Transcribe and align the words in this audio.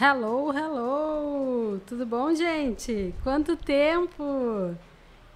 Hello, 0.00 0.52
hello! 0.52 1.80
Tudo 1.84 2.06
bom, 2.06 2.32
gente? 2.32 3.12
Quanto 3.24 3.56
tempo! 3.56 4.76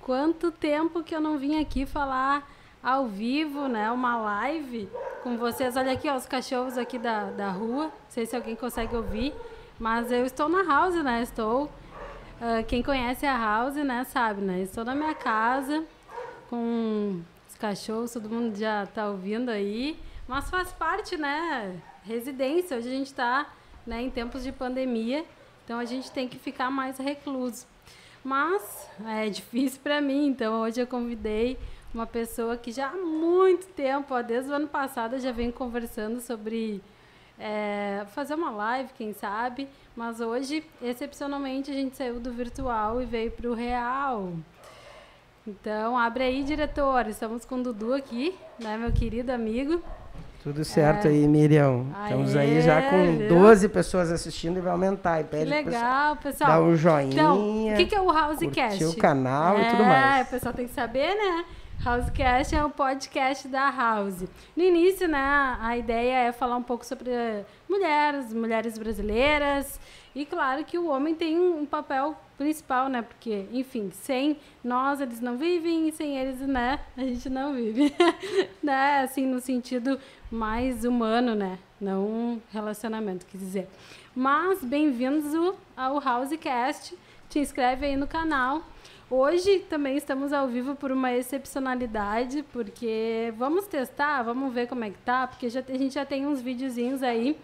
Quanto 0.01 0.53
tempo 0.53 1.03
que 1.03 1.13
eu 1.13 1.21
não 1.21 1.37
vim 1.37 1.61
aqui 1.61 1.85
falar 1.85 2.49
ao 2.81 3.09
vivo, 3.09 3.67
né? 3.67 3.91
Uma 3.91 4.17
live 4.19 4.89
com 5.25 5.37
vocês. 5.37 5.77
Olha 5.77 5.91
aqui, 5.91 6.09
ó, 6.09 6.15
os 6.15 6.27
cachorros 6.27 6.79
aqui 6.79 6.97
da, 6.97 7.33
da 7.33 7.51
rua. 7.51 7.87
Não 7.87 7.93
sei 8.09 8.25
se 8.25 8.37
alguém 8.37 8.55
consegue 8.55 8.95
ouvir, 8.95 9.35
mas 9.81 10.13
eu 10.13 10.25
estou 10.25 10.49
na 10.49 10.63
house, 10.63 10.95
né? 11.03 11.23
Estou. 11.23 11.65
Uh, 11.65 12.63
quem 12.69 12.85
conhece 12.85 13.27
a 13.27 13.37
house, 13.37 13.75
né, 13.75 14.05
sabe, 14.05 14.43
né? 14.43 14.61
Estou 14.61 14.85
na 14.85 14.95
minha 14.95 15.13
casa 15.17 15.85
com 16.49 17.21
os 17.49 17.57
cachorros, 17.57 18.13
todo 18.13 18.31
mundo 18.31 18.57
já 18.57 18.87
tá 18.87 19.09
ouvindo 19.09 19.49
aí. 19.49 19.99
Mas 20.29 20.49
faz 20.49 20.71
parte, 20.71 21.17
né? 21.17 21.83
Residência. 22.05 22.77
Hoje 22.77 22.89
a 22.89 22.93
gente 22.93 23.09
está 23.09 23.45
né, 23.87 24.03
em 24.03 24.11
tempos 24.11 24.43
de 24.43 24.53
pandemia, 24.53 25.25
então 25.65 25.79
a 25.79 25.85
gente 25.85 26.11
tem 26.11 26.29
que 26.29 26.39
ficar 26.39 26.71
mais 26.71 26.99
recluso. 26.99 27.67
Mas 28.25 28.89
é 29.07 29.29
difícil 29.29 29.81
para 29.83 30.01
mim, 30.01 30.27
então 30.29 30.61
hoje 30.61 30.81
eu 30.81 30.87
convidei 30.87 31.59
uma 31.93 32.07
pessoa 32.07 32.57
que 32.57 32.73
já 32.73 32.89
há 32.89 32.97
muito 32.97 33.67
tempo, 33.69 34.21
desde 34.23 34.51
o 34.51 34.55
ano 34.55 34.69
passado, 34.69 35.19
já 35.19 35.33
vem 35.33 35.51
conversando 35.51 36.21
sobre 36.21 36.81
é, 37.39 38.05
fazer 38.15 38.35
uma 38.35 38.51
live, 38.51 38.91
quem 38.97 39.13
sabe. 39.13 39.69
Mas 39.95 40.21
hoje, 40.21 40.65
excepcionalmente, 40.81 41.71
a 41.71 41.75
gente 41.75 41.97
saiu 41.97 42.19
do 42.19 42.33
virtual 42.33 43.03
e 43.03 43.05
veio 43.05 43.31
para 43.31 43.51
o 43.51 43.55
real. 43.55 44.33
Então, 45.47 45.99
abre 45.99 46.25
aí, 46.25 46.43
diretor. 46.45 47.07
Estamos 47.09 47.45
com 47.45 47.57
o 47.57 47.63
Dudu 47.63 47.93
aqui, 47.93 48.35
né, 48.59 48.79
meu 48.79 48.93
querido 48.93 49.33
amigo. 49.33 49.83
Tudo 50.43 50.65
certo 50.65 51.07
é. 51.07 51.11
aí, 51.11 51.29
Miriam. 51.29 51.87
Aê, 51.95 52.05
Estamos 52.11 52.37
aí 52.37 52.61
já 52.63 52.83
com 52.91 53.17
viu? 53.17 53.29
12 53.29 53.69
pessoas 53.69 54.11
assistindo 54.11 54.57
e 54.57 54.61
vai 54.61 54.73
aumentar. 54.73 55.21
E 55.21 55.25
pede 55.25 55.45
que 55.45 55.51
legal, 55.51 56.17
pessoal. 56.17 56.51
Dá 56.51 56.61
um 56.61 56.75
joinha. 56.75 57.13
Então, 57.13 57.73
o 57.73 57.77
que, 57.77 57.87
que 57.87 57.95
é 57.95 58.01
o 58.01 58.11
Housecast? 58.11 58.85
o 58.85 58.97
canal 58.97 59.57
é, 59.57 59.63
e 59.63 59.71
tudo 59.71 59.85
mais. 59.85 60.19
É, 60.19 60.23
o 60.23 60.27
pessoal 60.27 60.53
tem 60.53 60.67
que 60.67 60.75
saber, 60.75 61.15
né? 61.15 61.45
Housecast 61.85 62.55
é 62.55 62.65
o 62.65 62.71
podcast 62.71 63.47
da 63.49 63.71
House. 63.71 64.25
No 64.57 64.63
início, 64.63 65.09
né, 65.09 65.57
a 65.61 65.77
ideia 65.77 66.29
é 66.29 66.33
falar 66.33 66.57
um 66.57 66.63
pouco 66.63 66.87
sobre 66.87 67.11
mulheres, 67.69 68.33
mulheres 68.33 68.79
brasileiras. 68.79 69.81
E 70.15 70.25
claro 70.25 70.65
que 70.65 70.79
o 70.79 70.89
homem 70.89 71.15
tem 71.15 71.39
um 71.39 71.67
papel 71.67 72.17
principal, 72.43 72.89
né? 72.89 73.03
Porque, 73.03 73.47
enfim, 73.53 73.91
sem 73.93 74.37
nós 74.65 75.01
eles 75.01 75.21
não 75.21 75.37
vivem 75.37 75.89
e 75.89 75.93
sem 75.93 76.19
eles, 76.19 76.41
né, 76.41 76.81
a 76.97 77.03
gente 77.03 77.31
não 77.31 77.55
vive. 77.55 77.95
né? 78.61 79.03
Assim, 79.03 79.25
no 79.25 79.41
sentido 79.41 79.99
mais 80.31 80.85
humano, 80.85 81.37
né? 81.37 81.59
Não 81.81 82.43
relacionamento, 82.51 83.25
quer 83.27 83.39
dizer. 83.39 83.69
Mas 84.15 84.63
bem-vindos 84.65 85.33
ao 85.77 86.03
Housecast. 86.05 86.97
Te 87.29 87.39
inscreve 87.39 87.87
aí 87.87 87.97
no 87.97 88.09
canal. 88.09 88.63
Hoje 89.09 89.61
também 89.71 89.97
estamos 89.97 90.33
ao 90.33 90.49
vivo 90.49 90.75
por 90.75 90.91
uma 90.91 91.13
excepcionalidade, 91.13 92.43
porque 92.53 93.33
vamos 93.37 93.67
testar, 93.67 94.23
vamos 94.23 94.53
ver 94.53 94.67
como 94.67 94.85
é 94.85 94.91
que 94.91 94.99
tá, 94.99 95.29
porque 95.29 95.49
já, 95.49 95.61
a 95.61 95.79
gente 95.79 95.95
já 95.95 96.05
tem 96.05 96.27
uns 96.27 96.41
videozinhos 96.41 97.03
aí 97.03 97.39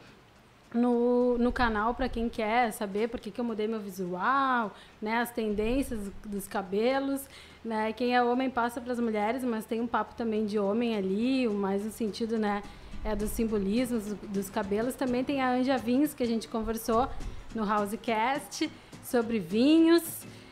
no, 0.74 1.38
no 1.38 1.50
canal 1.50 1.94
para 1.94 2.08
quem 2.08 2.28
quer 2.28 2.72
saber 2.72 3.08
por 3.08 3.18
que, 3.20 3.30
que 3.30 3.40
eu 3.40 3.44
mudei 3.44 3.66
meu 3.66 3.80
visual, 3.80 4.74
né, 5.00 5.20
as 5.20 5.30
tendências 5.30 6.10
dos 6.24 6.46
cabelos. 6.46 7.22
Né? 7.64 7.92
Quem 7.92 8.14
é 8.14 8.22
homem 8.22 8.50
passa 8.50 8.80
para 8.80 8.92
as 8.92 9.00
mulheres, 9.00 9.42
mas 9.42 9.64
tem 9.64 9.80
um 9.80 9.86
papo 9.86 10.14
também 10.14 10.46
de 10.46 10.58
homem 10.58 10.96
ali, 10.96 11.48
mais 11.48 11.84
no 11.84 11.90
sentido 11.90 12.38
né, 12.38 12.62
é, 13.04 13.16
dos 13.16 13.30
simbolismos 13.30 14.14
dos 14.28 14.50
cabelos. 14.50 14.94
Também 14.94 15.24
tem 15.24 15.40
a 15.40 15.50
Anja 15.50 15.76
Vinhos, 15.78 16.14
que 16.14 16.22
a 16.22 16.26
gente 16.26 16.48
conversou 16.48 17.08
no 17.54 17.64
Housecast, 17.64 18.70
sobre 19.02 19.38
vinhos, 19.38 20.02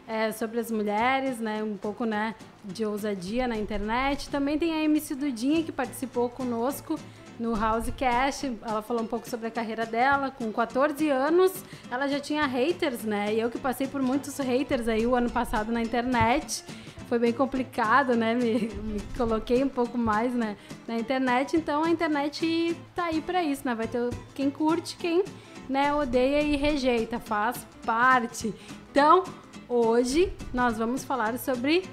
é, 0.08 0.32
sobre 0.32 0.58
as 0.58 0.70
mulheres, 0.70 1.38
né, 1.38 1.62
um 1.62 1.76
pouco 1.76 2.06
né, 2.06 2.34
de 2.64 2.86
ousadia 2.86 3.46
na 3.46 3.56
internet. 3.56 4.30
Também 4.30 4.58
tem 4.58 4.72
a 4.72 4.82
MC 4.84 5.14
Dudinha, 5.14 5.62
que 5.62 5.72
participou 5.72 6.30
conosco 6.30 6.98
no 7.38 7.54
Housecast. 7.54 8.52
Ela 8.62 8.82
falou 8.82 9.02
um 9.02 9.06
pouco 9.06 9.28
sobre 9.28 9.48
a 9.48 9.50
carreira 9.50 9.86
dela. 9.86 10.30
Com 10.30 10.52
14 10.52 11.08
anos, 11.10 11.64
ela 11.90 12.08
já 12.08 12.20
tinha 12.20 12.46
haters, 12.46 13.02
né? 13.04 13.34
E 13.34 13.40
eu 13.40 13.50
que 13.50 13.58
passei 13.58 13.86
por 13.86 14.02
muitos 14.02 14.36
haters 14.38 14.88
aí 14.88 15.06
o 15.06 15.14
ano 15.14 15.30
passado 15.30 15.72
na 15.72 15.82
internet. 15.82 16.64
Foi 17.08 17.18
bem 17.18 17.32
complicado, 17.32 18.16
né? 18.16 18.34
Me, 18.34 18.68
me 18.82 19.00
coloquei 19.16 19.62
um 19.62 19.68
pouco 19.68 19.96
mais 19.96 20.34
né, 20.34 20.56
na 20.88 20.98
internet. 20.98 21.56
Então 21.56 21.84
a 21.84 21.90
internet 21.90 22.76
tá 22.94 23.04
aí 23.04 23.20
para 23.20 23.42
isso, 23.42 23.62
né? 23.64 23.74
Vai 23.74 23.86
ter 23.86 24.10
quem 24.34 24.50
curte, 24.50 24.96
quem 24.96 25.24
né, 25.68 25.94
odeia 25.94 26.42
e 26.42 26.56
rejeita. 26.56 27.20
Faz 27.20 27.64
parte. 27.84 28.52
Então, 28.90 29.24
hoje 29.68 30.32
nós 30.52 30.78
vamos 30.78 31.04
falar 31.04 31.38
sobre 31.38 31.84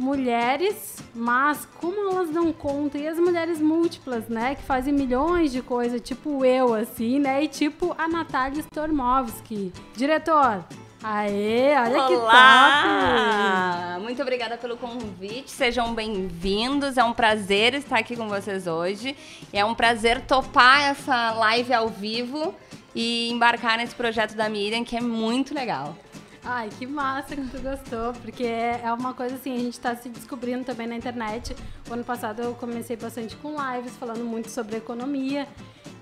mulheres, 0.00 0.96
mas 1.14 1.68
como 1.78 2.10
elas 2.10 2.30
não 2.30 2.52
contam, 2.52 3.00
e 3.00 3.06
as 3.06 3.18
mulheres 3.18 3.60
múltiplas, 3.60 4.28
né, 4.28 4.54
que 4.54 4.62
fazem 4.62 4.92
milhões 4.92 5.52
de 5.52 5.62
coisas, 5.62 6.00
tipo 6.00 6.44
eu, 6.44 6.74
assim, 6.74 7.20
né, 7.20 7.44
e 7.44 7.48
tipo 7.48 7.94
a 7.96 8.08
Natália 8.08 8.60
Stormovski. 8.60 9.72
Diretor, 9.94 10.64
Aê, 11.02 11.74
olha 11.78 12.02
Olá! 12.02 12.08
que 12.08 13.94
top! 13.94 14.02
Muito 14.02 14.20
obrigada 14.20 14.58
pelo 14.58 14.76
convite, 14.76 15.50
sejam 15.50 15.94
bem-vindos. 15.94 16.98
É 16.98 17.04
um 17.04 17.14
prazer 17.14 17.72
estar 17.72 17.98
aqui 17.98 18.14
com 18.14 18.28
vocês 18.28 18.66
hoje. 18.66 19.16
É 19.50 19.64
um 19.64 19.74
prazer 19.74 20.20
topar 20.20 20.90
essa 20.90 21.32
live 21.32 21.72
ao 21.72 21.88
vivo 21.88 22.54
e 22.94 23.30
embarcar 23.30 23.78
nesse 23.78 23.94
projeto 23.94 24.34
da 24.34 24.46
Miriam, 24.50 24.84
que 24.84 24.94
é 24.94 25.00
muito 25.00 25.54
legal. 25.54 25.96
Ai, 26.42 26.70
que 26.78 26.86
massa 26.86 27.36
que 27.36 27.48
tu 27.48 27.60
gostou, 27.60 28.14
porque 28.14 28.44
é 28.44 28.90
uma 28.98 29.12
coisa 29.12 29.34
assim, 29.34 29.54
a 29.54 29.58
gente 29.58 29.74
está 29.74 29.94
se 29.94 30.08
descobrindo 30.08 30.64
também 30.64 30.86
na 30.86 30.96
internet. 30.96 31.54
O 31.88 31.92
ano 31.92 32.02
passado 32.02 32.40
eu 32.40 32.54
comecei 32.54 32.96
bastante 32.96 33.36
com 33.36 33.54
lives, 33.60 33.94
falando 33.96 34.24
muito 34.24 34.48
sobre 34.48 34.76
economia. 34.76 35.46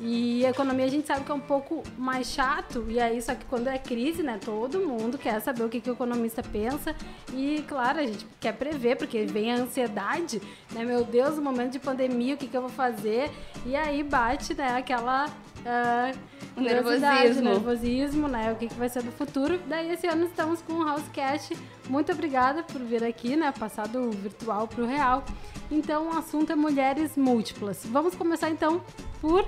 E 0.00 0.44
economia 0.44 0.84
a 0.84 0.88
gente 0.88 1.06
sabe 1.06 1.24
que 1.24 1.30
é 1.30 1.34
um 1.34 1.40
pouco 1.40 1.82
mais 1.96 2.28
chato, 2.28 2.86
e 2.88 3.00
aí 3.00 3.20
só 3.20 3.34
que 3.34 3.44
quando 3.46 3.66
é 3.66 3.78
crise, 3.78 4.22
né, 4.22 4.38
todo 4.42 4.78
mundo 4.78 5.18
quer 5.18 5.40
saber 5.40 5.64
o 5.64 5.68
que, 5.68 5.80
que 5.80 5.90
o 5.90 5.92
economista 5.92 6.40
pensa. 6.40 6.94
E 7.34 7.64
claro, 7.66 7.98
a 7.98 8.06
gente 8.06 8.24
quer 8.38 8.52
prever, 8.52 8.96
porque 8.96 9.24
vem 9.24 9.52
a 9.52 9.56
ansiedade, 9.56 10.40
né? 10.72 10.84
Meu 10.84 11.04
Deus, 11.04 11.36
no 11.36 11.42
momento 11.42 11.72
de 11.72 11.80
pandemia, 11.80 12.34
o 12.34 12.36
que, 12.36 12.46
que 12.46 12.56
eu 12.56 12.60
vou 12.60 12.70
fazer? 12.70 13.30
E 13.66 13.74
aí 13.74 14.02
bate, 14.02 14.54
né, 14.54 14.76
aquela. 14.76 15.26
Uh, 15.26 16.60
nervosismo. 16.60 17.42
nervosismo, 17.42 18.28
né? 18.28 18.52
O 18.52 18.56
que, 18.56 18.68
que 18.68 18.74
vai 18.74 18.88
ser 18.88 19.02
do 19.02 19.12
futuro. 19.12 19.60
Daí 19.66 19.90
esse 19.90 20.06
ano 20.06 20.26
estamos 20.26 20.62
com 20.62 20.74
o 20.74 20.88
Housecast. 20.88 21.56
Muito 21.88 22.12
obrigada 22.12 22.62
por 22.62 22.80
vir 22.80 23.02
aqui, 23.04 23.36
né? 23.36 23.52
Passar 23.58 23.88
do 23.88 24.10
virtual 24.10 24.68
para 24.68 24.82
o 24.82 24.86
real. 24.86 25.24
Então, 25.70 26.08
o 26.08 26.16
assunto 26.16 26.52
é 26.52 26.56
mulheres 26.56 27.16
múltiplas. 27.16 27.84
Vamos 27.86 28.14
começar 28.14 28.50
então 28.50 28.82
por. 29.20 29.46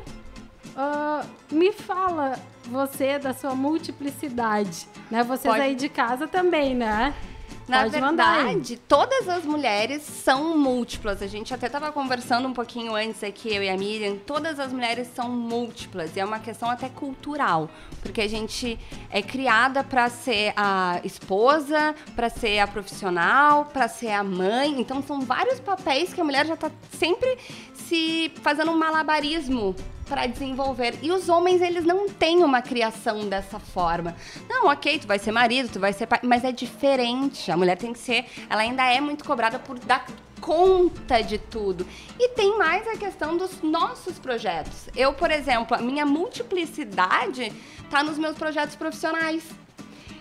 Uh, 0.81 1.27
me 1.55 1.73
fala 1.73 2.39
você 2.65 3.19
da 3.19 3.35
sua 3.35 3.55
multiplicidade, 3.55 4.87
né? 5.11 5.23
Vocês 5.23 5.53
Pode... 5.53 5.61
aí 5.61 5.75
de 5.75 5.91
casa 5.91 6.27
também, 6.27 6.75
né? 6.75 7.15
Na 7.69 7.83
Pode 7.83 8.01
verdade, 8.01 8.77
todas 8.89 9.29
as 9.29 9.45
mulheres 9.45 10.03
são 10.03 10.57
múltiplas. 10.59 11.23
A 11.23 11.27
gente 11.27 11.53
até 11.53 11.67
estava 11.67 11.93
conversando 11.93 12.49
um 12.49 12.53
pouquinho 12.55 12.95
antes 12.95 13.23
aqui, 13.23 13.55
eu 13.55 13.63
e 13.63 13.69
a 13.69 13.77
Miriam. 13.77 14.17
Todas 14.17 14.59
as 14.59 14.73
mulheres 14.73 15.09
são 15.15 15.29
múltiplas. 15.29 16.17
E 16.17 16.21
é 16.21 16.25
uma 16.25 16.41
questão 16.41 16.69
até 16.69 16.89
cultural. 16.89 17.71
Porque 18.03 18.23
a 18.23 18.29
gente 18.29 18.79
é 19.09 19.23
criada 19.23 19.85
para 19.85 20.09
ser 20.09 20.53
a 20.57 21.01
esposa, 21.05 21.95
para 22.17 22.29
ser 22.29 22.59
a 22.59 22.67
profissional, 22.67 23.67
para 23.67 23.87
ser 23.87 24.11
a 24.11 24.25
mãe. 24.25 24.81
Então, 24.81 25.01
são 25.01 25.21
vários 25.21 25.61
papéis 25.61 26.13
que 26.13 26.21
a 26.21 26.25
mulher 26.25 26.47
já 26.47 26.55
está 26.55 26.71
sempre 26.91 27.39
se 27.73 28.33
fazendo 28.43 28.73
um 28.73 28.77
malabarismo 28.77 29.77
para 30.11 30.27
desenvolver. 30.27 30.99
E 31.01 31.13
os 31.13 31.29
homens, 31.29 31.63
eles 31.63 31.85
não 31.85 32.09
têm 32.09 32.43
uma 32.43 32.61
criação 32.61 33.29
dessa 33.29 33.61
forma. 33.61 34.17
Não, 34.49 34.67
ok, 34.67 34.99
tu 34.99 35.07
vai 35.07 35.21
ser 35.21 35.31
marido, 35.31 35.71
tu 35.73 35.79
vai 35.79 35.93
ser 35.93 36.07
pai, 36.07 36.19
mas 36.25 36.43
é 36.43 36.51
diferente. 36.51 37.49
A 37.51 37.57
mulher 37.57 37.79
tem 37.79 37.93
que 37.93 37.99
ser, 38.01 38.27
ela 38.51 38.63
ainda 38.63 38.85
é 38.85 39.01
muito 39.01 39.25
cobrada 39.25 39.61
por 39.61 39.79
dar 39.79 40.05
conta 40.41 41.23
de 41.23 41.39
tudo. 41.39 41.87
E 42.19 42.31
tem 42.31 42.59
mais 42.59 42.89
a 42.89 42.97
questão 42.97 43.37
dos 43.37 43.63
nossos 43.63 44.19
projetos. 44.19 44.89
Eu, 44.97 45.13
por 45.13 45.31
exemplo, 45.31 45.77
a 45.77 45.81
minha 45.81 46.05
multiplicidade 46.05 47.53
está 47.85 48.03
nos 48.03 48.19
meus 48.19 48.37
projetos 48.37 48.75
profissionais. 48.75 49.45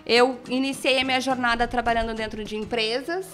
Eu 0.06 0.38
iniciei 0.48 1.00
a 1.00 1.04
minha 1.04 1.20
jornada 1.20 1.66
trabalhando 1.66 2.14
dentro 2.14 2.44
de 2.44 2.56
empresas, 2.56 3.26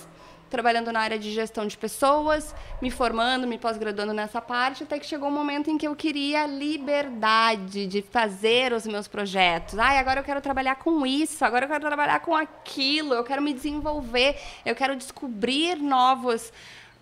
trabalhando 0.48 0.92
na 0.92 1.00
área 1.00 1.18
de 1.18 1.32
gestão 1.32 1.66
de 1.66 1.76
pessoas, 1.76 2.54
me 2.80 2.90
formando, 2.90 3.46
me 3.46 3.58
pós-graduando 3.58 4.12
nessa 4.12 4.40
parte, 4.40 4.84
até 4.84 4.98
que 4.98 5.06
chegou 5.06 5.28
um 5.28 5.32
momento 5.32 5.70
em 5.70 5.76
que 5.76 5.86
eu 5.86 5.96
queria 5.96 6.46
liberdade 6.46 7.86
de 7.86 8.02
fazer 8.02 8.72
os 8.72 8.86
meus 8.86 9.08
projetos. 9.08 9.78
Ai, 9.78 9.98
agora 9.98 10.20
eu 10.20 10.24
quero 10.24 10.40
trabalhar 10.40 10.76
com 10.76 11.06
isso, 11.06 11.44
agora 11.44 11.64
eu 11.64 11.68
quero 11.68 11.80
trabalhar 11.80 12.20
com 12.20 12.34
aquilo, 12.34 13.14
eu 13.14 13.24
quero 13.24 13.42
me 13.42 13.52
desenvolver, 13.52 14.38
eu 14.64 14.74
quero 14.74 14.94
descobrir 14.96 15.76
novos 15.76 16.52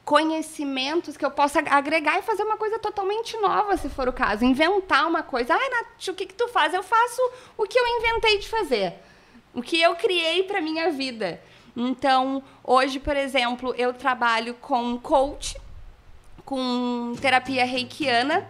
conhecimentos 0.05 1.17
que 1.17 1.25
eu 1.25 1.31
possa 1.31 1.61
agregar 1.61 2.19
e 2.19 2.23
fazer 2.23 2.43
uma 2.43 2.57
coisa 2.57 2.79
totalmente 2.79 3.37
nova, 3.39 3.77
se 3.77 3.89
for 3.89 4.09
o 4.09 4.13
caso. 4.13 4.45
Inventar 4.45 5.07
uma 5.07 5.23
coisa. 5.23 5.55
Ai, 5.55 5.69
Nath, 5.71 6.09
o 6.09 6.15
que, 6.15 6.27
que 6.27 6.35
tu 6.35 6.47
faz? 6.49 6.75
Eu 6.75 6.83
faço 6.83 7.23
o 7.57 7.65
que 7.65 7.79
eu 7.79 7.87
inventei 7.87 8.39
de 8.39 8.49
fazer. 8.49 8.95
O 9.55 9.63
que 9.63 9.81
eu 9.81 9.95
criei 9.97 10.43
para 10.43 10.61
minha 10.61 10.91
vida. 10.91 11.41
Então, 11.77 12.43
hoje, 12.63 13.01
por 13.01 13.17
exemplo, 13.17 13.75
eu 13.77 13.93
trabalho 13.93 14.55
com 14.55 14.99
coach, 14.99 15.57
com 16.45 17.15
terapia 17.21 17.65
reikiana, 17.65 18.47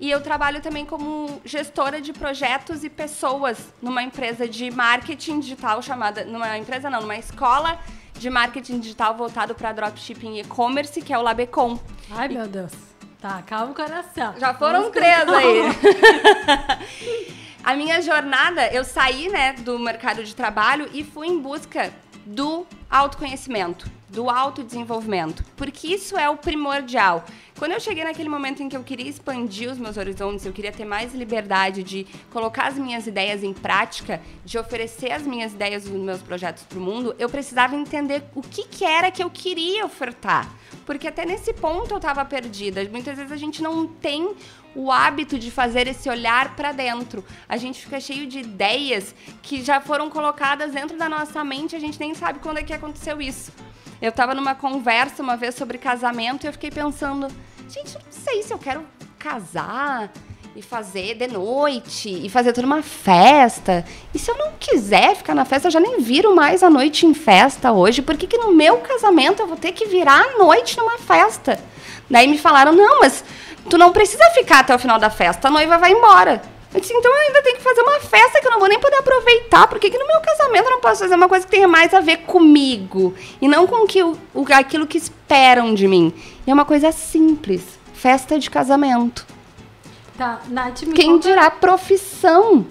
e 0.00 0.10
eu 0.10 0.20
trabalho 0.20 0.60
também 0.60 0.84
como 0.84 1.40
gestora 1.44 2.00
de 2.00 2.12
projetos 2.12 2.82
e 2.82 2.90
pessoas 2.90 3.72
numa 3.80 4.02
empresa 4.02 4.48
de 4.48 4.70
marketing 4.70 5.40
digital 5.40 5.80
chamada. 5.80 6.24
Numa 6.24 6.58
empresa 6.58 6.90
não, 6.90 7.02
numa 7.02 7.16
escola 7.16 7.78
de 8.14 8.28
marketing 8.28 8.80
digital 8.80 9.14
voltado 9.14 9.54
para 9.54 9.72
dropshipping 9.72 10.36
e 10.36 10.40
e-commerce, 10.40 11.00
que 11.00 11.12
é 11.12 11.18
o 11.18 11.22
Labecom. 11.22 11.78
Ai, 12.10 12.28
meu 12.28 12.48
Deus. 12.48 12.72
Tá, 13.20 13.42
calma 13.46 13.70
o 13.70 13.74
coração. 13.74 14.34
Já 14.38 14.52
foram 14.54 14.80
Vamos 14.80 14.94
três 14.96 15.28
aí. 15.28 15.62
A 17.62 17.76
minha 17.76 18.02
jornada, 18.02 18.66
eu 18.72 18.82
saí, 18.82 19.28
né, 19.28 19.52
do 19.52 19.78
mercado 19.78 20.24
de 20.24 20.34
trabalho 20.34 20.90
e 20.92 21.04
fui 21.04 21.28
em 21.28 21.38
busca 21.38 21.92
do 22.24 22.66
autoconhecimento, 22.90 23.90
do 24.12 24.28
autodesenvolvimento, 24.28 25.42
porque 25.56 25.88
isso 25.88 26.16
é 26.16 26.28
o 26.28 26.36
primordial. 26.36 27.24
Quando 27.58 27.72
eu 27.72 27.80
cheguei 27.80 28.04
naquele 28.04 28.28
momento 28.28 28.62
em 28.62 28.68
que 28.68 28.76
eu 28.76 28.82
queria 28.82 29.08
expandir 29.08 29.70
os 29.70 29.78
meus 29.78 29.96
horizontes, 29.96 30.44
eu 30.44 30.52
queria 30.52 30.72
ter 30.72 30.84
mais 30.84 31.14
liberdade 31.14 31.82
de 31.82 32.06
colocar 32.30 32.66
as 32.66 32.76
minhas 32.76 33.06
ideias 33.06 33.42
em 33.42 33.52
prática, 33.52 34.20
de 34.44 34.58
oferecer 34.58 35.12
as 35.12 35.22
minhas 35.22 35.52
ideias, 35.52 35.84
os 35.84 35.90
meus 35.92 36.20
projetos 36.20 36.62
para 36.64 36.78
o 36.78 36.80
mundo, 36.80 37.14
eu 37.18 37.28
precisava 37.28 37.74
entender 37.74 38.22
o 38.34 38.42
que, 38.42 38.64
que 38.64 38.84
era 38.84 39.10
que 39.10 39.22
eu 39.22 39.30
queria 39.30 39.86
ofertar. 39.86 40.52
Porque 40.84 41.08
até 41.08 41.24
nesse 41.24 41.52
ponto 41.52 41.92
eu 41.92 41.98
estava 41.98 42.24
perdida. 42.24 42.84
Muitas 42.90 43.16
vezes 43.16 43.32
a 43.32 43.36
gente 43.36 43.62
não 43.62 43.86
tem 43.86 44.34
o 44.74 44.90
hábito 44.90 45.38
de 45.38 45.50
fazer 45.50 45.86
esse 45.86 46.08
olhar 46.08 46.56
para 46.56 46.72
dentro. 46.72 47.24
A 47.48 47.56
gente 47.56 47.80
fica 47.80 48.00
cheio 48.00 48.26
de 48.26 48.40
ideias 48.40 49.14
que 49.42 49.62
já 49.62 49.80
foram 49.80 50.10
colocadas 50.10 50.72
dentro 50.72 50.98
da 50.98 51.08
nossa 51.08 51.44
mente, 51.44 51.76
a 51.76 51.80
gente 51.80 51.98
nem 52.00 52.14
sabe 52.14 52.40
quando 52.40 52.58
é 52.58 52.62
que 52.62 52.72
aconteceu 52.72 53.20
isso. 53.20 53.52
Eu 54.02 54.08
estava 54.08 54.34
numa 54.34 54.52
conversa 54.52 55.22
uma 55.22 55.36
vez 55.36 55.54
sobre 55.54 55.78
casamento 55.78 56.42
e 56.42 56.48
eu 56.48 56.52
fiquei 56.52 56.72
pensando, 56.72 57.28
gente, 57.68 57.94
não 57.94 58.02
sei 58.10 58.42
se 58.42 58.52
eu 58.52 58.58
quero 58.58 58.84
casar 59.16 60.10
e 60.56 60.60
fazer 60.60 61.14
de 61.14 61.28
noite 61.28 62.08
e 62.10 62.28
fazer 62.28 62.52
toda 62.52 62.66
uma 62.66 62.82
festa. 62.82 63.84
E 64.12 64.18
se 64.18 64.28
eu 64.28 64.36
não 64.36 64.54
quiser 64.58 65.14
ficar 65.14 65.36
na 65.36 65.44
festa, 65.44 65.68
eu 65.68 65.72
já 65.72 65.78
nem 65.78 66.00
viro 66.00 66.34
mais 66.34 66.64
a 66.64 66.68
noite 66.68 67.06
em 67.06 67.14
festa 67.14 67.70
hoje. 67.70 68.02
Por 68.02 68.16
que, 68.16 68.26
que 68.26 68.38
no 68.38 68.52
meu 68.52 68.78
casamento 68.78 69.40
eu 69.40 69.46
vou 69.46 69.56
ter 69.56 69.70
que 69.70 69.86
virar 69.86 70.20
a 70.20 70.36
noite 70.36 70.76
numa 70.76 70.98
festa? 70.98 71.56
Daí 72.10 72.26
me 72.26 72.38
falaram, 72.38 72.72
não, 72.72 72.98
mas 72.98 73.24
tu 73.70 73.78
não 73.78 73.92
precisa 73.92 74.24
ficar 74.34 74.58
até 74.58 74.74
o 74.74 74.80
final 74.80 74.98
da 74.98 75.10
festa, 75.10 75.46
a 75.46 75.50
noiva 75.50 75.78
vai 75.78 75.92
embora. 75.92 76.42
Eu 76.74 76.80
disse, 76.80 76.92
então 76.94 77.12
eu 77.12 77.20
ainda 77.20 77.42
tenho 77.42 77.56
que 77.56 77.62
fazer 77.62 77.82
uma 77.82 78.00
festa 78.00 78.40
que 78.40 78.46
eu 78.46 78.50
não 78.50 78.58
vou 78.58 78.68
nem 78.68 78.80
poder 78.80 78.96
aproveitar. 78.96 79.66
Por 79.66 79.78
que, 79.78 79.90
que 79.90 79.98
no 79.98 80.06
meu 80.06 80.20
casamento 80.20 80.64
eu 80.64 80.70
não 80.70 80.80
posso 80.80 81.00
fazer 81.00 81.14
uma 81.14 81.28
coisa 81.28 81.44
que 81.44 81.50
tenha 81.50 81.68
mais 81.68 81.92
a 81.92 82.00
ver 82.00 82.18
comigo? 82.18 83.14
E 83.40 83.48
não 83.48 83.66
com 83.66 83.86
que 83.86 84.02
o, 84.02 84.16
aquilo 84.54 84.86
que 84.86 84.96
esperam 84.96 85.74
de 85.74 85.86
mim. 85.86 86.12
E 86.46 86.50
é 86.50 86.54
uma 86.54 86.64
coisa 86.64 86.90
simples. 86.90 87.78
Festa 87.92 88.38
de 88.38 88.50
casamento. 88.50 89.26
Tá, 90.16 90.40
Nath, 90.48 90.82
me 90.82 90.94
Quem 90.94 91.10
conta... 91.10 91.28
dirá 91.28 91.50
profissão? 91.50 92.66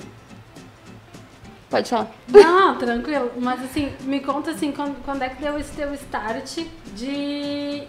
Pode 1.70 1.90
falar. 1.90 2.12
Não, 2.28 2.78
tranquilo. 2.80 3.32
Mas 3.40 3.64
assim, 3.64 3.94
me 4.02 4.20
conta 4.20 4.52
assim, 4.52 4.72
quando, 4.72 4.96
quando 5.04 5.22
é 5.22 5.30
que 5.30 5.42
deu 5.42 5.58
esse 5.60 5.72
teu 5.74 5.94
start 5.94 6.60
de 6.96 7.84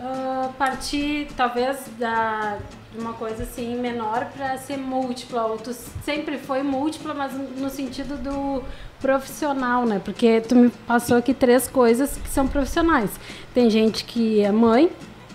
uh, 0.00 0.52
partir, 0.54 1.28
talvez, 1.36 1.78
da, 1.98 2.58
de 2.92 2.98
uma 2.98 3.12
coisa 3.12 3.42
assim 3.42 3.76
menor 3.76 4.26
para 4.36 4.56
ser 4.58 4.76
múltipla. 4.76 5.46
Ou 5.46 5.56
tu 5.58 5.72
sempre 6.04 6.38
foi 6.38 6.62
múltipla, 6.62 7.14
mas 7.14 7.32
no 7.32 7.70
sentido 7.70 8.16
do 8.16 8.62
profissional, 9.00 9.84
né? 9.84 10.00
Porque 10.04 10.40
tu 10.40 10.56
me 10.56 10.70
passou 10.86 11.16
aqui 11.16 11.34
três 11.34 11.68
coisas 11.68 12.16
que 12.16 12.28
são 12.28 12.46
profissionais. 12.46 13.10
Tem 13.54 13.70
gente 13.70 14.04
que 14.04 14.40
é 14.40 14.50
mãe, 14.50 14.90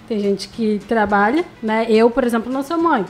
tem 0.08 0.20
gente 0.20 0.48
que 0.48 0.80
trabalha, 0.88 1.46
né? 1.62 1.86
Eu, 1.90 2.10
por 2.10 2.24
exemplo, 2.24 2.52
não 2.52 2.64
sou 2.64 2.78
mãe. 2.78 3.06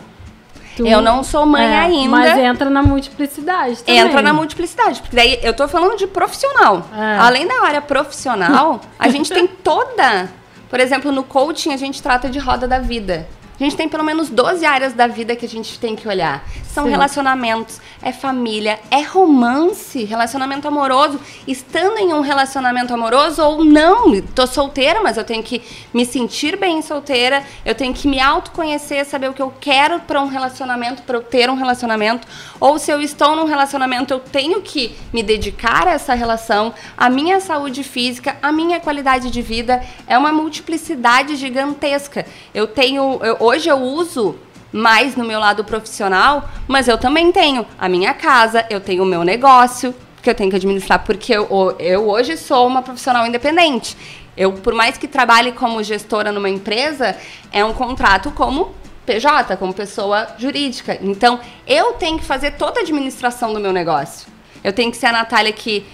Tu, 0.75 0.87
eu 0.87 1.01
não 1.01 1.23
sou 1.23 1.45
mãe 1.45 1.63
é, 1.63 1.79
ainda. 1.79 2.09
Mas 2.09 2.37
entra 2.37 2.67
na 2.67 2.81
multiplicidade 2.81 3.83
também. 3.83 3.99
Entra 3.99 4.23
na 4.23 4.33
multiplicidade, 4.33 5.01
porque 5.01 5.15
daí 5.15 5.39
eu 5.43 5.53
tô 5.53 5.67
falando 5.67 5.95
de 5.97 6.07
profissional. 6.07 6.87
É. 6.95 7.17
Além 7.19 7.47
da 7.47 7.61
área 7.63 7.81
profissional, 7.81 8.81
a 8.97 9.07
gente 9.07 9.31
tem 9.31 9.45
toda 9.45 10.29
por 10.73 10.79
exemplo, 10.79 11.11
no 11.11 11.23
coaching 11.23 11.71
a 11.71 11.77
gente 11.77 12.01
trata 12.01 12.27
de 12.27 12.39
roda 12.39 12.67
da 12.67 12.79
vida. 12.79 13.27
A 13.59 13.63
gente 13.63 13.75
tem 13.75 13.87
pelo 13.87 14.03
menos 14.03 14.27
12 14.27 14.65
áreas 14.65 14.91
da 14.91 15.05
vida 15.05 15.35
que 15.35 15.45
a 15.45 15.47
gente 15.47 15.77
tem 15.77 15.95
que 15.95 16.07
olhar. 16.07 16.43
São 16.73 16.85
Sim. 16.85 16.89
relacionamentos, 16.89 17.79
é 18.01 18.11
família, 18.11 18.79
é 18.89 19.03
romance, 19.03 20.03
relacionamento 20.05 20.67
amoroso. 20.67 21.19
Estando 21.47 21.99
em 21.99 22.11
um 22.11 22.21
relacionamento 22.21 22.91
amoroso 22.91 23.43
ou 23.43 23.63
não, 23.63 24.19
tô 24.33 24.47
solteira, 24.47 24.99
mas 24.99 25.15
eu 25.15 25.23
tenho 25.23 25.43
que 25.43 25.61
me 25.93 26.03
sentir 26.03 26.57
bem 26.57 26.81
solteira, 26.81 27.43
eu 27.63 27.75
tenho 27.75 27.93
que 27.93 28.07
me 28.07 28.19
autoconhecer, 28.19 29.05
saber 29.05 29.29
o 29.29 29.33
que 29.33 29.41
eu 29.41 29.53
quero 29.61 29.99
para 29.99 30.19
um 30.19 30.25
relacionamento, 30.25 31.03
para 31.03 31.17
eu 31.17 31.21
ter 31.21 31.47
um 31.47 31.53
relacionamento. 31.53 32.27
Ou 32.59 32.79
se 32.79 32.89
eu 32.89 32.99
estou 32.99 33.35
num 33.35 33.45
relacionamento, 33.45 34.11
eu 34.11 34.19
tenho 34.19 34.59
que 34.59 34.95
me 35.13 35.21
dedicar 35.21 35.87
a 35.87 35.91
essa 35.91 36.15
relação, 36.15 36.73
a 36.97 37.07
minha 37.07 37.39
saúde 37.39 37.83
física, 37.83 38.35
a 38.41 38.51
minha 38.51 38.79
qualidade 38.79 39.29
de 39.29 39.43
vida. 39.43 39.83
É 40.07 40.17
uma 40.17 40.31
multiplicidade 40.31 41.35
gigantesca. 41.35 42.25
Eu 42.51 42.65
tenho. 42.65 43.19
Eu, 43.21 43.37
hoje 43.39 43.69
eu 43.69 43.77
uso 43.77 44.39
mais 44.73 45.15
no 45.15 45.23
meu 45.23 45.39
lado 45.39 45.63
profissional, 45.63 46.49
mas 46.67 46.87
eu 46.87 46.97
também 46.97 47.31
tenho 47.31 47.65
a 47.77 47.87
minha 47.87 48.13
casa, 48.13 48.65
eu 48.69 48.81
tenho 48.81 49.03
o 49.03 49.05
meu 49.05 49.23
negócio 49.23 49.93
que 50.21 50.29
eu 50.29 50.35
tenho 50.35 50.49
que 50.49 50.55
administrar, 50.55 51.03
porque 51.03 51.33
eu, 51.33 51.75
eu 51.77 52.09
hoje 52.09 52.37
sou 52.37 52.65
uma 52.65 52.81
profissional 52.81 53.27
independente. 53.27 53.95
Eu, 54.35 54.53
por 54.53 54.73
mais 54.73 54.97
que 54.97 55.07
trabalhe 55.07 55.51
como 55.51 55.83
gestora 55.83 56.31
numa 56.31 56.49
empresa, 56.49 57.15
é 57.51 57.63
um 57.63 57.73
contrato 57.73 58.31
como 58.31 58.73
PJ, 59.05 59.55
como 59.57 59.73
pessoa 59.73 60.27
jurídica. 60.39 60.97
Então, 61.01 61.39
eu 61.67 61.93
tenho 61.93 62.17
que 62.17 62.25
fazer 62.25 62.51
toda 62.51 62.79
a 62.79 62.83
administração 62.83 63.53
do 63.53 63.59
meu 63.59 63.73
negócio. 63.73 64.27
Eu 64.63 64.71
tenho 64.71 64.89
que 64.89 64.97
ser 64.97 65.07
a 65.07 65.11
Natália 65.11 65.51
que 65.51 65.85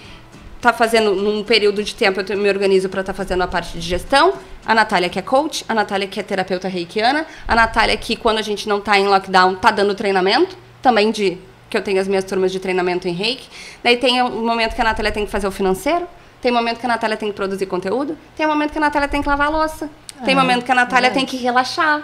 tá 0.60 0.72
fazendo 0.72 1.14
num 1.14 1.42
período 1.42 1.82
de 1.82 1.94
tempo 1.94 2.20
eu 2.20 2.36
me 2.36 2.48
organizo 2.48 2.88
para 2.88 3.00
estar 3.00 3.12
tá 3.12 3.16
fazendo 3.16 3.42
a 3.42 3.46
parte 3.48 3.72
de 3.72 3.80
gestão, 3.80 4.34
a 4.64 4.74
Natália 4.74 5.08
que 5.08 5.18
é 5.18 5.22
coach, 5.22 5.64
a 5.68 5.74
Natália 5.74 6.06
que 6.06 6.20
é 6.20 6.22
terapeuta 6.22 6.68
reikiana, 6.68 7.26
a 7.48 7.54
Natália 7.54 7.96
que 7.96 8.14
quando 8.16 8.38
a 8.38 8.42
gente 8.42 8.68
não 8.68 8.78
está 8.78 8.98
em 8.98 9.06
lockdown 9.06 9.54
tá 9.54 9.70
dando 9.70 9.94
treinamento, 9.94 10.56
também 10.82 11.10
de 11.10 11.38
que 11.70 11.76
eu 11.76 11.82
tenho 11.82 12.00
as 12.00 12.08
minhas 12.08 12.24
turmas 12.24 12.50
de 12.50 12.58
treinamento 12.58 13.06
em 13.06 13.12
reiki. 13.12 13.48
Daí 13.82 13.96
tem 13.96 14.20
o 14.20 14.28
momento 14.28 14.74
que 14.74 14.80
a 14.80 14.84
Natália 14.84 15.12
tem 15.12 15.24
que 15.24 15.30
fazer 15.30 15.46
o 15.46 15.52
financeiro, 15.52 16.06
tem 16.42 16.50
momento 16.50 16.80
que 16.80 16.86
a 16.86 16.88
Natália 16.88 17.16
tem 17.16 17.28
que 17.30 17.34
produzir 17.34 17.66
conteúdo, 17.66 18.18
tem 18.36 18.46
momento 18.46 18.72
que 18.72 18.78
a 18.78 18.80
Natália 18.80 19.08
tem 19.08 19.22
que 19.22 19.28
lavar 19.28 19.46
a 19.46 19.50
louça, 19.50 19.88
tem 20.24 20.34
é, 20.34 20.36
momento 20.36 20.64
que 20.64 20.72
a 20.72 20.74
Natália 20.74 21.08
é. 21.08 21.10
tem 21.10 21.24
que 21.24 21.36
relaxar, 21.36 22.02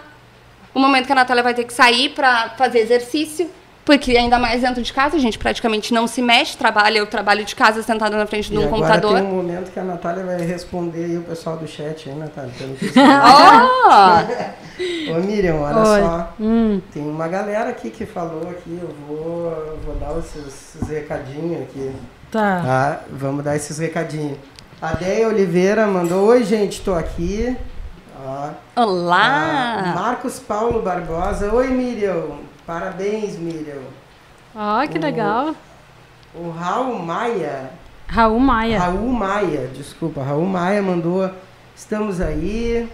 o 0.73 0.79
momento 0.79 1.07
que 1.07 1.13
a 1.13 1.17
Natália 1.17 1.43
vai 1.43 1.53
ter 1.53 1.65
que 1.65 1.73
sair 1.73 2.11
para 2.11 2.51
fazer 2.51 2.81
exercício. 2.81 3.51
Porque 3.87 4.17
ainda 4.17 4.37
mais 4.37 4.63
dentro 4.63 4.83
de 4.83 4.93
casa, 4.93 5.17
a 5.17 5.21
gente 5.21 5.39
praticamente 5.39 5.95
não 5.95 6.09
se 6.09 6.21
mexe, 6.21 6.57
trabalha, 6.57 6.99
eu 6.99 7.07
trabalho 7.07 7.45
de 7.45 7.55
casa 7.55 7.85
sentada 7.85 8.17
na 8.17 8.27
frente 8.27 8.51
de 8.51 8.59
um 8.59 8.63
agora 8.63 8.75
computador. 8.75 9.15
Tem 9.15 9.23
um 9.23 9.37
momento 9.37 9.71
que 9.71 9.79
a 9.79 9.85
Natália 9.85 10.25
vai 10.25 10.41
responder 10.41 11.05
aí 11.05 11.17
o 11.17 11.23
pessoal 11.23 11.57
do 11.57 11.69
chat, 11.69 12.09
hein, 12.09 12.17
Natália? 12.17 12.53
oh! 13.15 14.57
Ô 15.17 15.21
Miriam, 15.21 15.61
olha 15.61 15.77
Oi. 15.79 16.01
só. 16.01 16.35
Hum. 16.41 16.81
Tem 16.93 17.09
uma 17.09 17.29
galera 17.29 17.71
aqui 17.71 17.91
que 17.91 18.05
falou 18.05 18.51
aqui, 18.51 18.77
eu 18.83 18.93
vou, 19.07 19.79
vou 19.85 19.95
dar 19.95 20.19
esses, 20.19 20.75
esses 20.75 20.89
recadinhos 20.89 21.63
aqui. 21.63 21.93
Tá. 22.33 22.63
tá. 22.63 23.01
Vamos 23.09 23.45
dar 23.45 23.55
esses 23.55 23.79
recadinhos. 23.79 24.37
A 24.83 24.95
Deia 24.95 25.29
Oliveira 25.29 25.87
mandou, 25.87 26.27
oi 26.27 26.43
gente, 26.43 26.83
tô 26.83 26.93
aqui. 26.93 27.57
Ó. 28.21 28.51
Olá! 28.83 29.93
Marcos 29.95 30.41
Paulo 30.41 30.83
Barbosa, 30.83 31.55
oi 31.55 31.69
Miriam, 31.69 32.41
Parabéns, 32.67 33.39
Miriam. 33.39 33.83
Ó, 34.55 34.83
oh, 34.83 34.89
que 34.89 34.99
o, 34.99 35.01
legal. 35.01 35.55
O 36.35 36.51
Raul 36.51 36.99
Maia. 36.99 37.71
Raul 38.09 38.41
Maia. 38.41 38.79
Raul 38.81 39.13
Maia, 39.13 39.71
desculpa. 39.73 40.23
Raul 40.23 40.47
Maia 40.47 40.83
mandou. 40.83 41.31
Estamos 41.77 42.21
aí. 42.21 42.89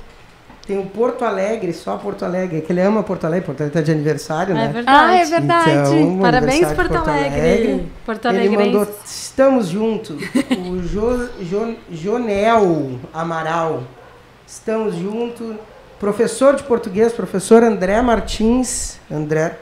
Tem 0.67 0.79
o 0.79 0.87
Porto 0.87 1.25
Alegre, 1.25 1.73
só 1.73 1.97
Porto 1.97 2.25
Alegre, 2.25 2.61
que 2.61 2.73
ele 2.73 2.81
ama 2.81 3.03
Porto 3.03 3.25
Alegre, 3.25 3.47
Porto 3.47 3.63
Alegre 3.63 3.81
está 3.81 3.85
de 3.85 3.91
aniversário, 3.91 4.53
é 4.53 4.55
né? 4.55 4.73
Verdade. 4.73 5.11
Ah, 5.11 5.17
é 5.17 5.25
verdade. 5.25 5.71
Então, 5.71 6.19
Parabéns, 6.21 6.73
Porto, 6.73 6.77
Porto 6.77 7.11
Alegre. 7.11 7.41
Alegre. 7.41 7.93
Porto 8.07 8.29
Alegre. 8.29 8.47
Ele 8.47 8.57
mandou, 8.57 8.95
estamos 9.05 9.69
juntos. 9.69 10.23
o 10.23 10.83
jo, 10.83 11.29
jo, 11.41 11.77
Jonel 11.91 13.01
Amaral, 13.13 13.83
estamos 14.47 14.95
juntos. 14.95 15.57
Professor 16.03 16.57
de 16.57 16.65
português, 16.65 17.13
professor 17.13 17.63
André 17.63 18.03
Martins. 18.03 18.99
André. 19.09 19.57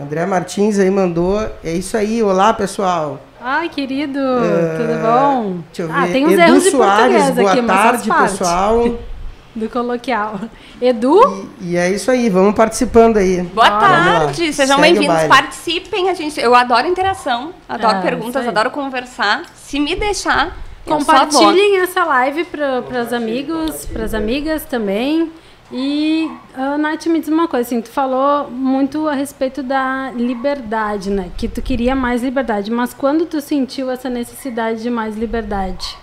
André 0.00 0.24
Martins 0.26 0.78
aí 0.78 0.88
mandou. 0.88 1.40
É 1.64 1.72
isso 1.72 1.96
aí. 1.96 2.22
Olá, 2.22 2.54
pessoal. 2.54 3.20
Ai, 3.40 3.68
querido, 3.68 4.16
uh, 4.16 4.76
tudo 4.76 5.02
bom? 5.02 5.58
Deixa 5.72 5.82
eu 5.82 5.92
ah, 5.92 6.02
ver. 6.02 6.08
Ah, 6.08 6.12
tem 6.12 6.24
uns 6.24 6.32
Edu 6.34 6.40
erros 6.40 6.64
Soares, 6.70 7.16
de 7.16 7.18
português 7.18 7.34
boa 7.34 7.50
aqui, 7.50 7.66
tarde, 7.66 8.30
pessoal. 8.30 8.98
do 9.56 9.68
coloquial. 9.68 10.40
Edu? 10.80 11.48
E, 11.60 11.72
e, 11.72 11.76
é 11.76 11.90
isso 11.90 12.12
aí, 12.12 12.30
vamos 12.30 12.54
participando 12.54 13.16
aí. 13.16 13.42
Boa 13.42 13.70
tarde, 13.70 14.52
sejam 14.52 14.80
bem-vindos, 14.80 15.24
participem. 15.24 16.10
A 16.10 16.14
gente, 16.14 16.40
eu 16.40 16.54
adoro 16.54 16.86
interação, 16.86 17.52
adoro 17.68 17.96
é, 17.96 18.02
perguntas, 18.02 18.46
adoro 18.46 18.70
conversar. 18.70 19.42
Se 19.56 19.80
me 19.80 19.96
deixar, 19.96 20.56
compartilhem 20.84 21.78
essa 21.78 22.04
live 22.04 22.44
para 22.44 23.02
os 23.02 23.12
amigos, 23.12 23.86
para 23.86 24.04
as 24.04 24.14
amigas 24.14 24.64
também. 24.64 25.32
E, 25.72 26.30
uh, 26.56 26.78
Nath, 26.78 27.06
me 27.06 27.18
diz 27.18 27.28
uma 27.28 27.48
coisa, 27.48 27.66
assim, 27.66 27.80
tu 27.80 27.88
falou 27.88 28.50
muito 28.50 29.08
a 29.08 29.14
respeito 29.14 29.62
da 29.62 30.12
liberdade, 30.14 31.10
né? 31.10 31.30
Que 31.36 31.48
tu 31.48 31.62
queria 31.62 31.96
mais 31.96 32.22
liberdade, 32.22 32.70
mas 32.70 32.92
quando 32.92 33.26
tu 33.26 33.40
sentiu 33.40 33.90
essa 33.90 34.10
necessidade 34.10 34.82
de 34.82 34.90
mais 34.90 35.16
liberdade? 35.16 35.96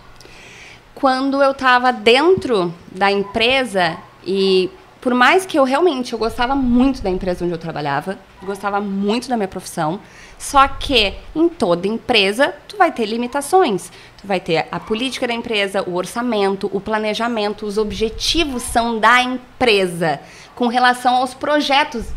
Quando 0.95 1.41
eu 1.41 1.51
estava 1.51 1.93
dentro 1.93 2.73
da 2.91 3.11
empresa 3.11 3.97
e 4.25 4.69
por 4.99 5.13
mais 5.15 5.45
que 5.45 5.57
eu 5.57 5.63
realmente 5.63 6.13
eu 6.13 6.19
gostava 6.19 6.55
muito 6.55 7.01
da 7.01 7.09
empresa 7.09 7.43
onde 7.43 7.53
eu 7.53 7.57
trabalhava, 7.57 8.19
gostava 8.43 8.79
muito 8.79 9.27
da 9.27 9.35
minha 9.35 9.47
profissão, 9.47 9.99
só 10.41 10.67
que 10.67 11.13
em 11.35 11.47
toda 11.47 11.87
empresa 11.87 12.51
tu 12.67 12.75
vai 12.75 12.91
ter 12.91 13.05
limitações. 13.05 13.91
Tu 14.19 14.25
vai 14.25 14.39
ter 14.39 14.67
a 14.71 14.79
política 14.79 15.27
da 15.27 15.33
empresa, 15.33 15.87
o 15.87 15.93
orçamento, 15.93 16.67
o 16.73 16.81
planejamento, 16.81 17.63
os 17.63 17.77
objetivos 17.77 18.63
são 18.63 18.97
da 18.97 19.21
empresa 19.21 20.19
com 20.55 20.65
relação 20.65 21.17
aos 21.17 21.35
projetos 21.35 22.07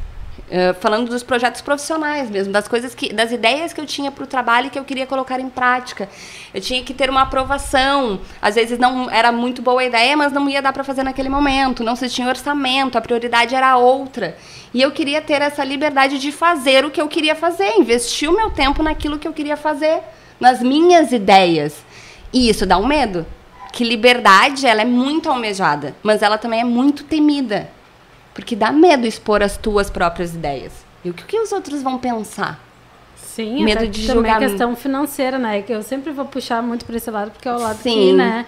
Uh, 0.54 0.72
falando 0.74 1.08
dos 1.08 1.24
projetos 1.24 1.60
profissionais 1.60 2.30
mesmo, 2.30 2.52
das 2.52 2.68
coisas 2.68 2.94
que, 2.94 3.12
das 3.12 3.32
ideias 3.32 3.72
que 3.72 3.80
eu 3.80 3.86
tinha 3.86 4.12
para 4.12 4.22
o 4.22 4.26
trabalho 4.26 4.68
e 4.68 4.70
que 4.70 4.78
eu 4.78 4.84
queria 4.84 5.04
colocar 5.04 5.40
em 5.40 5.48
prática. 5.48 6.08
Eu 6.54 6.60
tinha 6.60 6.80
que 6.84 6.94
ter 6.94 7.10
uma 7.10 7.22
aprovação. 7.22 8.20
Às 8.40 8.54
vezes 8.54 8.78
não 8.78 9.10
era 9.10 9.32
muito 9.32 9.60
boa 9.60 9.80
a 9.80 9.84
ideia, 9.84 10.16
mas 10.16 10.32
não 10.32 10.48
ia 10.48 10.62
dar 10.62 10.72
para 10.72 10.84
fazer 10.84 11.02
naquele 11.02 11.28
momento. 11.28 11.82
Não 11.82 11.96
se 11.96 12.08
tinha 12.08 12.28
orçamento, 12.28 12.96
a 12.96 13.00
prioridade 13.00 13.52
era 13.52 13.76
outra. 13.76 14.38
E 14.72 14.80
eu 14.80 14.92
queria 14.92 15.20
ter 15.20 15.42
essa 15.42 15.64
liberdade 15.64 16.20
de 16.20 16.30
fazer 16.30 16.84
o 16.84 16.90
que 16.90 17.00
eu 17.00 17.08
queria 17.08 17.34
fazer, 17.34 17.72
investir 17.76 18.30
o 18.30 18.36
meu 18.36 18.50
tempo 18.50 18.80
naquilo 18.80 19.18
que 19.18 19.26
eu 19.26 19.32
queria 19.32 19.56
fazer, 19.56 20.02
nas 20.38 20.60
minhas 20.60 21.10
ideias. 21.10 21.84
E 22.32 22.48
isso 22.48 22.64
dá 22.64 22.78
um 22.78 22.86
medo. 22.86 23.26
Que 23.72 23.82
liberdade, 23.82 24.68
ela 24.68 24.82
é 24.82 24.84
muito 24.84 25.28
almejada, 25.28 25.96
mas 26.00 26.22
ela 26.22 26.38
também 26.38 26.60
é 26.60 26.64
muito 26.64 27.02
temida. 27.02 27.73
Porque 28.34 28.56
dá 28.56 28.72
medo 28.72 29.06
expor 29.06 29.42
as 29.42 29.56
tuas 29.56 29.88
próprias 29.88 30.34
ideias. 30.34 30.72
E 31.04 31.10
o 31.10 31.14
que, 31.14 31.24
que 31.24 31.38
os 31.38 31.52
outros 31.52 31.82
vão 31.82 31.98
pensar? 31.98 32.60
Sim, 33.16 33.64
medo 33.64 33.86
de 33.88 34.06
também 34.06 34.30
julgar... 34.30 34.36
a 34.36 34.48
questão 34.48 34.76
financeira, 34.76 35.38
né? 35.38 35.62
Que 35.62 35.72
eu 35.72 35.82
sempre 35.82 36.12
vou 36.12 36.24
puxar 36.24 36.62
muito 36.62 36.84
para 36.84 36.96
esse 36.96 37.10
lado, 37.10 37.30
porque 37.30 37.48
é 37.48 37.52
o 37.52 37.58
lado 37.58 37.78
Sim. 37.78 37.94
que, 37.94 38.12
né? 38.12 38.46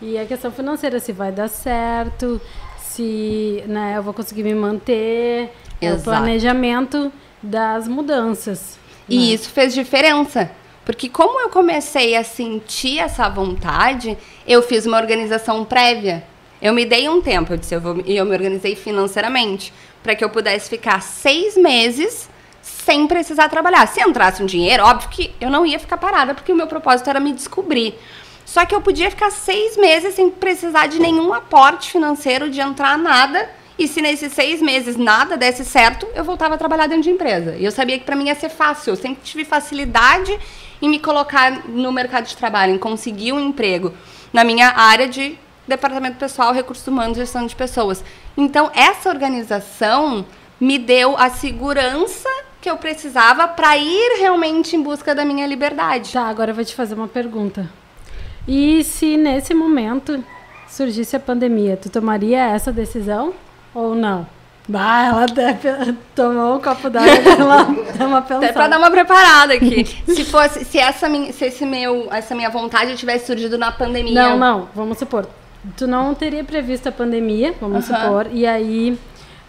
E 0.00 0.18
a 0.18 0.26
questão 0.26 0.50
financeira, 0.50 0.98
se 0.98 1.12
vai 1.12 1.30
dar 1.30 1.48
certo, 1.48 2.40
se 2.78 3.62
né, 3.66 3.94
eu 3.96 4.02
vou 4.02 4.12
conseguir 4.12 4.42
me 4.42 4.54
manter, 4.54 5.50
é 5.80 5.92
o 5.92 6.00
planejamento 6.00 7.12
das 7.42 7.86
mudanças. 7.88 8.78
E 9.08 9.16
né? 9.16 9.24
isso 9.34 9.48
fez 9.50 9.72
diferença. 9.74 10.50
Porque 10.84 11.08
como 11.08 11.40
eu 11.40 11.48
comecei 11.48 12.16
a 12.16 12.24
sentir 12.24 12.98
essa 12.98 13.28
vontade, 13.28 14.18
eu 14.46 14.62
fiz 14.62 14.86
uma 14.86 14.98
organização 14.98 15.64
prévia. 15.64 16.24
Eu 16.62 16.72
me 16.72 16.84
dei 16.84 17.08
um 17.08 17.20
tempo, 17.20 17.52
eu 17.52 17.56
disse, 17.56 17.74
eu 17.74 17.80
vou, 17.80 18.00
e 18.06 18.16
eu 18.16 18.24
me 18.24 18.30
organizei 18.30 18.76
financeiramente 18.76 19.72
para 20.00 20.14
que 20.14 20.24
eu 20.24 20.30
pudesse 20.30 20.70
ficar 20.70 21.02
seis 21.02 21.56
meses 21.56 22.30
sem 22.62 23.08
precisar 23.08 23.48
trabalhar. 23.48 23.84
Se 23.88 24.00
entrasse 24.00 24.40
um 24.40 24.46
dinheiro, 24.46 24.84
óbvio 24.84 25.08
que 25.08 25.34
eu 25.40 25.50
não 25.50 25.66
ia 25.66 25.80
ficar 25.80 25.96
parada, 25.96 26.34
porque 26.34 26.52
o 26.52 26.54
meu 26.54 26.68
propósito 26.68 27.10
era 27.10 27.18
me 27.18 27.32
descobrir. 27.32 27.98
Só 28.44 28.64
que 28.64 28.72
eu 28.72 28.80
podia 28.80 29.10
ficar 29.10 29.32
seis 29.32 29.76
meses 29.76 30.14
sem 30.14 30.30
precisar 30.30 30.86
de 30.86 31.00
nenhum 31.00 31.34
aporte 31.34 31.90
financeiro, 31.90 32.48
de 32.48 32.60
entrar 32.60 32.96
nada. 32.96 33.50
E 33.76 33.88
se 33.88 34.00
nesses 34.00 34.32
seis 34.32 34.62
meses 34.62 34.96
nada 34.96 35.36
desse 35.36 35.64
certo, 35.64 36.06
eu 36.14 36.22
voltava 36.22 36.54
a 36.54 36.58
trabalhar 36.58 36.86
dentro 36.86 37.02
de 37.02 37.10
empresa. 37.10 37.56
E 37.58 37.64
eu 37.64 37.72
sabia 37.72 37.98
que 37.98 38.04
para 38.04 38.14
mim 38.14 38.26
ia 38.26 38.36
ser 38.36 38.50
fácil. 38.50 38.92
Eu 38.92 38.96
sempre 38.96 39.20
tive 39.24 39.44
facilidade 39.44 40.38
em 40.80 40.88
me 40.88 41.00
colocar 41.00 41.66
no 41.68 41.90
mercado 41.90 42.26
de 42.26 42.36
trabalho, 42.36 42.72
em 42.72 42.78
conseguir 42.78 43.32
um 43.32 43.40
emprego 43.40 43.92
na 44.32 44.44
minha 44.44 44.68
área 44.76 45.08
de 45.08 45.38
departamento 45.66 46.16
pessoal, 46.16 46.52
recursos 46.52 46.86
humanos, 46.86 47.16
gestão 47.16 47.46
de 47.46 47.54
pessoas. 47.54 48.04
Então, 48.36 48.70
essa 48.74 49.08
organização 49.08 50.24
me 50.60 50.78
deu 50.78 51.16
a 51.16 51.28
segurança 51.30 52.28
que 52.60 52.70
eu 52.70 52.76
precisava 52.76 53.48
para 53.48 53.76
ir 53.76 54.18
realmente 54.20 54.76
em 54.76 54.82
busca 54.82 55.14
da 55.14 55.24
minha 55.24 55.46
liberdade. 55.46 56.12
Tá, 56.12 56.28
agora 56.28 56.52
eu 56.52 56.54
vou 56.54 56.64
te 56.64 56.74
fazer 56.74 56.94
uma 56.94 57.08
pergunta. 57.08 57.68
E 58.46 58.82
se 58.84 59.16
nesse 59.16 59.52
momento 59.54 60.24
surgisse 60.68 61.16
a 61.16 61.20
pandemia, 61.20 61.76
tu 61.76 61.90
tomaria 61.90 62.38
essa 62.46 62.72
decisão 62.72 63.34
ou 63.74 63.94
não? 63.94 64.26
Bah, 64.68 65.06
ela 65.06 65.24
até 65.24 65.58
tomou 66.14 66.56
um 66.56 66.60
copo 66.60 66.88
d'água, 66.88 67.10
ela 67.36 67.64
deu 67.64 68.06
uma 68.06 68.22
pensada. 68.22 68.46
Até 68.46 68.52
pra 68.52 68.68
dar 68.68 68.78
uma 68.78 68.90
preparada 68.90 69.54
aqui. 69.54 69.84
se 70.06 70.24
fosse, 70.24 70.64
se 70.64 70.78
essa 70.78 71.08
minha, 71.08 71.32
se 71.32 71.44
esse 71.46 71.66
meu, 71.66 72.06
essa 72.12 72.32
minha 72.32 72.48
vontade 72.48 72.96
tivesse 72.96 73.26
surgido 73.26 73.58
na 73.58 73.72
pandemia. 73.72 74.14
Não, 74.14 74.38
não, 74.38 74.68
vamos 74.72 74.98
supor 74.98 75.26
tu 75.76 75.86
não 75.86 76.14
teria 76.14 76.42
previsto 76.44 76.88
a 76.88 76.92
pandemia, 76.92 77.54
vamos 77.60 77.88
uhum. 77.88 77.96
supor, 77.96 78.26
e 78.32 78.46
aí 78.46 78.98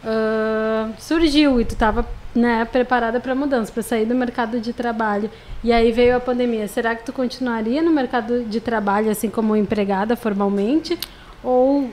uh, 0.04 0.94
surgiu 1.00 1.60
e 1.60 1.66
tu 1.66 1.74
estava 1.74 2.06
né, 2.36 2.66
preparada 2.66 3.20
para 3.20 3.36
mudança, 3.36 3.72
para 3.72 3.84
sair 3.84 4.06
do 4.06 4.16
mercado 4.16 4.60
de 4.60 4.74
trabalho. 4.74 5.30
E 5.64 5.72
aí 5.72 5.92
veio 5.92 6.16
a 6.18 6.20
pandemia. 6.20 6.68
Será 6.68 6.96
que 6.96 7.06
tu 7.06 7.14
continuaria 7.14 7.82
no 7.82 7.92
mercado 7.92 8.44
de 8.44 8.60
trabalho 8.60 9.10
assim 9.10 9.30
como 9.30 9.56
empregada 9.56 10.16
formalmente? 10.16 10.98
Ou 11.44 11.82
uh... 11.82 11.92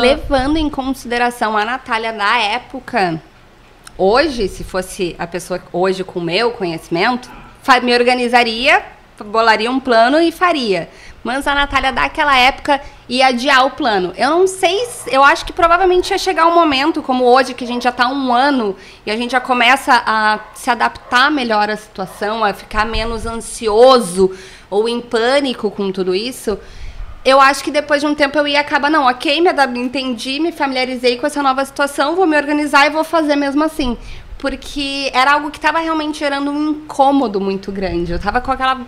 levando 0.00 0.56
em 0.56 0.68
consideração 0.68 1.56
a 1.56 1.64
Natália 1.64 2.12
da 2.12 2.38
época, 2.38 3.20
hoje, 3.96 4.48
se 4.48 4.62
fosse 4.62 5.16
a 5.18 5.26
pessoa 5.26 5.60
hoje 5.72 6.04
com 6.04 6.20
o 6.20 6.22
meu 6.22 6.52
conhecimento, 6.52 7.30
me 7.82 7.94
organizaria, 7.94 8.82
bolaria 9.24 9.70
um 9.70 9.80
plano 9.80 10.20
e 10.20 10.30
faria. 10.30 10.88
Mas 11.24 11.46
a 11.46 11.54
Natália 11.54 11.92
daquela 11.92 12.36
época 12.36 12.80
ia 13.08 13.28
adiar 13.28 13.66
o 13.66 13.70
plano. 13.70 14.12
Eu 14.16 14.30
não 14.30 14.46
sei, 14.46 14.76
eu 15.06 15.22
acho 15.22 15.44
que 15.44 15.52
provavelmente 15.52 16.10
ia 16.10 16.18
chegar 16.18 16.46
um 16.46 16.54
momento, 16.54 17.02
como 17.02 17.24
hoje, 17.24 17.54
que 17.54 17.64
a 17.64 17.66
gente 17.66 17.84
já 17.84 17.90
está 17.90 18.08
um 18.08 18.34
ano 18.34 18.76
e 19.06 19.10
a 19.10 19.16
gente 19.16 19.32
já 19.32 19.40
começa 19.40 20.02
a 20.04 20.40
se 20.54 20.68
adaptar 20.68 21.30
melhor 21.30 21.70
à 21.70 21.76
situação, 21.76 22.44
a 22.44 22.52
ficar 22.52 22.84
menos 22.86 23.24
ansioso 23.24 24.36
ou 24.68 24.88
em 24.88 25.00
pânico 25.00 25.70
com 25.70 25.92
tudo 25.92 26.14
isso. 26.14 26.58
Eu 27.24 27.40
acho 27.40 27.62
que 27.62 27.70
depois 27.70 28.00
de 28.00 28.06
um 28.08 28.16
tempo 28.16 28.36
eu 28.36 28.48
ia 28.48 28.60
acabar, 28.60 28.90
não, 28.90 29.06
ok, 29.06 29.40
me 29.40 29.78
entendi, 29.78 30.40
me 30.40 30.50
familiarizei 30.50 31.18
com 31.18 31.26
essa 31.26 31.40
nova 31.40 31.64
situação, 31.64 32.16
vou 32.16 32.26
me 32.26 32.36
organizar 32.36 32.86
e 32.86 32.90
vou 32.90 33.04
fazer 33.04 33.36
mesmo 33.36 33.62
assim. 33.62 33.96
Porque 34.38 35.08
era 35.14 35.34
algo 35.34 35.52
que 35.52 35.58
estava 35.58 35.78
realmente 35.78 36.18
gerando 36.18 36.50
um 36.50 36.70
incômodo 36.70 37.40
muito 37.40 37.70
grande. 37.70 38.10
Eu 38.10 38.16
estava 38.16 38.40
com 38.40 38.50
aquela 38.50 38.80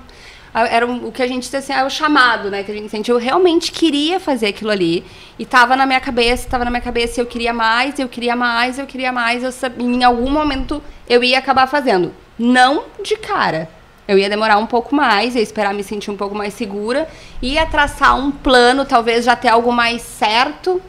era 0.54 0.86
o 0.86 1.10
que 1.10 1.22
a 1.22 1.26
gente 1.26 1.54
assim, 1.54 1.72
é 1.72 1.84
o 1.84 1.90
chamado, 1.90 2.48
né, 2.48 2.62
que 2.62 2.70
a 2.70 2.74
gente 2.74 2.88
sente. 2.88 3.10
Eu 3.10 3.18
realmente 3.18 3.72
queria 3.72 4.20
fazer 4.20 4.46
aquilo 4.46 4.70
ali 4.70 5.04
e 5.36 5.44
tava 5.44 5.74
na 5.74 5.84
minha 5.84 6.00
cabeça, 6.00 6.48
tava 6.48 6.64
na 6.64 6.70
minha 6.70 6.80
cabeça, 6.80 7.20
eu 7.20 7.26
queria 7.26 7.52
mais, 7.52 7.98
eu 7.98 8.08
queria 8.08 8.36
mais, 8.36 8.78
eu 8.78 8.86
queria 8.86 9.10
mais, 9.10 9.42
eu 9.42 9.50
sabia, 9.50 9.84
em 9.84 10.04
algum 10.04 10.30
momento 10.30 10.80
eu 11.08 11.24
ia 11.24 11.38
acabar 11.38 11.66
fazendo. 11.66 12.14
Não 12.38 12.84
de 13.02 13.16
cara. 13.16 13.68
Eu 14.06 14.18
ia 14.18 14.28
demorar 14.28 14.58
um 14.58 14.66
pouco 14.66 14.94
mais, 14.94 15.34
ia 15.34 15.40
esperar 15.40 15.72
me 15.74 15.82
sentir 15.82 16.10
um 16.10 16.16
pouco 16.16 16.34
mais 16.34 16.54
segura, 16.54 17.08
ia 17.40 17.64
traçar 17.66 18.16
um 18.16 18.30
plano, 18.30 18.84
talvez 18.84 19.24
já 19.24 19.34
ter 19.34 19.48
algo 19.48 19.72
mais 19.72 20.02
certo 20.02 20.80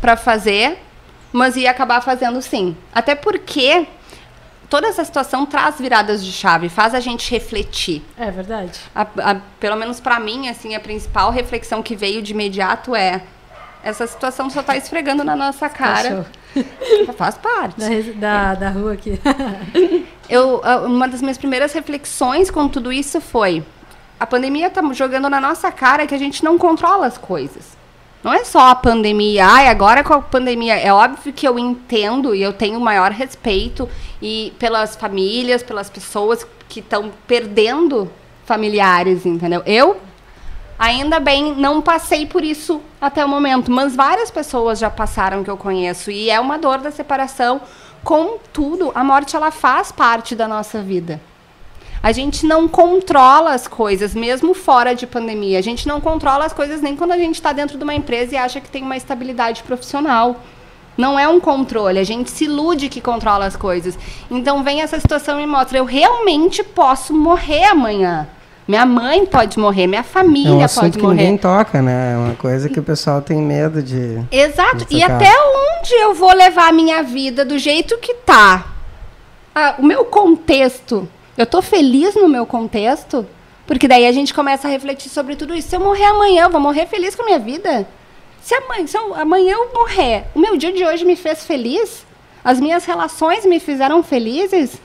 para 0.00 0.16
fazer, 0.16 0.78
mas 1.32 1.54
ia 1.54 1.70
acabar 1.70 2.00
fazendo 2.00 2.40
sim. 2.40 2.76
Até 2.94 3.14
porque 3.14 3.86
toda 4.74 4.88
essa 4.88 5.04
situação 5.04 5.46
traz 5.46 5.76
viradas 5.78 6.24
de 6.24 6.32
chave, 6.32 6.68
faz 6.68 6.96
a 6.96 6.98
gente 6.98 7.30
refletir. 7.30 8.02
É 8.18 8.28
verdade. 8.28 8.80
A, 8.92 9.02
a, 9.02 9.36
pelo 9.60 9.76
menos 9.76 10.00
para 10.00 10.18
mim, 10.18 10.48
assim, 10.48 10.74
a 10.74 10.80
principal 10.80 11.30
reflexão 11.30 11.80
que 11.80 11.94
veio 11.94 12.20
de 12.20 12.32
imediato 12.32 12.92
é 12.92 13.22
essa 13.84 14.04
situação 14.04 14.50
só 14.50 14.62
está 14.62 14.76
esfregando 14.76 15.22
na 15.22 15.36
nossa 15.36 15.68
cara. 15.68 16.26
Faz 17.16 17.38
parte. 17.38 17.78
Da, 18.16 18.54
da, 18.54 18.54
da 18.56 18.70
rua 18.70 18.94
aqui. 18.94 19.20
Eu, 20.28 20.60
uma 20.86 21.06
das 21.06 21.22
minhas 21.22 21.38
primeiras 21.38 21.72
reflexões 21.72 22.50
com 22.50 22.68
tudo 22.68 22.92
isso 22.92 23.20
foi: 23.20 23.62
a 24.18 24.26
pandemia 24.26 24.66
está 24.66 24.82
jogando 24.92 25.30
na 25.30 25.40
nossa 25.40 25.70
cara 25.70 26.04
que 26.04 26.16
a 26.16 26.18
gente 26.18 26.42
não 26.42 26.58
controla 26.58 27.06
as 27.06 27.16
coisas. 27.16 27.76
Não 28.24 28.32
é 28.32 28.42
só 28.42 28.70
a 28.70 28.74
pandemia. 28.74 29.46
Ai, 29.46 29.68
agora 29.68 30.02
com 30.02 30.14
a 30.14 30.22
pandemia. 30.22 30.76
É 30.76 30.90
óbvio 30.90 31.30
que 31.30 31.46
eu 31.46 31.58
entendo 31.58 32.34
e 32.34 32.42
eu 32.42 32.54
tenho 32.54 32.80
maior 32.80 33.10
respeito 33.10 33.86
e 34.22 34.54
pelas 34.58 34.96
famílias, 34.96 35.62
pelas 35.62 35.90
pessoas 35.90 36.46
que 36.66 36.80
estão 36.80 37.12
perdendo 37.26 38.10
familiares, 38.46 39.26
entendeu? 39.26 39.62
Eu 39.66 39.98
ainda 40.78 41.20
bem 41.20 41.54
não 41.54 41.82
passei 41.82 42.24
por 42.24 42.42
isso 42.42 42.80
até 42.98 43.22
o 43.22 43.28
momento, 43.28 43.70
mas 43.70 43.94
várias 43.94 44.30
pessoas 44.30 44.78
já 44.78 44.88
passaram 44.88 45.44
que 45.44 45.50
eu 45.50 45.56
conheço 45.58 46.10
e 46.10 46.30
é 46.30 46.40
uma 46.40 46.58
dor 46.58 46.78
da 46.78 46.90
separação. 46.90 47.60
Contudo, 48.02 48.90
a 48.94 49.04
morte 49.04 49.36
ela 49.36 49.50
faz 49.50 49.92
parte 49.92 50.34
da 50.34 50.48
nossa 50.48 50.80
vida. 50.80 51.20
A 52.04 52.12
gente 52.12 52.44
não 52.44 52.68
controla 52.68 53.54
as 53.54 53.66
coisas, 53.66 54.14
mesmo 54.14 54.52
fora 54.52 54.94
de 54.94 55.06
pandemia. 55.06 55.58
A 55.58 55.62
gente 55.62 55.88
não 55.88 56.02
controla 56.02 56.44
as 56.44 56.52
coisas 56.52 56.82
nem 56.82 56.94
quando 56.94 57.12
a 57.12 57.16
gente 57.16 57.36
está 57.36 57.50
dentro 57.50 57.78
de 57.78 57.82
uma 57.82 57.94
empresa 57.94 58.34
e 58.34 58.36
acha 58.36 58.60
que 58.60 58.68
tem 58.68 58.82
uma 58.82 58.94
estabilidade 58.94 59.62
profissional. 59.62 60.36
Não 60.98 61.18
é 61.18 61.26
um 61.26 61.40
controle, 61.40 61.98
a 61.98 62.04
gente 62.04 62.30
se 62.30 62.44
ilude 62.44 62.90
que 62.90 63.00
controla 63.00 63.46
as 63.46 63.56
coisas. 63.56 63.98
Então 64.30 64.62
vem 64.62 64.82
essa 64.82 65.00
situação 65.00 65.40
e 65.40 65.46
mostra, 65.46 65.78
eu 65.78 65.86
realmente 65.86 66.62
posso 66.62 67.14
morrer 67.14 67.64
amanhã. 67.64 68.28
Minha 68.68 68.84
mãe 68.84 69.24
pode 69.24 69.58
morrer, 69.58 69.86
minha 69.86 70.02
família 70.02 70.50
é 70.50 70.52
um 70.52 70.56
pode 70.56 70.64
assunto 70.64 70.98
que 70.98 71.02
morrer. 71.02 71.16
ninguém 71.16 71.38
toca, 71.38 71.80
né? 71.80 72.12
É 72.12 72.16
uma 72.18 72.34
coisa 72.34 72.68
que 72.68 72.78
o 72.78 72.82
pessoal 72.82 73.22
tem 73.22 73.38
medo 73.38 73.82
de. 73.82 74.22
Exato. 74.30 74.84
de 74.84 74.94
E 74.94 75.02
até 75.02 75.32
onde 75.32 75.94
eu 75.94 76.12
vou 76.12 76.34
levar 76.34 76.68
a 76.68 76.72
minha 76.72 77.02
vida 77.02 77.46
do 77.46 77.58
jeito 77.58 77.96
que 77.96 78.12
tá? 78.12 78.66
Ah, 79.54 79.76
o 79.78 79.82
meu 79.82 80.04
contexto, 80.04 81.08
eu 81.36 81.46
tô 81.46 81.60
feliz 81.62 82.14
no 82.14 82.28
meu 82.28 82.46
contexto? 82.46 83.26
Porque 83.66 83.88
daí 83.88 84.06
a 84.06 84.12
gente 84.12 84.34
começa 84.34 84.68
a 84.68 84.70
refletir 84.70 85.08
sobre 85.08 85.36
tudo 85.36 85.54
isso. 85.54 85.68
Se 85.68 85.76
eu 85.76 85.80
morrer 85.80 86.04
amanhã, 86.04 86.44
eu 86.44 86.50
vou 86.50 86.60
morrer 86.60 86.86
feliz 86.86 87.14
com 87.14 87.22
a 87.22 87.26
minha 87.26 87.38
vida? 87.38 87.86
Se 88.42 88.54
amanhã, 88.54 88.86
se 88.86 88.96
eu- 88.98 89.14
amanhã 89.14 89.54
eu 89.54 89.72
morrer, 89.72 90.24
o 90.34 90.38
meu 90.38 90.56
dia 90.56 90.70
de 90.72 90.84
hoje 90.84 91.04
me 91.04 91.16
fez 91.16 91.44
feliz? 91.46 92.04
As 92.44 92.60
minhas 92.60 92.84
relações 92.84 93.46
me 93.46 93.58
fizeram 93.58 94.02
felizes? 94.02 94.78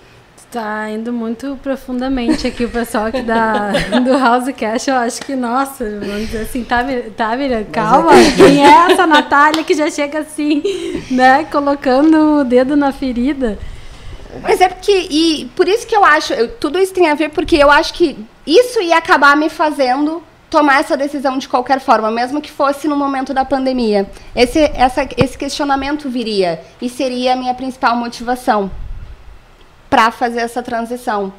Tá 0.51 0.89
indo 0.89 1.13
muito 1.13 1.59
profundamente 1.61 2.47
aqui 2.47 2.65
o 2.65 2.69
pessoal 2.69 3.05
aqui 3.05 3.21
da, 3.21 3.69
do 4.03 4.17
House 4.17 4.51
Cash. 4.57 4.87
Eu 4.87 4.95
acho 4.95 5.19
que, 5.21 5.35
nossa, 5.35 5.83
vamos 5.99 6.21
dizer 6.27 6.39
assim, 6.41 6.63
tá, 6.63 6.83
tá 7.15 7.35
Miriam? 7.35 7.63
Calma. 7.65 8.13
Quem 8.35 8.65
é 8.65 8.91
essa 8.91 9.05
Natália 9.05 9.63
que 9.63 9.75
já 9.75 9.91
chega 9.91 10.19
assim, 10.21 10.63
né? 11.11 11.43
Colocando 11.51 12.39
o 12.39 12.43
dedo 12.43 12.75
na 12.75 12.91
ferida? 12.91 13.59
Mas 14.41 14.61
é 14.61 14.69
porque, 14.69 15.07
e 15.09 15.51
por 15.55 15.67
isso 15.67 15.87
que 15.87 15.95
eu 15.95 16.05
acho, 16.05 16.33
eu- 16.33 16.47
tudo 16.57 16.77
isso 16.79 16.93
tem 16.93 17.09
a 17.09 17.15
ver 17.15 17.29
porque 17.29 17.55
eu 17.55 17.69
acho 17.71 17.93
que 17.93 18.17
isso 18.45 18.81
ia 18.81 18.97
acabar 18.97 19.35
me 19.35 19.49
fazendo 19.49 20.23
tomar 20.49 20.79
essa 20.79 20.97
decisão 20.97 21.37
de 21.37 21.47
qualquer 21.47 21.79
forma, 21.79 22.09
mesmo 22.09 22.41
que 22.41 22.49
fosse 22.51 22.87
no 22.87 22.95
momento 22.95 23.33
da 23.33 23.45
pandemia. 23.45 24.09
Esse, 24.35 24.59
essa, 24.73 25.07
esse 25.17 25.37
questionamento 25.37 26.09
viria 26.09 26.59
e 26.81 26.89
seria 26.89 27.33
a 27.33 27.35
minha 27.35 27.53
principal 27.53 27.95
motivação 27.95 28.71
para 29.89 30.11
fazer 30.11 30.39
essa 30.41 30.61
transição. 30.63 31.31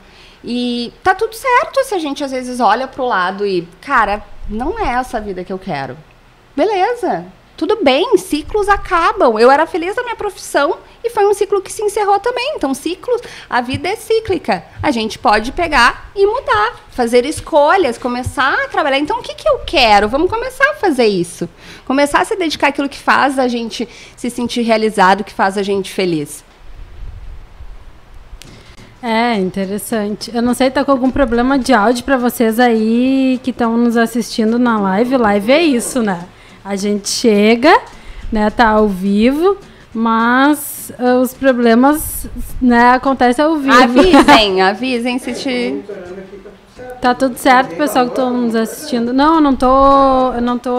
E 0.44 0.92
tá 1.02 1.14
tudo 1.14 1.34
certo 1.34 1.84
se 1.84 1.94
a 1.94 1.98
gente 1.98 2.24
às 2.24 2.30
vezes 2.30 2.60
olha 2.60 2.86
pro 2.88 3.04
lado 3.04 3.46
e, 3.46 3.68
cara, 3.80 4.22
não 4.48 4.78
é 4.78 4.92
essa 4.94 5.18
a 5.18 5.20
vida 5.20 5.44
que 5.44 5.52
eu 5.52 5.58
quero. 5.58 5.96
Beleza. 6.56 7.24
Tudo 7.60 7.84
bem, 7.84 8.16
ciclos 8.16 8.70
acabam. 8.70 9.38
Eu 9.38 9.50
era 9.50 9.66
feliz 9.66 9.94
na 9.94 10.02
minha 10.02 10.16
profissão 10.16 10.78
e 11.04 11.10
foi 11.10 11.26
um 11.26 11.34
ciclo 11.34 11.60
que 11.60 11.70
se 11.70 11.82
encerrou 11.82 12.18
também. 12.18 12.54
Então, 12.56 12.72
ciclos, 12.72 13.20
a 13.50 13.60
vida 13.60 13.86
é 13.86 13.96
cíclica. 13.96 14.64
A 14.82 14.90
gente 14.90 15.18
pode 15.18 15.52
pegar 15.52 16.10
e 16.16 16.24
mudar, 16.24 16.76
fazer 16.88 17.26
escolhas, 17.26 17.98
começar 17.98 18.54
a 18.64 18.68
trabalhar. 18.68 18.98
Então, 18.98 19.18
o 19.18 19.22
que, 19.22 19.34
que 19.34 19.46
eu 19.46 19.58
quero? 19.58 20.08
Vamos 20.08 20.30
começar 20.30 20.70
a 20.70 20.74
fazer 20.76 21.04
isso. 21.04 21.46
Começar 21.84 22.22
a 22.22 22.24
se 22.24 22.34
dedicar 22.34 22.68
àquilo 22.68 22.88
que 22.88 22.96
faz 22.96 23.38
a 23.38 23.46
gente 23.46 23.86
se 24.16 24.30
sentir 24.30 24.62
realizado, 24.62 25.22
que 25.22 25.34
faz 25.34 25.58
a 25.58 25.62
gente 25.62 25.92
feliz. 25.92 26.42
É, 29.02 29.34
interessante. 29.34 30.34
Eu 30.34 30.40
não 30.40 30.54
sei, 30.54 30.70
tá 30.70 30.82
com 30.82 30.92
algum 30.92 31.10
problema 31.10 31.58
de 31.58 31.74
áudio 31.74 32.04
pra 32.04 32.16
vocês 32.16 32.58
aí 32.58 33.38
que 33.42 33.50
estão 33.50 33.76
nos 33.76 33.98
assistindo 33.98 34.58
na 34.58 34.80
live. 34.80 35.18
Live 35.18 35.52
é 35.52 35.62
isso, 35.62 36.02
né? 36.02 36.26
A 36.64 36.76
gente 36.76 37.08
chega, 37.08 37.76
né, 38.30 38.50
tá 38.50 38.68
ao 38.68 38.86
vivo, 38.88 39.56
mas 39.94 40.92
ah, 40.98 41.16
os 41.20 41.32
problemas, 41.34 42.26
né, 42.60 42.90
acontecem 42.90 43.44
ao 43.44 43.56
vivo. 43.56 43.72
Avisem, 43.82 44.60
avisem 44.62 45.18
se 45.18 45.32
te... 45.34 45.82
Tá 47.00 47.14
tudo 47.14 47.36
certo, 47.38 47.76
pessoal 47.76 48.04
que 48.06 48.10
estão 48.12 48.30
nos 48.30 48.54
assistindo. 48.54 49.12
Não, 49.12 49.36
eu 49.36 49.40
não 49.40 49.56
tô, 49.56 50.32
eu 50.34 50.42
não 50.42 50.58
tô 50.58 50.78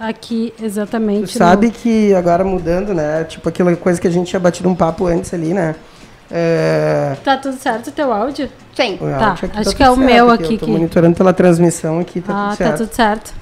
aqui 0.00 0.54
Tu 0.56 0.64
exatamente. 0.64 1.36
sabe 1.36 1.70
que 1.70 2.14
agora 2.14 2.42
mudando, 2.42 2.94
né? 2.94 3.24
Tipo 3.24 3.50
aquela 3.50 3.76
coisa 3.76 4.00
que 4.00 4.06
a 4.06 4.10
gente 4.10 4.28
tinha 4.28 4.40
batido 4.40 4.66
um 4.68 4.74
papo 4.74 5.06
antes 5.06 5.32
ali, 5.34 5.52
né? 5.52 5.74
É... 6.30 7.10
no- 7.10 7.16
Tá 7.22 7.36
tudo 7.36 7.56
certo 7.58 7.88
o 7.88 7.92
teu 7.92 8.10
áudio? 8.12 8.48
Sim. 8.74 8.94
o 8.94 8.98
Tá, 9.18 9.28
áudio 9.30 9.44
aqui 9.46 9.58
acho 9.58 9.64
tudo 9.64 9.76
que 9.76 9.82
é 9.82 9.90
o 9.90 9.94
certo 9.96 10.06
meu 10.06 10.30
aqui, 10.30 10.44
aqui 10.44 10.54
Eu 10.54 10.58
tô 10.58 10.64
que- 10.66 10.72
monitorando 10.72 11.16
pela 11.16 11.32
transmissão 11.34 11.98
aqui, 12.00 12.20
tá 12.22 12.32
ah, 12.32 12.48
tudo 12.48 12.56
certo. 12.56 12.70
tá 12.70 12.76
tudo 12.78 12.94
certo. 12.94 13.34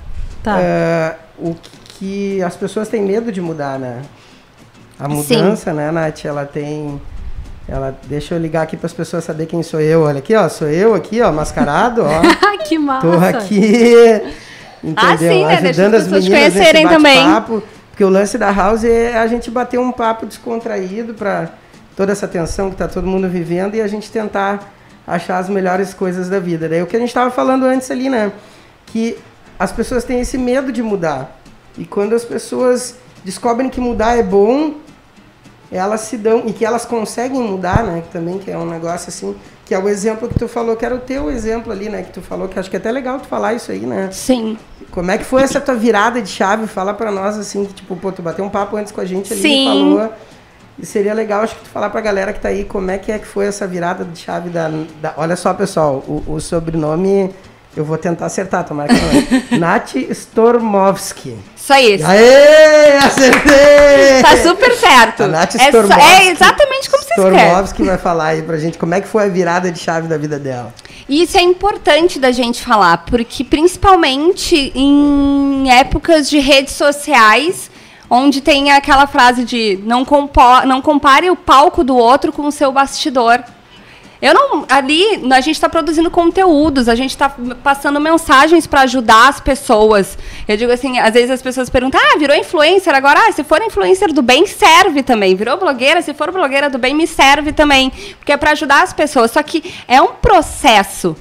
Tá. 0.42 0.56
É, 0.60 1.16
o 1.38 1.56
que 1.98 2.42
as 2.42 2.56
pessoas 2.56 2.88
têm 2.88 3.02
medo 3.02 3.32
de 3.32 3.40
mudar, 3.40 3.78
né? 3.78 4.02
A 4.98 5.08
mudança, 5.08 5.72
né, 5.72 5.90
Nath, 5.90 6.24
ela 6.24 6.44
tem. 6.44 7.00
Ela, 7.68 7.98
deixa 8.04 8.34
eu 8.34 8.38
ligar 8.38 8.62
aqui 8.62 8.76
para 8.76 8.86
as 8.86 8.92
pessoas 8.92 9.24
saber 9.24 9.46
quem 9.46 9.62
sou 9.62 9.80
eu. 9.80 10.02
Olha 10.02 10.18
aqui, 10.18 10.34
ó, 10.34 10.48
sou 10.48 10.68
eu 10.68 10.94
aqui, 10.94 11.20
ó, 11.20 11.32
mascarado, 11.32 12.02
ó. 12.04 12.20
que 12.66 12.78
massa. 12.78 13.06
Tô 13.06 13.12
aqui, 13.12 14.22
entendeu? 14.82 14.94
Ah, 14.96 15.16
sim, 15.18 15.44
né? 15.44 15.56
Ajudando 15.56 15.94
as 15.94 16.02
as 16.02 16.08
pessoas 16.08 16.24
meninas 16.24 16.52
conhecerem 16.52 16.84
nesse 16.84 16.96
também. 16.96 17.62
Porque 17.90 18.04
o 18.04 18.08
lance 18.08 18.36
da 18.36 18.52
House 18.52 18.84
é 18.84 19.18
a 19.18 19.26
gente 19.26 19.50
bater 19.50 19.80
um 19.80 19.90
papo 19.90 20.26
descontraído 20.26 21.14
para 21.14 21.48
toda 21.96 22.12
essa 22.12 22.28
tensão 22.28 22.70
que 22.70 22.76
tá 22.76 22.86
todo 22.86 23.06
mundo 23.06 23.28
vivendo 23.28 23.74
e 23.74 23.80
a 23.80 23.88
gente 23.88 24.10
tentar 24.10 24.72
achar 25.06 25.38
as 25.38 25.48
melhores 25.48 25.94
coisas 25.94 26.28
da 26.28 26.38
vida. 26.38 26.68
Daí 26.68 26.82
o 26.82 26.86
que 26.86 26.94
a 26.94 26.98
gente 26.98 27.08
estava 27.08 27.30
falando 27.30 27.64
antes 27.64 27.90
ali, 27.90 28.10
né? 28.10 28.32
Que 28.86 29.16
as 29.58 29.72
pessoas 29.72 30.04
têm 30.04 30.20
esse 30.20 30.36
medo 30.38 30.70
de 30.72 30.82
mudar. 30.82 31.38
E 31.78 31.84
quando 31.84 32.14
as 32.14 32.24
pessoas 32.24 32.96
descobrem 33.24 33.68
que 33.68 33.80
mudar 33.80 34.16
é 34.18 34.22
bom, 34.22 34.74
elas 35.70 36.02
se 36.02 36.16
dão 36.16 36.44
e 36.46 36.52
que 36.52 36.64
elas 36.64 36.84
conseguem 36.84 37.40
mudar, 37.40 37.82
né? 37.84 38.02
Também 38.12 38.38
que 38.38 38.50
é 38.50 38.56
um 38.56 38.66
negócio 38.66 39.08
assim, 39.08 39.34
que 39.64 39.74
é 39.74 39.78
o 39.78 39.88
exemplo 39.88 40.28
que 40.28 40.38
tu 40.38 40.46
falou, 40.46 40.76
que 40.76 40.84
era 40.86 40.94
o 40.94 40.98
teu 41.00 41.30
exemplo 41.30 41.72
ali, 41.72 41.88
né? 41.88 42.02
Que 42.02 42.12
tu 42.12 42.22
falou 42.22 42.48
que 42.48 42.58
acho 42.58 42.70
que 42.70 42.76
é 42.76 42.78
até 42.78 42.90
legal 42.92 43.18
tu 43.18 43.26
falar 43.26 43.52
isso 43.54 43.72
aí, 43.72 43.80
né? 43.80 44.08
Sim. 44.12 44.56
Como 44.90 45.10
é 45.10 45.18
que 45.18 45.24
foi 45.24 45.42
essa 45.42 45.60
tua 45.60 45.74
virada 45.74 46.22
de 46.22 46.28
chave? 46.28 46.66
Fala 46.66 46.94
pra 46.94 47.10
nós 47.10 47.36
assim, 47.36 47.64
que 47.64 47.74
tipo, 47.74 47.96
pô, 47.96 48.12
tu 48.12 48.22
bateu 48.22 48.44
um 48.44 48.48
papo 48.48 48.76
antes 48.76 48.92
com 48.92 49.00
a 49.00 49.04
gente 49.04 49.32
ali 49.32 49.42
Sim. 49.42 49.62
e 49.64 49.66
falou. 49.96 50.12
E 50.78 50.84
seria 50.86 51.14
legal, 51.14 51.40
acho 51.42 51.56
que 51.56 51.62
tu 51.64 51.70
falar 51.70 51.88
pra 51.90 52.00
galera 52.02 52.32
que 52.34 52.40
tá 52.40 52.48
aí 52.48 52.62
como 52.64 52.90
é 52.90 52.98
que 52.98 53.10
é 53.10 53.18
que 53.18 53.26
foi 53.26 53.46
essa 53.46 53.66
virada 53.66 54.04
de 54.04 54.18
chave 54.18 54.50
da. 54.50 54.70
da- 55.00 55.14
olha 55.16 55.34
só, 55.34 55.52
pessoal, 55.52 56.04
o, 56.06 56.22
o 56.28 56.40
sobrenome 56.40 57.34
eu 57.76 57.84
vou 57.84 57.98
tentar 57.98 58.26
acertar, 58.26 58.64
tomara 58.64 58.88
que 58.92 59.00
não. 59.00 59.10
é. 59.52 59.58
Nath 59.60 59.94
Stormovski. 59.94 61.36
Isso 61.56 61.72
aí. 61.72 62.00
Aê! 62.02 62.96
Acertei! 62.98 64.22
Tá 64.22 64.36
super 64.42 64.72
certo. 64.76 65.24
A 65.24 65.28
Nath 65.28 65.54
é, 65.56 65.64
Stormovski. 65.66 66.00
é 66.02 66.30
exatamente 66.30 66.88
como 66.90 67.02
você 67.02 67.14
escreve. 67.14 67.36
Stormovski 67.36 67.82
vai 67.84 67.98
falar 67.98 68.26
aí 68.28 68.42
pra 68.42 68.56
gente 68.58 68.78
como 68.78 68.94
é 68.94 69.00
que 69.00 69.08
foi 69.08 69.24
a 69.24 69.28
virada 69.28 69.70
de 69.70 69.78
chave 69.78 70.08
da 70.08 70.16
vida 70.16 70.38
dela. 70.38 70.72
E 71.08 71.22
isso 71.22 71.36
é 71.36 71.42
importante 71.42 72.18
da 72.18 72.32
gente 72.32 72.62
falar, 72.64 73.04
porque 73.06 73.44
principalmente 73.44 74.72
em 74.74 75.70
épocas 75.70 76.28
de 76.28 76.38
redes 76.38 76.74
sociais, 76.74 77.70
onde 78.10 78.40
tem 78.40 78.72
aquela 78.72 79.06
frase 79.06 79.44
de 79.44 79.78
não, 79.84 80.04
compo- 80.04 80.64
não 80.66 80.80
compare 80.82 81.30
o 81.30 81.36
palco 81.36 81.82
do 81.84 81.96
outro 81.96 82.32
com 82.32 82.42
o 82.46 82.52
seu 82.52 82.72
bastidor. 82.72 83.42
Eu 84.20 84.32
não. 84.32 84.64
Ali, 84.68 85.22
a 85.30 85.40
gente 85.40 85.56
está 85.56 85.68
produzindo 85.68 86.10
conteúdos, 86.10 86.88
a 86.88 86.94
gente 86.94 87.10
está 87.10 87.28
passando 87.62 88.00
mensagens 88.00 88.66
para 88.66 88.82
ajudar 88.82 89.28
as 89.28 89.40
pessoas. 89.40 90.16
Eu 90.48 90.56
digo 90.56 90.72
assim, 90.72 90.98
às 90.98 91.12
vezes 91.12 91.30
as 91.30 91.42
pessoas 91.42 91.68
perguntam, 91.68 92.00
ah, 92.00 92.18
virou 92.18 92.36
influencer, 92.36 92.94
agora, 92.94 93.20
ah, 93.28 93.32
se 93.32 93.44
for 93.44 93.60
influencer 93.62 94.12
do 94.12 94.22
bem, 94.22 94.46
serve 94.46 95.02
também. 95.02 95.36
Virou 95.36 95.56
blogueira, 95.56 96.00
se 96.00 96.14
for 96.14 96.30
blogueira 96.32 96.70
do 96.70 96.78
bem, 96.78 96.94
me 96.94 97.06
serve 97.06 97.52
também. 97.52 97.90
Porque 98.18 98.32
é 98.32 98.36
para 98.36 98.52
ajudar 98.52 98.82
as 98.82 98.92
pessoas. 98.92 99.30
Só 99.30 99.42
que 99.42 99.74
é 99.86 100.00
um 100.00 100.14
processo. 100.14 101.16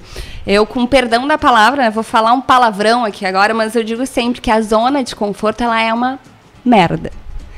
Eu, 0.47 0.65
com 0.65 0.85
perdão 0.85 1.27
da 1.27 1.37
palavra, 1.37 1.83
né, 1.83 1.89
vou 1.89 2.03
falar 2.03 2.31
um 2.31 2.41
palavrão 2.41 3.03
aqui 3.03 3.25
agora, 3.25 3.53
mas 3.53 3.75
eu 3.75 3.83
digo 3.83 4.05
sempre 4.05 4.39
que 4.39 4.51
a 4.51 4.61
zona 4.61 5.03
de 5.03 5.15
conforto 5.15 5.63
ela 5.63 5.81
é 5.81 5.91
uma 5.91 6.19
merda. 6.63 7.11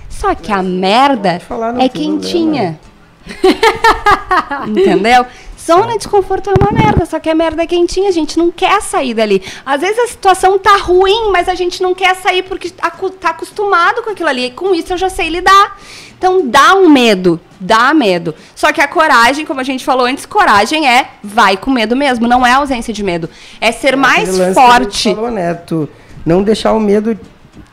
Só 0.10 0.34
que 0.34 0.52
a 0.52 0.64
merda 0.64 1.40
falar, 1.42 1.80
é 1.80 1.90
tem 1.90 2.18
problema. 2.18 2.80
Entendeu? 4.68 5.26
Zona 5.68 5.98
de 5.98 6.08
conforto 6.08 6.50
é 6.50 6.54
uma 6.58 6.72
merda, 6.72 7.06
só 7.06 7.20
que 7.20 7.30
a 7.30 7.36
merda 7.36 7.64
é 7.64 7.68
quentinha, 7.68 8.08
a 8.08 8.14
gente 8.14 8.38
não 8.38 8.50
quer 8.50 8.82
sair 8.82 9.14
dali. 9.14 9.44
Às 9.66 9.82
vezes 9.82 10.00
a 10.00 10.08
situação 10.08 10.58
tá 10.58 10.78
ruim, 10.78 11.30
mas 11.32 11.50
a 11.50 11.56
gente 11.56 11.84
não 11.84 11.94
quer 11.94 12.16
sair 12.16 12.44
porque 12.44 12.70
tá 12.70 13.30
acostumado 13.30 14.02
com 14.02 14.12
aquilo 14.12 14.30
ali. 14.30 14.46
E 14.46 14.52
com 14.52 14.74
isso 14.74 14.94
eu 14.94 14.98
já 14.98 15.10
sei 15.10 15.28
lidar. 15.28 15.78
Então 16.18 16.48
dá 16.48 16.74
um 16.74 16.90
medo, 16.90 17.38
dá 17.60 17.94
medo. 17.94 18.34
Só 18.56 18.72
que 18.72 18.80
a 18.80 18.88
coragem, 18.88 19.46
como 19.46 19.60
a 19.60 19.64
gente 19.64 19.84
falou 19.84 20.06
antes, 20.06 20.26
coragem 20.26 20.88
é 20.88 21.10
vai 21.22 21.58
com 21.58 21.70
medo 21.70 21.98
mesmo, 21.98 22.28
não 22.28 22.46
é 22.46 22.54
ausência 22.54 22.94
de 22.94 23.04
medo. 23.04 23.30
É 23.60 23.74
ser 23.74 23.98
mais 23.98 24.40
a 24.40 24.46
gente 24.46 24.54
forte. 24.54 25.14
Falou, 25.14 25.32
né? 25.32 25.54
Tu 25.54 25.90
não 26.26 26.44
deixar 26.44 26.72
o 26.72 26.80
medo 26.80 27.18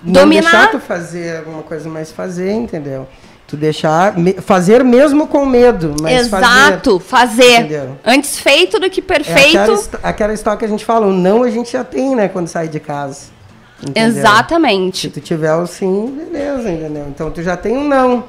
não 0.02 0.22
Dominar. 0.22 0.50
deixar 0.50 0.70
tu 0.70 0.80
fazer 0.80 1.38
alguma 1.38 1.62
coisa, 1.62 1.88
mas 1.88 2.12
fazer, 2.12 2.52
entendeu? 2.52 3.08
Tu 3.54 3.60
deixar 3.60 4.18
me- 4.18 4.34
fazer 4.34 4.82
mesmo 4.82 5.26
com 5.28 5.46
medo, 5.46 5.94
mas 6.02 6.26
Exato, 6.26 6.98
fazer. 6.98 7.60
Entendeu? 7.60 7.98
Antes 8.04 8.38
feito 8.38 8.80
do 8.80 8.90
que 8.90 9.00
fazer. 9.00 9.20
É 9.20 9.34
perfeito. 9.34 9.58
aquela, 9.58 9.80
aquela 10.02 10.32
história 10.34 10.58
que 10.58 10.64
a 10.64 10.68
gente 10.68 10.84
fala, 10.84 11.06
o 11.06 11.12
não 11.12 11.42
a 11.44 11.50
gente 11.50 11.72
já 11.72 11.84
tem, 11.84 12.16
né, 12.16 12.28
quando 12.28 12.48
sai 12.48 12.66
de 12.68 12.80
casa. 12.80 13.26
entendeu? 13.80 14.12
Se 14.12 14.18
Exatamente. 14.18 15.08
tu 15.10 15.20
tiver 15.20 15.54
o 15.54 15.66
sim, 15.66 16.26
beleza, 16.32 16.70
entendeu? 16.70 17.06
Então 17.08 17.30
tu 17.30 17.42
já 17.42 17.56
tem 17.56 17.76
um 17.76 17.86
não. 17.86 18.24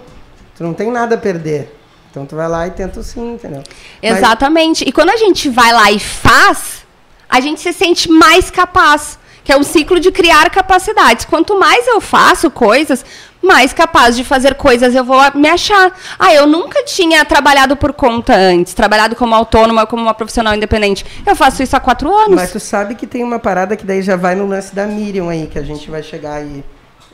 Tu 0.56 0.64
não 0.64 0.74
tem 0.74 0.92
nada 0.92 1.16
a 1.16 1.18
perder. 1.18 1.76
Então 2.12 2.26
tu 2.26 2.36
vai 2.36 2.48
lá 2.48 2.68
e 2.68 2.72
tenta 2.72 3.02
sim, 3.04 3.34
entendeu? 3.34 3.64
Exatamente. 4.02 4.84
Mas... 4.84 4.90
E 4.90 4.92
quando 4.92 5.10
a 5.10 5.18
gente 5.18 5.50
vai 5.50 5.74
lá 5.74 5.92
e 5.92 6.00
faz, 6.00 6.86
a 7.28 7.40
gente 7.42 7.60
se 7.60 7.74
sente 7.74 8.10
mais 8.12 8.50
capaz. 8.52 9.18
Que 9.44 9.52
é 9.52 9.58
um 9.58 9.62
ciclo 9.64 10.00
de 10.00 10.12
criar 10.12 10.50
capacidades. 10.50 11.24
Quanto 11.26 11.60
mais 11.60 11.86
eu 11.88 12.02
faço 12.02 12.50
coisas, 12.50 13.06
mais 13.46 13.72
capaz 13.72 14.16
de 14.16 14.24
fazer 14.24 14.56
coisas 14.56 14.96
eu 14.96 15.04
vou 15.04 15.20
me 15.36 15.48
achar. 15.48 15.94
Ah, 16.18 16.34
eu 16.34 16.48
nunca 16.48 16.84
tinha 16.84 17.24
trabalhado 17.24 17.78
por 17.78 17.94
conta 17.94 18.36
antes, 18.36 18.74
trabalhado 18.74 19.16
como 19.16 19.34
autônoma, 19.36 19.86
como 19.86 20.02
uma 20.02 20.14
profissional 20.14 20.56
independente. 20.56 21.06
Eu 21.26 21.36
faço 21.36 21.62
isso 21.64 21.76
há 21.76 21.80
quatro 21.80 22.14
anos. 22.14 22.36
Mas 22.36 22.52
tu 22.52 22.60
sabe 22.60 22.96
que 22.96 23.06
tem 23.06 23.24
uma 23.24 23.40
parada 23.40 23.78
que 23.78 23.86
daí 23.86 24.02
já 24.02 24.16
vai 24.16 24.36
no 24.36 24.48
lance 24.48 24.74
da 24.76 24.86
Miriam 24.86 25.30
aí, 25.30 25.48
que 25.48 25.60
a 25.60 25.64
gente 25.64 25.90
vai 25.90 26.02
chegar 26.02 26.34
aí. 26.34 26.64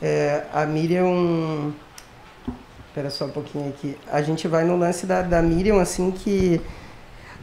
É, 0.01 0.43
a 0.53 0.65
Miriam. 0.65 1.73
Espera 2.87 3.09
só 3.09 3.25
um 3.25 3.29
pouquinho 3.29 3.69
aqui. 3.69 3.97
A 4.11 4.21
gente 4.21 4.47
vai 4.47 4.65
no 4.65 4.77
lance 4.77 5.05
da, 5.05 5.21
da 5.21 5.41
Miriam, 5.41 5.79
assim, 5.79 6.11
que 6.11 6.59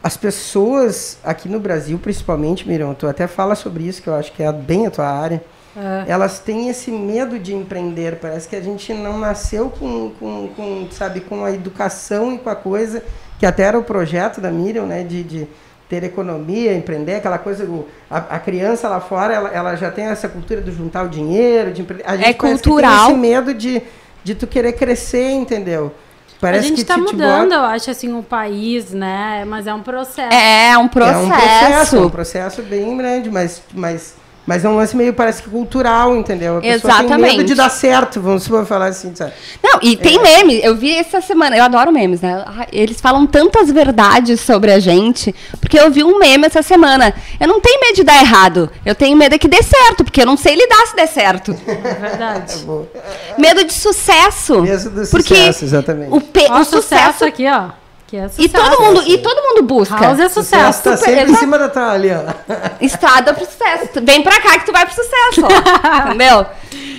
as 0.03 0.15
pessoas 0.15 1.17
aqui 1.23 1.49
no 1.49 1.59
Brasil, 1.59 1.97
principalmente, 1.97 2.67
Miriam, 2.67 2.93
tu 2.93 3.07
até 3.07 3.27
fala 3.27 3.55
sobre 3.55 3.83
isso, 3.83 4.01
que 4.01 4.07
eu 4.07 4.15
acho 4.15 4.31
que 4.31 4.43
é 4.43 4.51
bem 4.51 4.85
a 4.87 4.91
tua 4.91 5.09
área. 5.09 5.41
É. 5.79 6.11
Elas 6.11 6.39
têm 6.39 6.69
esse 6.69 6.91
medo 6.91 7.39
de 7.39 7.53
empreender. 7.53 8.17
Parece 8.17 8.47
que 8.47 8.55
a 8.55 8.61
gente 8.61 8.93
não 8.93 9.17
nasceu 9.17 9.69
com, 9.69 10.11
com, 10.19 10.49
com, 10.55 10.87
sabe, 10.91 11.21
com 11.21 11.45
a 11.45 11.51
educação 11.51 12.33
e 12.33 12.37
com 12.37 12.49
a 12.49 12.55
coisa, 12.55 13.03
que 13.39 13.45
até 13.45 13.63
era 13.63 13.79
o 13.79 13.83
projeto 13.83 14.41
da 14.41 14.51
Miriam, 14.51 14.85
né? 14.85 15.03
De, 15.03 15.23
de 15.23 15.47
ter 15.87 16.03
economia, 16.03 16.73
empreender, 16.73 17.15
aquela 17.15 17.37
coisa. 17.37 17.67
A, 18.09 18.17
a 18.17 18.39
criança 18.39 18.89
lá 18.89 18.99
fora, 18.99 19.33
ela, 19.33 19.49
ela, 19.49 19.75
já 19.75 19.89
tem 19.89 20.05
essa 20.05 20.27
cultura 20.27 20.61
de 20.61 20.71
juntar 20.71 21.03
o 21.03 21.09
dinheiro, 21.09 21.71
de 21.71 21.81
empreender. 21.81 22.05
A 22.05 22.17
gente 22.17 22.27
é 22.27 22.33
cultural. 22.33 23.07
tem 23.07 23.15
esse 23.15 23.19
medo 23.19 23.53
de 23.53 23.81
de 24.23 24.35
tu 24.35 24.47
querer 24.47 24.73
crescer, 24.73 25.31
entendeu? 25.31 25.93
Parece 26.39 26.65
a 26.65 26.69
gente 26.69 26.81
está 26.81 26.97
mudando, 26.97 27.51
eu 27.51 27.61
acho, 27.61 27.91
assim, 27.91 28.13
o 28.13 28.23
país, 28.23 28.91
né? 28.91 29.43
Mas 29.45 29.67
é 29.67 29.73
um 29.73 29.81
processo. 29.81 30.33
É, 30.33 30.69
é 30.69 30.77
um 30.77 30.87
processo. 30.87 31.19
É 31.19 31.25
um 31.25 31.29
processo, 31.29 32.05
um 32.05 32.09
processo 32.09 32.61
bem 32.61 32.95
grande, 32.95 33.29
mas, 33.29 33.61
mas 33.73 34.15
mas 34.49 34.65
é 34.65 34.69
um 34.69 34.77
lance 34.77 34.97
meio, 34.97 35.13
parece 35.13 35.43
que 35.43 35.49
cultural, 35.51 36.17
entendeu? 36.17 36.57
A 36.57 36.65
Exatamente. 36.65 37.07
tem 37.07 37.37
medo 37.37 37.43
de 37.43 37.53
dar 37.53 37.69
certo, 37.69 38.19
vamos 38.19 38.47
falar 38.67 38.87
assim, 38.87 39.13
sabe? 39.13 39.31
Não, 39.63 39.77
e 39.79 39.95
tem 39.95 40.17
é. 40.17 40.21
meme. 40.23 40.59
Eu 40.63 40.75
vi 40.75 40.91
essa 40.91 41.21
semana, 41.21 41.55
eu 41.55 41.63
adoro 41.63 41.91
memes, 41.91 42.21
né? 42.21 42.43
Eles 42.73 42.99
falam 42.99 43.27
tantas 43.27 43.69
verdades 43.69 44.39
sobre 44.39 44.71
a 44.71 44.79
gente, 44.79 45.35
porque 45.61 45.79
eu 45.79 45.91
vi 45.91 46.03
um 46.03 46.17
meme 46.17 46.47
essa 46.47 46.63
semana. 46.63 47.13
Eu 47.39 47.47
não 47.47 47.61
tenho 47.61 47.79
medo 47.79 47.97
de 47.97 48.03
dar 48.03 48.19
errado, 48.19 48.71
eu 48.83 48.95
tenho 48.95 49.15
medo 49.15 49.33
de 49.33 49.37
que 49.37 49.47
dê 49.47 49.61
certo, 49.61 50.03
porque 50.03 50.19
eu 50.19 50.25
não 50.25 50.35
sei 50.35 50.55
lidar 50.55 50.87
se 50.87 50.95
der 50.95 51.07
certo. 51.07 51.55
É 51.67 51.93
verdade. 51.93 52.65
É 53.37 53.39
medo 53.39 53.63
de 53.63 53.73
sucesso. 53.73 54.61
Medo 54.61 54.89
do 54.89 55.07
porque 55.09 55.35
sucesso, 55.35 55.65
exatamente. 55.65 56.11
O, 56.11 56.19
pe 56.19 56.45
o 56.45 56.63
sucesso... 56.63 56.81
sucesso 56.81 57.25
aqui, 57.25 57.45
ó. 57.47 57.69
É 58.17 58.29
e 58.37 58.49
todo 58.49 58.81
mundo 58.81 59.03
e 59.05 59.17
todo 59.17 59.41
mundo 59.41 59.63
busca. 59.63 59.95
House 59.95 60.19
é 60.19 60.29
sucesso. 60.29 60.83
Tá 60.83 60.97
sempre 60.97 61.31
em 61.31 61.35
cima 61.35 61.57
da 61.59 61.69
tralha. 61.69 62.35
Estrada 62.81 63.33
pro 63.33 63.45
sucesso. 63.45 63.89
Vem 64.03 64.23
pra 64.23 64.41
cá 64.41 64.57
que 64.57 64.65
tu 64.65 64.71
vai 64.71 64.85
pro 64.85 64.95
sucesso, 64.95 65.43
ó. 65.43 66.07
Entendeu? 66.09 66.45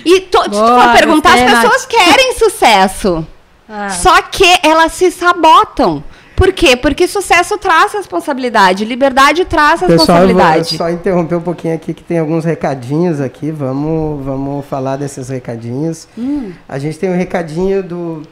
E 0.05 0.21
to, 0.21 0.37
Boa, 0.37 0.43
se 0.49 0.49
tu 0.49 0.81
for 0.81 0.97
perguntar, 0.97 1.33
as 1.33 1.51
pessoas 1.51 1.85
querem 1.85 2.33
sucesso. 2.39 3.27
Ah. 3.67 3.89
Só 3.89 4.21
que 4.21 4.45
elas 4.63 4.93
se 4.93 5.11
sabotam. 5.11 6.03
Por 6.35 6.51
quê? 6.53 6.75
Porque 6.75 7.07
sucesso 7.07 7.55
traz 7.57 7.93
responsabilidade, 7.93 8.83
liberdade 8.83 9.45
traz 9.45 9.81
responsabilidade. 9.81 10.71
Pessoal, 10.71 10.89
só 10.89 10.95
interromper 10.95 11.35
um 11.35 11.41
pouquinho 11.41 11.75
aqui 11.75 11.93
que 11.93 12.03
tem 12.03 12.17
alguns 12.17 12.43
recadinhos 12.43 13.21
aqui. 13.21 13.51
Vamos, 13.51 14.25
vamos 14.25 14.65
falar 14.65 14.95
desses 14.95 15.29
recadinhos. 15.29 16.07
Hum. 16.17 16.51
A 16.67 16.79
gente 16.79 16.97
tem 16.97 17.11
um 17.11 17.15
recadinho 17.15 17.83
do 17.83 18.23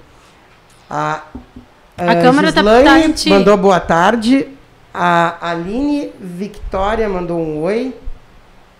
a 0.89 1.21
a 1.99 2.13
uh, 2.13 2.21
Câmara 2.21 2.49
está 2.49 2.63
tá 2.63 3.29
mandou 3.29 3.57
boa 3.57 3.79
tarde. 3.79 4.47
A 4.93 5.35
Aline 5.51 6.11
Victoria 6.19 7.07
mandou 7.07 7.39
um 7.39 7.61
oi. 7.61 7.93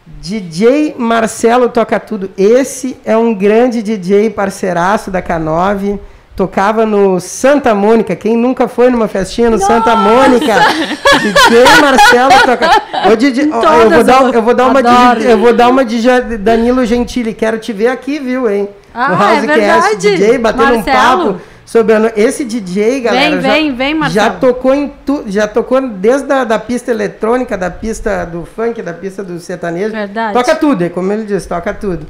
DJ 0.06 0.96
Marcelo 0.98 1.70
toca 1.70 2.00
tudo. 2.00 2.32
Esse 2.38 2.98
é 3.06 3.16
um 3.16 3.34
grande 3.34 3.84
DJ 3.84 4.30
parceiraço 4.32 5.12
da 5.12 5.22
K9. 5.22 6.00
Tocava 6.36 6.86
no 6.86 7.20
Santa 7.20 7.76
Mônica. 7.76 8.16
Quem 8.16 8.36
nunca 8.36 8.68
foi 8.68 8.90
numa 8.90 9.08
festinha 9.08 9.50
no 9.50 9.58
Nossa! 9.58 9.74
Santa 9.74 9.96
Mônica? 9.96 10.56
DJ 11.22 11.82
Marcelo 11.82 12.32
toca. 12.46 12.70
Ô, 13.12 13.16
DJ, 13.16 13.50
ó, 13.52 13.82
eu, 13.82 13.90
vou 13.90 14.04
dar, 14.04 14.34
eu 14.34 14.42
vou 14.42 14.54
dar 14.54 14.68
uma 14.68 14.82
de, 14.82 15.26
eu 15.26 15.38
vou 15.38 15.54
dar 15.54 15.68
uma 15.68 15.86
de 15.86 16.02
Danilo 16.38 16.86
Gentili. 16.86 17.34
Quero 17.34 17.60
te 17.60 17.74
ver 17.74 17.90
aqui, 17.90 18.20
viu, 18.20 18.50
hein? 18.50 18.70
Ah, 18.94 19.10
no 19.10 19.22
Housecast, 19.22 19.94
é 19.94 19.96
DJ 19.96 20.38
batendo 20.38 20.76
Marcelo. 20.76 20.82
um 20.82 21.34
papo 21.34 21.42
sobre 21.70 21.94
a, 21.94 22.14
esse 22.16 22.44
DJ, 22.44 23.02
galera. 23.02 23.38
Vem, 23.38 23.52
vem, 23.52 23.76
vem, 23.76 23.94
Marcelo. 23.94 24.26
Já 24.26 24.34
tocou 24.40 24.74
em 24.74 24.92
tu, 25.06 25.24
já 25.28 25.48
tocou 25.48 25.80
desde 25.88 26.32
a 26.34 26.44
da 26.44 26.58
pista 26.58 26.90
eletrônica, 26.90 27.56
da 27.56 27.70
pista 27.70 28.26
do 28.26 28.44
funk, 28.44 28.82
da 28.82 28.92
pista 28.92 29.24
do 29.24 29.40
sertanejo. 29.40 29.92
Verdade. 29.92 30.34
Toca 30.34 30.56
tudo, 30.56 30.84
é 30.84 30.90
como 30.90 31.14
ele 31.14 31.26
diz, 31.26 31.46
toca 31.46 31.72
tudo. 31.72 32.08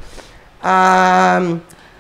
A 0.64 1.42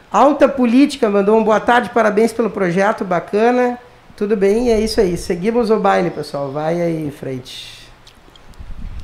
Alta 0.10 0.48
Política 0.48 1.10
mandou 1.10 1.38
um 1.38 1.43
boa 1.43 1.60
tarde, 1.60 1.89
parabéns 1.89 2.32
pelo 2.32 2.50
projeto, 2.50 3.04
bacana. 3.04 3.78
Tudo 4.15 4.38
bem, 4.38 4.72
é 4.72 4.80
isso 4.80 5.02
aí. 5.02 5.17
Seguimos 5.17 5.69
o 5.69 5.80
baile, 5.80 6.12
pessoal. 6.12 6.54
Vai 6.54 6.82
aí, 6.82 7.12
Freite. 7.12 7.79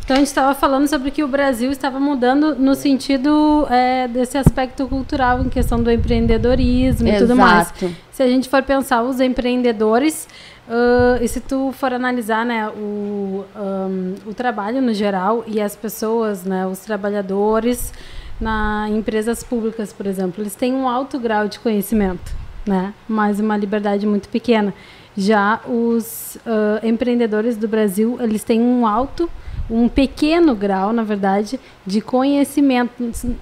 Então 0.05 0.17
a 0.17 0.19
gente 0.19 0.27
estava 0.27 0.53
falando 0.53 0.87
sobre 0.87 1.09
que 1.09 1.23
o 1.23 1.27
Brasil 1.27 1.71
estava 1.71 1.99
mudando 1.99 2.53
no 2.55 2.75
sentido 2.75 3.65
é, 3.71 4.07
desse 4.07 4.37
aspecto 4.37 4.87
cultural 4.87 5.41
em 5.41 5.49
questão 5.49 5.81
do 5.81 5.89
empreendedorismo 5.89 7.07
Exato. 7.07 7.23
e 7.23 7.27
tudo 7.27 7.35
mais. 7.35 7.73
Se 8.11 8.21
a 8.21 8.27
gente 8.27 8.47
for 8.47 8.61
pensar 8.61 9.01
os 9.01 9.19
empreendedores, 9.19 10.27
uh, 10.69 11.23
e 11.23 11.27
se 11.27 11.39
tu 11.39 11.71
for 11.71 11.91
analisar 11.91 12.45
né, 12.45 12.69
o, 12.69 13.45
um, 13.55 14.15
o 14.27 14.33
trabalho 14.35 14.79
no 14.79 14.93
geral 14.93 15.43
e 15.47 15.59
as 15.59 15.75
pessoas, 15.75 16.43
né, 16.43 16.67
os 16.67 16.77
trabalhadores 16.77 17.91
na 18.39 18.87
empresas 18.91 19.41
públicas, 19.41 19.91
por 19.91 20.05
exemplo, 20.05 20.43
eles 20.43 20.53
têm 20.53 20.71
um 20.71 20.87
alto 20.87 21.17
grau 21.17 21.47
de 21.47 21.57
conhecimento, 21.57 22.31
né, 22.63 22.93
mas 23.09 23.39
uma 23.39 23.57
liberdade 23.57 24.05
muito 24.05 24.29
pequena. 24.29 24.71
Já 25.17 25.61
os 25.67 26.37
uh, 26.45 26.85
empreendedores 26.85 27.57
do 27.57 27.67
Brasil, 27.67 28.19
eles 28.21 28.43
têm 28.43 28.61
um 28.61 28.85
alto 28.85 29.27
um 29.69 29.87
pequeno 29.87 30.55
grau, 30.55 30.93
na 30.93 31.03
verdade, 31.03 31.59
de 31.85 32.01
conhecimento. 32.01 32.91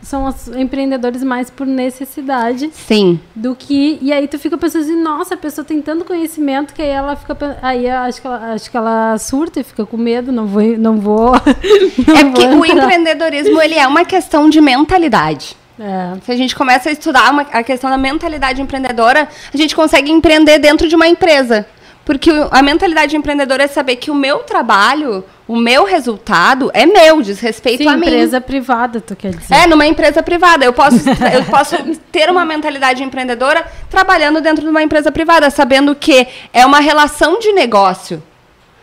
São 0.01 0.25
os 0.25 0.47
empreendedores 0.49 1.23
mais 1.23 1.49
por 1.49 1.67
necessidade. 1.67 2.69
Sim. 2.73 3.19
Do 3.35 3.55
que. 3.55 3.97
E 4.01 4.11
aí 4.11 4.27
tu 4.27 4.39
fica 4.39 4.57
pensando 4.57 4.83
assim, 4.83 5.01
nossa, 5.01 5.35
a 5.35 5.37
pessoa 5.37 5.65
tem 5.65 5.81
tanto 5.81 6.05
conhecimento 6.05 6.73
que 6.73 6.81
aí 6.81 6.89
ela 6.89 7.15
fica. 7.15 7.57
Aí 7.61 7.89
acho 7.89 8.21
que 8.21 8.27
ela, 8.27 8.53
acho 8.53 8.71
que 8.71 8.77
ela 8.77 9.17
surta 9.17 9.59
e 9.59 9.63
fica 9.63 9.85
com 9.85 9.97
medo, 9.97 10.31
não 10.31 10.47
vou. 10.47 10.63
Não 10.77 10.97
vou 10.97 11.31
não 12.07 12.15
é 12.15 12.25
porque 12.25 12.45
o 12.45 12.65
empreendedorismo 12.65 13.61
ele 13.61 13.75
é 13.75 13.87
uma 13.87 14.05
questão 14.05 14.49
de 14.49 14.61
mentalidade. 14.61 15.57
É. 15.79 16.19
Se 16.23 16.31
a 16.31 16.35
gente 16.35 16.55
começa 16.55 16.89
a 16.89 16.91
estudar 16.91 17.31
uma, 17.31 17.41
a 17.41 17.63
questão 17.63 17.89
da 17.89 17.97
mentalidade 17.97 18.61
empreendedora, 18.61 19.27
a 19.51 19.57
gente 19.57 19.75
consegue 19.75 20.11
empreender 20.11 20.59
dentro 20.59 20.87
de 20.87 20.95
uma 20.95 21.07
empresa. 21.07 21.65
Porque 22.05 22.29
a 22.51 22.61
mentalidade 22.61 23.15
empreendedora 23.15 23.63
é 23.63 23.67
saber 23.67 23.95
que 23.95 24.11
o 24.11 24.15
meu 24.15 24.39
trabalho, 24.39 25.23
o 25.47 25.55
meu 25.55 25.85
resultado 25.85 26.69
é 26.73 26.85
meu, 26.85 27.21
diz 27.21 27.39
respeito 27.39 27.83
Sim, 27.83 27.87
a 27.87 27.95
mim. 27.95 28.05
empresa 28.05 28.41
privada, 28.41 28.99
tu 28.99 29.15
quer 29.15 29.33
dizer. 29.33 29.53
É, 29.53 29.67
numa 29.67 29.87
empresa 29.87 30.21
privada. 30.21 30.65
Eu 30.65 30.73
posso, 30.73 30.97
eu 31.33 31.45
posso 31.45 31.77
ter 32.11 32.29
uma 32.29 32.43
mentalidade 32.43 33.01
empreendedora 33.01 33.65
trabalhando 33.89 34.41
dentro 34.41 34.63
de 34.63 34.69
uma 34.69 34.83
empresa 34.83 35.13
privada, 35.13 35.49
sabendo 35.49 35.95
que 35.95 36.27
é 36.51 36.65
uma 36.65 36.81
relação 36.81 37.39
de 37.39 37.53
negócio. 37.53 38.21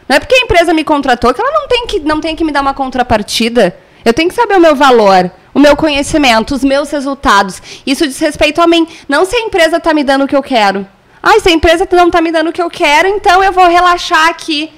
Não 0.09 0.16
é 0.16 0.20
porque 0.20 0.35
a 0.35 0.40
empresa 0.40 0.72
me 0.72 0.83
contratou 0.83 1.35
que 1.35 1.40
ela 1.42 1.52
não 1.52 1.68
tem 1.68 1.87
que, 1.87 2.00
não 2.00 2.20
tem 2.20 2.35
que 2.35 2.42
me 2.42 2.52
dar 2.52 2.62
uma 2.62 2.74
contrapartida. 2.74 3.76
Eu 4.02 4.14
tenho 4.14 4.30
que 4.30 4.35
saber 4.35 4.56
o 4.56 4.61
meu 4.61 4.74
valor, 4.74 5.30
o 5.52 5.61
meu 5.61 5.76
conhecimento, 5.76 6.54
os 6.54 6.64
meus 6.64 6.90
resultados. 6.90 7.62
Isso 7.87 8.06
diz 8.06 8.18
respeito 8.18 8.62
a 8.62 8.66
mim. 8.66 8.88
Não 9.06 9.26
se 9.26 9.37
a 9.37 9.40
empresa 9.40 9.76
está 9.76 9.92
me 9.92 10.02
dando 10.02 10.24
o 10.24 10.26
que 10.26 10.35
eu 10.35 10.42
quero. 10.42 10.87
Ah, 11.22 11.38
se 11.40 11.48
a 11.48 11.52
empresa 11.52 11.87
não 11.92 12.06
está 12.06 12.20
me 12.20 12.33
dando 12.33 12.48
o 12.48 12.52
que 12.52 12.62
eu 12.62 12.70
quero, 12.70 13.09
então 13.09 13.42
eu 13.42 13.52
vou 13.52 13.66
relaxar 13.66 14.28
aqui. 14.28 14.70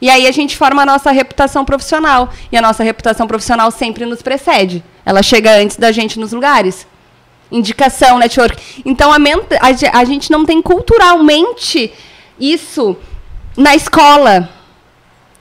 E 0.00 0.08
aí 0.08 0.26
a 0.26 0.32
gente 0.32 0.56
forma 0.56 0.82
a 0.82 0.86
nossa 0.86 1.10
reputação 1.10 1.64
profissional. 1.64 2.30
E 2.50 2.56
a 2.56 2.62
nossa 2.62 2.82
reputação 2.82 3.26
profissional 3.26 3.70
sempre 3.70 4.06
nos 4.06 4.22
precede. 4.22 4.82
Ela 5.04 5.22
chega 5.22 5.56
antes 5.56 5.76
da 5.76 5.92
gente 5.92 6.18
nos 6.18 6.32
lugares. 6.32 6.86
Indicação, 7.52 8.18
network. 8.18 8.82
Então 8.84 9.12
a, 9.12 9.16
a, 9.16 9.98
a 9.98 10.04
gente 10.04 10.30
não 10.30 10.46
tem 10.46 10.62
culturalmente 10.62 11.92
isso 12.38 12.96
na 13.56 13.74
escola. 13.74 14.48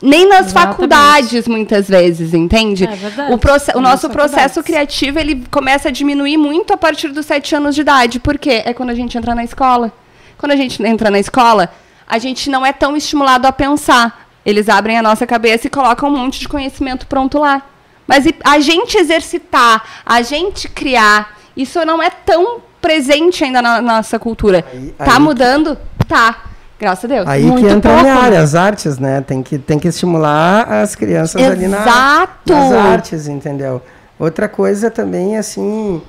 Nem 0.02 0.28
nas 0.28 0.48
Exatamente. 0.48 0.70
faculdades, 0.70 1.48
muitas 1.48 1.90
vezes, 1.90 2.34
entende? 2.34 2.86
É 2.86 2.96
verdade. 2.96 3.34
O, 3.34 3.78
o 3.78 3.82
nosso 3.82 4.10
processo 4.10 4.64
criativo 4.64 5.20
ele 5.20 5.44
começa 5.52 5.90
a 5.90 5.92
diminuir 5.92 6.38
muito 6.38 6.72
a 6.72 6.78
partir 6.78 7.10
dos 7.10 7.26
sete 7.26 7.54
anos 7.54 7.76
de 7.76 7.82
idade. 7.82 8.18
Por 8.18 8.38
quê? 8.38 8.64
É 8.66 8.74
quando 8.74 8.92
a 8.92 8.96
gente 8.96 9.18
entra 9.18 9.36
na 9.36 9.44
escola. 9.44 9.92
Quando 10.40 10.54
a 10.54 10.56
gente 10.56 10.82
entra 10.82 11.12
na 11.12 11.20
escola, 11.20 11.70
a 12.08 12.18
gente 12.18 12.50
não 12.50 12.66
é 12.66 12.72
tão 12.72 12.96
estimulado 12.96 13.46
a 13.46 13.52
pensar. 13.52 14.28
Eles 14.46 14.70
abrem 14.70 14.98
a 14.98 15.04
nossa 15.04 15.28
cabeça 15.28 15.68
e 15.68 15.70
colocam 15.70 16.10
um 16.10 16.18
monte 16.18 16.40
de 16.40 16.48
conhecimento 16.48 17.06
pronto 17.06 17.38
lá. 17.38 17.62
Mas 18.08 18.26
a 18.44 18.60
gente 18.60 18.98
exercitar, 18.98 19.84
a 20.06 20.22
gente 20.22 20.70
criar, 20.70 21.38
isso 21.56 21.86
não 21.86 22.02
é 22.02 22.10
tão 22.10 22.62
presente 22.82 23.44
ainda 23.44 23.62
na 23.62 23.82
nossa 23.82 24.18
cultura. 24.18 24.66
Aí, 24.74 24.96
tá 24.98 25.14
aí 25.14 25.20
mudando? 25.20 25.78
Que... 26.00 26.08
Tá. 26.08 26.44
Graças 26.80 27.04
a 27.04 27.08
Deus. 27.14 27.28
Aí 27.28 27.44
Muito 27.44 27.68
que 27.68 27.74
entra 27.74 27.92
a 27.92 28.04
pouco, 28.04 28.20
área, 28.20 28.42
as 28.42 28.56
artes, 28.56 28.98
né? 28.98 29.20
Tem 29.20 29.44
que, 29.44 29.60
tem 29.60 29.78
que 29.78 29.90
estimular 29.90 30.72
as 30.72 30.96
crianças 30.96 31.44
ali 31.44 31.68
na, 31.68 31.82
Exato! 31.82 32.54
nas 32.54 32.72
artes, 32.72 33.28
entendeu? 33.28 33.82
Outra 34.18 34.48
coisa 34.48 34.90
também, 34.90 35.38
assim, 35.38 36.02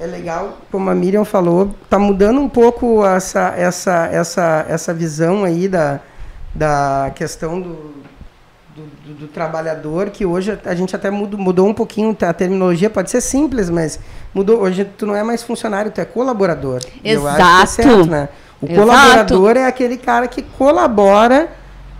é 0.00 0.06
legal, 0.06 0.58
como 0.70 0.90
a 0.90 0.94
Miriam 0.94 1.24
falou, 1.24 1.74
tá 1.88 1.98
mudando 1.98 2.40
um 2.40 2.48
pouco 2.48 3.04
essa, 3.06 3.54
essa, 3.56 4.06
essa, 4.12 4.66
essa 4.68 4.94
visão 4.94 5.44
aí 5.44 5.68
da, 5.68 6.00
da 6.54 7.10
questão 7.14 7.60
do, 7.60 7.74
do, 8.74 8.82
do- 9.06 9.14
do 9.20 9.28
trabalhador, 9.28 10.10
que 10.10 10.26
hoje 10.26 10.58
a 10.64 10.74
gente 10.74 10.94
até 10.94 11.10
mudou, 11.10 11.38
mudou 11.40 11.66
um 11.68 11.74
pouquinho 11.74 12.16
a 12.20 12.32
terminologia, 12.32 12.90
pode 12.90 13.10
ser 13.10 13.20
simples, 13.20 13.70
mas 13.70 13.98
mudou. 14.34 14.60
Hoje 14.60 14.84
tu 14.84 15.06
não 15.06 15.16
é 15.16 15.22
mais 15.22 15.42
funcionário, 15.42 15.90
tu 15.90 16.00
é 16.00 16.04
colaborador. 16.04 16.80
E 17.02 17.10
eu 17.12 17.26
acho 17.26 17.36
que 17.36 17.42
é 17.42 17.44
Exato. 17.46 17.66
certo, 17.72 18.06
né? 18.10 18.28
O 18.60 18.66
Exato. 18.66 18.80
colaborador 18.80 19.56
é 19.56 19.66
aquele 19.66 19.96
cara 19.96 20.26
que 20.28 20.42
colabora 20.42 21.48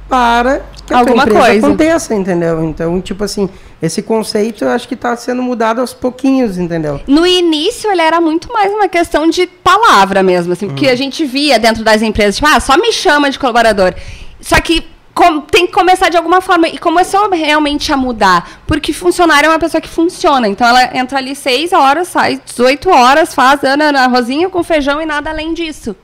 para 0.08 0.62
que 0.86 0.94
Alguma 0.94 1.26
coisa. 1.26 1.66
aconteça, 1.66 2.14
entendeu? 2.14 2.62
Então, 2.62 3.00
tipo 3.00 3.24
assim, 3.24 3.48
esse 3.82 4.00
conceito 4.02 4.64
eu 4.64 4.70
acho 4.70 4.86
que 4.86 4.94
está 4.94 5.16
sendo 5.16 5.42
mudado 5.42 5.80
aos 5.80 5.92
pouquinhos, 5.92 6.58
entendeu? 6.58 7.00
No 7.08 7.26
início, 7.26 7.90
ele 7.90 8.02
era 8.02 8.20
muito 8.20 8.52
mais 8.52 8.72
uma 8.72 8.88
questão 8.88 9.28
de 9.28 9.46
palavra 9.46 10.22
mesmo, 10.22 10.52
assim, 10.52 10.68
porque 10.68 10.88
a 10.88 10.94
gente 10.96 11.24
via 11.24 11.58
dentro 11.58 11.82
das 11.82 12.02
empresas, 12.02 12.36
tipo, 12.36 12.46
ah, 12.48 12.60
só 12.60 12.76
me 12.76 12.92
chama 12.92 13.30
de 13.30 13.38
colaborador. 13.38 13.94
Só 14.40 14.60
que 14.60 14.86
com- 15.12 15.40
tem 15.40 15.66
que 15.66 15.72
começar 15.72 16.08
de 16.10 16.16
alguma 16.16 16.40
forma. 16.42 16.68
E 16.68 16.78
começou 16.78 17.28
realmente 17.30 17.90
a 17.92 17.96
mudar. 17.96 18.60
Porque 18.66 18.92
funcionário 18.92 19.46
é 19.46 19.50
uma 19.50 19.58
pessoa 19.58 19.80
que 19.80 19.88
funciona. 19.88 20.46
Então 20.46 20.66
ela 20.68 20.94
entra 20.96 21.18
ali 21.18 21.34
6 21.34 21.72
horas, 21.72 22.08
sai 22.08 22.38
18 22.44 22.90
horas, 22.90 23.34
faz 23.34 23.64
ana, 23.64 23.98
arrozinho 24.04 24.50
com 24.50 24.62
feijão 24.62 25.00
e 25.00 25.06
nada 25.06 25.30
além 25.30 25.54
disso. 25.54 25.96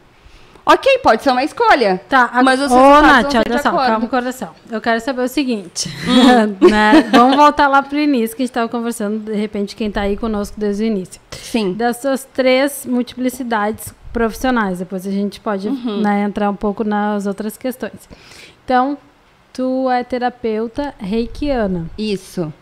Ok, 0.64 0.98
pode 1.02 1.22
ser 1.24 1.30
uma 1.30 1.42
escolha. 1.42 2.00
Tá. 2.08 2.40
Mas 2.44 2.60
os 2.60 2.70
Ô, 2.70 3.00
Nath, 3.02 3.34
olha 3.34 3.58
só, 3.58 3.70
calma, 3.72 4.06
coração. 4.08 4.50
Eu 4.70 4.80
quero 4.80 5.00
saber 5.00 5.22
o 5.22 5.28
seguinte, 5.28 5.88
Hum. 6.06 6.56
né? 6.70 7.02
Vamos 7.10 7.36
voltar 7.36 7.66
lá 7.66 7.82
pro 7.82 7.98
início, 7.98 8.36
que 8.36 8.42
a 8.42 8.44
gente 8.44 8.50
estava 8.50 8.68
conversando, 8.68 9.18
de 9.18 9.34
repente, 9.34 9.74
quem 9.74 9.90
tá 9.90 10.02
aí 10.02 10.16
conosco 10.16 10.58
desde 10.58 10.84
o 10.84 10.86
início. 10.86 11.20
Sim. 11.32 11.72
Das 11.72 11.96
suas 11.96 12.24
três 12.24 12.86
multiplicidades 12.86 13.92
profissionais, 14.12 14.78
depois 14.78 15.06
a 15.06 15.10
gente 15.10 15.40
pode 15.40 15.66
Uhum. 15.68 16.00
né, 16.00 16.22
entrar 16.22 16.48
um 16.50 16.54
pouco 16.56 16.84
nas 16.84 17.26
outras 17.26 17.56
questões. 17.56 18.08
Então, 18.64 18.96
tu 19.52 19.90
é 19.90 20.04
terapeuta 20.04 20.94
reikiana. 20.98 21.86
Isso. 21.98 22.52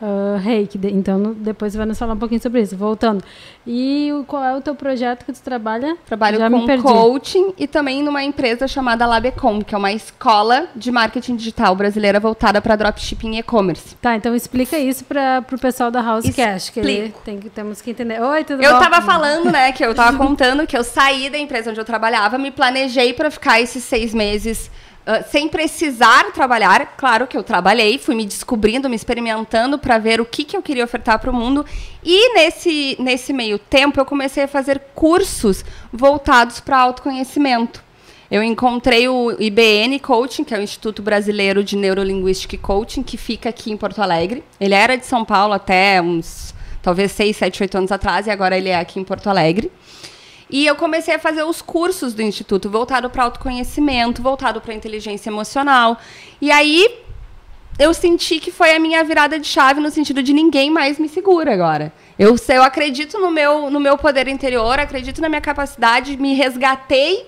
Uh, 0.00 0.38
reiki, 0.38 0.78
de- 0.78 0.92
então 0.94 1.34
depois 1.36 1.72
você 1.72 1.78
vai 1.78 1.86
nos 1.86 1.98
falar 1.98 2.12
um 2.14 2.18
pouquinho 2.18 2.40
sobre 2.40 2.60
isso. 2.62 2.76
Voltando. 2.76 3.22
E 3.66 4.10
qual 4.28 4.44
é 4.44 4.56
o 4.56 4.60
teu 4.60 4.74
projeto 4.74 5.24
que 5.24 5.32
tu 5.32 5.42
trabalha? 5.42 5.96
Trabalho 6.06 6.38
Já 6.38 6.48
com 6.48 6.66
coaching 6.82 7.52
e 7.58 7.66
também 7.66 8.02
numa 8.02 8.22
empresa 8.22 8.68
chamada 8.68 9.04
Labecom, 9.06 9.60
que 9.60 9.74
é 9.74 9.78
uma 9.78 9.92
escola 9.92 10.68
de 10.76 10.92
marketing 10.92 11.34
digital 11.34 11.74
brasileira 11.74 12.20
voltada 12.20 12.60
para 12.62 12.76
dropshipping 12.76 13.34
e 13.34 13.38
e-commerce. 13.40 13.96
Tá, 13.96 14.14
então 14.14 14.34
explica 14.36 14.78
isso 14.78 15.04
para 15.04 15.44
o 15.52 15.58
pessoal 15.58 15.90
da 15.90 16.00
House 16.00 16.30
Cash, 16.34 16.70
que 16.70 16.78
ele 16.78 16.92
Explico. 16.92 17.20
tem 17.24 17.38
que, 17.40 17.50
temos 17.50 17.82
que 17.82 17.90
entender. 17.90 18.22
Oi, 18.22 18.44
tudo 18.44 18.62
Eu 18.62 18.74
bom? 18.74 18.78
tava 18.78 19.02
falando, 19.02 19.50
né, 19.50 19.72
que 19.72 19.84
eu 19.84 19.94
tava 19.94 20.16
contando 20.16 20.64
que 20.66 20.78
eu 20.78 20.84
saí 20.84 21.28
da 21.28 21.38
empresa 21.38 21.70
onde 21.70 21.80
eu 21.80 21.84
trabalhava, 21.84 22.38
me 22.38 22.52
planejei 22.52 23.12
para 23.12 23.30
ficar 23.32 23.60
esses 23.60 23.82
seis 23.82 24.14
meses 24.14 24.70
ah, 25.10 25.22
sem 25.22 25.48
precisar 25.48 26.32
trabalhar. 26.32 26.94
Claro 26.94 27.26
que 27.26 27.34
eu 27.34 27.42
trabalhei, 27.42 27.96
fui 27.96 28.14
me 28.14 28.26
descobrindo, 28.26 28.90
me 28.90 28.94
experimentando 28.94 29.78
para 29.78 29.96
ver 29.96 30.20
o 30.20 30.24
que, 30.26 30.44
que 30.44 30.54
eu 30.54 30.60
queria 30.60 30.84
ofertar 30.84 31.18
para 31.18 31.30
o 31.30 31.34
mundo. 31.34 31.64
E 32.04 32.34
nesse, 32.34 32.94
nesse 33.00 33.32
meio 33.32 33.58
tempo 33.58 33.98
eu 33.98 34.04
comecei 34.04 34.44
a 34.44 34.48
fazer 34.48 34.78
cursos 34.94 35.64
voltados 35.90 36.60
para 36.60 36.76
autoconhecimento. 36.76 37.82
Eu 38.30 38.42
encontrei 38.42 39.08
o 39.08 39.34
IBN 39.40 39.98
Coaching, 39.98 40.44
que 40.44 40.54
é 40.54 40.58
o 40.58 40.62
Instituto 40.62 41.00
Brasileiro 41.00 41.64
de 41.64 41.74
Neurolinguística 41.74 42.54
e 42.54 42.58
Coaching, 42.58 43.02
que 43.02 43.16
fica 43.16 43.48
aqui 43.48 43.72
em 43.72 43.78
Porto 43.78 44.02
Alegre. 44.02 44.44
Ele 44.60 44.74
era 44.74 44.94
de 44.94 45.06
São 45.06 45.24
Paulo 45.24 45.54
até 45.54 46.02
uns, 46.02 46.54
talvez, 46.82 47.12
6, 47.12 47.34
7, 47.34 47.62
8 47.62 47.78
anos 47.78 47.92
atrás, 47.92 48.26
e 48.26 48.30
agora 48.30 48.58
ele 48.58 48.68
é 48.68 48.76
aqui 48.76 49.00
em 49.00 49.04
Porto 49.04 49.30
Alegre. 49.30 49.72
E 50.50 50.66
eu 50.66 50.74
comecei 50.76 51.14
a 51.14 51.18
fazer 51.18 51.42
os 51.42 51.60
cursos 51.60 52.14
do 52.14 52.22
Instituto, 52.22 52.70
voltado 52.70 53.10
para 53.10 53.24
autoconhecimento, 53.24 54.22
voltado 54.22 54.60
para 54.60 54.72
inteligência 54.72 55.28
emocional. 55.28 55.98
E 56.40 56.50
aí 56.50 57.04
eu 57.78 57.94
senti 57.94 58.40
que 58.40 58.50
foi 58.50 58.74
a 58.74 58.80
minha 58.80 59.04
virada 59.04 59.38
de 59.38 59.46
chave 59.46 59.80
no 59.80 59.90
sentido 59.90 60.22
de 60.22 60.32
ninguém 60.32 60.70
mais 60.70 60.98
me 60.98 61.08
segura 61.08 61.52
agora. 61.52 61.92
Eu, 62.18 62.34
eu 62.48 62.62
acredito 62.62 63.18
no 63.20 63.30
meu, 63.30 63.70
no 63.70 63.78
meu 63.78 63.96
poder 63.96 64.26
interior, 64.26 64.78
acredito 64.80 65.20
na 65.20 65.28
minha 65.28 65.40
capacidade, 65.40 66.16
me 66.16 66.34
resgatei 66.34 67.26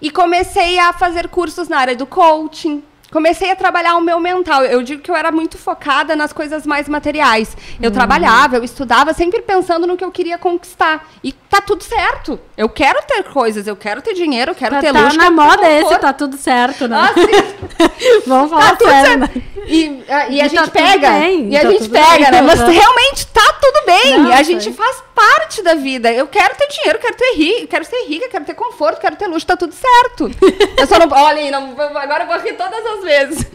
e 0.00 0.10
comecei 0.10 0.78
a 0.78 0.92
fazer 0.92 1.28
cursos 1.28 1.68
na 1.68 1.78
área 1.78 1.96
do 1.96 2.06
coaching. 2.06 2.82
Comecei 3.10 3.50
a 3.50 3.56
trabalhar 3.56 3.96
o 3.96 4.00
meu 4.00 4.18
mental. 4.18 4.64
Eu 4.64 4.82
digo 4.82 5.00
que 5.02 5.10
eu 5.10 5.14
era 5.16 5.30
muito 5.30 5.56
focada 5.56 6.16
nas 6.16 6.32
coisas 6.32 6.66
mais 6.66 6.88
materiais. 6.88 7.56
Eu 7.80 7.90
trabalhava, 7.90 8.56
eu 8.56 8.64
estudava, 8.64 9.12
sempre 9.14 9.40
pensando 9.42 9.86
no 9.86 9.96
que 9.96 10.04
eu 10.04 10.10
queria 10.10 10.36
conquistar. 10.38 11.08
E 11.22 11.32
tá 11.32 11.60
tudo 11.60 11.84
certo. 11.84 12.38
Eu 12.56 12.68
quero 12.68 13.00
ter 13.06 13.22
coisas, 13.24 13.66
eu 13.66 13.76
quero 13.76 14.02
ter 14.02 14.14
dinheiro, 14.14 14.50
eu 14.50 14.54
quero 14.54 14.74
Tá, 14.74 14.80
ter 14.80 14.92
tá 14.92 15.00
luxo. 15.00 15.16
na 15.16 15.24
quero 15.24 15.36
ter 15.36 15.42
moda 15.42 15.70
esse, 15.72 15.98
tá 15.98 16.12
tudo 16.12 16.36
certo, 16.36 16.88
né? 16.88 16.96
Ah. 16.98 17.10
Vamos 18.26 18.50
Tá 18.50 18.56
falar 18.58 18.76
tudo 18.76 18.90
sério, 18.90 19.18
né? 19.18 19.28
E, 19.66 20.04
a- 20.08 20.28
e 20.28 20.40
a 20.40 20.46
E 20.46 20.48
tá 20.48 20.48
gente 20.48 20.60
tudo 20.60 20.70
pega. 20.72 21.10
bem, 21.10 21.48
e 21.52 21.56
a 21.56 21.62
tá 21.62 21.70
gente 21.70 21.88
pega, 21.88 22.18
bem, 22.18 22.30
né? 22.32 22.42
Mas 22.42 22.60
realmente 22.60 23.26
tá 23.28 23.52
tudo 23.60 23.86
bem. 23.86 24.18
Não, 24.18 24.32
a 24.32 24.42
gente 24.42 24.72
faz 24.72 25.02
parte 25.14 25.62
da 25.62 25.74
vida. 25.74 26.12
Eu 26.12 26.26
quero 26.28 26.54
ter 26.56 26.68
dinheiro, 26.68 26.98
quero 26.98 27.14
ter 27.16 27.34
rico, 27.36 27.66
quero 27.68 27.84
ser 27.84 28.04
rica, 28.06 28.28
quero 28.28 28.44
ter 28.44 28.54
conforto, 28.54 29.00
quero 29.00 29.16
ter 29.16 29.26
luxo, 29.26 29.46
tá 29.46 29.56
tudo 29.56 29.72
certo. 29.74 30.30
Eu 30.78 30.86
só 30.86 30.98
não. 30.98 31.08
Olha 31.10 31.38
aí, 31.38 31.50
não, 31.50 31.70
agora 31.80 32.24
eu 32.24 32.26
vou 32.26 32.38
rir 32.38 32.52
todas 32.54 32.84
as 32.84 32.95
vezes. 33.02 33.46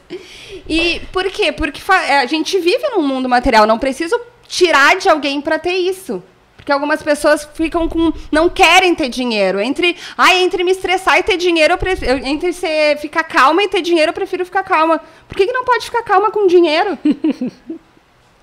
E 0.68 1.02
por 1.12 1.30
quê? 1.30 1.52
Porque 1.52 1.82
é, 1.92 2.20
a 2.20 2.26
gente 2.26 2.60
vive 2.60 2.90
num 2.90 3.02
mundo 3.02 3.28
material. 3.28 3.66
Não 3.68 3.80
preciso 3.80 4.20
tirar 4.48 4.96
de 4.96 5.10
alguém 5.10 5.42
pra 5.42 5.60
ter 5.60 5.76
isso. 5.76 6.24
Porque 6.56 6.72
algumas 6.72 7.02
pessoas 7.02 7.48
ficam 7.56 7.90
com. 7.90 8.14
não 8.32 8.48
querem 8.48 8.94
ter 8.94 9.10
dinheiro. 9.10 9.60
Entre. 9.60 9.98
Ai, 10.16 10.44
entre 10.44 10.64
me 10.64 10.72
estressar 10.72 11.18
e 11.18 11.24
ter 11.24 11.36
dinheiro, 11.36 11.74
eu 11.74 11.78
prefiro. 11.78 12.26
Entre 12.26 12.54
ser, 12.54 12.98
ficar 12.98 13.24
calma 13.24 13.64
e 13.64 13.68
ter 13.68 13.82
dinheiro, 13.82 14.12
eu 14.12 14.14
prefiro 14.14 14.46
ficar 14.46 14.62
calma. 14.64 15.02
Por 15.28 15.36
que, 15.36 15.48
que 15.48 15.52
não 15.52 15.66
pode 15.66 15.86
ficar 15.86 16.04
calma 16.04 16.30
com 16.30 16.46
dinheiro? 16.48 16.98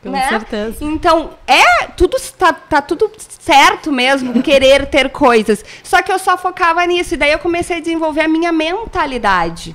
Com 0.03 0.11
né? 0.11 0.29
certeza. 0.29 0.85
Então, 0.85 1.31
é 1.47 1.87
tudo 1.97 2.17
tá, 2.37 2.53
tá 2.53 2.81
tudo 2.81 3.11
certo 3.19 3.91
mesmo 3.91 4.33
querer 4.43 4.87
ter 4.87 5.11
coisas. 5.11 5.65
Só 5.83 6.03
que 6.03 6.13
eu 6.13 6.19
só 6.19 6.37
focava 6.37 6.85
nisso. 6.87 7.15
E 7.15 7.17
daí 7.17 7.33
eu 7.33 7.39
comecei 7.39 7.79
a 7.79 7.81
desenvolver 7.81 8.23
a 8.23 8.29
minha 8.29 8.53
mentalidade. 8.53 9.75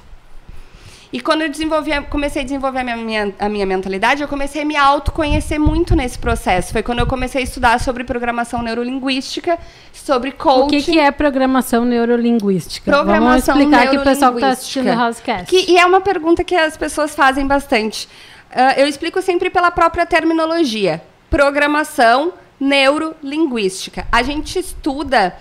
E 1.14 1.22
quando 1.22 1.44
eu 1.44 1.50
desenvolvi, 1.50 1.92
comecei 2.10 2.42
a 2.42 2.44
desenvolver 2.44 2.80
a 2.80 2.98
minha, 2.98 3.32
a 3.38 3.48
minha 3.48 3.68
mentalidade, 3.68 4.24
eu 4.24 4.28
comecei 4.28 4.64
a 4.64 4.66
me 4.66 4.76
autoconhecer 4.76 5.60
muito 5.60 5.96
nesse 5.96 6.18
processo. 6.18 6.74
Foi 6.74 6.82
quando 6.82 7.00
eu 7.00 7.06
comecei 7.06 7.42
a 7.42 7.44
estudar 7.44 7.80
sobre 7.80 8.04
programação 8.04 8.64
neurolinguística, 8.64 9.60
sobre 9.94 10.32
O 10.32 10.34
coaching. 10.34 10.70
que, 10.82 10.92
que 10.94 11.00
é 11.00 11.12
programação 11.12 11.86
neurolinguística? 11.86 12.90
Programação 12.92 13.54
Vamos 13.54 13.72
explicar 13.72 13.84
aqui 13.88 13.96
pro 13.96 14.04
pessoal 14.04 14.34
que 14.34 14.40
tá 14.40 14.48
neurolinguística. 14.48 14.82
assistindo 14.82 14.88
o 14.88 15.06
Housecast. 15.06 15.46
Que, 15.46 15.72
e 15.72 15.78
é 15.78 15.86
uma 15.86 16.02
pergunta 16.02 16.44
que 16.44 16.56
as 16.56 16.76
pessoas 16.76 17.14
fazem 17.14 17.46
bastante. 17.46 18.10
Ah, 18.52 18.74
eu 18.76 18.88
explico 18.88 19.22
sempre 19.22 19.52
pela 19.52 19.70
própria 19.70 20.08
terminologia. 20.08 21.00
Programação 21.30 22.34
neurolinguística. 22.60 24.08
A 24.12 24.24
gente 24.24 24.58
estuda 24.58 25.36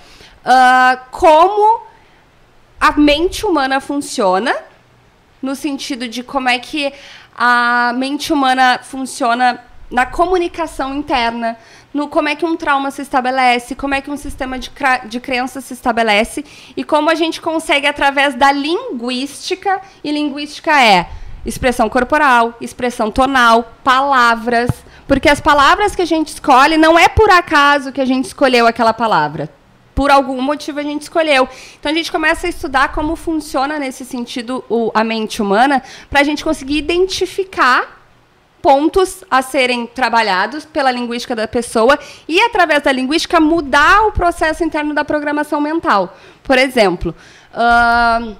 ah, 0.45 0.99
como 1.11 1.81
a 2.79 2.93
mente 2.93 3.47
humana 3.47 3.81
funciona, 3.81 4.55
no 5.43 5.57
sentido 5.57 6.07
de 6.09 6.23
como 6.23 6.49
é 6.49 6.59
que 6.59 6.93
a 7.37 7.93
mente 7.97 8.33
humana 8.33 8.79
funciona 8.83 9.61
na 9.91 10.07
comunicação 10.07 10.95
interna, 10.95 11.57
no 11.93 12.09
como 12.09 12.29
é 12.29 12.35
que 12.35 12.47
um 12.47 12.57
trauma 12.57 12.91
se 12.91 13.03
estabelece, 13.03 13.75
como 13.75 13.95
é 13.95 14.01
que 14.01 14.11
um 14.11 14.17
sistema 14.17 14.59
de, 14.59 14.71
de 15.07 15.21
crença 15.21 15.61
se 15.61 15.75
estabelece 15.75 16.45
e 16.75 16.83
como 16.83 17.11
a 17.11 17.15
gente 17.15 17.41
consegue 17.41 17.87
através 17.87 18.35
da 18.35 18.51
linguística, 18.51 19.81
e 20.03 20.11
linguística 20.11 20.83
é 20.83 21.09
expressão 21.45 21.89
corporal, 21.91 22.55
expressão 22.61 23.11
tonal, 23.11 23.75
palavras, 23.85 24.71
porque 25.07 25.29
as 25.29 25.41
palavras 25.41 25.95
que 25.95 26.03
a 26.03 26.07
gente 26.07 26.29
escolhe 26.29 26.79
não 26.79 26.99
é 26.99 27.09
por 27.09 27.31
acaso 27.31 27.93
que 27.93 28.01
a 28.01 28.07
gente 28.07 28.27
escolheu 28.27 28.67
aquela 28.67 28.95
palavra 28.95 29.51
por 30.03 30.11
algum 30.11 30.43
motivo 30.43 30.81
a 30.81 30.83
gente 30.83 31.03
escolheu. 31.03 31.49
Então 31.79 31.93
a 31.93 31.95
gente 31.95 32.11
começa 32.11 32.49
a 32.49 32.51
estudar 32.51 32.91
como 32.91 33.15
funciona 33.15 33.79
nesse 33.79 34.05
sentido 34.05 34.65
o- 34.69 34.91
a 34.93 35.05
mente 35.05 35.41
humana 35.41 35.81
para 36.11 36.23
a 36.23 36.25
gente 36.25 36.43
conseguir 36.43 36.79
identificar 36.79 38.03
pontos 38.61 39.23
a 39.31 39.41
serem 39.43 39.87
trabalhados 39.87 40.65
pela 40.65 40.91
linguística 40.91 41.37
da 41.37 41.47
pessoa 41.47 41.97
e 42.27 42.41
através 42.41 42.83
da 42.83 42.91
linguística 42.91 43.39
mudar 43.39 44.09
o 44.09 44.11
processo 44.11 44.65
interno 44.65 44.93
da 44.93 45.05
programação 45.05 45.61
mental. 45.61 46.17
Por 46.43 46.59
exemplo, 46.59 47.15
ahn, 47.55 48.35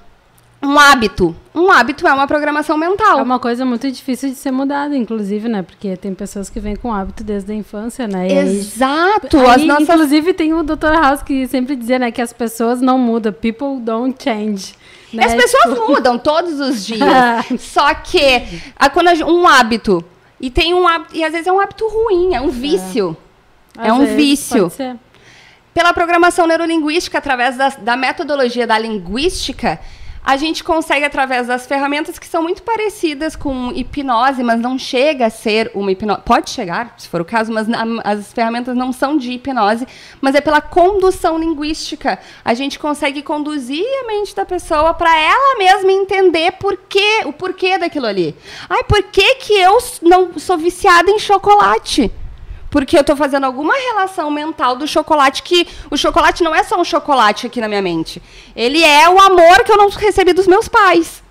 um 0.63 0.79
hábito. 0.79 1.35
Um 1.53 1.69
hábito 1.71 2.07
é 2.07 2.13
uma 2.13 2.25
programação 2.25 2.77
mental. 2.77 3.19
É 3.19 3.21
uma 3.21 3.37
coisa 3.39 3.63
muito 3.65 3.89
difícil 3.91 4.29
de 4.29 4.35
ser 4.35 4.51
mudada, 4.51 4.95
inclusive, 4.97 5.47
né? 5.49 5.61
Porque 5.61 5.95
tem 5.97 6.13
pessoas 6.13 6.49
que 6.49 6.59
vêm 6.59 6.75
com 6.75 6.91
hábito 6.93 7.23
desde 7.23 7.51
a 7.51 7.55
infância, 7.55 8.07
né? 8.07 8.27
E 8.29 8.37
aí- 8.39 8.57
Exato. 8.57 9.37
Aí, 9.39 9.45
as 9.49 9.63
nossas 9.63 9.89
Inclusive, 9.89 10.33
tem 10.33 10.53
o 10.53 10.63
Dr. 10.63 10.93
House 10.99 11.21
que 11.21 11.47
sempre 11.47 11.75
dizia, 11.75 11.99
né, 11.99 12.11
que 12.11 12.21
as 12.21 12.33
pessoas 12.33 12.81
não 12.81 12.97
mudam. 12.97 13.31
People 13.33 13.79
don't 13.79 14.15
change. 14.23 14.73
Né? 15.13 15.25
As 15.25 15.35
pessoas 15.35 15.75
Tipo, 15.75 15.91
mudam 15.91 16.17
todos 16.17 16.59
os 16.59 16.83
dias. 16.87 17.05
Só 17.59 17.93
que 17.93 18.41
a- 18.79 18.89
quando 18.89 19.09
a 19.09 19.13
um 19.27 19.47
hábito 19.47 20.03
e 20.41 20.49
tem 20.49 20.73
um 20.73 20.87
hábito, 20.87 21.15
e 21.15 21.23
às 21.23 21.31
vezes 21.31 21.45
é 21.45 21.51
um 21.51 21.59
hábito 21.59 21.87
ruim, 21.87 22.33
é 22.33 22.41
um 22.41 22.49
vício. 22.49 23.15
É, 23.77 23.89
às 23.89 23.93
um 23.93 23.99
vezes 23.99 24.15
vício. 24.15 24.61
pode 24.63 24.73
ser. 24.73 24.95
Pela 25.73 25.93
programação 25.93 26.45
neurolinguística, 26.47 27.17
através 27.17 27.57
da, 27.57 27.69
da 27.69 27.95
metodologia 27.97 28.65
da 28.67 28.77
linguística, 28.77 29.79
a 30.23 30.37
gente 30.37 30.63
consegue, 30.63 31.05
através 31.05 31.47
das 31.47 31.67
ferramentas 31.67 32.17
que 32.17 32.25
são 32.25 32.41
muito 32.41 32.63
parecidas 32.63 33.35
com 33.35 33.71
hipnose, 33.73 34.41
mas 34.41 34.59
não 34.61 34.79
chega 34.79 35.25
a 35.25 35.29
ser 35.29 35.69
uma 35.73 35.91
hipnose. 35.91 36.21
Pode 36.23 36.49
chegar, 36.49 36.95
se 36.97 37.09
for 37.09 37.19
o 37.19 37.25
caso, 37.25 37.51
mas 37.51 37.67
as 38.03 38.31
ferramentas 38.31 38.75
não 38.75 38.93
são 38.93 39.17
de 39.17 39.33
hipnose, 39.33 39.85
mas 40.21 40.33
é 40.33 40.41
pela 40.41 40.61
condução 40.61 41.37
linguística. 41.37 42.17
A 42.43 42.53
gente 42.53 42.79
consegue 42.79 43.21
conduzir 43.21 43.85
a 44.01 44.07
mente 44.07 44.33
da 44.33 44.45
pessoa 44.45 44.93
para 44.93 45.13
ela 45.19 45.57
mesma 45.57 45.91
entender 45.91 46.53
por 46.53 46.77
quê, 46.77 47.23
o 47.25 47.33
porquê 47.33 47.77
daquilo 47.77 48.05
ali. 48.05 48.35
Ai, 48.69 48.83
por 48.85 49.03
que, 49.03 49.35
que 49.35 49.53
eu 49.53 49.77
não 50.01 50.39
sou 50.39 50.57
viciada 50.57 51.11
em 51.11 51.19
chocolate? 51.19 52.11
Porque 52.73 52.97
eu 52.97 53.03
tô 53.03 53.15
fazendo 53.15 53.43
alguma 53.43 53.75
relação 53.75 54.31
mental 54.31 54.75
do 54.75 54.87
chocolate 54.87 55.43
que 55.43 55.67
o 55.91 55.95
chocolate 55.95 56.43
não 56.43 56.55
é 56.55 56.63
só 56.63 56.75
um 56.81 56.83
chocolate 56.83 57.45
aqui 57.45 57.61
na 57.61 57.67
minha 57.67 57.83
mente. 57.83 58.19
Ele 58.55 58.83
é 58.83 59.07
o 59.07 59.19
amor 59.19 59.63
que 59.63 59.71
eu 59.71 59.77
não 59.77 59.89
recebi 59.89 60.33
dos 60.33 60.47
meus 60.47 60.67
pais. 60.67 61.21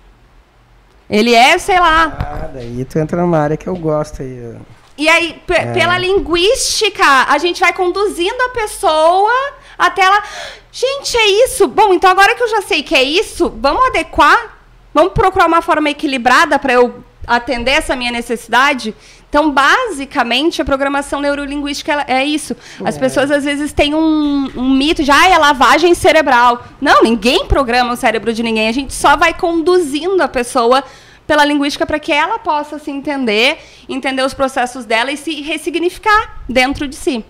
Ele 1.09 1.33
é, 1.33 1.57
sei 1.57 1.77
lá. 1.81 2.15
Ah, 2.17 2.47
daí 2.53 2.85
tu 2.85 2.97
entra 2.97 3.21
numa 3.21 3.37
área 3.37 3.57
que 3.57 3.67
eu 3.67 3.75
gosto 3.75 4.21
aí. 4.21 4.55
E 4.97 5.09
aí, 5.09 5.41
pe- 5.45 5.65
pela 5.73 5.97
linguística, 5.97 7.03
a 7.27 7.37
gente 7.37 7.59
vai 7.59 7.73
conduzindo 7.73 8.41
a 8.41 8.49
pessoa 8.49 9.33
até 9.77 10.01
ela. 10.01 10.23
Gente, 10.71 11.17
é 11.17 11.27
isso. 11.45 11.67
Bom, 11.67 11.93
então 11.93 12.09
agora 12.09 12.35
que 12.35 12.43
eu 12.43 12.47
já 12.49 12.61
sei 12.61 12.83
que 12.83 12.95
é 12.95 13.03
isso, 13.03 13.53
vamos 13.57 13.85
adequar? 13.87 14.59
Vamos 14.93 15.11
procurar 15.11 15.45
uma 15.47 15.61
forma 15.61 15.89
equilibrada 15.89 16.57
para 16.57 16.71
eu 16.71 17.03
atender 17.27 17.71
essa 17.71 17.97
minha 17.97 18.11
necessidade? 18.11 18.95
Então, 19.33 19.49
basicamente, 19.51 20.61
a 20.61 20.65
programação 20.65 21.19
neurolinguística 21.19 22.05
é 22.07 22.23
isso. 22.23 22.55
As 22.85 22.99
pessoas 22.99 23.31
às 23.31 23.43
vezes 23.43 23.73
têm 23.73 23.95
um, 23.95 24.47
um 24.55 24.69
mito 24.75 25.03
de, 25.03 25.09
ah, 25.09 25.27
é 25.27 25.35
lavagem 25.39 25.95
cerebral. 25.95 26.63
Não, 26.79 27.01
ninguém 27.01 27.47
programa 27.47 27.93
o 27.93 27.95
cérebro 27.95 28.31
de 28.31 28.43
ninguém. 28.43 28.67
A 28.69 28.71
gente 28.71 28.93
só 28.93 29.17
vai 29.17 29.33
conduzindo 29.33 30.21
a 30.21 30.27
pessoa 30.27 30.83
pela 31.25 31.43
linguística 31.45 31.83
para 31.83 31.97
que 31.97 32.11
ela 32.11 32.37
possa 32.37 32.77
se 32.77 32.91
entender, 32.91 33.57
entender 33.89 34.21
os 34.21 34.35
processos 34.35 34.85
dela 34.85 35.11
e 35.11 35.17
se 35.17 35.41
ressignificar 35.41 36.43
dentro 36.47 36.87
de 36.87 36.95
si. 36.95 37.25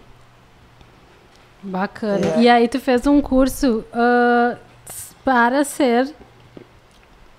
Bacana. 1.61 2.33
É. 2.35 2.41
E 2.41 2.49
aí 2.49 2.67
tu 2.67 2.81
fez 2.81 3.07
um 3.07 3.21
curso 3.21 3.85
s- 4.89 5.15
para 5.23 5.63
ser 5.63 6.13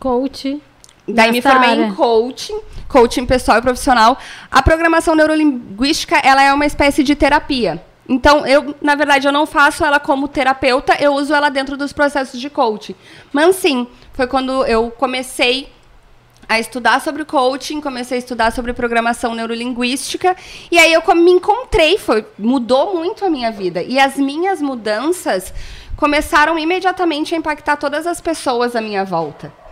coach. 0.01 0.59
Daí 1.07 1.31
me 1.31 1.43
formei 1.43 1.71
área. 1.71 1.87
em 1.87 1.95
coaching, 1.95 2.59
coaching 2.89 3.27
pessoal 3.27 3.59
e 3.59 3.63
profissional. 3.63 4.19
A 4.51 4.63
programação 4.63 5.15
neurolinguística, 5.15 6.17
ela 6.19 6.43
é 6.43 6.53
uma 6.53 6.67
espécie 6.67 7.03
de 7.03 7.15
terapia. 7.15 7.83
Então, 8.09 8.47
eu, 8.47 8.75
na 8.83 8.95
verdade, 8.95 9.27
eu 9.27 9.33
não 9.33 9.47
faço 9.47 9.85
ela 9.85 9.99
como 9.99 10.29
terapeuta, 10.29 10.97
eu 11.01 11.15
uso 11.15 11.35
ela 11.35 11.49
dentro 11.49 11.77
dos 11.77 11.93
processos 11.93 12.39
de 12.39 12.51
coaching. 12.51 12.95
Mas 13.33 13.57
sim, 13.57 13.87
foi 14.13 14.27
quando 14.27 14.65
eu 14.67 14.91
comecei 14.91 15.73
a 16.49 16.59
estudar 16.59 17.01
sobre 17.01 17.25
coaching, 17.25 17.81
comecei 17.81 18.17
a 18.17 18.19
estudar 18.19 18.53
sobre 18.53 18.75
programação 18.75 19.35
neurolinguística 19.35 20.37
e 20.71 20.79
aí 20.79 20.93
eu 20.93 21.03
me 21.15 21.31
encontrei, 21.31 21.97
foi 21.97 22.27
mudou 22.39 22.95
muito 22.95 23.25
a 23.25 23.31
minha 23.31 23.51
vida 23.51 23.83
e 23.83 23.99
as 23.99 24.17
minhas 24.17 24.61
mudanças 24.61 25.55
começaram 25.97 26.59
imediatamente 26.59 27.35
a 27.35 27.39
impactar 27.39 27.77
todas 27.77 28.07
as 28.07 28.21
pessoas 28.21 28.77
à 28.77 28.81
minha 28.83 29.05
volta. 29.05 29.64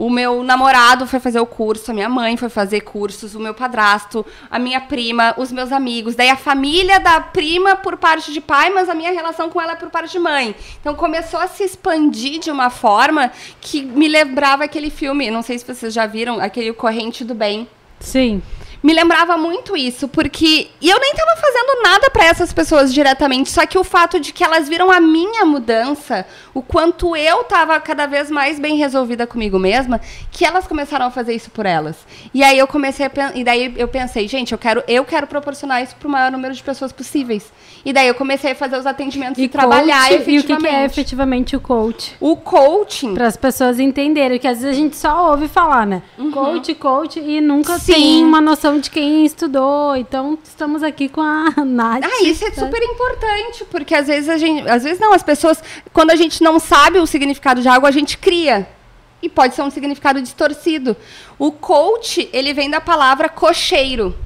O 0.00 0.08
meu 0.08 0.42
namorado 0.42 1.06
foi 1.06 1.20
fazer 1.20 1.40
o 1.40 1.44
curso, 1.44 1.90
a 1.90 1.94
minha 1.94 2.08
mãe 2.08 2.34
foi 2.34 2.48
fazer 2.48 2.80
cursos, 2.80 3.34
o 3.34 3.38
meu 3.38 3.52
padrasto, 3.52 4.24
a 4.50 4.58
minha 4.58 4.80
prima, 4.80 5.34
os 5.36 5.52
meus 5.52 5.70
amigos, 5.70 6.14
daí 6.14 6.30
a 6.30 6.36
família 6.38 6.98
da 6.98 7.20
prima 7.20 7.76
por 7.76 7.98
parte 7.98 8.32
de 8.32 8.40
pai, 8.40 8.70
mas 8.70 8.88
a 8.88 8.94
minha 8.94 9.12
relação 9.12 9.50
com 9.50 9.60
ela 9.60 9.72
é 9.72 9.76
por 9.76 9.90
parte 9.90 10.12
de 10.12 10.18
mãe. 10.18 10.56
Então 10.80 10.94
começou 10.94 11.38
a 11.38 11.46
se 11.46 11.64
expandir 11.64 12.40
de 12.40 12.50
uma 12.50 12.70
forma 12.70 13.30
que 13.60 13.82
me 13.82 14.08
lembrava 14.08 14.64
aquele 14.64 14.88
filme, 14.88 15.30
não 15.30 15.42
sei 15.42 15.58
se 15.58 15.66
vocês 15.66 15.92
já 15.92 16.06
viram, 16.06 16.40
aquele 16.40 16.72
Corrente 16.72 17.22
do 17.22 17.34
Bem 17.34 17.68
Sim. 18.00 18.42
Me 18.82 18.92
lembrava 18.94 19.36
muito 19.36 19.76
isso, 19.76 20.08
porque 20.08 20.68
e 20.80 20.88
eu 20.88 20.98
nem 20.98 21.14
tava 21.14 21.36
fazendo 21.40 21.82
nada 21.82 22.10
para 22.10 22.24
essas 22.24 22.52
pessoas 22.52 22.92
diretamente, 22.92 23.50
só 23.50 23.66
que 23.66 23.76
o 23.78 23.84
fato 23.84 24.18
de 24.18 24.32
que 24.32 24.42
elas 24.42 24.68
viram 24.68 24.90
a 24.90 25.00
minha 25.00 25.44
mudança, 25.44 26.26
o 26.54 26.62
quanto 26.62 27.14
eu 27.16 27.44
tava 27.44 27.78
cada 27.80 28.06
vez 28.06 28.30
mais 28.30 28.58
bem 28.58 28.76
resolvida 28.76 29.26
comigo 29.26 29.58
mesma, 29.58 30.00
que 30.30 30.44
elas 30.44 30.66
começaram 30.66 31.06
a 31.06 31.10
fazer 31.10 31.34
isso 31.34 31.50
por 31.50 31.66
elas. 31.66 31.96
E 32.32 32.42
aí 32.42 32.58
eu 32.58 32.66
comecei 32.66 33.06
a 33.06 33.10
e 33.34 33.44
daí 33.44 33.74
eu 33.76 33.88
pensei, 33.88 34.26
gente, 34.26 34.52
eu 34.52 34.58
quero 34.58 34.82
eu 34.88 35.04
quero 35.04 35.26
proporcionar 35.26 35.82
isso 35.82 35.94
pro 35.96 36.08
maior 36.08 36.30
número 36.32 36.54
de 36.54 36.62
pessoas 36.62 36.92
possíveis. 36.92 37.52
E 37.84 37.92
daí 37.92 38.08
eu 38.08 38.14
comecei 38.14 38.52
a 38.52 38.54
fazer 38.54 38.76
os 38.78 38.84
atendimentos 38.86 39.42
e, 39.42 39.48
trabalhar 39.48 40.08
coach, 40.08 40.12
E 40.12 40.16
o 40.16 40.24
que, 40.24 40.30
efetivamente. 40.30 40.68
que 40.70 40.74
é 40.76 40.84
efetivamente 40.84 41.56
o 41.56 41.60
coach? 41.60 42.14
O 42.20 42.36
coaching 42.36 43.14
Para 43.14 43.26
as 43.26 43.36
pessoas 43.36 43.80
entenderem, 43.80 44.38
que 44.38 44.46
às 44.46 44.60
vezes 44.60 44.76
a 44.76 44.78
gente 44.80 44.96
só 44.96 45.30
ouve 45.30 45.48
falar, 45.48 45.86
né? 45.86 46.02
Coach, 46.32 46.74
coach, 46.74 47.18
e 47.18 47.40
nunca 47.40 47.72
Uhum. 47.74 47.78
Sim. 47.78 47.92
tem 47.94 48.24
uma 48.24 48.40
noção 48.40 48.69
de 48.78 48.90
quem 48.90 49.24
estudou. 49.24 49.96
Então, 49.96 50.38
estamos 50.44 50.82
aqui 50.82 51.08
com 51.08 51.20
a 51.20 51.50
Nath. 51.64 52.04
Ah, 52.04 52.22
isso 52.22 52.44
é 52.44 52.52
super 52.52 52.82
importante, 52.82 53.64
porque 53.70 53.94
às 53.94 54.06
vezes 54.06 54.28
a 54.28 54.36
gente. 54.36 54.68
Às 54.68 54.84
vezes 54.84 55.00
não, 55.00 55.12
as 55.12 55.22
pessoas, 55.22 55.62
quando 55.92 56.10
a 56.10 56.16
gente 56.16 56.42
não 56.42 56.60
sabe 56.60 56.98
o 56.98 57.06
significado 57.06 57.60
de 57.60 57.68
algo, 57.68 57.86
a 57.86 57.90
gente 57.90 58.16
cria. 58.16 58.68
E 59.22 59.28
pode 59.28 59.54
ser 59.54 59.62
um 59.62 59.70
significado 59.70 60.22
distorcido. 60.22 60.96
O 61.38 61.52
coach, 61.52 62.28
ele 62.32 62.54
vem 62.54 62.70
da 62.70 62.80
palavra 62.80 63.28
cocheiro. 63.28 64.16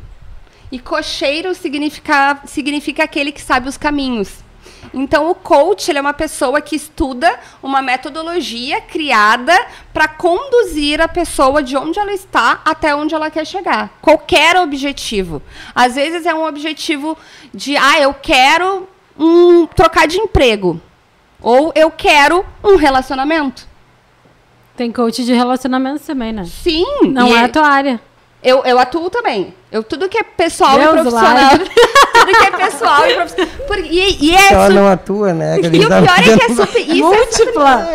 E 0.71 0.79
cocheiro 0.79 1.55
significa, 1.55 2.41
significa 2.47 3.05
aquele 3.05 3.33
que 3.33 3.41
sabe 3.41 3.69
os 3.69 3.77
caminhos. 3.77 4.44
Então, 4.93 5.31
o 5.31 5.35
coach 5.35 5.91
ele 5.91 5.99
é 5.99 6.01
uma 6.01 6.13
pessoa 6.13 6.61
que 6.61 6.77
estuda 6.77 7.39
uma 7.63 7.81
metodologia 7.81 8.81
criada 8.81 9.55
para 9.93 10.09
conduzir 10.09 11.01
a 11.01 11.09
pessoa 11.09 11.63
de 11.63 11.77
onde 11.77 11.99
ela 11.99 12.13
está 12.13 12.61
até 12.65 12.95
onde 12.95 13.15
ela 13.15 13.31
quer 13.31 13.47
chegar. 13.47 13.91
Qualquer 14.01 14.57
objetivo. 14.57 15.43
Às 15.75 15.95
vezes 15.95 16.27
é 16.27 16.35
um 16.35 16.47
objetivo 16.47 17.17
de, 17.53 17.77
ah, 17.77 18.01
eu 18.01 18.15
quero 18.15 18.89
um, 19.19 19.67
trocar 19.67 20.07
de 20.07 20.19
emprego. 20.19 20.81
Ou 21.41 21.73
eu 21.75 21.91
quero 21.91 22.45
um 22.63 22.77
relacionamento. 22.77 23.67
Tem 24.77 24.91
coach 24.91 25.25
de 25.25 25.33
relacionamentos 25.33 26.05
também, 26.05 26.33
né? 26.33 26.45
Sim. 26.45 26.85
Não 27.13 27.29
e 27.29 27.33
é 27.35 27.45
a 27.45 27.49
tua 27.49 27.67
área. 27.67 28.01
Eu, 28.45 28.63
eu 28.65 28.79
atuo 28.79 29.09
também. 29.09 29.55
Eu, 29.73 29.83
tudo 29.83 30.09
que 30.09 30.19
é 30.19 30.23
pessoal 30.23 30.79
Deus 30.79 30.91
e 30.91 31.01
profissional. 31.03 31.51
tudo 32.15 32.39
que 32.39 32.45
é 32.45 32.51
pessoal 32.51 33.07
e 33.09 33.15
profissional. 33.15 33.55
Por- 33.67 33.79
e, 33.79 34.19
e 34.21 34.37
é 34.37 34.53
Ela 34.53 34.67
su- 34.67 34.73
não 34.75 34.89
atua, 34.89 35.33
né? 35.33 35.57
E 35.61 35.67
o 35.67 35.71
pior 35.71 35.93
é 36.05 36.37
que 36.37 36.43
é 36.45 36.49
super. 36.55 36.79
Isso 36.81 36.91
é 36.93 37.17
Múltipla. 37.17 37.89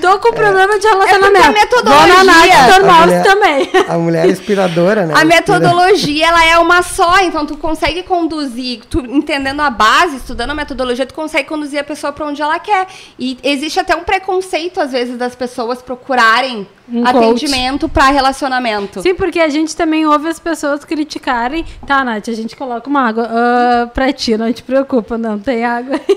Tô 0.00 0.18
com 0.18 0.32
problema 0.32 0.78
de 0.78 0.86
relacionamento. 0.86 1.44
É 1.44 1.48
a 1.48 1.52
metodologia- 1.52 2.14
Dona 2.14 2.24
Nath 2.24 3.00
mulher- 3.06 3.22
também. 3.22 3.70
A 3.88 3.98
mulher 3.98 4.28
inspiradora, 4.28 5.06
né? 5.06 5.14
A 5.16 5.24
metodologia, 5.24 6.26
ela 6.26 6.44
é 6.44 6.58
uma 6.58 6.82
só, 6.82 7.20
então 7.20 7.46
tu 7.46 7.56
consegue 7.56 8.02
conduzir, 8.02 8.80
tu 8.90 9.00
entendendo 9.00 9.60
a 9.60 9.70
base, 9.70 10.16
estudando 10.16 10.50
a 10.50 10.54
metodologia, 10.54 11.06
tu 11.06 11.14
consegue 11.14 11.48
conduzir 11.48 11.78
a 11.80 11.84
pessoa 11.84 12.12
para 12.12 12.26
onde 12.26 12.42
ela 12.42 12.58
quer. 12.58 12.86
E 13.18 13.38
existe 13.42 13.78
até 13.78 13.94
um 13.94 14.02
preconceito, 14.02 14.80
às 14.80 14.92
vezes, 14.92 15.16
das 15.16 15.34
pessoas 15.34 15.80
procurarem 15.80 16.66
Um 16.92 17.06
atendimento 17.06 17.88
para 17.88 18.06
relacionamento. 18.08 19.00
Sim, 19.02 19.14
porque 19.14 19.38
a 19.40 19.48
gente 19.48 19.74
também 19.76 20.04
ouve 20.04 20.28
as 20.28 20.38
pessoas 20.38 20.84
criticarem. 20.84 21.64
Tá, 21.86 22.04
Nath, 22.04 22.28
a 22.28 22.32
gente 22.32 22.56
coloca 22.56 22.88
uma 22.90 23.08
água 23.08 23.28
ah, 23.30 23.86
pra 23.94 24.12
ti, 24.12 24.36
não 24.36 24.52
te 24.52 24.62
preocupa, 24.62 25.16
não 25.16 25.38
tem 25.38 25.64
água. 25.64 25.98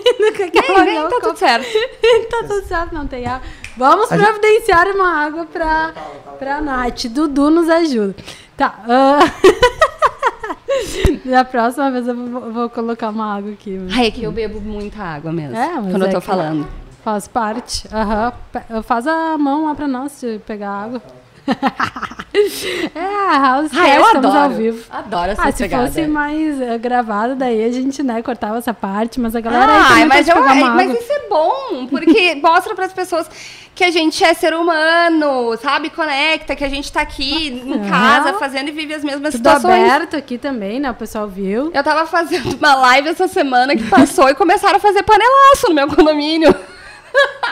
Vem, 0.75 0.85
vem, 0.85 0.95
tá 1.09 1.09
tudo 1.21 1.37
certo. 1.37 1.65
tá 2.29 2.37
tudo 2.47 2.67
certo, 2.67 2.93
não 2.93 3.07
tem 3.07 3.25
água. 3.25 3.34
Vamos 3.77 4.11
A 4.11 4.17
gente- 4.17 4.25
providenciar 4.25 4.87
uma 4.87 5.25
água 5.25 5.45
pra, 5.45 5.93
pra 6.39 6.61
Nath. 6.61 7.05
Dudu 7.09 7.49
nos 7.49 7.69
ajuda. 7.69 8.15
Tá. 8.55 8.79
ah, 8.87 9.19
Da 11.25 11.43
próxima 11.45 11.89
vez 11.91 12.07
eu 12.07 12.15
vou, 12.15 12.51
vou 12.51 12.69
colocar 12.69 13.09
uma 13.09 13.37
água 13.37 13.51
aqui. 13.51 13.77
mas- 13.77 13.97
Ai, 13.97 14.07
é 14.07 14.11
que 14.11 14.23
eu 14.23 14.31
bebo 14.31 14.59
muita 14.61 15.01
água 15.01 15.31
mesmo, 15.31 15.55
É, 15.55 15.73
mas 15.75 15.91
quando 15.91 16.03
eu 16.03 16.07
é 16.09 16.11
tô 16.11 16.19
que- 16.19 16.25
falando. 16.25 16.67
Faz 17.03 17.27
parte. 17.27 17.87
Aham. 17.93 18.33
Pe- 18.51 18.81
Faz 18.83 19.05
a 19.05 19.37
mão 19.37 19.65
lá 19.65 19.75
pra 19.75 19.87
nós 19.87 20.11
se 20.13 20.39
pegar 20.45 20.69
água. 20.71 21.01
é, 22.95 22.99
a 22.99 23.37
House 23.39 23.71
Ah, 23.75 23.89
eu 23.95 24.01
estamos 24.01 24.29
adoro. 24.29 24.43
ao 24.43 24.49
vivo. 24.51 24.83
Adoro 24.89 25.31
essa 25.31 25.43
Ah, 25.43 25.51
se 25.51 25.63
pegada. 25.63 25.87
fosse 25.87 26.07
mais 26.07 26.59
eh, 26.61 26.77
gravado, 26.77 27.35
daí 27.35 27.63
a 27.63 27.71
gente, 27.71 28.01
né, 28.03 28.21
cortava 28.21 28.57
essa 28.57 28.73
parte, 28.73 29.19
mas 29.19 29.35
a 29.35 29.41
galera 29.41 29.71
aí 29.71 29.77
Ah, 29.79 29.87
também 29.89 30.05
mas, 30.07 30.27
eu, 30.27 30.35
uma 30.37 30.55
mas 30.71 30.91
isso 30.99 31.11
é 31.11 31.29
bom, 31.29 31.87
porque 31.89 32.35
mostra 32.43 32.73
para 32.75 32.85
as 32.85 32.93
pessoas 32.93 33.29
que 33.73 33.83
a 33.83 33.91
gente 33.91 34.23
é 34.23 34.33
ser 34.33 34.53
humano, 34.53 35.57
sabe? 35.61 35.89
Conecta, 35.89 36.55
que 36.55 36.63
a 36.63 36.69
gente 36.69 36.91
tá 36.91 37.01
aqui 37.01 37.49
em 37.65 37.73
Aham. 37.73 37.89
casa 37.89 38.33
fazendo 38.39 38.69
e 38.69 38.71
vive 38.71 38.93
as 38.93 39.03
mesmas 39.03 39.33
Tudo 39.33 39.37
situações. 39.49 39.89
aberto 39.91 40.15
aqui 40.15 40.37
também, 40.37 40.79
né, 40.79 40.89
o 40.91 40.95
pessoal 40.95 41.27
viu. 41.27 41.71
Eu 41.73 41.83
tava 41.83 42.05
fazendo 42.07 42.55
uma 42.57 42.73
live 42.75 43.09
essa 43.09 43.27
semana 43.27 43.75
que 43.75 43.83
passou 43.87 44.29
e 44.29 44.35
começaram 44.35 44.77
a 44.77 44.79
fazer 44.79 45.03
panelaço 45.03 45.67
no 45.69 45.75
meu 45.75 45.87
condomínio. 45.87 46.53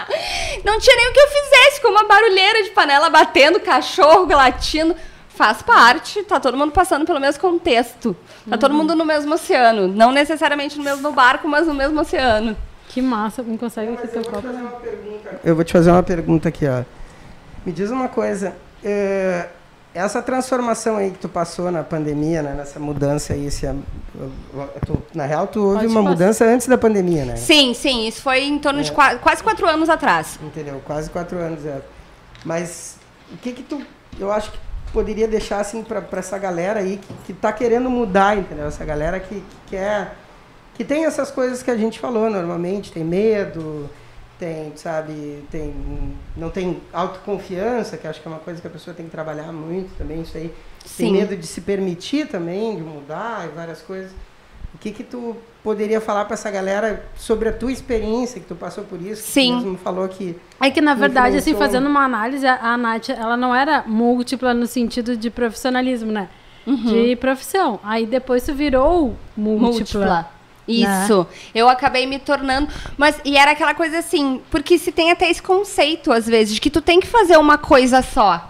não 0.64 0.80
tinha 0.80 0.96
nem 0.96 1.10
o 1.10 1.14
que 1.14 1.20
eu 1.20 1.28
fizesse, 1.28 1.82
com 1.82 1.90
uma 1.90 2.04
barulheira 2.06 2.64
de 2.64 2.70
panela 2.72 3.10
batendo, 3.10 3.60
cachorro 3.60 4.28
latindo. 4.34 4.96
Faz 5.30 5.64
parte, 5.64 6.22
tá 6.24 6.40
todo 6.40 6.56
mundo 6.56 6.72
passando 6.72 7.06
pelo 7.06 7.20
mesmo 7.20 7.42
contexto. 7.42 8.16
Tá 8.48 8.56
uhum. 8.56 8.58
todo 8.60 8.74
mundo 8.74 8.96
no 8.96 9.04
mesmo 9.04 9.34
oceano. 9.34 9.88
Não 9.88 10.12
necessariamente 10.12 10.78
no 10.78 10.84
mesmo 10.84 11.12
barco, 11.12 11.48
mas 11.48 11.66
no 11.66 11.74
mesmo 11.74 12.00
oceano. 12.00 12.56
Que 12.90 13.02
massa, 13.02 13.42
não 13.42 13.58
consegue 13.58 13.98
ter 13.98 14.10
teu 14.10 14.24
copo. 14.24 14.48
Eu 15.44 15.56
vou 15.56 15.64
te 15.64 15.74
fazer 15.74 15.90
uma 15.90 16.04
pergunta 16.04 16.50
aqui, 16.50 16.68
ó. 16.68 16.84
Me 17.66 17.72
diz 17.72 17.90
uma 17.90 18.08
coisa. 18.08 18.54
É, 18.84 19.48
essa 19.94 20.22
transformação 20.22 20.98
aí 20.98 21.12
que 21.12 21.20
tu 21.20 21.30
passou 21.30 21.70
na 21.70 21.84
pandemia, 21.84 22.42
né, 22.42 22.54
nessa 22.54 22.80
mudança 22.80 23.34
aí, 23.34 23.52
se 23.52 23.68
a, 23.68 23.76
tu, 24.86 25.02
na 25.14 25.26
real 25.26 25.46
tu 25.46 25.62
houve 25.62 25.82
Pode 25.82 25.88
uma 25.88 26.02
passar. 26.02 26.10
mudança 26.10 26.46
antes 26.46 26.68
da 26.68 26.78
pandemia, 26.78 27.26
né? 27.26 27.36
Sim, 27.36 27.74
sim, 27.74 28.08
isso 28.08 28.22
foi 28.22 28.44
em 28.44 28.58
torno 28.58 28.80
é. 28.80 28.84
de 28.84 28.92
quase, 28.92 29.20
quase 29.20 29.44
quatro 29.44 29.68
anos 29.68 29.90
atrás. 29.90 30.40
Entendeu? 30.42 30.82
Quase 30.84 31.10
quatro 31.10 31.38
anos, 31.38 31.64
é. 31.66 31.82
Mas 32.44 32.98
o 33.32 33.38
que 33.38 33.54
que 33.54 33.62
tu, 33.62 33.82
eu 34.20 34.32
acho 34.32 34.52
que 34.52 34.58
poderia 34.92 35.28
deixar 35.28 35.60
assim 35.60 35.84
para 35.84 36.04
essa 36.14 36.38
galera 36.38 36.80
aí 36.80 36.98
que, 36.98 37.14
que 37.26 37.34
tá 37.34 37.54
querendo 37.54 37.90
mudar, 37.90 38.38
entendeu? 38.38 38.68
Essa 38.68 38.84
galera 38.84 39.20
que, 39.20 39.36
que 39.36 39.58
quer, 39.70 40.16
que 40.74 40.84
tem 40.84 41.06
essas 41.06 41.30
coisas 41.30 41.62
que 41.62 41.70
a 41.70 41.78
gente 41.78 42.00
falou 42.00 42.30
normalmente, 42.30 42.92
tem 42.92 43.04
medo, 43.04 43.90
tem, 44.44 44.74
sabe, 44.76 45.46
tem, 45.50 45.74
não 46.36 46.50
tem 46.50 46.82
autoconfiança, 46.92 47.96
que 47.96 48.06
acho 48.06 48.22
que 48.22 48.28
é 48.28 48.32
uma 48.32 48.42
coisa 48.42 48.60
que 48.60 48.68
a 48.68 48.70
pessoa 48.70 48.94
tem 48.94 49.06
que 49.06 49.12
trabalhar 49.12 49.54
muito 49.54 49.96
também, 49.98 50.22
isso 50.22 50.36
aí. 50.36 50.54
Sim. 50.86 51.04
Tem 51.06 51.14
medo 51.14 51.38
de 51.38 51.48
se 51.48 51.62
permitir 51.62 52.28
também, 52.28 52.76
de 52.76 52.82
mudar 52.82 53.46
e 53.46 53.56
várias 53.56 53.82
coisas. 53.82 54.12
O 54.76 54.78
que 54.78 54.92
que 54.92 55.02
tu 55.02 55.38
poderia 55.64 56.02
falar 56.02 56.26
para 56.26 56.34
essa 56.34 56.52
galera 56.52 57.06
sobre 57.16 57.48
a 57.48 57.54
tua 57.54 57.72
experiência, 57.72 58.42
que 58.42 58.46
tu 58.46 58.56
passou 58.56 58.84
por 58.84 59.02
isso? 59.02 59.22
Sim. 59.22 59.52
Tu 59.52 59.56
mesmo 59.62 59.78
falou 59.78 60.10
que... 60.10 60.36
É 60.60 60.70
que, 60.70 60.82
na 60.82 60.94
verdade, 60.94 61.38
assim, 61.38 61.56
fazendo 61.56 61.88
uma 61.88 62.04
análise, 62.04 62.46
a 62.46 62.76
Nath, 62.76 63.12
ela 63.12 63.38
não 63.38 63.56
era 63.56 63.86
múltipla 63.88 64.54
no 64.54 64.68
sentido 64.68 65.16
de 65.16 65.30
profissionalismo, 65.30 66.12
né? 66.12 66.28
Uhum. 66.68 66.76
De 66.76 67.16
profissão. 67.16 67.80
Aí 67.82 68.06
depois 68.06 68.44
tu 68.46 68.54
virou 68.54 69.16
múltipla. 69.38 69.70
múltipla. 69.70 70.33
Isso. 70.68 71.20
Né? 71.20 71.26
Eu 71.54 71.70
acabei 71.70 72.06
me 72.06 72.20
tornando. 72.20 72.68
Mas, 72.98 73.20
e 73.26 73.38
era 73.38 73.52
aquela 73.52 73.74
coisa 73.74 74.00
assim, 74.00 74.42
porque 74.50 74.78
se 74.78 74.92
tem 74.92 75.12
até 75.12 75.30
esse 75.30 75.42
conceito, 75.42 76.12
às 76.12 76.26
vezes, 76.26 76.56
de 76.56 76.62
que 76.62 76.70
tu 76.70 76.82
tem 76.82 77.00
que 77.00 77.08
fazer 77.08 77.38
uma 77.38 77.58
coisa 77.58 78.02
só. 78.02 78.50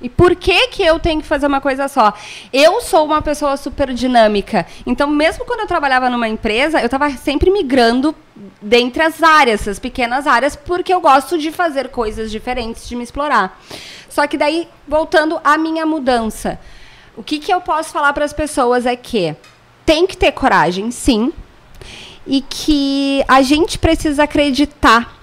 E 0.00 0.10
por 0.10 0.36
que 0.36 0.68
que 0.68 0.82
eu 0.82 0.98
tenho 0.98 1.22
que 1.22 1.26
fazer 1.26 1.46
uma 1.46 1.60
coisa 1.60 1.88
só? 1.88 2.12
Eu 2.52 2.82
sou 2.82 3.06
uma 3.06 3.22
pessoa 3.22 3.56
super 3.56 3.94
dinâmica. 3.94 4.66
Então, 4.84 5.08
mesmo 5.08 5.44
quando 5.46 5.60
eu 5.60 5.66
trabalhava 5.66 6.10
numa 6.10 6.28
empresa, 6.28 6.80
eu 6.80 6.86
estava 6.86 7.08
sempre 7.10 7.50
migrando 7.50 8.14
dentre 8.60 9.02
as 9.02 9.22
áreas, 9.22 9.66
as 9.66 9.78
pequenas 9.78 10.26
áreas, 10.26 10.54
porque 10.54 10.92
eu 10.92 11.00
gosto 11.00 11.38
de 11.38 11.50
fazer 11.50 11.88
coisas 11.88 12.30
diferentes, 12.30 12.86
de 12.86 12.94
me 12.94 13.04
explorar. 13.04 13.58
Só 14.08 14.26
que 14.26 14.36
daí, 14.36 14.68
voltando 14.86 15.40
à 15.42 15.56
minha 15.56 15.86
mudança, 15.86 16.60
o 17.16 17.22
que, 17.22 17.38
que 17.38 17.52
eu 17.52 17.62
posso 17.62 17.90
falar 17.90 18.12
para 18.12 18.24
as 18.24 18.34
pessoas 18.34 18.84
é 18.84 18.94
que 18.94 19.34
tem 19.86 20.06
que 20.06 20.16
ter 20.16 20.32
coragem, 20.32 20.90
sim, 20.90 21.32
e 22.26 22.40
que 22.42 23.24
a 23.28 23.40
gente 23.40 23.78
precisa 23.78 24.24
acreditar. 24.24 25.14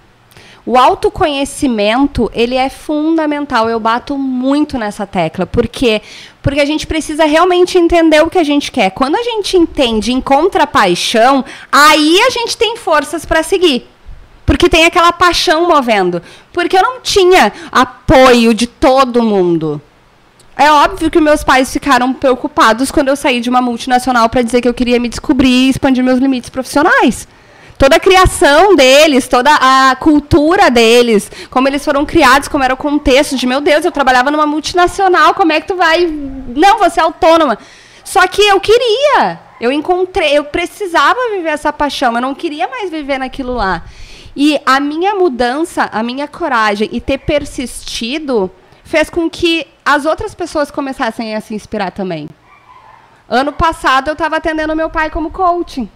O 0.65 0.77
autoconhecimento, 0.77 2.31
ele 2.33 2.55
é 2.55 2.69
fundamental. 2.69 3.69
Eu 3.69 3.81
bato 3.81 4.17
muito 4.17 4.77
nessa 4.77 5.05
tecla. 5.05 5.45
Por 5.45 5.67
quê? 5.67 6.01
Porque 6.41 6.61
a 6.61 6.65
gente 6.65 6.87
precisa 6.87 7.25
realmente 7.25 7.77
entender 7.77 8.23
o 8.23 8.29
que 8.29 8.39
a 8.39 8.45
gente 8.45 8.71
quer. 8.71 8.91
Quando 8.91 9.15
a 9.17 9.23
gente 9.23 9.57
entende, 9.57 10.13
encontra 10.13 10.65
paixão, 10.65 11.43
aí 11.69 12.17
a 12.21 12.29
gente 12.29 12.55
tem 12.55 12.77
forças 12.77 13.25
para 13.25 13.43
seguir. 13.43 13.89
Porque 14.45 14.69
tem 14.69 14.85
aquela 14.85 15.11
paixão 15.11 15.67
movendo. 15.67 16.21
Porque 16.53 16.77
eu 16.77 16.81
não 16.81 17.01
tinha 17.01 17.51
apoio 17.69 18.53
de 18.53 18.65
todo 18.65 19.21
mundo. 19.21 19.81
É 20.55 20.71
óbvio 20.71 21.09
que 21.09 21.19
meus 21.19 21.43
pais 21.43 21.71
ficaram 21.71 22.13
preocupados 22.13 22.91
quando 22.91 23.07
eu 23.07 23.15
saí 23.15 23.41
de 23.41 23.49
uma 23.49 23.61
multinacional 23.61 24.29
para 24.29 24.43
dizer 24.43 24.61
que 24.61 24.67
eu 24.67 24.73
queria 24.73 24.99
me 24.99 25.09
descobrir 25.09 25.49
e 25.49 25.69
expandir 25.69 26.03
meus 26.03 26.19
limites 26.19 26.49
profissionais. 26.49 27.27
Toda 27.77 27.95
a 27.95 27.99
criação 27.99 28.75
deles, 28.75 29.27
toda 29.27 29.49
a 29.51 29.95
cultura 29.95 30.69
deles, 30.69 31.29
como 31.49 31.67
eles 31.67 31.83
foram 31.83 32.05
criados, 32.05 32.47
como 32.47 32.63
era 32.63 32.73
o 32.73 32.77
contexto 32.77 33.35
de, 33.35 33.47
meu 33.47 33.59
Deus, 33.59 33.83
eu 33.83 33.91
trabalhava 33.91 34.29
numa 34.29 34.45
multinacional, 34.45 35.33
como 35.33 35.51
é 35.51 35.59
que 35.59 35.67
tu 35.67 35.75
vai. 35.75 36.05
Não, 36.05 36.77
você 36.77 36.99
é 36.99 37.03
autônoma. 37.03 37.57
Só 38.03 38.25
que 38.27 38.41
eu 38.43 38.59
queria. 38.59 39.39
Eu 39.59 39.71
encontrei, 39.71 40.37
eu 40.37 40.43
precisava 40.43 41.17
viver 41.31 41.49
essa 41.49 41.73
paixão, 41.73 42.13
eu 42.13 42.21
não 42.21 42.35
queria 42.35 42.67
mais 42.67 42.91
viver 42.91 43.17
naquilo 43.17 43.55
lá. 43.55 43.83
E 44.35 44.59
a 44.65 44.79
minha 44.79 45.15
mudança, 45.15 45.89
a 45.91 46.03
minha 46.03 46.27
coragem 46.27 46.89
e 46.91 47.01
ter 47.01 47.19
persistido 47.19 48.51
fez 48.93 49.09
com 49.09 49.27
que 49.27 49.65
as 49.83 50.05
outras 50.05 50.35
pessoas 50.35 50.69
começassem 50.69 51.35
a 51.35 51.41
se 51.41 51.55
inspirar 51.55 51.89
também. 51.89 52.29
Ano 53.27 53.51
passado 53.51 54.09
eu 54.09 54.13
estava 54.13 54.37
atendendo 54.37 54.75
meu 54.75 54.87
pai 54.87 55.09
como 55.09 55.31
coaching, 55.31 55.89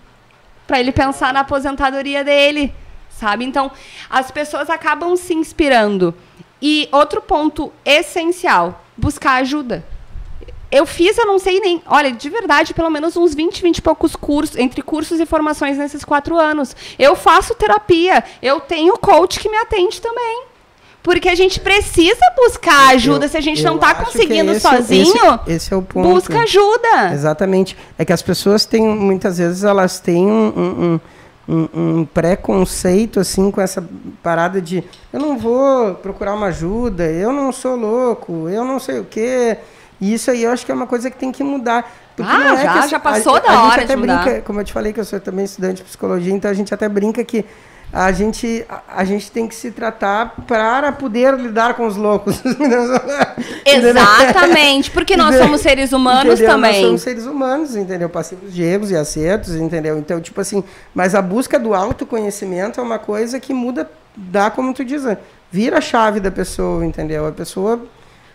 para 0.65 0.79
ele 0.79 0.91
pensar 0.91 1.31
na 1.31 1.41
aposentadoria 1.41 2.23
dele, 2.23 2.73
sabe? 3.07 3.45
Então, 3.45 3.71
as 4.09 4.31
pessoas 4.31 4.67
acabam 4.67 5.15
se 5.15 5.35
inspirando. 5.35 6.11
E 6.59 6.89
outro 6.91 7.21
ponto 7.21 7.71
essencial, 7.85 8.83
buscar 8.97 9.33
ajuda. 9.43 9.85
Eu 10.71 10.87
fiz, 10.87 11.15
eu 11.19 11.27
não 11.27 11.37
sei 11.37 11.59
nem. 11.59 11.83
Olha, 11.85 12.11
de 12.11 12.29
verdade, 12.31 12.73
pelo 12.73 12.89
menos 12.89 13.15
uns 13.15 13.35
20, 13.35 13.61
20 13.61 13.77
e 13.77 13.81
poucos 13.83 14.15
cursos, 14.15 14.57
entre 14.57 14.81
cursos 14.81 15.19
e 15.19 15.25
formações 15.27 15.77
nesses 15.77 16.03
quatro 16.03 16.35
anos. 16.35 16.75
Eu 16.97 17.15
faço 17.15 17.53
terapia, 17.53 18.23
eu 18.41 18.59
tenho 18.59 18.97
coach 18.97 19.39
que 19.39 19.49
me 19.49 19.57
atende 19.57 20.01
também. 20.01 20.56
Porque 21.03 21.29
a 21.29 21.35
gente 21.35 21.59
precisa 21.59 22.19
buscar 22.35 22.89
ajuda. 22.89 23.25
Eu, 23.25 23.29
Se 23.29 23.37
a 23.37 23.41
gente 23.41 23.63
não 23.63 23.75
está 23.75 23.95
conseguindo 23.95 24.51
esse, 24.51 24.61
sozinho, 24.61 25.39
esse, 25.45 25.51
esse, 25.51 25.73
é 25.73 25.77
o 25.77 25.81
ponto. 25.81 26.09
busca 26.09 26.39
ajuda. 26.39 27.13
Exatamente. 27.13 27.77
É 27.97 28.03
que 28.03 28.11
as 28.11 28.21
pessoas 28.21 28.65
têm, 28.65 28.85
muitas 28.85 29.37
vezes, 29.37 29.63
elas 29.63 29.99
têm 30.01 30.27
um, 30.27 30.53
um, 30.57 30.99
um, 31.47 31.69
um 31.99 32.05
preconceito, 32.05 33.19
assim, 33.19 33.49
com 33.49 33.61
essa 33.61 33.87
parada 34.21 34.61
de 34.61 34.83
eu 35.13 35.19
não 35.19 35.37
vou 35.37 35.95
procurar 35.95 36.33
uma 36.33 36.47
ajuda, 36.47 37.05
eu 37.05 37.31
não 37.31 37.51
sou 37.51 37.75
louco, 37.75 38.49
eu 38.49 38.65
não 38.65 38.79
sei 38.79 38.99
o 38.99 39.05
quê. 39.05 39.57
E 39.99 40.13
isso 40.13 40.29
aí 40.29 40.43
eu 40.43 40.51
acho 40.51 40.65
que 40.65 40.71
é 40.71 40.75
uma 40.75 40.85
coisa 40.85 41.09
que 41.09 41.17
tem 41.17 41.31
que 41.31 41.43
mudar. 41.43 41.89
Porque 42.15 42.31
ah, 42.31 42.53
é 42.53 42.63
já, 42.63 42.87
já 42.87 42.99
passou 42.99 43.35
a, 43.35 43.39
da 43.39 43.51
a 43.51 43.63
hora 43.63 43.81
gente 43.81 43.91
até 43.91 43.95
brinca, 43.95 44.41
Como 44.41 44.59
eu 44.59 44.63
te 44.65 44.73
falei 44.73 44.91
que 44.91 44.99
eu 44.99 45.05
sou 45.05 45.19
também 45.19 45.45
estudante 45.45 45.77
de 45.77 45.83
psicologia, 45.83 46.33
então 46.33 46.49
a 46.49 46.53
gente 46.53 46.73
até 46.73 46.89
brinca 46.89 47.23
que 47.23 47.45
a 47.91 48.11
gente, 48.11 48.65
a, 48.67 48.81
a, 48.97 49.05
gente 49.05 49.31
tem 49.31 49.47
que 49.47 49.55
se 49.55 49.71
tratar 49.71 50.35
para 50.45 50.91
poder 50.91 51.33
lidar 51.35 51.73
com 51.75 51.87
os 51.87 51.95
loucos. 51.95 52.41
Exatamente, 53.65 54.91
porque 54.91 55.15
nós 55.15 55.35
somos 55.35 55.61
seres 55.61 55.93
humanos 55.93 56.33
entendeu? 56.33 56.49
também. 56.49 56.73
Nós 56.73 56.85
somos 56.85 57.01
seres 57.01 57.25
humanos, 57.25 57.75
entendeu? 57.75 58.09
Passivos 58.09 58.53
de 58.53 58.61
erros 58.61 58.91
e 58.91 58.95
acertos, 58.95 59.55
entendeu? 59.55 59.97
Então, 59.97 60.19
tipo 60.19 60.39
assim, 60.41 60.63
mas 60.93 61.15
a 61.15 61.21
busca 61.21 61.57
do 61.57 61.73
autoconhecimento 61.73 62.79
é 62.79 62.83
uma 62.83 62.99
coisa 62.99 63.39
que 63.39 63.53
muda, 63.53 63.89
dá 64.15 64.51
como 64.51 64.73
tu 64.73 64.83
diz, 64.83 65.03
vira 65.49 65.77
a 65.77 65.81
chave 65.81 66.19
da 66.19 66.29
pessoa, 66.29 66.85
entendeu? 66.85 67.25
A 67.25 67.31
pessoa 67.31 67.81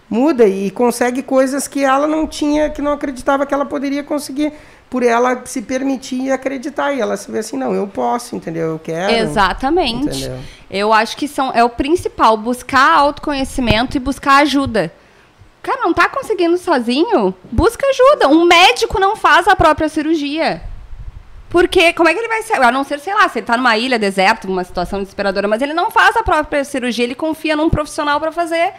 muda 0.09 0.47
e 0.47 0.71
consegue 0.71 1.23
coisas 1.23 1.67
que 1.67 1.85
ela 1.85 2.07
não 2.07 2.27
tinha, 2.27 2.69
que 2.69 2.83
não 2.83 2.93
acreditava 2.93 3.47
que 3.47 3.55
ela 3.55 3.65
poderia 3.65 4.03
conseguir 4.03 4.53
por 4.93 5.03
ela 5.03 5.41
se 5.47 5.63
permitir 5.63 6.31
acreditar 6.31 6.93
e 6.93 7.01
ela 7.01 7.17
se 7.17 7.33
vê 7.33 7.39
assim, 7.39 7.57
não, 7.57 7.75
eu 7.75 7.89
posso, 7.89 8.37
entendeu? 8.37 8.73
Eu 8.73 8.79
quero. 8.79 9.11
Exatamente. 9.11 10.19
Entendeu? 10.19 10.39
Eu 10.71 10.93
acho 10.93 11.17
que 11.17 11.27
são, 11.27 11.51
é 11.55 11.65
o 11.65 11.71
principal, 11.71 12.37
buscar 12.37 12.99
autoconhecimento 12.99 13.97
e 13.97 14.01
buscar 14.01 14.43
ajuda. 14.43 14.93
Cara, 15.63 15.81
não 15.81 15.95
tá 15.95 16.11
conseguindo 16.11 16.59
sozinho? 16.59 17.35
Busca 17.51 17.87
ajuda. 17.87 18.29
Um 18.29 18.45
médico 18.45 19.01
não 19.01 19.17
faz 19.17 19.49
a 19.49 19.57
própria 19.57 19.89
cirurgia. 19.89 20.61
Porque, 21.49 21.95
como 21.95 22.11
é 22.11 22.13
que 22.13 22.21
ele 22.21 22.29
vai 22.29 22.43
ser? 22.43 22.61
A 22.61 22.71
não 22.71 22.85
ser, 22.85 23.01
sei 23.01 23.15
lá, 23.15 23.27
se 23.31 23.39
ele 23.39 23.47
tá 23.47 23.57
numa 23.57 23.79
ilha 23.79 23.99
deserta, 23.99 24.47
numa 24.47 24.63
situação 24.63 24.99
desesperadora, 24.99 25.49
mas 25.49 25.63
ele 25.63 25.73
não 25.73 25.91
faz 25.91 26.15
a 26.19 26.23
própria 26.23 26.65
cirurgia, 26.65 27.05
ele 27.05 27.15
confia 27.15 27.57
num 27.57 27.71
profissional 27.71 28.21
para 28.21 28.31
fazer. 28.31 28.75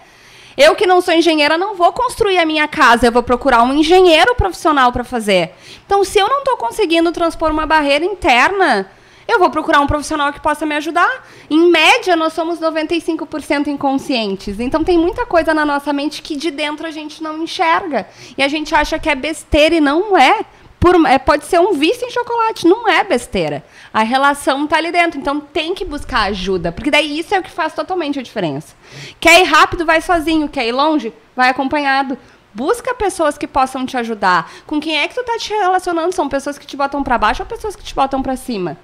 Eu 0.58 0.76
que 0.76 0.86
não 0.86 1.01
sou 1.01 1.14
engenheira 1.14 1.58
não 1.58 1.76
vou 1.76 1.91
construir 1.91 2.38
a 2.38 2.45
minha 2.45 2.68
casa, 2.68 3.08
eu 3.08 3.12
vou 3.12 3.24
procurar 3.24 3.64
um 3.64 3.74
engenheiro 3.74 4.36
profissional 4.36 4.91
para 4.91 5.04
fazer. 5.04 5.51
Então, 5.86 6.04
se 6.04 6.20
eu 6.20 6.28
não 6.28 6.39
estou 6.39 6.58
conseguindo 6.58 7.12
transpor 7.12 7.51
uma 7.51 7.66
barreira 7.66 8.06
interna, 8.06 8.88
eu 9.28 9.39
vou 9.39 9.49
procurar 9.49 9.80
um 9.80 9.88
profissional 9.88 10.32
que 10.32 10.39
possa 10.39 10.66
me 10.66 10.76
ajudar. 10.76 11.26
Em 11.49 11.70
média, 11.70 12.16
nós 12.16 12.34
somos 12.34 12.60
95% 12.60 13.68
inconscientes. 13.68 14.60
Então, 14.60 14.84
tem 14.84 14.97
muita 14.97 15.26
coisa 15.26 15.54
na 15.54 15.66
nossa 15.66 15.93
mente 15.93 16.22
que 16.22 16.36
de 16.36 16.51
dentro 16.51 16.86
a 16.86 16.91
gente 16.91 17.24
não 17.24 17.41
enxerga. 17.41 18.08
E 18.38 18.43
a 18.43 18.47
gente 18.47 18.76
acha 18.76 18.99
que 18.99 19.10
é 19.10 19.16
besteira 19.16 19.76
e 19.76 19.82
não 19.82 20.18
é. 20.18 20.45
Por, 20.84 21.06
é, 21.06 21.18
pode 21.18 21.46
ser 21.46 21.62
um 21.62 21.72
vício 21.72 22.06
em 22.06 22.12
chocolate, 22.12 22.68
não 22.68 22.90
é 22.90 23.06
besteira. 23.06 23.64
A 23.94 24.04
relação 24.04 24.68
tá 24.68 24.76
ali 24.76 24.92
dentro, 24.92 25.18
então 25.18 25.40
tem 25.40 25.74
que 25.74 25.86
buscar 25.86 26.24
ajuda, 26.24 26.74
porque 26.74 26.92
daí 26.92 27.18
isso 27.18 27.34
é 27.34 27.40
o 27.40 27.42
que 27.42 27.50
faz 27.50 27.74
totalmente 27.74 28.20
a 28.20 28.22
diferença. 28.22 28.76
Quer 29.18 29.40
ir 29.40 29.46
rápido, 29.46 29.86
vai 29.86 30.02
sozinho, 30.02 30.50
quer 30.50 30.68
ir 30.68 30.74
longe, 30.74 31.14
vai 31.34 31.48
acompanhado. 31.48 32.18
Busca 32.54 32.94
pessoas 32.94 33.38
que 33.38 33.48
possam 33.48 33.86
te 33.86 33.96
ajudar. 33.96 34.52
Com 34.68 34.82
quem 34.82 35.00
é 35.00 35.08
que 35.08 35.16
tu 35.16 35.24
tá 35.24 35.38
te 35.38 35.54
relacionando? 35.54 36.12
São 36.12 36.28
pessoas 36.28 36.58
que 36.58 36.68
te 36.68 36.76
botam 36.76 37.02
para 37.02 37.18
baixo 37.18 37.44
ou 37.44 37.48
pessoas 37.48 37.78
que 37.78 37.84
te 37.84 37.96
botam 37.96 38.22
para 38.22 38.36
cima? 38.36 38.78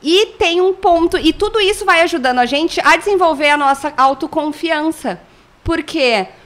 E 0.00 0.26
tem 0.38 0.60
um 0.60 0.72
ponto, 0.72 1.18
e 1.18 1.32
tudo 1.32 1.60
isso 1.60 1.84
vai 1.84 2.02
ajudando 2.02 2.38
a 2.38 2.46
gente 2.46 2.80
a 2.84 2.96
desenvolver 2.96 3.50
a 3.50 3.56
nossa 3.56 3.92
autoconfiança. 3.96 5.20
Por 5.64 5.82
quê? 5.82 6.28
Porque 6.28 6.41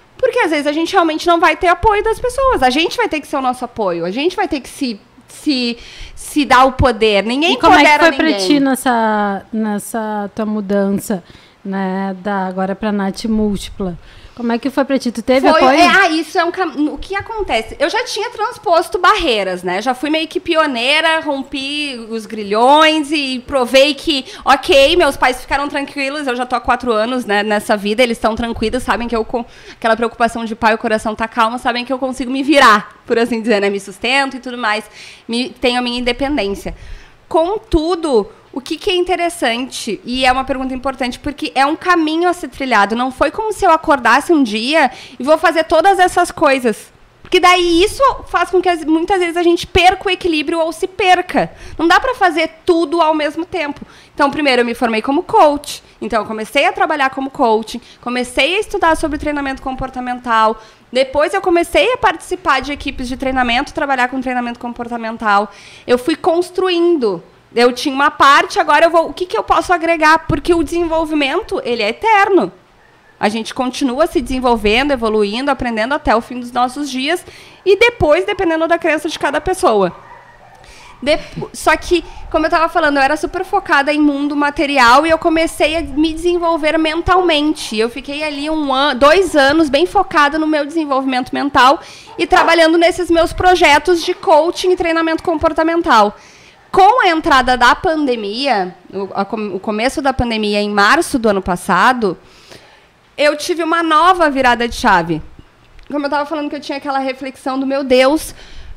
às 0.46 0.50
vezes 0.50 0.66
a 0.66 0.72
gente 0.72 0.92
realmente 0.92 1.26
não 1.26 1.38
vai 1.38 1.56
ter 1.56 1.68
apoio 1.68 2.02
das 2.02 2.18
pessoas. 2.18 2.62
A 2.62 2.70
gente 2.70 2.96
vai 2.96 3.08
ter 3.08 3.20
que 3.20 3.26
ser 3.26 3.36
o 3.36 3.42
nosso 3.42 3.64
apoio. 3.64 4.04
A 4.04 4.10
gente 4.10 4.34
vai 4.36 4.48
ter 4.48 4.60
que 4.60 4.68
se, 4.68 4.98
se, 5.28 5.76
se 6.14 6.44
dar 6.44 6.64
o 6.64 6.72
poder. 6.72 7.24
Ninguém 7.24 7.54
E 7.54 7.58
como 7.58 7.74
é 7.74 7.84
que 7.84 7.98
foi 7.98 8.12
pra 8.12 8.32
ti 8.34 8.60
nessa, 8.60 9.44
nessa 9.52 10.30
tua 10.34 10.46
mudança, 10.46 11.22
né, 11.64 12.16
da 12.20 12.46
agora 12.46 12.74
pra 12.74 12.92
Nath 12.92 13.24
múltipla? 13.24 13.98
Como 14.36 14.52
é 14.52 14.58
que 14.58 14.68
foi 14.68 14.84
pra 14.84 14.98
ti? 14.98 15.10
Tu 15.10 15.22
teve 15.22 15.50
Foi, 15.50 15.58
apoio? 15.58 15.80
é, 15.80 15.86
ah, 15.86 16.08
isso 16.10 16.38
é 16.38 16.44
um 16.44 16.50
cam... 16.50 16.68
O 16.92 16.98
que 16.98 17.16
acontece? 17.16 17.74
Eu 17.78 17.88
já 17.88 18.04
tinha 18.04 18.28
transposto 18.28 18.98
barreiras, 18.98 19.62
né? 19.62 19.80
Já 19.80 19.94
fui 19.94 20.10
meio 20.10 20.28
que 20.28 20.38
pioneira, 20.38 21.20
rompi 21.20 21.96
os 22.10 22.26
grilhões 22.26 23.10
e 23.10 23.42
provei 23.46 23.94
que, 23.94 24.26
ok, 24.44 24.94
meus 24.94 25.16
pais 25.16 25.40
ficaram 25.40 25.66
tranquilos. 25.68 26.26
Eu 26.26 26.36
já 26.36 26.44
tô 26.44 26.54
há 26.54 26.60
quatro 26.60 26.92
anos 26.92 27.24
né, 27.24 27.42
nessa 27.42 27.78
vida, 27.78 28.02
eles 28.02 28.18
estão 28.18 28.36
tranquilos, 28.36 28.82
sabem 28.82 29.08
que 29.08 29.16
eu, 29.16 29.24
com 29.24 29.42
aquela 29.72 29.96
preocupação 29.96 30.44
de 30.44 30.54
pai, 30.54 30.74
o 30.74 30.78
coração 30.78 31.14
tá 31.14 31.26
calmo, 31.26 31.58
sabem 31.58 31.82
que 31.82 31.92
eu 31.92 31.98
consigo 31.98 32.30
me 32.30 32.42
virar, 32.42 33.00
por 33.06 33.18
assim 33.18 33.40
dizer, 33.40 33.58
né? 33.62 33.70
Me 33.70 33.80
sustento 33.80 34.36
e 34.36 34.40
tudo 34.40 34.58
mais. 34.58 34.84
Me, 35.26 35.48
tenho 35.48 35.78
a 35.78 35.82
minha 35.82 35.98
independência. 35.98 36.76
Contudo, 37.26 38.30
o 38.56 38.60
que, 38.62 38.78
que 38.78 38.90
é 38.90 38.94
interessante, 38.96 40.00
e 40.02 40.24
é 40.24 40.32
uma 40.32 40.42
pergunta 40.42 40.72
importante, 40.72 41.18
porque 41.18 41.52
é 41.54 41.66
um 41.66 41.76
caminho 41.76 42.26
a 42.26 42.32
ser 42.32 42.48
trilhado. 42.48 42.96
Não 42.96 43.10
foi 43.12 43.30
como 43.30 43.52
se 43.52 43.66
eu 43.66 43.70
acordasse 43.70 44.32
um 44.32 44.42
dia 44.42 44.90
e 45.20 45.22
vou 45.22 45.36
fazer 45.36 45.64
todas 45.64 45.98
essas 45.98 46.30
coisas. 46.30 46.90
Porque 47.20 47.38
daí 47.38 47.82
isso 47.82 48.02
faz 48.28 48.48
com 48.48 48.62
que 48.62 48.68
as- 48.70 48.82
muitas 48.84 49.18
vezes 49.18 49.36
a 49.36 49.42
gente 49.42 49.66
perca 49.66 50.08
o 50.08 50.10
equilíbrio 50.10 50.58
ou 50.58 50.72
se 50.72 50.86
perca. 50.86 51.52
Não 51.76 51.86
dá 51.86 52.00
para 52.00 52.14
fazer 52.14 52.48
tudo 52.64 53.02
ao 53.02 53.14
mesmo 53.14 53.44
tempo. 53.44 53.80
Então, 54.14 54.30
primeiro 54.30 54.62
eu 54.62 54.64
me 54.64 54.74
formei 54.74 55.02
como 55.02 55.22
coach. 55.22 55.82
Então, 56.00 56.22
eu 56.22 56.26
comecei 56.26 56.64
a 56.64 56.72
trabalhar 56.72 57.10
como 57.10 57.28
coaching, 57.28 57.80
comecei 58.00 58.56
a 58.56 58.60
estudar 58.60 58.96
sobre 58.96 59.18
treinamento 59.18 59.60
comportamental. 59.60 60.62
Depois 60.90 61.34
eu 61.34 61.42
comecei 61.42 61.92
a 61.92 61.98
participar 61.98 62.60
de 62.62 62.72
equipes 62.72 63.06
de 63.06 63.18
treinamento, 63.18 63.74
trabalhar 63.74 64.08
com 64.08 64.18
treinamento 64.20 64.58
comportamental. 64.58 65.52
Eu 65.86 65.98
fui 65.98 66.16
construindo 66.16 67.22
eu 67.56 67.72
tinha 67.72 67.94
uma 67.94 68.10
parte, 68.10 68.60
agora 68.60 68.86
eu 68.86 68.90
vou. 68.90 69.08
O 69.08 69.12
que, 69.12 69.26
que 69.26 69.36
eu 69.36 69.42
posso 69.42 69.72
agregar? 69.72 70.26
Porque 70.28 70.52
o 70.54 70.62
desenvolvimento, 70.62 71.60
ele 71.64 71.82
é 71.82 71.88
eterno. 71.88 72.52
A 73.18 73.28
gente 73.30 73.54
continua 73.54 74.06
se 74.06 74.20
desenvolvendo, 74.20 74.92
evoluindo, 74.92 75.50
aprendendo 75.50 75.94
até 75.94 76.14
o 76.14 76.20
fim 76.20 76.38
dos 76.38 76.52
nossos 76.52 76.90
dias. 76.90 77.24
E 77.64 77.76
depois, 77.78 78.26
dependendo 78.26 78.68
da 78.68 78.78
crença 78.78 79.08
de 79.08 79.18
cada 79.18 79.40
pessoa. 79.40 79.96
Depo- 81.02 81.50
Só 81.52 81.76
que, 81.76 82.04
como 82.30 82.44
eu 82.44 82.48
estava 82.48 82.68
falando, 82.68 82.96
eu 82.96 83.02
era 83.02 83.16
super 83.16 83.44
focada 83.44 83.92
em 83.92 84.00
mundo 84.00 84.34
material 84.36 85.06
e 85.06 85.10
eu 85.10 85.18
comecei 85.18 85.76
a 85.76 85.80
me 85.82 86.12
desenvolver 86.12 86.78
mentalmente. 86.78 87.76
Eu 87.78 87.88
fiquei 87.90 88.22
ali 88.22 88.48
um 88.48 88.72
ano, 88.72 89.00
dois 89.00 89.34
anos 89.34 89.68
bem 89.68 89.86
focada 89.86 90.38
no 90.38 90.46
meu 90.46 90.64
desenvolvimento 90.64 91.32
mental 91.34 91.80
e 92.18 92.26
trabalhando 92.26 92.78
nesses 92.78 93.10
meus 93.10 93.32
projetos 93.32 94.02
de 94.04 94.14
coaching 94.14 94.72
e 94.72 94.76
treinamento 94.76 95.22
comportamental. 95.22 96.16
Com 96.76 97.00
a 97.00 97.08
entrada 97.08 97.56
da 97.56 97.74
pandemia, 97.74 98.76
o, 98.92 99.08
a 99.14 99.22
o 99.54 99.58
começo 99.58 100.02
da 100.02 100.12
pandemia 100.12 100.60
em 100.60 100.68
março 100.68 101.18
do 101.18 101.26
ano 101.26 101.40
passado, 101.40 102.18
eu 103.16 103.34
tive 103.34 103.62
uma 103.62 103.82
nova 103.82 104.28
virada 104.28 104.68
de 104.68 104.74
chave. 104.74 105.22
Como 105.90 106.04
eu 106.04 106.08
estava 106.08 106.26
falando 106.26 106.50
que 106.50 106.56
eu 106.56 106.60
tinha 106.60 106.76
aquela 106.76 106.98
reflexão 106.98 107.58
do 107.58 107.66
meu 107.66 107.82
Deus, 107.82 108.34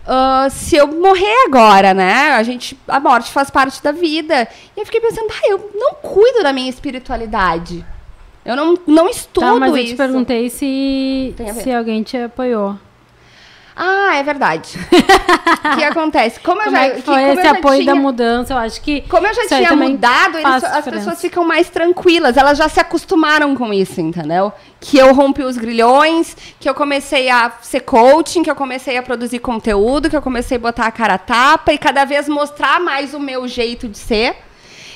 ah, 0.08 0.48
se 0.50 0.78
eu 0.78 0.88
morrer 0.88 1.46
agora, 1.46 1.94
né? 1.94 2.32
A 2.32 2.42
gente, 2.42 2.80
a 2.88 3.02
morte 3.02 3.32
faz 3.32 3.50
parte 3.50 3.84
da 3.84 3.92
vida. 3.92 4.48
E 4.78 4.80
eu 4.80 4.86
fiquei 4.86 5.02
pensando, 5.02 5.28
ah, 5.32 5.50
eu 5.50 5.70
não 5.76 5.96
cuido 5.96 6.42
da 6.42 6.54
minha 6.54 6.70
espiritualidade. 6.70 7.86
Eu 8.46 8.56
não, 8.56 8.80
não 8.88 9.10
estudo 9.10 9.46
Tá, 9.46 9.56
mas 9.56 9.72
eu 9.72 9.78
isso. 9.78 9.88
te 9.88 9.98
perguntei 9.98 10.50
se, 10.50 11.36
se 11.62 11.70
alguém 11.70 12.02
te 12.02 12.16
apoiou. 12.16 12.78
Ah, 13.82 14.18
é 14.18 14.24
verdade. 14.24 14.78
O 14.78 15.78
que 15.78 15.84
acontece? 15.86 16.38
Como, 16.42 16.62
Como 16.62 16.68
eu 16.68 16.72
já, 16.82 16.86
é 16.86 16.90
que 16.90 17.02
foi 17.02 17.14
como 17.16 17.28
eu 17.28 17.34
esse 17.34 17.44
já 17.44 17.52
apoio 17.52 17.86
da 17.86 17.92
tinha- 17.94 17.96
mudança? 18.04 18.54
Eu 18.54 18.58
acho 18.58 18.82
que. 18.82 19.02
Como 19.02 19.26
eu 19.26 19.34
já 19.34 19.48
tinha 19.48 19.74
mudado, 19.74 20.38
eles- 20.38 20.46
as 20.46 20.62
diferença. 20.62 20.92
pessoas 20.92 21.22
ficam 21.22 21.46
mais 21.46 21.70
tranquilas. 21.70 22.36
Elas 22.36 22.58
já 22.58 22.68
se 22.68 22.80
acostumaram 22.80 23.56
com 23.56 23.74
isso, 23.74 24.02
entendeu? 24.02 24.52
Que 24.82 24.98
eu 24.98 25.14
rompi 25.14 25.44
os 25.44 25.58
grilhões, 25.58 26.36
que 26.60 26.70
eu 26.70 26.74
comecei 26.74 27.30
a 27.30 27.52
ser 27.62 27.80
coaching, 27.80 28.44
que 28.44 28.52
eu 28.52 28.56
comecei 28.56 28.98
a 28.98 29.02
produzir 29.02 29.40
conteúdo, 29.40 30.10
que 30.10 30.18
eu 30.18 30.22
comecei 30.22 30.58
a 30.58 30.60
botar 30.60 30.86
a 30.88 30.92
cara 30.92 31.14
a 31.14 31.18
tapa 31.18 31.72
e 31.72 31.78
cada 31.78 32.04
vez 32.04 32.28
mostrar 32.28 32.82
mais 32.82 33.14
o 33.14 33.20
meu 33.20 33.48
jeito 33.48 33.88
de 33.88 33.98
ser. 33.98 34.36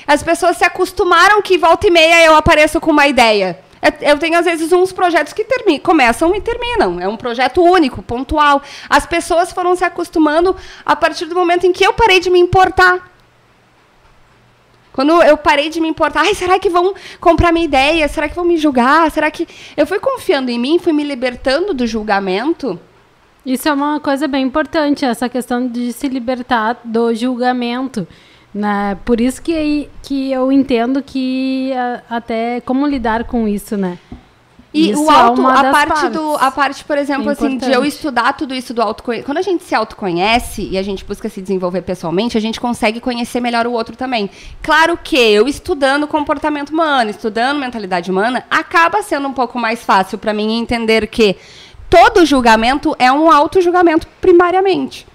As 0.06 0.22
pessoas 0.22 0.58
se 0.58 0.66
acostumaram 0.66 1.42
que 1.42 1.58
volta 1.58 1.88
e 1.88 1.90
meia 1.92 2.26
eu 2.26 2.36
apareço 2.36 2.82
com 2.82 2.92
uma 2.92 3.08
ideia. 3.08 3.58
É- 3.84 4.12
Eu 4.12 4.18
tenho, 4.18 4.38
às 4.40 4.46
vezes, 4.46 4.72
uns 4.72 4.92
projetos 4.94 5.34
que 5.34 5.44
termi- 5.44 5.78
começam 5.80 6.34
e 6.34 6.40
terminam. 6.40 7.00
É 7.02 7.08
um 7.08 7.18
projeto 7.18 7.62
único, 7.62 8.02
pontual. 8.02 8.62
As 8.90 9.06
pessoas 9.06 9.52
foram 9.52 9.76
se 9.76 9.84
acostumando 9.84 10.56
a 10.86 10.96
partir 10.96 11.26
do 11.26 11.36
momento 11.36 11.66
em 11.68 11.74
que 11.74 11.86
eu 11.86 11.94
parei 11.94 12.20
de 12.22 12.30
me 12.30 12.40
importar. 12.40 13.12
Quando 14.94 15.22
eu 15.24 15.36
parei 15.36 15.70
de 15.70 15.82
me 15.82 15.88
importar, 15.88 16.22
ai, 16.22 16.36
será 16.36 16.60
que 16.60 16.70
vão 16.70 16.94
comprar 17.20 17.52
minha 17.52 17.66
ideia? 17.66 18.08
Será 18.08 18.30
que 18.30 18.36
vão 18.36 18.46
me 18.46 18.58
julgar? 18.58 19.10
Será 19.12 19.30
que. 19.32 19.48
Eu 19.76 19.88
fui 19.88 20.00
confiando 20.00 20.52
em 20.52 20.60
mim, 20.60 20.78
fui 20.80 20.94
me 20.94 21.04
libertando 21.04 21.74
do 21.74 21.86
julgamento. 21.88 22.80
Isso 23.46 23.68
é 23.68 23.74
uma 23.74 24.00
coisa 24.00 24.28
bem 24.28 24.46
importante, 24.46 25.04
essa 25.04 25.28
questão 25.28 25.68
de 25.68 25.92
se 25.92 26.08
libertar 26.08 26.80
do 26.86 27.14
julgamento. 27.14 28.08
Né? 28.54 28.98
Por 29.04 29.20
isso 29.20 29.42
que, 29.42 29.90
que 30.04 30.32
eu 30.32 30.52
entendo 30.52 31.02
que 31.02 31.74
a- 31.74 32.18
até 32.18 32.62
como 32.62 32.86
lidar 32.86 33.24
com 33.24 33.48
isso, 33.48 33.76
né? 33.76 33.98
E 34.74 34.90
Isso 34.90 35.06
o 35.06 35.12
é 35.12 35.16
auto, 35.16 35.40
uma 35.40 35.60
a 35.60 35.72
parte 35.72 36.10
do, 36.10 36.36
a 36.36 36.50
parte, 36.50 36.84
por 36.84 36.98
exemplo, 36.98 37.30
É 37.30 37.34
assim, 37.34 37.58
de 37.60 37.72
eu 37.72 37.86
estudar 37.86 38.34
tudo 38.34 38.56
isso 38.56 38.74
do 38.74 38.82
autoconhecimento. 38.82 39.26
Quando 39.28 39.38
a 39.38 39.42
gente 39.44 39.64
se 39.64 39.76
autoconhece 39.76 40.68
e 40.68 40.80
a 40.80 40.82
gente 40.82 41.06
busca 41.06 41.30
se 41.30 41.44
desenvolver 41.44 41.84
pessoalmente, 41.84 42.40
a 42.40 42.42
gente 42.42 42.60
consegue 42.60 43.00
conhecer 43.00 43.40
melhor 43.40 43.68
o 43.68 43.72
outro 43.72 43.96
também. 43.96 44.32
Claro 44.64 44.98
que 44.98 45.16
eu 45.16 45.48
estudando 45.48 46.08
comportamento 46.08 46.72
humano, 46.72 47.12
estudando 47.12 47.60
mentalidade 47.60 48.10
humana, 48.10 48.44
acaba 48.50 49.04
sendo 49.04 49.28
um 49.28 49.34
pouco 49.34 49.60
mais 49.60 49.84
fácil 49.84 50.18
para 50.18 50.34
mim 50.34 50.60
entender 50.60 51.06
que 51.06 51.36
todo 51.88 52.26
julgamento 52.26 52.96
é 52.98 53.12
um 53.12 53.32
auto-julgamento 53.32 54.08
primariamente. 54.20 55.06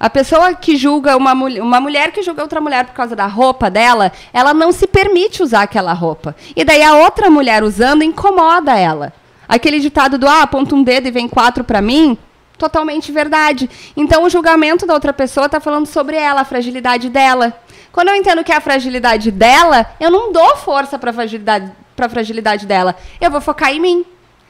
A 0.00 0.08
pessoa 0.08 0.54
que 0.54 0.76
julga 0.76 1.16
uma, 1.16 1.34
mul- 1.34 1.60
uma 1.60 1.80
mulher 1.80 2.12
que 2.12 2.22
julga 2.22 2.42
outra 2.42 2.60
mulher 2.60 2.84
por 2.86 2.94
causa 2.94 3.16
da 3.16 3.26
roupa 3.26 3.68
dela, 3.68 4.12
ela 4.32 4.54
não 4.54 4.70
se 4.70 4.86
permite 4.86 5.42
usar 5.42 5.62
aquela 5.62 5.92
roupa. 5.92 6.36
E 6.54 6.64
daí 6.64 6.82
a 6.82 6.94
outra 6.94 7.28
mulher 7.28 7.64
usando 7.64 8.04
incomoda 8.04 8.78
ela. 8.78 9.12
Aquele 9.48 9.80
ditado 9.80 10.16
do 10.16 10.28
ah, 10.28 10.42
aponta 10.42 10.74
um 10.74 10.82
dedo 10.84 11.08
e 11.08 11.10
vem 11.10 11.26
quatro 11.28 11.64
pra 11.64 11.82
mim, 11.82 12.16
totalmente 12.56 13.10
verdade. 13.10 13.68
Então 13.96 14.22
o 14.22 14.30
julgamento 14.30 14.86
da 14.86 14.94
outra 14.94 15.12
pessoa 15.12 15.46
está 15.46 15.58
falando 15.58 15.86
sobre 15.86 16.16
ela, 16.16 16.42
a 16.42 16.44
fragilidade 16.44 17.08
dela. 17.08 17.52
Quando 17.90 18.08
eu 18.08 18.14
entendo 18.14 18.44
que 18.44 18.52
é 18.52 18.56
a 18.56 18.60
fragilidade 18.60 19.32
dela, 19.32 19.86
eu 19.98 20.10
não 20.10 20.30
dou 20.32 20.56
força 20.58 20.96
para 20.98 21.12
fragilidade, 21.12 21.72
pra 21.96 22.08
fragilidade 22.08 22.66
dela. 22.66 22.94
Eu 23.20 23.30
vou 23.32 23.40
focar 23.40 23.72
em 23.72 23.80
mim. 23.80 24.04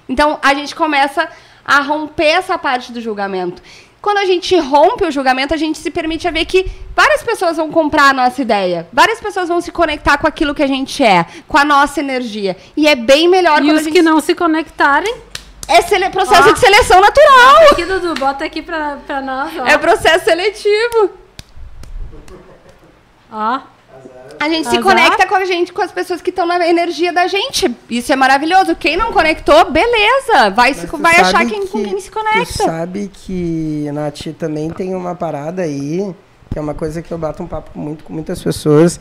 Então 0.07 0.39
a 0.43 0.53
gente 0.53 0.75
começa 0.75 1.27
a 1.65 1.81
romper 1.81 2.25
essa 2.27 2.59
parte 2.59 2.93
do 2.93 3.01
julgamento. 3.01 3.63
Quando 4.01 4.19
a 4.19 4.25
gente 4.25 4.57
rompe 4.59 5.05
o 5.05 5.11
julgamento, 5.11 5.53
a 5.53 5.57
gente 5.57 5.77
se 5.79 5.91
permite 5.91 6.27
a 6.29 6.31
ver 6.31 6.45
que 6.45 6.71
várias 6.95 7.23
pessoas 7.23 7.57
vão 7.57 7.71
comprar 7.71 8.11
a 8.11 8.13
nossa 8.13 8.41
ideia. 8.41 8.87
Várias 8.93 9.21
pessoas 9.21 9.49
vão 9.49 9.61
se 9.61 9.73
conectar 9.73 10.17
com 10.19 10.27
aquilo 10.27 10.55
que 10.55 10.63
a 10.63 10.67
gente 10.69 11.03
é, 11.03 11.27
com 11.49 11.59
a 11.59 11.65
nossa 11.65 11.99
energia. 12.01 12.57
E 12.77 12.87
é 12.87 12.95
bem 12.95 13.27
melhor 13.29 13.63
E 13.63 13.73
os 13.73 13.81
a 13.81 13.83
gente... 13.83 13.93
que 13.93 14.03
não 14.03 14.21
se 14.21 14.35
conectarem. 14.35 15.15
É 15.67 15.83
sele- 15.83 16.09
processo 16.11 16.49
Ó. 16.49 16.53
de 16.53 16.59
seleção 16.61 17.01
natural. 17.01 17.57
Aqui, 17.73 17.85
Dudu, 17.85 18.15
bota 18.15 18.45
aqui 18.45 18.63
pra, 18.63 18.99
pra 19.07 19.21
nós. 19.21 19.53
Ó. 19.59 19.67
É 19.67 19.77
processo 19.77 20.25
seletivo. 20.25 21.11
Ó. 23.31 23.61
A 24.41 24.49
gente 24.49 24.69
se 24.69 24.77
Azar. 24.77 24.83
conecta 24.85 25.27
com 25.27 25.35
a 25.35 25.45
gente, 25.45 25.73
com 25.73 25.83
as 25.83 25.91
pessoas 25.91 26.23
que 26.23 26.31
estão 26.31 26.47
na 26.47 26.65
energia 26.69 27.13
da 27.13 27.27
gente. 27.27 27.75
Isso 27.91 28.13
é 28.13 28.17
maravilhoso. 28.17 28.77
Quem 28.77 28.97
não 28.97 29.13
conectou, 29.13 29.69
beleza. 29.71 30.51
Vai, 30.55 30.75
se, 30.75 30.87
tu 30.87 30.97
vai 30.97 31.17
achar 31.21 31.45
quem, 31.45 31.67
com 31.67 31.79
que- 31.83 31.89
quem 31.89 32.01
se 32.01 32.09
Tu 32.09 32.15
conecta. 32.15 32.65
sabe 32.65 33.11
que, 33.13 33.91
Nath, 33.93 34.29
também 34.39 34.71
tem 34.71 34.95
uma 34.95 35.15
parada 35.17 35.63
aí, 35.63 36.15
que 36.53 36.57
é 36.59 36.63
uma 36.63 36.75
coisa 36.75 37.03
que 37.03 37.11
eu 37.11 37.19
bato 37.19 37.43
um 37.43 37.49
papo 37.49 37.77
muito 37.77 38.05
com 38.05 38.13
muitas 38.13 38.41
pessoas, 38.41 39.01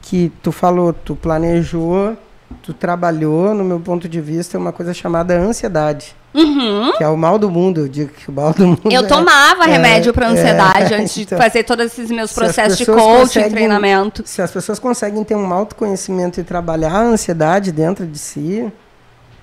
que 0.00 0.32
tu 0.42 0.50
falou, 0.50 0.92
tu 0.94 1.14
planejou, 1.14 2.16
tu 2.62 2.72
trabalhou, 2.72 3.54
no 3.54 3.64
meu 3.64 3.80
ponto 3.80 4.08
de 4.08 4.20
vista, 4.20 4.56
é 4.56 4.60
uma 4.60 4.72
coisa 4.72 4.92
chamada 4.94 5.38
ansiedade, 5.38 6.14
Uhum. 6.34 6.92
que 6.96 7.02
é 7.02 7.08
o 7.08 7.16
mal 7.16 7.38
do 7.38 7.50
mundo, 7.50 7.80
eu 7.80 7.88
digo 7.88 8.10
que 8.12 8.28
o 8.30 8.32
mal 8.32 8.52
do 8.52 8.66
mundo 8.66 8.80
Eu 8.90 9.02
é- 9.02 9.06
tomava 9.06 9.64
é- 9.64 9.68
remédio 9.68 10.12
para 10.12 10.28
ansiedade 10.28 10.92
é, 10.92 10.96
antes 11.00 11.14
de 11.14 11.22
então, 11.22 11.38
fazer 11.38 11.62
todos 11.64 11.86
esses 11.86 12.10
meus 12.10 12.32
processos 12.32 12.76
de 12.78 12.84
coaching, 12.86 13.48
treinamento. 13.48 14.22
Se 14.26 14.42
as 14.42 14.50
pessoas 14.50 14.78
conseguem 14.78 15.24
ter 15.24 15.34
um 15.36 15.52
autoconhecimento 15.52 16.40
e 16.40 16.44
trabalhar 16.44 16.92
a 16.92 17.00
ansiedade 17.02 17.72
dentro 17.72 18.06
de 18.06 18.18
si, 18.18 18.70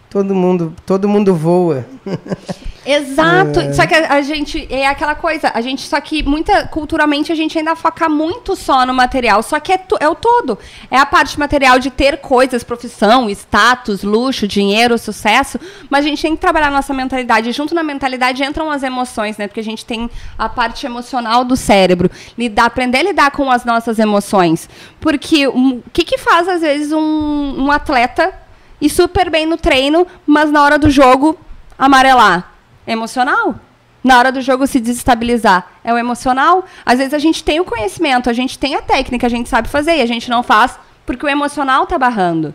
todo 0.09 0.33
mundo, 0.35 0.73
todo 0.85 1.07
mundo 1.09 1.33
voa. 1.35 1.85
Exato. 2.85 3.59
É. 3.59 3.73
Só 3.73 3.87
que 3.87 3.95
a, 3.95 4.13
a, 4.13 4.21
gente 4.21 4.67
é 4.69 4.87
aquela 4.87 5.15
coisa, 5.15 5.51
a 5.53 5.59
gente 5.61 5.81
só 5.81 5.99
que 5.99 6.21
muita 6.21 6.67
culturalmente 6.67 7.31
a 7.31 7.35
gente 7.35 7.57
ainda 7.57 7.75
foca 7.75 8.07
muito 8.07 8.55
só 8.55 8.85
no 8.85 8.93
material, 8.93 9.41
só 9.41 9.59
que 9.59 9.73
é, 9.73 9.79
é 9.99 10.07
o 10.07 10.13
todo. 10.13 10.57
É 10.91 10.97
a 10.97 11.05
parte 11.05 11.39
material 11.39 11.79
de 11.79 11.89
ter 11.89 12.17
coisas, 12.17 12.63
profissão, 12.63 13.29
status, 13.29 14.03
luxo, 14.03 14.47
dinheiro, 14.47 14.97
sucesso, 14.97 15.59
mas 15.89 16.05
a 16.05 16.07
gente 16.07 16.21
tem 16.21 16.35
que 16.35 16.41
trabalhar 16.41 16.67
a 16.67 16.71
nossa 16.71 16.93
mentalidade. 16.93 17.51
Junto 17.51 17.73
na 17.73 17.83
mentalidade 17.83 18.43
entram 18.43 18.69
as 18.69 18.83
emoções, 18.83 19.37
né? 19.37 19.47
Porque 19.47 19.59
a 19.59 19.63
gente 19.63 19.83
tem 19.83 20.09
a 20.37 20.47
parte 20.47 20.85
emocional 20.85 21.43
do 21.43 21.55
cérebro, 21.55 22.09
lidar, 22.37 22.65
aprender 22.65 22.99
a 22.99 23.03
lidar 23.03 23.31
com 23.31 23.49
as 23.49 23.65
nossas 23.65 23.97
emoções. 23.97 24.69
Porque 24.99 25.47
o 25.47 25.57
um, 25.57 25.83
que 25.91 26.03
que 26.03 26.17
faz 26.17 26.47
às 26.47 26.61
vezes 26.61 26.91
um, 26.91 27.55
um 27.57 27.71
atleta 27.71 28.33
ir 28.79 28.89
super 28.89 29.29
bem 29.29 29.45
no 29.45 29.57
treino, 29.57 30.05
mas 30.25 30.51
na 30.51 30.63
hora 30.63 30.77
do 30.77 30.89
jogo 30.89 31.37
amarelar? 31.77 32.54
Emocional. 32.87 33.55
Na 34.03 34.19
hora 34.19 34.31
do 34.31 34.39
jogo 34.39 34.67
se 34.67 34.79
desestabilizar, 34.79 35.67
é 35.83 35.91
o 35.91 35.97
emocional. 35.97 36.63
Às 36.85 36.99
vezes 36.99 37.13
a 37.13 37.17
gente 37.17 37.43
tem 37.43 37.59
o 37.59 37.65
conhecimento, 37.65 38.29
a 38.29 38.33
gente 38.33 38.59
tem 38.59 38.75
a 38.75 38.81
técnica, 38.81 39.25
a 39.25 39.29
gente 39.29 39.49
sabe 39.49 39.67
fazer, 39.67 39.97
e 39.97 40.01
a 40.01 40.05
gente 40.05 40.29
não 40.29 40.43
faz 40.43 40.77
porque 41.05 41.25
o 41.25 41.29
emocional 41.29 41.87
tá 41.87 41.97
barrando. 41.97 42.53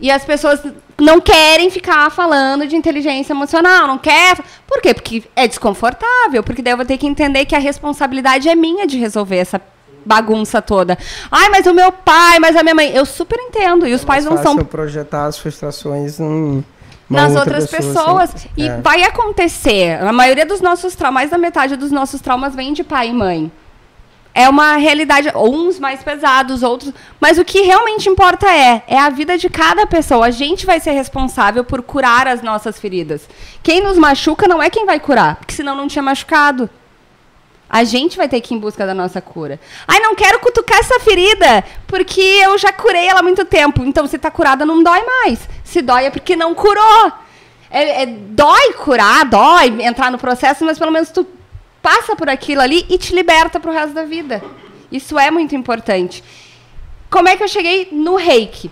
E 0.00 0.10
as 0.10 0.24
pessoas 0.24 0.60
não 0.96 1.20
querem 1.20 1.70
ficar 1.70 2.10
falando 2.10 2.66
de 2.66 2.76
inteligência 2.76 3.32
emocional, 3.32 3.86
não 3.86 3.98
quer. 3.98 4.38
Por 4.66 4.80
quê? 4.80 4.94
Porque 4.94 5.24
é 5.34 5.46
desconfortável, 5.46 6.42
porque 6.42 6.62
daí 6.62 6.72
eu 6.72 6.76
vou 6.76 6.86
ter 6.86 6.98
que 6.98 7.06
entender 7.06 7.44
que 7.44 7.54
a 7.54 7.58
responsabilidade 7.58 8.48
é 8.48 8.54
minha 8.54 8.86
de 8.86 8.96
resolver 8.96 9.36
essa 9.36 9.60
bagunça 10.04 10.62
toda. 10.62 10.96
Ai, 11.30 11.48
mas 11.50 11.66
o 11.66 11.74
meu 11.74 11.90
pai, 11.90 12.38
mas 12.38 12.56
a 12.56 12.62
minha 12.62 12.74
mãe, 12.74 12.90
eu 12.94 13.04
super 13.04 13.38
entendo. 13.38 13.86
E 13.86 13.92
os 13.92 14.02
é 14.02 14.06
pais 14.06 14.24
não 14.24 14.40
são 14.42 14.56
projetar 14.56 15.26
as 15.26 15.38
frustrações 15.38 16.18
num 16.18 16.62
nas 17.08 17.34
outras 17.34 17.68
pessoa, 17.68 17.94
pessoas. 17.94 18.34
Assim. 18.34 18.48
E 18.56 18.68
é. 18.68 18.80
vai 18.80 19.02
acontecer. 19.02 20.02
A 20.02 20.12
maioria 20.12 20.44
dos 20.44 20.60
nossos 20.60 20.94
traumas, 20.94 21.14
mais 21.14 21.30
da 21.30 21.38
metade 21.38 21.76
dos 21.76 21.90
nossos 21.90 22.20
traumas 22.20 22.54
vem 22.54 22.72
de 22.72 22.84
pai 22.84 23.08
e 23.08 23.12
mãe. 23.12 23.50
É 24.34 24.48
uma 24.48 24.76
realidade, 24.76 25.32
uns 25.34 25.80
mais 25.80 26.02
pesados, 26.02 26.62
outros. 26.62 26.92
Mas 27.20 27.38
o 27.38 27.44
que 27.44 27.62
realmente 27.62 28.08
importa 28.08 28.46
é, 28.48 28.84
é 28.86 28.98
a 28.98 29.10
vida 29.10 29.36
de 29.36 29.48
cada 29.48 29.86
pessoa. 29.86 30.26
A 30.26 30.30
gente 30.30 30.64
vai 30.64 30.78
ser 30.78 30.92
responsável 30.92 31.64
por 31.64 31.82
curar 31.82 32.28
as 32.28 32.42
nossas 32.42 32.78
feridas. 32.78 33.28
Quem 33.62 33.82
nos 33.82 33.98
machuca 33.98 34.46
não 34.46 34.62
é 34.62 34.70
quem 34.70 34.86
vai 34.86 35.00
curar, 35.00 35.36
porque 35.36 35.54
senão 35.54 35.74
não 35.74 35.88
tinha 35.88 36.02
machucado. 36.02 36.70
A 37.68 37.84
gente 37.84 38.16
vai 38.16 38.28
ter 38.28 38.40
que 38.40 38.54
ir 38.54 38.56
em 38.56 38.60
busca 38.60 38.86
da 38.86 38.94
nossa 38.94 39.20
cura. 39.20 39.60
Ai, 39.86 40.00
não 40.00 40.14
quero 40.14 40.38
cutucar 40.40 40.78
essa 40.78 40.98
ferida, 41.00 41.62
porque 41.86 42.20
eu 42.20 42.56
já 42.56 42.72
curei 42.72 43.06
ela 43.06 43.20
há 43.20 43.22
muito 43.22 43.44
tempo. 43.44 43.82
Então, 43.84 44.06
se 44.06 44.18
tá 44.18 44.30
curada, 44.30 44.64
não 44.64 44.82
dói 44.82 45.04
mais. 45.04 45.48
Se 45.62 45.82
dói 45.82 46.06
é 46.06 46.10
porque 46.10 46.34
não 46.34 46.54
curou. 46.54 47.12
É, 47.70 48.02
é, 48.02 48.06
dói 48.06 48.72
curar, 48.72 49.26
dói 49.26 49.82
entrar 49.82 50.10
no 50.10 50.16
processo, 50.16 50.64
mas 50.64 50.78
pelo 50.78 50.90
menos 50.90 51.10
tu 51.10 51.26
passa 51.82 52.16
por 52.16 52.30
aquilo 52.30 52.62
ali 52.62 52.86
e 52.88 52.96
te 52.96 53.14
liberta 53.14 53.60
pro 53.60 53.72
resto 53.72 53.92
da 53.92 54.04
vida. 54.04 54.42
Isso 54.90 55.18
é 55.18 55.30
muito 55.30 55.54
importante. 55.54 56.24
Como 57.10 57.28
é 57.28 57.36
que 57.36 57.42
eu 57.42 57.48
cheguei 57.48 57.88
no 57.92 58.16
reiki? 58.16 58.70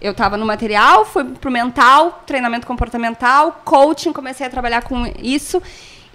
Eu 0.00 0.12
estava 0.12 0.36
no 0.36 0.44
material, 0.44 1.06
fui 1.06 1.24
pro 1.24 1.50
mental, 1.50 2.22
treinamento 2.26 2.66
comportamental, 2.66 3.62
coaching, 3.64 4.12
comecei 4.12 4.46
a 4.46 4.50
trabalhar 4.50 4.82
com 4.82 5.10
isso. 5.22 5.62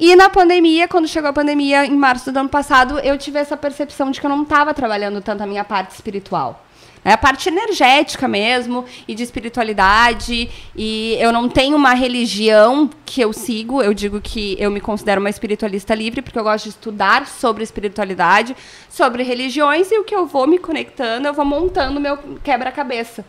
E 0.03 0.15
na 0.15 0.31
pandemia, 0.31 0.87
quando 0.87 1.07
chegou 1.07 1.29
a 1.29 1.33
pandemia, 1.33 1.85
em 1.85 1.95
março 1.95 2.31
do 2.31 2.39
ano 2.39 2.49
passado, 2.49 2.97
eu 3.01 3.15
tive 3.19 3.37
essa 3.37 3.55
percepção 3.55 4.09
de 4.09 4.19
que 4.19 4.25
eu 4.25 4.31
não 4.31 4.41
estava 4.41 4.73
trabalhando 4.73 5.21
tanto 5.21 5.43
a 5.43 5.45
minha 5.45 5.63
parte 5.63 5.91
espiritual. 5.91 6.65
É 7.05 7.13
a 7.13 7.17
parte 7.19 7.49
energética 7.49 8.27
mesmo, 8.27 8.83
e 9.07 9.13
de 9.13 9.21
espiritualidade. 9.21 10.49
E 10.75 11.15
eu 11.19 11.31
não 11.31 11.47
tenho 11.47 11.77
uma 11.77 11.93
religião 11.93 12.89
que 13.05 13.21
eu 13.21 13.31
sigo. 13.31 13.79
Eu 13.83 13.93
digo 13.93 14.19
que 14.19 14.55
eu 14.59 14.71
me 14.71 14.81
considero 14.81 15.21
uma 15.21 15.29
espiritualista 15.29 15.93
livre, 15.93 16.23
porque 16.23 16.39
eu 16.39 16.43
gosto 16.43 16.63
de 16.63 16.69
estudar 16.71 17.27
sobre 17.27 17.63
espiritualidade, 17.63 18.57
sobre 18.89 19.21
religiões, 19.21 19.91
e 19.91 19.99
o 19.99 20.03
que 20.03 20.15
eu 20.15 20.25
vou 20.25 20.47
me 20.47 20.57
conectando, 20.57 21.27
eu 21.27 21.33
vou 21.33 21.45
montando 21.45 21.99
meu 21.99 22.17
quebra-cabeça. 22.43 23.23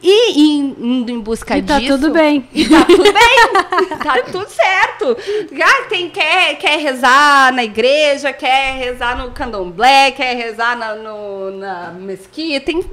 E 0.00 0.40
indo 0.40 1.10
em 1.10 1.20
busca 1.20 1.58
e 1.58 1.62
tá 1.62 1.78
disso. 1.78 1.92
Tá 1.92 1.98
tudo 1.98 2.12
bem. 2.12 2.48
E 2.52 2.68
tá 2.68 2.84
tudo 2.84 3.02
bem. 3.02 3.98
tá 4.02 4.22
tudo 4.30 4.48
certo. 4.48 5.16
Ah, 5.60 5.82
tem, 5.88 6.08
quer, 6.08 6.56
quer 6.56 6.78
rezar 6.78 7.52
na 7.52 7.64
igreja, 7.64 8.32
quer 8.32 8.78
rezar 8.78 9.18
no 9.18 9.32
candomblé, 9.32 10.12
quer 10.12 10.36
rezar 10.36 10.76
na, 10.76 10.94
no, 10.94 11.50
na 11.50 11.90
mesquita. 11.90 12.66
Tem, 12.66 12.84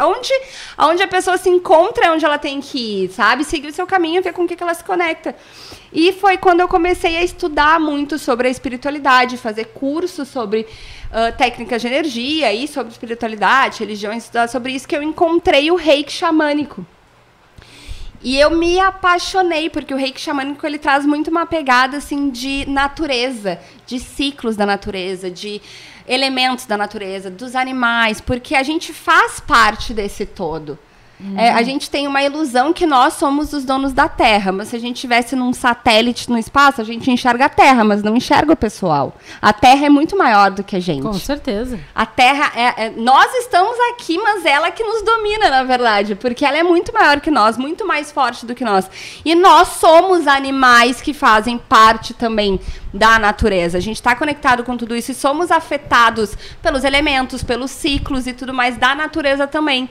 onde, 0.00 0.32
onde 0.78 1.02
a 1.02 1.08
pessoa 1.08 1.38
se 1.38 1.48
encontra 1.48 2.06
é 2.06 2.10
onde 2.10 2.24
ela 2.24 2.38
tem 2.38 2.60
que 2.60 3.04
ir, 3.04 3.08
sabe? 3.10 3.44
Seguir 3.44 3.68
o 3.68 3.72
seu 3.72 3.86
caminho, 3.86 4.22
ver 4.22 4.32
com 4.32 4.42
o 4.42 4.48
que, 4.48 4.56
que 4.56 4.62
ela 4.62 4.74
se 4.74 4.82
conecta. 4.82 5.36
E 5.92 6.12
foi 6.12 6.38
quando 6.38 6.60
eu 6.60 6.68
comecei 6.68 7.16
a 7.18 7.22
estudar 7.22 7.78
muito 7.78 8.18
sobre 8.18 8.48
a 8.48 8.50
espiritualidade, 8.50 9.36
fazer 9.36 9.66
cursos 9.66 10.26
sobre 10.28 10.60
uh, 10.62 11.36
técnicas 11.36 11.82
de 11.82 11.88
energia 11.88 12.52
e 12.52 12.66
sobre 12.66 12.92
espiritualidade, 12.92 13.80
religiões, 13.80 14.30
sobre 14.50 14.72
isso 14.72 14.88
que 14.88 14.96
eu 14.96 15.02
encontrei 15.02 15.70
o 15.70 15.76
reiki 15.76 16.12
xamânico. 16.12 16.86
E 18.24 18.38
eu 18.38 18.50
me 18.50 18.78
apaixonei, 18.78 19.68
porque 19.68 19.92
o 19.92 19.96
reiki 19.96 20.20
xamânico 20.20 20.64
ele 20.64 20.78
traz 20.78 21.04
muito 21.04 21.28
uma 21.28 21.44
pegada 21.44 21.96
assim 21.96 22.30
de 22.30 22.64
natureza, 22.70 23.58
de 23.84 23.98
ciclos 23.98 24.56
da 24.56 24.64
natureza, 24.64 25.28
de 25.28 25.60
elementos 26.06 26.64
da 26.64 26.76
natureza, 26.78 27.30
dos 27.30 27.54
animais, 27.54 28.20
porque 28.20 28.54
a 28.54 28.62
gente 28.62 28.92
faz 28.92 29.40
parte 29.40 29.92
desse 29.92 30.24
todo. 30.24 30.78
Uhum. 31.22 31.38
É, 31.38 31.50
a 31.50 31.62
gente 31.62 31.88
tem 31.88 32.08
uma 32.08 32.22
ilusão 32.22 32.72
que 32.72 32.84
nós 32.84 33.14
somos 33.14 33.52
os 33.52 33.64
donos 33.64 33.92
da 33.92 34.08
Terra, 34.08 34.50
mas 34.50 34.68
se 34.68 34.76
a 34.76 34.78
gente 34.78 34.96
estivesse 34.96 35.36
num 35.36 35.52
satélite 35.52 36.28
no 36.28 36.36
espaço, 36.36 36.80
a 36.80 36.84
gente 36.84 37.10
enxerga 37.10 37.44
a 37.44 37.48
Terra, 37.48 37.84
mas 37.84 38.02
não 38.02 38.16
enxerga 38.16 38.52
o 38.52 38.56
pessoal. 38.56 39.14
A 39.40 39.52
Terra 39.52 39.86
é 39.86 39.88
muito 39.88 40.16
maior 40.16 40.50
do 40.50 40.64
que 40.64 40.74
a 40.74 40.80
gente. 40.80 41.02
Com 41.02 41.12
certeza. 41.12 41.78
A 41.94 42.04
Terra 42.04 42.52
é, 42.56 42.86
é, 42.86 42.92
nós 42.96 43.32
estamos 43.34 43.76
aqui, 43.92 44.18
mas 44.18 44.44
ela 44.44 44.70
que 44.70 44.82
nos 44.82 45.02
domina, 45.02 45.48
na 45.48 45.62
verdade, 45.62 46.16
porque 46.16 46.44
ela 46.44 46.58
é 46.58 46.62
muito 46.62 46.92
maior 46.92 47.20
que 47.20 47.30
nós, 47.30 47.56
muito 47.56 47.86
mais 47.86 48.10
forte 48.10 48.44
do 48.44 48.54
que 48.54 48.64
nós. 48.64 48.90
E 49.24 49.34
nós 49.34 49.68
somos 49.68 50.26
animais 50.26 51.00
que 51.00 51.14
fazem 51.14 51.56
parte 51.56 52.14
também 52.14 52.58
da 52.92 53.18
natureza. 53.18 53.78
A 53.78 53.80
gente 53.80 53.96
está 53.96 54.16
conectado 54.16 54.64
com 54.64 54.76
tudo 54.76 54.96
isso 54.96 55.12
e 55.12 55.14
somos 55.14 55.50
afetados 55.50 56.36
pelos 56.60 56.82
elementos, 56.82 57.42
pelos 57.42 57.70
ciclos 57.70 58.26
e 58.26 58.32
tudo 58.32 58.52
mais 58.52 58.76
da 58.76 58.94
natureza 58.94 59.46
também. 59.46 59.88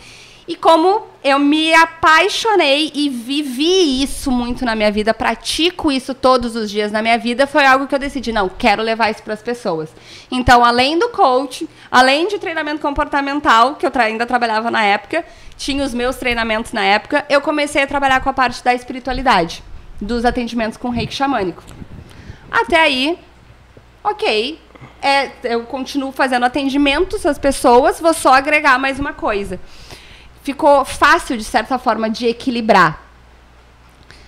E 0.51 0.55
como 0.57 1.03
eu 1.23 1.39
me 1.39 1.73
apaixonei 1.73 2.91
e 2.93 3.07
vivi 3.07 4.03
isso 4.03 4.29
muito 4.29 4.65
na 4.65 4.75
minha 4.75 4.91
vida, 4.91 5.13
pratico 5.13 5.89
isso 5.89 6.13
todos 6.13 6.57
os 6.57 6.69
dias 6.69 6.91
na 6.91 7.01
minha 7.01 7.17
vida, 7.17 7.47
foi 7.47 7.65
algo 7.65 7.87
que 7.87 7.95
eu 7.95 7.99
decidi, 7.99 8.33
não, 8.33 8.49
quero 8.49 8.83
levar 8.83 9.09
isso 9.09 9.23
para 9.23 9.33
as 9.33 9.41
pessoas. 9.41 9.89
Então, 10.29 10.65
além 10.65 10.99
do 10.99 11.07
coach, 11.07 11.69
além 11.89 12.27
de 12.27 12.37
treinamento 12.37 12.81
comportamental, 12.81 13.75
que 13.75 13.85
eu 13.87 13.91
ainda 13.95 14.25
trabalhava 14.25 14.69
na 14.69 14.83
época, 14.83 15.23
tinha 15.55 15.85
os 15.85 15.93
meus 15.93 16.17
treinamentos 16.17 16.73
na 16.73 16.83
época, 16.83 17.25
eu 17.29 17.39
comecei 17.39 17.81
a 17.81 17.87
trabalhar 17.87 18.19
com 18.19 18.29
a 18.29 18.33
parte 18.33 18.61
da 18.61 18.73
espiritualidade, 18.73 19.63
dos 20.01 20.25
atendimentos 20.25 20.77
com 20.77 20.89
reiki 20.89 21.13
xamânico. 21.13 21.63
Até 22.51 22.77
aí, 22.77 23.17
ok, 24.03 24.59
é, 25.01 25.31
eu 25.45 25.63
continuo 25.63 26.11
fazendo 26.11 26.43
atendimentos 26.43 27.25
às 27.25 27.39
pessoas, 27.39 28.01
vou 28.01 28.13
só 28.13 28.33
agregar 28.33 28.77
mais 28.77 28.99
uma 28.99 29.13
coisa 29.13 29.57
ficou 30.43 30.83
fácil, 30.85 31.37
de 31.37 31.43
certa 31.43 31.77
forma, 31.77 32.09
de 32.09 32.27
equilibrar. 32.27 33.01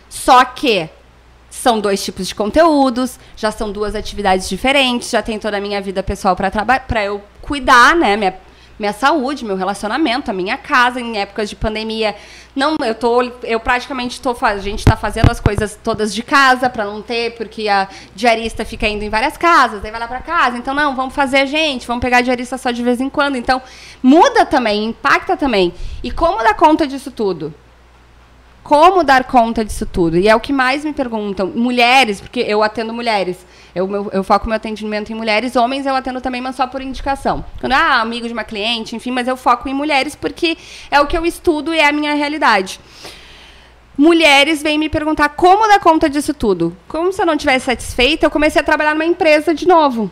Só 0.09 0.45
que 0.45 0.89
são 1.49 1.79
dois 1.79 2.03
tipos 2.03 2.27
de 2.27 2.35
conteúdos, 2.35 3.19
já 3.35 3.51
são 3.51 3.71
duas 3.71 3.95
atividades 3.95 4.49
diferentes, 4.49 5.09
já 5.09 5.21
tem 5.21 5.39
toda 5.39 5.57
a 5.57 5.61
minha 5.61 5.81
vida 5.81 6.01
pessoal 6.01 6.35
para 6.35 7.05
eu 7.05 7.23
cuidar, 7.41 7.95
né? 7.95 8.17
Minha, 8.17 8.35
minha 8.83 8.91
saúde, 8.91 9.45
meu 9.45 9.55
relacionamento, 9.55 10.29
a 10.29 10.33
minha 10.33 10.57
casa 10.57 10.99
em 10.99 11.17
épocas 11.17 11.49
de 11.49 11.55
pandemia. 11.55 12.13
Não, 12.53 12.75
eu 12.85 12.93
tô, 12.93 13.21
eu 13.43 13.57
praticamente 13.57 14.19
tô, 14.19 14.35
a 14.41 14.57
gente 14.57 14.79
está 14.79 14.97
fazendo 14.97 15.31
as 15.31 15.39
coisas 15.39 15.79
todas 15.81 16.13
de 16.13 16.21
casa 16.21 16.69
para 16.69 16.83
não 16.83 17.01
ter, 17.01 17.33
porque 17.35 17.69
a 17.69 17.87
diarista 18.13 18.65
fica 18.65 18.85
indo 18.85 19.01
em 19.05 19.09
várias 19.09 19.37
casas, 19.37 19.81
daí 19.81 19.89
vai 19.89 20.01
lá 20.01 20.07
para 20.07 20.19
casa. 20.19 20.57
Então 20.57 20.73
não, 20.73 20.97
vamos 20.97 21.15
fazer 21.15 21.37
a 21.37 21.45
gente, 21.45 21.87
vamos 21.87 22.01
pegar 22.01 22.17
a 22.17 22.21
diarista 22.21 22.57
só 22.57 22.71
de 22.71 22.83
vez 22.83 22.99
em 22.99 23.09
quando. 23.09 23.37
Então 23.37 23.61
muda 24.01 24.45
também, 24.45 24.83
impacta 24.83 25.37
também. 25.37 25.73
E 26.03 26.11
como 26.11 26.43
dar 26.43 26.53
conta 26.53 26.85
disso 26.85 27.09
tudo? 27.09 27.53
Como 28.63 29.01
dar 29.01 29.23
conta 29.23 29.63
disso 29.63 29.85
tudo? 29.85 30.17
E 30.17 30.27
é 30.27 30.35
o 30.35 30.41
que 30.41 30.51
mais 30.51 30.83
me 30.83 30.91
perguntam. 30.91 31.47
Mulheres, 31.47 32.19
porque 32.19 32.41
eu 32.41 32.61
atendo 32.61 32.93
mulheres. 32.93 33.45
Eu, 33.75 34.11
eu, 34.11 34.23
foco 34.23 34.47
meu 34.47 34.55
atendimento 34.55 35.11
em 35.11 35.15
mulheres. 35.15 35.55
Homens 35.55 35.85
eu 35.85 35.95
atendo 35.95 36.21
também, 36.21 36.41
mas 36.41 36.55
só 36.55 36.67
por 36.67 36.81
indicação. 36.81 37.43
Quando, 37.59 37.73
ah, 37.73 38.01
amigo 38.01 38.27
de 38.27 38.33
uma 38.33 38.43
cliente, 38.43 38.95
enfim, 38.95 39.11
mas 39.11 39.27
eu 39.27 39.35
foco 39.35 39.67
em 39.67 39.73
mulheres 39.73 40.15
porque 40.15 40.57
é 40.91 40.99
o 41.01 41.07
que 41.07 41.17
eu 41.17 41.25
estudo 41.25 41.73
e 41.73 41.79
é 41.79 41.87
a 41.87 41.91
minha 41.91 42.13
realidade. 42.13 42.79
Mulheres 43.97 44.61
vêm 44.61 44.77
me 44.77 44.89
perguntar 44.89 45.29
como 45.29 45.67
dar 45.67 45.79
conta 45.79 46.09
disso 46.09 46.33
tudo. 46.33 46.75
Como 46.87 47.11
se 47.11 47.21
eu 47.21 47.25
não 47.25 47.33
estivesse 47.33 47.65
satisfeita, 47.65 48.25
eu 48.25 48.31
comecei 48.31 48.61
a 48.61 48.65
trabalhar 48.65 48.93
numa 48.93 49.05
empresa 49.05 49.53
de 49.53 49.67
novo. 49.67 50.11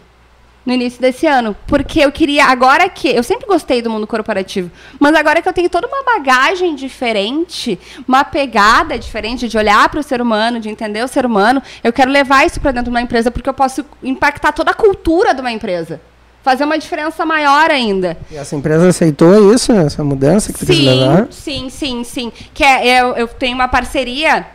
No 0.66 0.74
início 0.74 1.02
desse 1.02 1.26
ano, 1.26 1.56
porque 1.66 2.00
eu 2.00 2.12
queria 2.12 2.46
agora 2.46 2.88
que 2.88 3.08
eu 3.08 3.24
sempre 3.24 3.48
gostei 3.48 3.82
do 3.82 3.90
mundo 3.90 4.06
corporativo, 4.06 4.70
mas 5.00 5.16
agora 5.16 5.42
que 5.42 5.50
eu 5.50 5.54
tenho 5.54 5.70
toda 5.70 5.88
uma 5.88 6.04
bagagem 6.04 6.76
diferente, 6.76 7.80
uma 8.08 8.24
pegada 8.24 8.98
diferente 8.98 9.48
de 9.48 9.58
olhar 9.58 9.90
para 9.90 10.00
o 10.00 10.04
ser 10.04 10.22
humano, 10.22 10.60
de 10.60 10.70
entender 10.70 11.04
o 11.04 11.08
ser 11.08 11.26
humano, 11.26 11.62
eu 11.84 11.92
quero 11.92 12.12
levar 12.12 12.46
isso 12.46 12.60
para 12.60 12.72
dentro 12.72 12.86
de 12.86 12.90
uma 12.92 13.02
empresa 13.02 13.32
porque 13.32 13.50
eu 13.50 13.54
posso 13.54 13.84
impactar 14.04 14.52
toda 14.52 14.72
a 14.72 14.76
cultura 14.76 15.34
de 15.34 15.42
uma 15.42 15.52
empresa. 15.52 16.00
Fazer 16.44 16.64
uma 16.64 16.78
diferença 16.78 17.24
maior 17.24 17.70
ainda. 17.70 18.18
E 18.32 18.36
essa 18.36 18.56
empresa 18.56 18.88
aceitou 18.88 19.54
isso, 19.54 19.72
essa 19.74 20.04
mudança 20.04 20.52
que 20.52 20.58
tu 20.58 20.66
quis 20.66 20.80
levar? 20.80 21.28
Sim, 21.30 21.70
sim, 21.70 22.04
sim. 22.04 22.32
Que 22.52 22.64
é, 22.64 23.00
eu, 23.00 23.16
eu 23.16 23.28
tenho 23.28 23.54
uma 23.54 23.68
parceria 23.68 24.48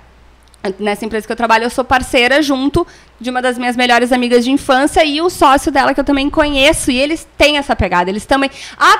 nessa 0.78 1.04
empresa 1.04 1.26
que 1.26 1.32
eu 1.32 1.36
trabalho, 1.36 1.64
eu 1.64 1.70
sou 1.70 1.84
parceira 1.84 2.42
junto 2.42 2.86
de 3.20 3.30
uma 3.30 3.40
das 3.40 3.58
minhas 3.58 3.76
melhores 3.76 4.12
amigas 4.12 4.44
de 4.44 4.50
infância 4.50 5.04
e 5.04 5.20
o 5.20 5.30
sócio 5.30 5.72
dela 5.72 5.94
que 5.94 6.00
eu 6.00 6.04
também 6.04 6.28
conheço. 6.28 6.90
E 6.90 6.98
eles 6.98 7.26
têm 7.36 7.58
essa 7.58 7.74
pegada. 7.74 8.10
Eles 8.10 8.26
também, 8.26 8.50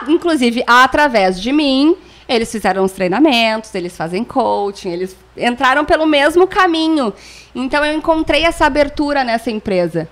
inclusive, 0.09 0.63
através 0.67 1.41
de 1.41 1.53
mim, 1.53 1.97
eles 2.29 2.51
fizeram 2.51 2.85
os 2.85 2.93
treinamentos, 2.93 3.75
eles 3.75 3.97
fazem 3.97 4.25
coaching, 4.25 4.91
eles 4.91 5.17
entraram 5.37 5.85
pelo 5.85 6.07
mesmo 6.07 6.47
caminho. 6.47 7.13
Então 7.55 7.85
eu 7.85 7.97
encontrei 7.97 8.45
essa 8.45 8.67
abertura 8.67 9.23
nessa 9.23 9.51
empresa. 9.51 10.09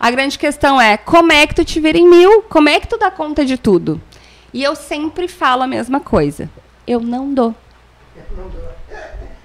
A 0.00 0.10
grande 0.10 0.38
questão 0.38 0.80
é 0.80 0.96
como 0.96 1.32
é 1.32 1.46
que 1.46 1.54
tu 1.54 1.64
te 1.64 1.80
vira 1.80 1.98
em 1.98 2.08
mil? 2.08 2.42
Como 2.42 2.68
é 2.68 2.78
que 2.78 2.86
tu 2.86 2.96
dá 2.96 3.10
conta 3.10 3.44
de 3.44 3.58
tudo? 3.58 4.00
E 4.52 4.62
eu 4.62 4.74
sempre 4.74 5.28
falo 5.28 5.62
a 5.62 5.66
mesma 5.66 6.00
coisa. 6.00 6.48
Eu 6.86 7.00
não 7.00 7.34
dou. 7.34 7.54
Eu 8.16 8.36
não 8.36 8.48
dou. 8.48 8.68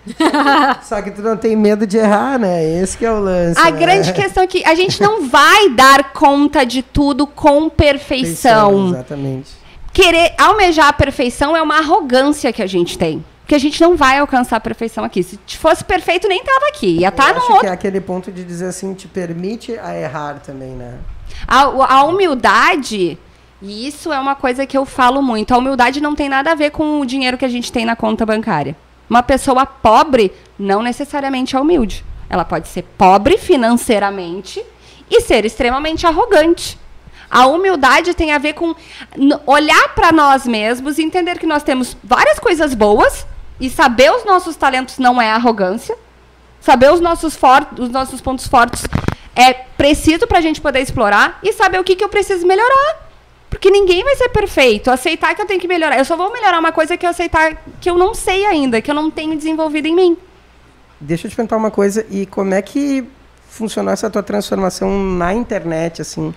Só 0.83 1.01
que 1.01 1.11
tu 1.11 1.21
não 1.21 1.37
tem 1.37 1.55
medo 1.55 1.87
de 1.87 1.97
errar, 1.97 2.37
né? 2.37 2.63
Esse 2.63 2.97
que 2.97 3.05
é 3.05 3.11
o 3.11 3.19
lance. 3.19 3.59
A 3.59 3.71
né? 3.71 3.79
grande 3.79 4.13
questão 4.13 4.43
é 4.43 4.47
que 4.47 4.63
a 4.65 4.75
gente 4.75 5.01
não 5.01 5.27
vai 5.27 5.69
dar 5.69 6.11
conta 6.11 6.65
de 6.65 6.81
tudo 6.81 7.25
com 7.25 7.69
perfeição. 7.69 8.69
perfeição. 8.69 8.89
Exatamente. 8.89 9.51
Querer 9.93 10.33
almejar 10.37 10.87
a 10.87 10.93
perfeição 10.93 11.55
é 11.55 11.61
uma 11.61 11.77
arrogância 11.77 12.51
que 12.51 12.61
a 12.61 12.67
gente 12.67 12.97
tem. 12.97 13.23
Porque 13.41 13.55
a 13.55 13.59
gente 13.59 13.79
não 13.81 13.95
vai 13.95 14.19
alcançar 14.19 14.55
a 14.55 14.59
perfeição 14.59 15.03
aqui. 15.03 15.21
Se 15.21 15.37
fosse 15.57 15.83
perfeito, 15.83 16.27
nem 16.27 16.43
tava 16.43 16.67
aqui. 16.67 16.99
Ia 16.99 17.09
estar 17.09 17.33
tá 17.33 17.33
no 17.33 17.41
outro... 17.41 17.59
que 17.59 17.67
é 17.67 17.71
aquele 17.71 17.99
ponto 17.99 18.31
de 18.31 18.43
dizer 18.43 18.67
assim, 18.67 18.93
te 18.93 19.07
permite 19.07 19.77
a 19.77 19.95
errar 19.95 20.39
também, 20.39 20.69
né? 20.69 20.95
A, 21.45 21.61
a 21.61 22.03
humildade, 22.05 23.17
e 23.61 23.87
isso 23.87 24.13
é 24.13 24.19
uma 24.19 24.33
coisa 24.33 24.65
que 24.65 24.77
eu 24.77 24.85
falo 24.85 25.21
muito, 25.21 25.53
a 25.53 25.57
humildade 25.57 26.01
não 26.01 26.15
tem 26.15 26.29
nada 26.29 26.51
a 26.51 26.55
ver 26.55 26.71
com 26.71 27.01
o 27.01 27.05
dinheiro 27.05 27.37
que 27.37 27.45
a 27.45 27.49
gente 27.49 27.71
tem 27.71 27.85
na 27.85 27.95
conta 27.95 28.25
bancária. 28.25 28.75
Uma 29.13 29.21
pessoa 29.21 29.63
pobre 29.63 30.33
não 30.57 30.81
necessariamente 30.81 31.55
é 31.55 31.59
humilde. 31.59 32.03
Ela 32.27 32.43
pode 32.43 32.67
ser 32.67 32.81
pobre 32.97 33.37
financeiramente 33.37 34.59
e 35.07 35.21
ser 35.21 35.45
extremamente 35.45 36.07
arrogante. 36.07 36.79
A 37.29 37.45
humildade 37.45 38.15
tem 38.15 38.31
a 38.31 38.39
ver 38.39 38.53
com 38.53 38.73
olhar 39.45 39.89
para 39.89 40.11
nós 40.11 40.47
mesmos 40.47 40.97
e 40.97 41.03
entender 41.03 41.37
que 41.37 41.45
nós 41.45 41.61
temos 41.61 41.95
várias 42.03 42.39
coisas 42.39 42.73
boas 42.73 43.27
e 43.59 43.69
saber 43.69 44.11
os 44.11 44.25
nossos 44.25 44.55
talentos 44.55 44.97
não 44.97 45.21
é 45.21 45.29
arrogância. 45.29 45.95
Saber 46.59 46.91
os 46.91 46.99
nossos, 46.99 47.37
os 47.77 47.89
nossos 47.89 48.19
pontos 48.19 48.47
fortes 48.47 48.83
é 49.35 49.53
preciso 49.53 50.25
para 50.25 50.39
a 50.39 50.41
gente 50.41 50.59
poder 50.59 50.79
explorar 50.79 51.37
e 51.43 51.53
saber 51.53 51.79
o 51.79 51.83
que, 51.83 51.95
que 51.95 52.03
eu 52.03 52.09
preciso 52.09 52.47
melhorar. 52.47 53.02
Porque 53.53 53.69
ninguém 53.69 54.03
vai 54.03 54.15
ser 54.15 54.29
perfeito. 54.29 54.89
Aceitar 54.89 55.35
que 55.35 55.41
eu 55.41 55.45
tenho 55.45 55.59
que 55.59 55.67
melhorar. 55.67 55.97
Eu 55.99 56.05
só 56.05 56.17
vou 56.17 56.33
melhorar 56.33 56.59
uma 56.59 56.71
coisa 56.71 56.97
que 56.97 57.05
eu 57.05 57.09
aceitar 57.11 57.55
que 57.79 57.87
eu 57.87 57.95
não 57.95 58.15
sei 58.15 58.45
ainda, 58.45 58.81
que 58.81 58.89
eu 58.89 58.95
não 58.95 59.11
tenho 59.11 59.37
desenvolvido 59.37 59.87
em 59.87 59.95
mim. 59.95 60.17
Deixa 60.99 61.27
eu 61.27 61.29
te 61.29 61.35
perguntar 61.35 61.57
uma 61.57 61.69
coisa. 61.69 62.03
E 62.09 62.25
como 62.25 62.53
é 62.53 62.61
que 62.63 63.05
funcionou 63.47 63.93
essa 63.93 64.09
tua 64.09 64.23
transformação 64.23 64.89
na 64.99 65.35
internet, 65.35 66.01
assim? 66.01 66.33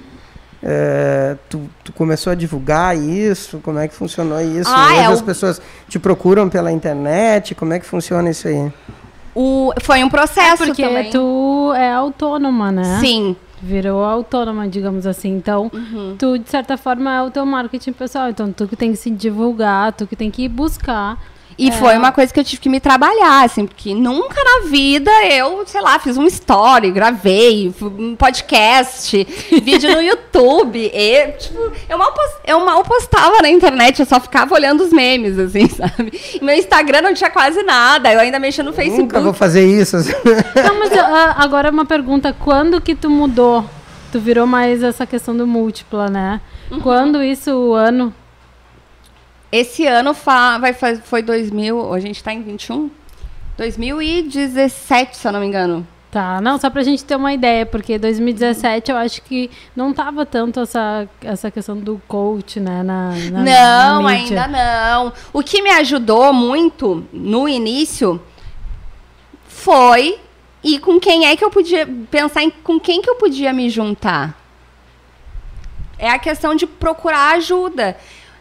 É, 0.62 1.36
tu, 1.48 1.70
tu, 1.82 1.90
começou 1.92 2.32
a 2.32 2.34
divulgar 2.34 2.94
isso? 2.94 3.60
Como 3.60 3.78
é 3.78 3.88
que 3.88 3.94
funcionou 3.94 4.38
isso? 4.40 4.70
Ah, 4.70 4.86
Hoje 4.86 4.96
é 4.96 5.06
as 5.06 5.20
o... 5.20 5.24
pessoas 5.24 5.62
te 5.88 5.98
procuram 5.98 6.50
pela 6.50 6.70
internet? 6.70 7.54
Como 7.54 7.72
é 7.72 7.78
que 7.78 7.86
funciona 7.86 8.28
isso 8.28 8.46
aí? 8.46 8.70
O, 9.34 9.72
foi 9.80 10.04
um 10.04 10.10
processo 10.10 10.62
é 10.62 10.66
porque 10.66 10.82
também. 10.82 11.10
tu 11.10 11.72
é 11.74 11.92
autônoma, 11.92 12.70
né? 12.70 12.98
Sim. 13.00 13.36
Virou 13.62 14.04
autônoma, 14.04 14.68
digamos 14.68 15.06
assim. 15.06 15.36
Então, 15.36 15.70
uhum. 15.72 16.16
tu, 16.18 16.38
de 16.38 16.48
certa 16.48 16.76
forma, 16.76 17.12
é 17.12 17.22
o 17.22 17.30
teu 17.30 17.46
marketing 17.46 17.92
pessoal. 17.92 18.28
Então, 18.28 18.52
tu 18.52 18.68
que 18.68 18.76
tem 18.76 18.90
que 18.90 18.96
se 18.96 19.10
divulgar, 19.10 19.92
tu 19.92 20.06
que 20.06 20.16
tem 20.16 20.30
que 20.30 20.48
buscar 20.48 21.18
e 21.58 21.68
é. 21.68 21.72
foi 21.72 21.96
uma 21.96 22.12
coisa 22.12 22.32
que 22.32 22.38
eu 22.38 22.44
tive 22.44 22.60
que 22.60 22.68
me 22.68 22.80
trabalhar, 22.80 23.44
assim, 23.44 23.66
porque 23.66 23.94
nunca 23.94 24.36
na 24.44 24.68
vida 24.68 25.10
eu, 25.24 25.64
sei 25.66 25.80
lá, 25.80 25.98
fiz 25.98 26.18
um 26.18 26.26
story, 26.26 26.90
gravei, 26.90 27.74
um 27.80 28.14
podcast, 28.14 29.26
vídeo 29.62 29.90
no 29.94 30.02
YouTube. 30.02 30.90
E, 30.92 31.28
tipo, 31.32 31.72
eu 31.88 31.96
mal, 31.96 32.12
post, 32.12 32.36
eu 32.46 32.64
mal 32.64 32.82
postava 32.84 33.40
na 33.40 33.48
internet, 33.48 34.00
eu 34.00 34.06
só 34.06 34.20
ficava 34.20 34.54
olhando 34.54 34.84
os 34.84 34.92
memes, 34.92 35.38
assim, 35.38 35.66
sabe? 35.72 36.12
E 36.34 36.44
meu 36.44 36.54
Instagram 36.54 37.00
não 37.00 37.14
tinha 37.14 37.30
quase 37.30 37.62
nada, 37.62 38.12
eu 38.12 38.20
ainda 38.20 38.38
mexia 38.38 38.62
no 38.62 38.72
Facebook. 38.74 39.04
Nunca 39.04 39.20
vou 39.20 39.32
fazer 39.32 39.66
isso. 39.66 39.96
Não, 40.66 40.78
mas 40.78 40.92
uh, 40.92 41.34
agora 41.36 41.70
uma 41.70 41.86
pergunta, 41.86 42.34
quando 42.38 42.80
que 42.80 42.94
tu 42.94 43.08
mudou? 43.08 43.64
Tu 44.12 44.20
virou 44.20 44.46
mais 44.46 44.82
essa 44.82 45.06
questão 45.06 45.36
do 45.36 45.46
múltipla, 45.46 46.08
né? 46.08 46.40
Uhum. 46.70 46.80
Quando 46.80 47.22
isso, 47.22 47.50
o 47.52 47.74
ano? 47.74 48.14
Esse 49.50 49.86
ano 49.86 50.12
fa 50.12 50.58
vai 50.58 50.74
foi 50.74 51.22
2000, 51.22 51.92
a 51.92 52.00
gente 52.00 52.16
está 52.16 52.32
em 52.32 52.42
21? 52.42 52.90
2017, 53.56 55.16
se 55.16 55.26
eu 55.26 55.32
não 55.32 55.40
me 55.40 55.46
engano. 55.46 55.86
Tá, 56.10 56.40
não, 56.40 56.58
só 56.58 56.70
pra 56.70 56.82
gente 56.82 57.04
ter 57.04 57.16
uma 57.16 57.32
ideia, 57.32 57.66
porque 57.66 57.98
2017 57.98 58.90
eu 58.90 58.96
acho 58.96 59.20
que 59.22 59.50
não 59.74 59.92
tava 59.92 60.24
tanto 60.24 60.60
essa, 60.60 61.06
essa 61.20 61.50
questão 61.50 61.76
do 61.76 62.00
coach, 62.08 62.58
né, 62.58 62.82
na, 62.82 63.10
na 63.30 63.42
Não, 63.42 64.02
na 64.02 64.08
ainda 64.08 64.48
não. 64.48 65.12
O 65.32 65.42
que 65.42 65.60
me 65.60 65.70
ajudou 65.70 66.32
muito 66.32 67.06
no 67.12 67.48
início 67.48 68.20
foi 69.46 70.18
e 70.64 70.78
com 70.78 70.98
quem 70.98 71.26
é 71.26 71.36
que 71.36 71.44
eu 71.44 71.50
podia 71.50 71.86
pensar 72.10 72.42
em 72.42 72.50
com 72.50 72.80
quem 72.80 73.02
que 73.02 73.10
eu 73.10 73.16
podia 73.16 73.52
me 73.52 73.68
juntar. 73.68 74.40
É 75.98 76.08
a 76.08 76.18
questão 76.18 76.54
de 76.54 76.66
procurar 76.66 77.34
ajuda 77.36 77.96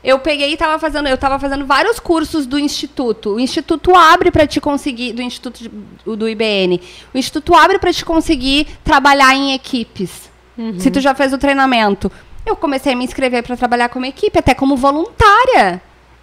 eu 0.05 0.19
peguei 0.19 0.51
e 0.51 0.53
estava 0.53 0.77
fazendo, 0.77 1.07
eu 1.07 1.15
estava 1.15 1.39
fazendo 1.39 1.65
vários 1.65 1.99
cursos 1.99 2.45
do 2.45 2.59
instituto. 2.59 3.31
O 3.31 3.39
instituto 3.39 3.93
abre 3.95 4.29
para 4.29 4.45
te 4.45 4.61
conseguir 4.61 5.13
do 5.13 5.21
instituto 5.21 5.67
do 6.05 6.29
IBN. 6.29 6.79
O 7.11 7.17
instituto 7.17 7.55
abre 7.55 7.79
para 7.79 7.91
te 7.91 8.05
conseguir 8.05 8.67
trabalhar 8.83 9.33
em 9.33 9.53
equipes. 9.53 10.29
Uhum. 10.55 10.79
Se 10.79 10.91
tu 10.91 11.01
já 11.01 11.15
fez 11.15 11.33
o 11.33 11.39
treinamento, 11.39 12.11
eu 12.45 12.55
comecei 12.55 12.93
a 12.93 12.95
me 12.95 13.03
inscrever 13.03 13.41
para 13.41 13.57
trabalhar 13.57 13.89
como 13.89 14.05
equipe, 14.05 14.37
até 14.37 14.53
como 14.53 14.77
voluntária. 14.77 15.81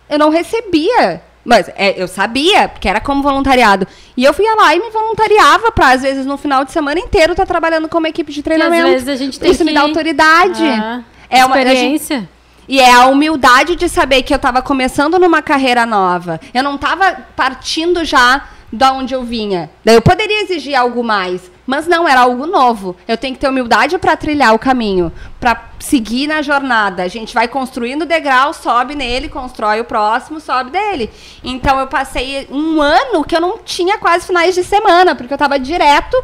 Eu 0.09 0.18
não 0.18 0.30
recebia, 0.30 1.20
mas 1.45 1.68
é, 1.74 2.01
eu 2.01 2.07
sabia, 2.07 2.68
porque 2.68 2.89
era 2.89 3.01
como 3.01 3.20
voluntariado. 3.20 3.89
E 4.16 4.24
eu 4.24 4.33
ia 4.39 4.55
lá 4.55 4.76
e 4.76 4.80
me 4.80 4.91
voluntariava 4.91 5.72
para, 5.72 5.91
às 5.91 6.03
vezes, 6.03 6.24
no 6.24 6.39
final 6.39 6.64
de 6.64 6.70
semana 6.70 7.01
inteiro, 7.01 7.33
estar 7.33 7.43
tá 7.43 7.49
trabalhando 7.49 7.89
como 7.89 8.07
equipe 8.07 8.33
de 8.33 8.45
treinamento. 8.45 8.87
E 8.87 8.95
às 8.95 9.03
vezes 9.03 9.09
a 9.09 9.16
gente 9.16 9.41
tem 9.41 9.51
Isso 9.51 9.59
que... 9.59 9.64
me 9.64 9.74
dá 9.74 9.80
autoridade. 9.80 10.62
Ah, 10.62 11.03
é 11.28 11.45
uma 11.45 11.59
experiência. 11.59 12.28
E 12.73 12.81
é 12.81 12.91
a 12.91 13.05
humildade 13.05 13.77
de 13.77 13.87
saber 13.87 14.23
que 14.23 14.33
eu 14.33 14.39
estava 14.39 14.62
começando 14.62 15.18
numa 15.18 15.43
carreira 15.43 15.85
nova. 15.85 16.41
Eu 16.55 16.62
não 16.62 16.77
estava 16.77 17.18
partindo 17.37 18.03
já 18.03 18.49
da 18.73 18.95
onde 18.95 19.14
eu 19.14 19.23
vinha. 19.23 19.68
Eu 19.85 20.01
poderia 20.01 20.43
exigir 20.43 20.75
algo 20.75 21.05
mais, 21.05 21.51
mas 21.66 21.87
não, 21.87 22.09
era 22.09 22.20
algo 22.20 22.47
novo. 22.47 22.97
Eu 23.07 23.18
tenho 23.18 23.35
que 23.35 23.41
ter 23.41 23.49
humildade 23.51 23.99
para 23.99 24.16
trilhar 24.16 24.55
o 24.55 24.59
caminho, 24.59 25.12
para 25.39 25.64
seguir 25.79 26.27
na 26.27 26.41
jornada. 26.41 27.03
A 27.03 27.09
gente 27.09 27.35
vai 27.35 27.47
construindo 27.47 28.07
degrau, 28.07 28.55
sobe 28.55 28.95
nele, 28.95 29.29
constrói 29.29 29.83
o 29.83 29.85
próximo, 29.85 30.41
sobe 30.41 30.70
dele. 30.70 31.11
Então 31.45 31.79
eu 31.79 31.89
passei 31.89 32.49
um 32.51 32.81
ano 32.81 33.23
que 33.23 33.37
eu 33.37 33.41
não 33.43 33.59
tinha 33.59 33.99
quase 33.99 34.27
finais 34.27 34.55
de 34.55 34.64
semana, 34.64 35.14
porque 35.14 35.35
eu 35.35 35.37
estava 35.37 35.59
direto 35.59 36.16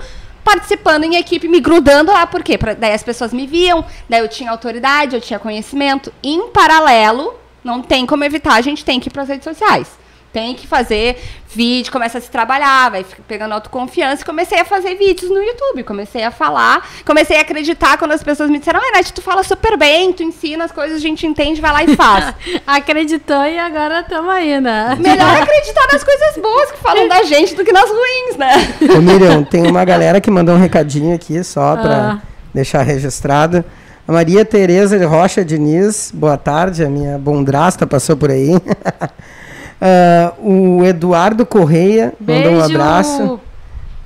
participando 0.49 1.05
em 1.05 1.17
equipe, 1.17 1.47
me 1.47 1.61
grudando 1.61 2.11
lá, 2.11 2.27
por 2.27 2.43
quê? 2.43 2.57
Pra, 2.57 2.73
daí 2.73 2.95
as 2.95 3.03
pessoas 3.03 3.35
me 3.35 3.47
viam, 3.47 3.85
daí 4.09 4.21
eu 4.21 4.29
tinha 4.29 4.51
autoridade, 4.51 5.15
eu 5.15 5.21
tinha 5.21 5.39
conhecimento. 5.39 6.11
Em 6.23 6.49
paralelo, 6.49 7.35
não 7.63 7.83
tem 7.83 8.07
como 8.07 8.25
evitar, 8.25 8.55
a 8.55 8.63
gente 8.63 8.83
tem 8.83 8.99
que 8.99 9.09
ir 9.09 9.13
para 9.13 9.25
as 9.25 9.29
redes 9.29 9.45
sociais 9.45 9.99
tem 10.33 10.55
que 10.55 10.67
fazer 10.67 11.19
vídeo, 11.49 11.91
começa 11.91 12.19
a 12.19 12.21
se 12.21 12.31
trabalhar, 12.31 12.91
vai 12.91 13.05
pegando 13.27 13.53
autoconfiança. 13.55 14.23
E 14.23 14.25
comecei 14.25 14.61
a 14.61 14.65
fazer 14.65 14.95
vídeos 14.95 15.31
no 15.31 15.43
YouTube, 15.43 15.83
comecei 15.83 16.23
a 16.23 16.31
falar, 16.31 16.87
comecei 17.05 17.39
a 17.39 17.41
acreditar 17.41 17.97
quando 17.99 18.13
as 18.13 18.23
pessoas 18.23 18.51
me 18.51 18.59
disseram, 18.59 18.81
ai, 18.81 18.91
Nath, 18.93 19.11
tu 19.11 19.23
fala 19.23 19.43
super 19.43 19.77
bem, 19.77 20.13
tu 20.13 20.23
ensina 20.23 20.65
as 20.65 20.73
coisas, 20.73 20.99
a 20.99 21.01
gente 21.01 21.27
entende, 21.27 21.61
vai 21.61 21.73
lá 21.73 21.85
e 21.85 21.97
faz. 21.97 22.35
Acreditou 22.67 23.45
e 23.45 23.59
agora 23.59 24.01
estamos 24.01 24.31
aí, 24.31 24.61
né? 24.61 24.97
Melhor 25.01 25.37
acreditar 25.43 25.87
nas 25.93 26.05
coisas 26.05 26.37
boas 26.37 26.73
que 26.73 26.79
falam 26.79 27.09
da 27.09 27.23
gente 27.23 27.55
do 27.55 27.65
que 27.65 27.73
nas 27.73 27.89
ruins, 27.89 28.37
né? 28.37 28.55
Ô, 28.97 29.01
Miriam, 29.01 29.43
tem 29.45 29.67
uma 29.67 29.85
galera 29.85 30.21
que 30.21 30.31
mandou 30.31 30.55
um 30.55 30.59
recadinho 30.59 31.15
aqui, 31.15 31.43
só 31.43 31.77
para 31.77 32.13
ah. 32.13 32.19
deixar 32.53 32.83
registrado. 32.83 33.65
A 34.07 34.13
Maria 34.13 34.43
Tereza 34.45 35.07
Rocha 35.07 35.45
Diniz, 35.45 36.11
boa 36.15 36.39
tarde, 36.39 36.83
a 36.83 36.89
minha 36.89 37.19
bondrasta 37.19 37.87
passou 37.87 38.17
por 38.17 38.31
aí. 38.31 38.53
Uh, 39.81 40.79
o 40.81 40.85
Eduardo 40.85 41.47
Correia 41.47 42.13
Beijo. 42.19 42.51
mandou 42.51 42.61
um 42.61 42.65
abraço. 42.65 43.41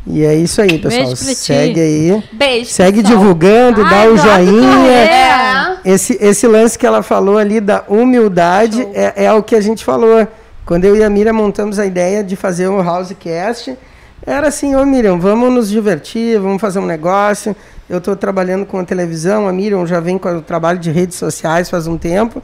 E 0.07 0.25
é 0.25 0.35
isso 0.35 0.61
aí, 0.61 0.79
pessoal. 0.79 1.17
Segue 1.17 1.81
aí. 1.81 2.25
Beijo. 2.33 2.71
Segue 2.71 3.03
pessoal. 3.03 3.19
divulgando, 3.19 3.83
Ai, 3.85 3.91
dá 3.91 4.11
o 4.11 4.17
joinha. 4.17 5.81
esse, 5.85 6.19
esse 6.21 6.47
lance 6.47 6.79
que 6.79 6.87
ela 6.87 7.03
falou 7.03 7.39
ali 7.39 7.61
da 7.61 7.85
humildade 7.89 8.87
é, 8.93 9.25
é 9.25 9.33
o 9.33 9.43
que 9.43 9.55
a 9.55 9.61
gente 9.61 9.85
falou. 9.85 10.27
Quando 10.67 10.85
eu 10.85 10.97
e 10.97 11.03
a 11.03 11.11
Miriam 11.11 11.33
montamos 11.33 11.79
a 11.79 11.87
ideia 11.87 12.23
de 12.23 12.37
fazer 12.37 12.69
um 12.69 12.87
Housecast, 12.87 13.77
era 14.25 14.49
assim, 14.49 14.77
ô 14.77 14.85
Miriam, 14.87 15.19
vamos 15.19 15.53
nos 15.53 15.69
divertir, 15.69 16.39
vamos 16.39 16.61
fazer 16.61 16.79
um 16.79 16.87
negócio. 16.87 17.57
Eu 17.91 17.99
estou 17.99 18.15
trabalhando 18.15 18.65
com 18.65 18.79
a 18.79 18.85
televisão, 18.85 19.49
a 19.49 19.53
Miriam 19.53 19.85
já 19.87 20.01
vem 20.01 20.19
com 20.19 20.29
o 20.37 20.43
trabalho 20.43 20.79
de 20.79 20.91
redes 20.91 21.17
sociais 21.17 21.69
faz 21.69 21.87
um 21.87 21.99
tempo. 21.99 22.43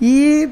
E 0.00 0.48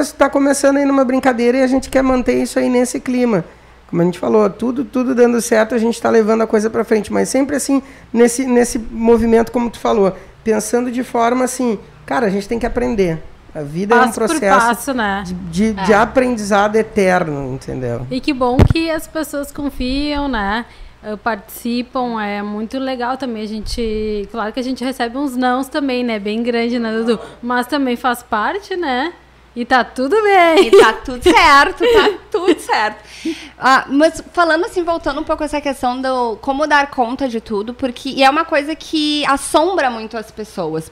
está 0.00 0.28
começando 0.28 0.76
aí 0.76 0.84
numa 0.84 1.04
brincadeira 1.04 1.58
e 1.58 1.62
a 1.62 1.66
gente 1.66 1.88
quer 1.90 2.02
manter 2.02 2.42
isso 2.42 2.58
aí 2.58 2.68
nesse 2.68 3.00
clima. 3.00 3.44
Como 3.88 4.00
a 4.00 4.04
gente 4.04 4.18
falou, 4.18 4.48
tudo, 4.48 4.84
tudo 4.84 5.14
dando 5.14 5.40
certo, 5.42 5.74
a 5.74 5.78
gente 5.78 5.94
está 5.94 6.08
levando 6.08 6.40
a 6.40 6.46
coisa 6.46 6.70
para 6.70 6.82
frente, 6.82 7.12
mas 7.12 7.28
sempre 7.28 7.56
assim, 7.56 7.82
nesse, 8.10 8.46
nesse 8.46 8.78
movimento, 8.78 9.52
como 9.52 9.68
tu 9.68 9.78
falou, 9.78 10.16
pensando 10.42 10.90
de 10.90 11.04
forma 11.04 11.44
assim, 11.44 11.78
cara, 12.06 12.26
a 12.26 12.30
gente 12.30 12.48
tem 12.48 12.58
que 12.58 12.64
aprender. 12.64 13.22
A 13.54 13.60
vida 13.60 13.94
passo 13.94 14.06
é 14.06 14.10
um 14.10 14.28
processo 14.28 14.66
passo, 14.66 14.94
né? 14.94 15.24
de, 15.26 15.34
de, 15.34 15.78
é. 15.78 15.84
de, 15.84 15.92
aprendizado 15.92 16.76
eterno, 16.76 17.52
entendeu? 17.52 18.06
E 18.10 18.18
que 18.18 18.32
bom 18.32 18.56
que 18.56 18.90
as 18.90 19.06
pessoas 19.06 19.52
confiam, 19.52 20.26
né? 20.26 20.64
Uh, 21.04 21.18
participam, 21.18 22.18
é 22.22 22.40
muito 22.40 22.78
legal 22.78 23.18
também. 23.18 23.42
A 23.42 23.46
gente. 23.46 24.26
Claro 24.30 24.54
que 24.54 24.60
a 24.60 24.62
gente 24.62 24.82
recebe 24.82 25.18
uns 25.18 25.36
nãos 25.36 25.68
também, 25.68 26.02
né? 26.02 26.18
Bem 26.18 26.42
grande, 26.42 26.78
né, 26.78 26.96
Dudu? 26.96 27.20
Mas 27.42 27.66
também 27.66 27.94
faz 27.94 28.22
parte, 28.22 28.74
né? 28.74 29.12
E 29.54 29.64
tá 29.64 29.84
tudo 29.84 30.16
bem. 30.22 30.68
E 30.68 30.70
tá 30.70 30.92
tudo 30.94 31.22
certo, 31.22 31.78
tá 31.80 32.18
tudo 32.30 32.58
certo. 32.58 33.04
Ah, 33.58 33.84
mas 33.88 34.22
falando 34.32 34.64
assim, 34.64 34.82
voltando 34.82 35.20
um 35.20 35.24
pouco 35.24 35.44
essa 35.44 35.60
questão 35.60 36.00
do 36.00 36.36
como 36.36 36.66
dar 36.66 36.90
conta 36.90 37.28
de 37.28 37.40
tudo, 37.40 37.74
porque 37.74 38.08
e 38.08 38.22
é 38.22 38.30
uma 38.30 38.44
coisa 38.44 38.74
que 38.74 39.24
assombra 39.26 39.90
muito 39.90 40.16
as 40.16 40.30
pessoas. 40.30 40.90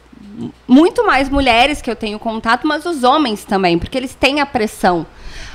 Muito 0.69 1.05
mais 1.05 1.29
mulheres 1.29 1.81
que 1.81 1.91
eu 1.91 1.97
tenho 1.97 2.19
contato, 2.19 2.67
mas 2.67 2.85
os 2.85 3.03
homens 3.03 3.45
também, 3.45 3.79
porque 3.79 3.97
eles 3.97 4.15
têm 4.15 4.41
a 4.41 4.47
pressão. 4.47 5.07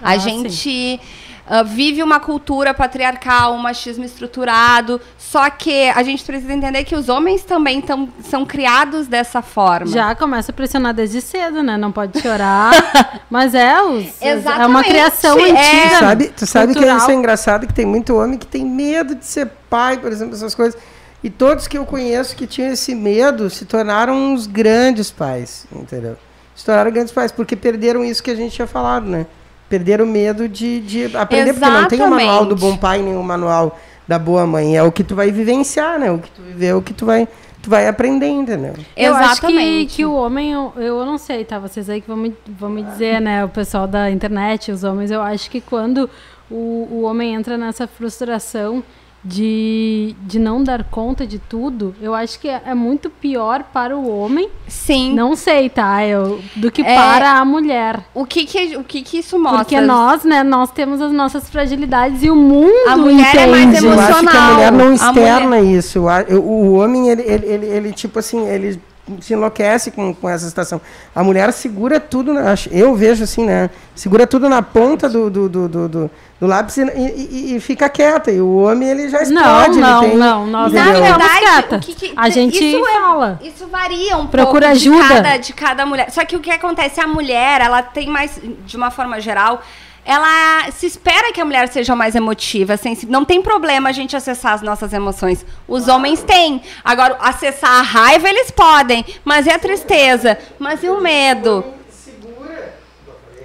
Ah, 0.02 0.12
a 0.12 0.18
gente. 0.18 0.52
Sim 0.52 1.00
uh, 1.48 1.64
vive 1.66 2.02
uma 2.02 2.20
cultura 2.20 2.74
patriarcal, 2.74 3.54
um 3.54 3.58
machismo 3.58 4.04
estruturado. 4.04 5.00
Só 5.18 5.50
que 5.50 5.90
a 5.90 6.02
gente 6.04 6.24
precisa 6.24 6.54
entender 6.54 6.84
que 6.84 6.96
os 6.96 7.10
homens 7.10 7.44
também 7.44 7.82
tão, 7.82 8.10
são 8.24 8.46
criados 8.46 9.08
dessa 9.08 9.42
forma. 9.42 9.88
Já 9.88 10.16
começa 10.16 10.52
a 10.52 10.56
pressionar 10.56 10.94
desde 10.94 11.22
cedo, 11.22 11.62
né? 11.64 11.78
Não 11.78 11.92
pode 11.92 12.20
chorar. 12.22 12.74
mas 13.30 13.54
é, 13.54 13.82
os, 13.82 14.22
é 14.22 14.66
uma 14.66 14.84
criação 14.84 15.40
é. 15.40 15.52
antiga. 15.52 15.90
Tu 15.90 16.00
sabe, 16.00 16.28
tu 16.28 16.46
sabe 16.46 16.74
que 16.74 16.86
isso 16.86 17.12
é 17.12 17.14
engraçado, 17.14 17.68
que 17.68 17.74
tem 17.74 17.86
muito 17.86 18.16
homem 18.16 18.38
que 18.38 18.48
tem 18.48 18.66
medo 18.66 19.16
de 19.16 19.26
ser 19.26 19.50
pai, 19.70 19.98
por 19.98 20.12
exemplo, 20.12 20.36
essas 20.36 20.56
coisas. 20.56 20.80
E 21.24 21.30
todos 21.30 21.68
que 21.68 21.78
eu 21.78 21.86
conheço 21.86 22.36
que 22.36 22.46
tinham 22.46 22.72
esse 22.72 22.94
medo 22.94 23.50
se 23.50 23.66
tornaram 23.66 24.16
uns 24.16 24.46
grandes 24.46 25.10
pais, 25.10 25.66
entendeu? 25.72 26.18
Se 26.56 26.64
tornaram 26.64 26.92
grandes 26.92 27.12
pais, 27.12 27.32
porque 27.32 27.56
perderam 27.56 28.06
isso 28.06 28.22
que 28.22 28.30
a 28.30 28.36
gente 28.36 28.54
tinha 28.54 28.68
falado, 28.68 29.08
né? 29.08 29.26
Perder 29.70 30.02
o 30.02 30.06
medo 30.06 30.48
de, 30.48 30.80
de 30.82 31.18
aprender, 31.18 31.50
Exatamente. 31.52 31.90
porque 31.90 31.96
não 31.98 32.08
tem 32.08 32.08
o 32.08 32.10
manual 32.10 32.46
do 32.46 32.56
bom 32.56 32.78
pai 32.78 33.02
nem 33.02 33.16
o 33.16 33.24
manual 33.24 33.80
da 34.08 34.20
boa 34.20 34.46
mãe. 34.46 34.78
É 34.78 34.84
o 34.84 34.92
que 34.92 35.04
tu 35.04 35.16
vai 35.16 35.32
vivenciar, 35.32 36.00
né? 36.00 36.12
O 36.12 36.20
que 36.20 36.30
tu 36.30 36.42
viver, 36.42 36.68
é 36.68 36.76
o 36.76 36.82
que 36.82 36.94
tu 36.94 37.06
vai, 37.06 37.28
tu 37.62 37.70
vai 37.70 37.88
aprender, 37.88 38.28
entendeu? 38.28 38.74
Eu 38.96 39.16
Exatamente. 39.16 39.32
acho 39.32 39.42
que, 39.42 39.86
que 39.88 40.06
o 40.06 40.14
homem, 40.14 40.52
eu, 40.52 40.74
eu 40.78 41.06
não 41.06 41.18
sei, 41.18 41.44
tá? 41.44 41.58
Vocês 41.60 41.90
aí 41.90 42.02
que 42.02 42.08
vão 42.08 42.18
me, 42.18 42.36
vão 42.48 42.70
me 42.70 42.84
dizer, 42.84 43.20
né? 43.20 43.44
O 43.44 43.50
pessoal 43.50 43.88
da 43.88 44.10
internet, 44.12 44.72
os 44.72 44.84
homens, 44.84 45.12
eu 45.12 45.22
acho 45.22 45.50
que 45.50 45.60
quando 45.60 46.10
o, 46.50 46.88
o 46.92 47.02
homem 47.04 47.34
entra 47.34 47.58
nessa 47.58 47.88
frustração 47.88 48.84
de, 49.26 50.16
de 50.22 50.38
não 50.38 50.64
dar 50.64 50.84
conta 50.84 51.26
de 51.26 51.40
tudo, 51.40 51.96
eu 52.00 52.14
acho 52.14 52.40
que 52.40 52.48
é, 52.48 52.62
é, 52.68 52.76
muito 52.76 53.10
pior 53.10 53.64
para 53.74 53.98
o 53.98 54.08
homem. 54.08 54.50
Sim. 54.68 55.16
Não 55.16 55.36
sei, 55.36 55.68
tá? 55.68 56.06
Eu, 56.06 56.40
do 56.56 56.72
que 56.72 56.84
é, 56.84 56.96
para 56.96 57.40
a 57.40 57.44
mulher. 57.44 58.06
O 58.14 58.24
que 58.24 58.46
que, 58.46 58.78
o 58.78 58.84
que 58.84 59.02
que 59.02 59.18
isso 59.18 59.40
mostra? 59.40 59.60
Porque 59.60 59.82
nós, 59.82 60.24
né, 60.24 60.44
nós 60.44 60.70
temos 60.70 61.02
as 61.02 61.12
nossas 61.12 61.50
fragilidades 61.50 62.22
e 62.22 62.30
o 62.30 62.36
mundo 62.36 62.72
A 62.88 62.96
mulher 62.96 63.30
entende. 63.30 63.38
é 63.38 63.48
mais 63.48 63.84
emocional. 63.84 64.10
Eu 64.10 64.16
acho 64.16 64.28
que 64.28 64.38
a 64.38 64.52
mulher 64.52 64.72
não 64.72 64.94
externa 64.94 65.58
mulher... 65.58 65.64
isso. 65.64 66.02
O 66.40 66.74
homem, 66.74 67.10
ele, 67.10 67.24
ele, 67.24 67.46
ele, 67.48 67.66
ele, 67.66 67.92
tipo 67.94 68.20
assim, 68.20 68.48
ele 68.48 68.80
se 69.22 69.34
enlouquece 69.34 69.92
com, 69.92 70.14
com 70.14 70.28
essa 70.28 70.48
situação. 70.48 70.82
A 71.14 71.24
mulher 71.24 71.52
segura 71.54 72.00
tudo, 72.00 72.34
na, 72.34 72.56
eu 72.72 72.96
vejo 72.96 73.24
assim, 73.24 73.46
né? 73.46 73.70
Segura 73.94 74.26
tudo 74.26 74.50
na 74.50 74.62
ponta 74.62 75.08
do, 75.08 75.30
do, 75.30 75.48
do, 75.48 75.68
do, 75.68 76.12
do 76.40 76.48
lápis 76.48 76.78
e, 76.78 76.84
e, 76.84 77.56
e, 77.56 77.60
fica 77.60 77.88
quieta. 77.88 78.32
E 78.32 78.42
o 78.42 78.58
homem, 78.64 78.90
ele 78.90 79.10
já 79.10 79.22
explode. 79.22 79.80
Não, 79.80 79.92
não, 79.92 80.02
tem, 80.02 80.18
não. 80.18 80.48
Nós 80.48 80.72
ficamos 80.72 81.28
quieta. 81.40 81.80
Que, 81.80 81.94
que, 81.94 82.14
a 82.16 82.30
gente 82.30 82.58
isso 82.58 82.86
é 82.86 83.02
fala. 83.02 83.40
É, 83.42 83.48
isso 83.48 83.68
varia 83.68 84.18
um 84.18 84.28
Procura 84.28 84.68
pouco 84.68 84.76
ajuda. 84.76 85.04
De, 85.04 85.14
cada, 85.14 85.38
de 85.38 85.54
cada 85.54 85.86
mulher. 85.86 86.10
Só 86.10 86.26
que 86.26 86.36
o 86.36 86.40
que 86.40 86.52
acontece, 86.52 87.00
a 87.00 87.08
mulher, 87.08 87.62
ela 87.62 87.84
tem 87.84 88.08
mais, 88.08 88.40
de 88.66 88.76
uma 88.76 88.90
forma 88.90 89.20
geral 89.22 89.62
ela 90.06 90.70
se 90.72 90.86
espera 90.86 91.34
que 91.34 91.42
a 91.42 91.46
mulher 91.46 91.68
seja 91.68 91.96
mais 91.96 92.14
emotiva, 92.14 92.78
sensível. 92.78 93.12
Não 93.12 93.26
tem 93.26 93.42
problema 93.42 93.90
a 93.90 93.92
gente 93.92 94.16
acessar 94.16 94.54
as 94.54 94.62
nossas 94.62 94.94
emoções. 94.94 95.44
Os 95.68 95.88
homens 95.88 96.22
têm. 96.22 96.62
Agora, 96.84 97.18
acessar 97.20 97.72
a 97.72 97.82
raiva 97.82 98.30
eles 98.30 98.52
podem, 98.52 99.04
mas 99.24 99.48
e 99.48 99.50
a 99.50 99.58
tristeza? 99.58 100.38
Mas 100.60 100.84
e 100.84 100.90
o 100.90 101.02
medo? 101.02 101.66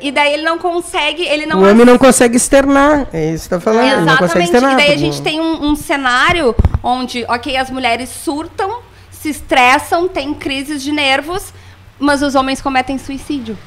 E 0.02 0.10
daí 0.10 0.34
ele 0.34 0.42
não 0.42 0.58
consegue, 0.58 1.22
ele 1.22 1.46
não. 1.46 1.60
O 1.60 1.70
homem 1.70 1.84
não 1.84 1.98
consegue 1.98 2.36
externar. 2.36 3.06
É 3.12 3.32
isso 3.32 3.44
que 3.44 3.50
tá 3.50 3.60
falando. 3.60 3.84
Exatamente. 3.84 4.02
Ele 4.02 4.10
não 4.10 4.16
consegue 4.18 4.44
externar, 4.44 4.72
e 4.72 4.76
daí 4.76 4.92
a 4.92 4.96
gente 4.98 5.22
tem 5.22 5.40
um, 5.40 5.66
um 5.66 5.76
cenário 5.76 6.54
onde, 6.82 7.24
ok, 7.28 7.56
as 7.56 7.70
mulheres 7.70 8.08
surtam, 8.08 8.80
se 9.10 9.28
estressam, 9.28 10.08
têm 10.08 10.32
crises 10.32 10.82
de 10.82 10.92
nervos, 10.92 11.52
mas 11.98 12.22
os 12.22 12.34
homens 12.34 12.62
cometem 12.62 12.96
suicídio. 12.96 13.58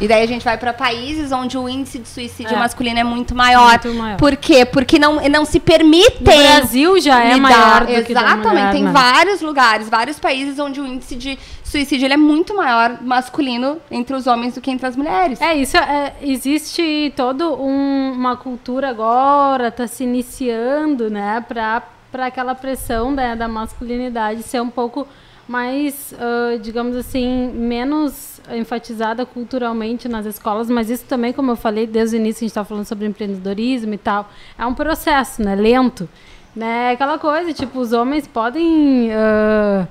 E 0.00 0.08
daí 0.08 0.22
a 0.22 0.26
gente 0.26 0.44
vai 0.44 0.56
para 0.56 0.72
países 0.72 1.30
onde 1.30 1.58
o 1.58 1.68
índice 1.68 1.98
de 1.98 2.08
suicídio 2.08 2.54
é. 2.54 2.58
masculino 2.58 2.98
é 2.98 3.04
muito 3.04 3.34
maior. 3.34 3.78
muito 3.84 3.94
maior. 3.94 4.16
Por 4.16 4.34
quê? 4.36 4.64
Porque 4.64 4.98
não, 4.98 5.20
não 5.28 5.44
se 5.44 5.60
permitem. 5.60 6.20
O 6.20 6.24
Brasil 6.24 7.00
já 7.00 7.22
é 7.22 7.34
lidar. 7.34 7.40
maior 7.40 7.86
do 7.86 7.92
Exatamente. 7.92 8.40
Que 8.40 8.48
mulher, 8.48 8.72
tem 8.72 8.84
né? 8.84 8.92
vários 8.92 9.40
lugares, 9.42 9.88
vários 9.88 10.18
países 10.18 10.58
onde 10.58 10.80
o 10.80 10.86
índice 10.86 11.14
de 11.16 11.38
suicídio 11.70 12.12
é 12.12 12.16
muito 12.16 12.56
maior 12.56 12.98
masculino 13.00 13.78
entre 13.90 14.14
os 14.16 14.26
homens 14.26 14.54
do 14.54 14.60
que 14.60 14.70
entre 14.70 14.86
as 14.86 14.96
mulheres. 14.96 15.40
É, 15.40 15.54
isso 15.54 15.76
é, 15.76 16.14
existe 16.22 17.12
toda 17.14 17.48
um, 17.48 18.12
uma 18.12 18.36
cultura 18.36 18.88
agora, 18.88 19.68
está 19.68 19.86
se 19.86 20.02
iniciando, 20.02 21.08
né, 21.08 21.44
para 21.46 21.82
aquela 22.26 22.54
pressão 22.54 23.12
né, 23.12 23.36
da 23.36 23.46
masculinidade 23.46 24.42
ser 24.42 24.60
um 24.60 24.70
pouco 24.70 25.06
mais, 25.50 26.14
uh, 26.14 26.60
digamos 26.60 26.94
assim, 26.94 27.50
menos 27.52 28.40
enfatizada 28.52 29.26
culturalmente 29.26 30.08
nas 30.08 30.24
escolas, 30.24 30.70
mas 30.70 30.88
isso 30.88 31.04
também, 31.06 31.32
como 31.32 31.50
eu 31.50 31.56
falei 31.56 31.88
desde 31.88 32.16
o 32.16 32.18
início, 32.20 32.38
a 32.38 32.42
gente 32.42 32.50
está 32.50 32.64
falando 32.64 32.84
sobre 32.84 33.04
empreendedorismo 33.04 33.92
e 33.92 33.98
tal, 33.98 34.30
é 34.56 34.64
um 34.64 34.74
processo, 34.74 35.42
né, 35.42 35.56
lento, 35.56 36.08
né, 36.54 36.92
aquela 36.92 37.18
coisa, 37.18 37.52
tipo, 37.52 37.80
os 37.80 37.92
homens 37.92 38.28
podem... 38.28 39.10
Uh, 39.10 39.88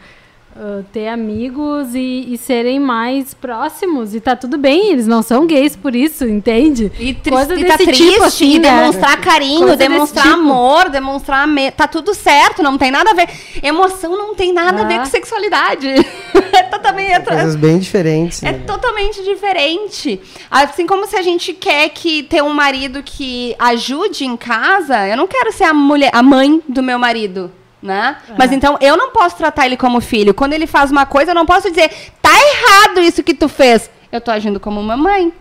uh, 0.59 0.83
ter 0.91 1.07
amigos 1.07 1.95
e, 1.95 2.33
e, 2.33 2.37
serem 2.37 2.79
mais 2.79 3.33
próximos. 3.33 4.13
E 4.13 4.19
tá 4.19 4.35
tudo 4.35 4.57
bem, 4.57 4.91
eles 4.91 5.07
não 5.07 5.21
são 5.21 5.47
gays 5.47 5.75
por 5.75 5.95
isso, 5.95 6.25
entende? 6.25 6.91
E, 6.99 7.13
Coisa 7.13 7.55
e 7.57 7.63
tá 7.63 7.77
triste, 7.77 8.11
tipo, 8.11 8.23
assim, 8.23 8.55
e 8.55 8.59
né? 8.59 8.79
demonstrar 8.79 9.21
carinho, 9.21 9.59
Coisa 9.59 9.77
demonstrar 9.77 10.25
tipo. 10.25 10.37
amor, 10.37 10.89
demonstrar... 10.89 11.47
Me... 11.47 11.71
Tá 11.71 11.87
tudo 11.87 12.13
certo, 12.13 12.61
não 12.61 12.77
tem 12.77 12.91
nada 12.91 13.11
a 13.11 13.13
ver. 13.13 13.29
Emoção 13.63 14.17
não 14.17 14.35
tem 14.35 14.51
nada 14.51 14.81
ah. 14.81 14.85
a 14.85 14.87
ver 14.87 14.99
com 14.99 15.05
sexualidade. 15.05 15.87
é 16.53 16.63
totalmente... 16.63 17.11
É 17.11 17.19
coisas 17.19 17.55
bem 17.55 17.79
diferentes. 17.79 18.43
É 18.43 18.51
né? 18.51 18.63
totalmente 18.67 19.23
diferente. 19.23 20.19
Assim 20.51 20.85
como 20.85 21.07
se 21.07 21.15
a 21.15 21.21
gente 21.21 21.53
quer 21.53 21.89
que 21.89 22.23
ter 22.23 22.43
um 22.43 22.53
marido 22.53 23.01
que 23.03 23.55
ajude 23.57 24.25
em 24.25 24.35
casa, 24.35 25.07
eu 25.07 25.15
não 25.15 25.27
quero 25.27 25.51
ser 25.53 25.63
a 25.63 25.73
mulher, 25.73 26.11
a 26.13 26.21
mãe 26.21 26.61
do 26.67 26.83
meu 26.83 26.99
marido 26.99 27.51
né? 27.81 28.17
É. 28.29 28.33
Mas 28.37 28.51
então 28.51 28.77
eu 28.81 28.97
não 28.97 29.11
posso 29.11 29.35
tratar 29.37 29.65
ele 29.65 29.77
como 29.77 30.01
filho. 30.01 30.33
Quando 30.33 30.53
ele 30.53 30.67
faz 30.67 30.91
uma 30.91 31.05
coisa, 31.05 31.31
eu 31.31 31.35
não 31.35 31.45
posso 31.45 31.69
dizer, 31.69 31.89
tá 32.21 32.31
errado 32.31 32.99
isso 32.99 33.23
que 33.23 33.33
tu 33.33 33.47
fez. 33.47 33.89
Eu 34.11 34.19
tô 34.19 34.31
agindo 34.31 34.59
como 34.59 34.79
uma 34.79 34.97
mãe. 34.97 35.31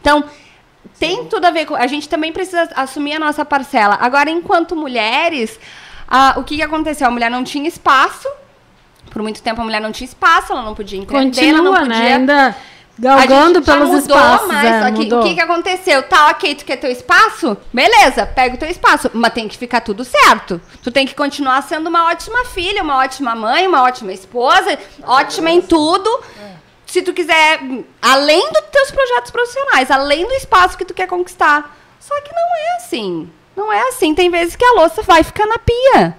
Então, 0.00 0.24
tem 0.98 1.24
tudo 1.24 1.46
a 1.46 1.50
ver 1.50 1.66
com. 1.66 1.74
A 1.74 1.86
gente 1.86 2.08
também 2.08 2.32
precisa 2.32 2.68
assumir 2.76 3.14
a 3.14 3.18
nossa 3.18 3.44
parcela. 3.44 3.98
Agora, 4.00 4.30
enquanto 4.30 4.76
mulheres, 4.76 5.58
ah, 6.06 6.34
o 6.36 6.44
que, 6.44 6.56
que 6.56 6.62
aconteceu? 6.62 7.06
A 7.06 7.10
mulher 7.10 7.30
não 7.30 7.42
tinha 7.42 7.66
espaço. 7.66 8.28
Por 9.10 9.22
muito 9.22 9.42
tempo 9.42 9.60
a 9.60 9.64
mulher 9.64 9.80
não 9.80 9.92
tinha 9.92 10.06
espaço, 10.06 10.52
ela 10.52 10.62
não 10.62 10.74
podia 10.74 10.98
entender, 10.98 11.24
Continua, 11.24 11.48
ela 11.48 11.62
não 11.62 11.74
podia. 11.74 11.88
Né? 11.88 12.14
Ainda 12.14 12.56
Galgando 12.96 13.60
pelos 13.60 13.88
mudou, 13.88 13.98
espaços. 13.98 14.46
Mas 14.48 14.64
é, 14.64 14.90
mudou. 14.92 15.20
o 15.20 15.22
que, 15.24 15.34
que 15.34 15.40
aconteceu? 15.40 16.02
Tá, 16.04 16.28
ok, 16.28 16.54
tu 16.54 16.64
quer 16.64 16.76
teu 16.76 16.90
espaço? 16.90 17.56
Beleza, 17.72 18.24
pega 18.24 18.54
o 18.54 18.58
teu 18.58 18.68
espaço. 18.68 19.10
Mas 19.12 19.32
tem 19.32 19.48
que 19.48 19.58
ficar 19.58 19.80
tudo 19.80 20.04
certo. 20.04 20.60
Tu 20.82 20.92
tem 20.92 21.06
que 21.06 21.14
continuar 21.14 21.62
sendo 21.62 21.88
uma 21.88 22.06
ótima 22.06 22.44
filha, 22.44 22.82
uma 22.82 22.98
ótima 22.98 23.34
mãe, 23.34 23.66
uma 23.66 23.82
ótima 23.82 24.12
esposa, 24.12 24.78
ótima 25.02 25.50
em 25.50 25.60
tudo. 25.60 26.08
Se 26.86 27.02
tu 27.02 27.12
quiser, 27.12 27.60
além 28.00 28.52
dos 28.52 28.62
teus 28.70 28.90
projetos 28.92 29.30
profissionais, 29.32 29.90
além 29.90 30.26
do 30.26 30.34
espaço 30.34 30.78
que 30.78 30.84
tu 30.84 30.94
quer 30.94 31.08
conquistar. 31.08 31.76
Só 31.98 32.14
que 32.20 32.32
não 32.32 32.56
é 32.56 32.76
assim. 32.76 33.30
Não 33.56 33.72
é 33.72 33.88
assim. 33.88 34.14
Tem 34.14 34.30
vezes 34.30 34.54
que 34.54 34.64
a 34.64 34.72
louça 34.74 35.02
vai 35.02 35.24
ficar 35.24 35.46
na 35.46 35.58
pia. 35.58 36.16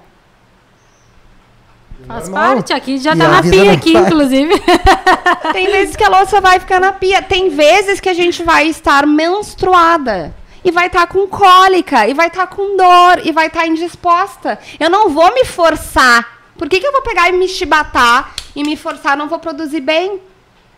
Faz 2.08 2.30
Normal. 2.30 2.54
parte, 2.56 2.74
aqui 2.74 2.98
já 2.98 3.14
E 3.16 3.18
tá 3.18 3.28
na 3.28 3.42
pia 3.42 3.72
aqui, 3.74 3.92
para. 3.94 4.02
inclusive. 4.02 4.54
Tem 5.54 5.68
vezes 5.72 5.96
que 5.96 6.04
a 6.04 6.10
louça 6.10 6.40
vai 6.42 6.60
ficar 6.60 6.80
na 6.80 6.92
pia. 6.92 7.22
Tem 7.22 7.50
vezes 7.50 8.00
que 8.00 8.10
a 8.10 8.14
gente 8.14 8.44
vai 8.44 8.68
estar 8.68 9.06
menstruada. 9.08 10.34
E 10.64 10.72
vai 10.72 10.88
estar 10.88 11.06
com 11.08 11.28
cólica, 11.28 12.08
e 12.08 12.14
vai 12.16 12.26
estar 12.28 12.48
com 12.48 12.76
dor, 12.76 13.22
e 13.24 13.32
vai 13.32 13.48
estar 13.48 13.68
indisposta. 13.68 14.58
Eu 14.80 14.90
não 14.90 15.10
vou 15.10 15.32
me 15.34 15.46
forçar. 15.46 16.40
Por 16.58 16.68
que, 16.68 16.80
que 16.80 16.88
eu 16.88 16.92
vou 16.92 17.04
pegar 17.04 17.30
e 17.30 17.34
me 17.34 17.48
chibatar 17.48 18.34
e 18.56 18.64
me 18.64 18.76
forçar? 18.76 19.16
Não 19.16 19.28
vou 19.28 19.38
produzir 19.38 19.82
bem. 19.82 20.20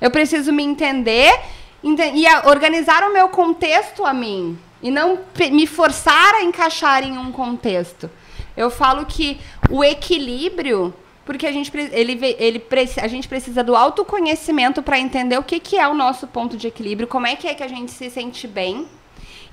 Eu 0.01 0.11
preciso 0.11 0.51
me 0.51 0.61
entender 0.63 1.33
ente- 1.81 2.11
e 2.15 2.25
organizar 2.49 3.01
o 3.03 3.13
meu 3.13 3.29
contexto 3.29 4.05
a 4.05 4.13
mim. 4.13 4.59
E 4.83 4.91
não 4.91 5.19
me 5.51 5.65
forçar 5.65 6.35
a 6.35 6.43
encaixar 6.43 7.03
em 7.03 7.17
um 7.17 7.31
contexto. 7.31 8.09
Eu 8.57 8.69
falo 8.69 9.05
que 9.05 9.39
o 9.69 9.83
equilíbrio, 9.85 10.93
porque 11.27 11.45
a 11.45 11.51
gente, 11.51 11.69
ele, 11.91 12.17
ele, 12.39 12.63
a 13.01 13.07
gente 13.09 13.27
precisa 13.27 13.61
do 13.61 13.75
autoconhecimento 13.75 14.81
para 14.81 14.97
entender 14.97 15.37
o 15.37 15.43
que, 15.43 15.59
que 15.59 15.77
é 15.77 15.85
o 15.85 15.93
nosso 15.93 16.25
ponto 16.25 16.55
de 16.55 16.67
equilíbrio, 16.67 17.05
como 17.05 17.27
é 17.27 17.35
que 17.35 17.49
é 17.49 17.53
que 17.53 17.61
a 17.61 17.67
gente 17.67 17.91
se 17.91 18.09
sente 18.09 18.47
bem. 18.47 18.87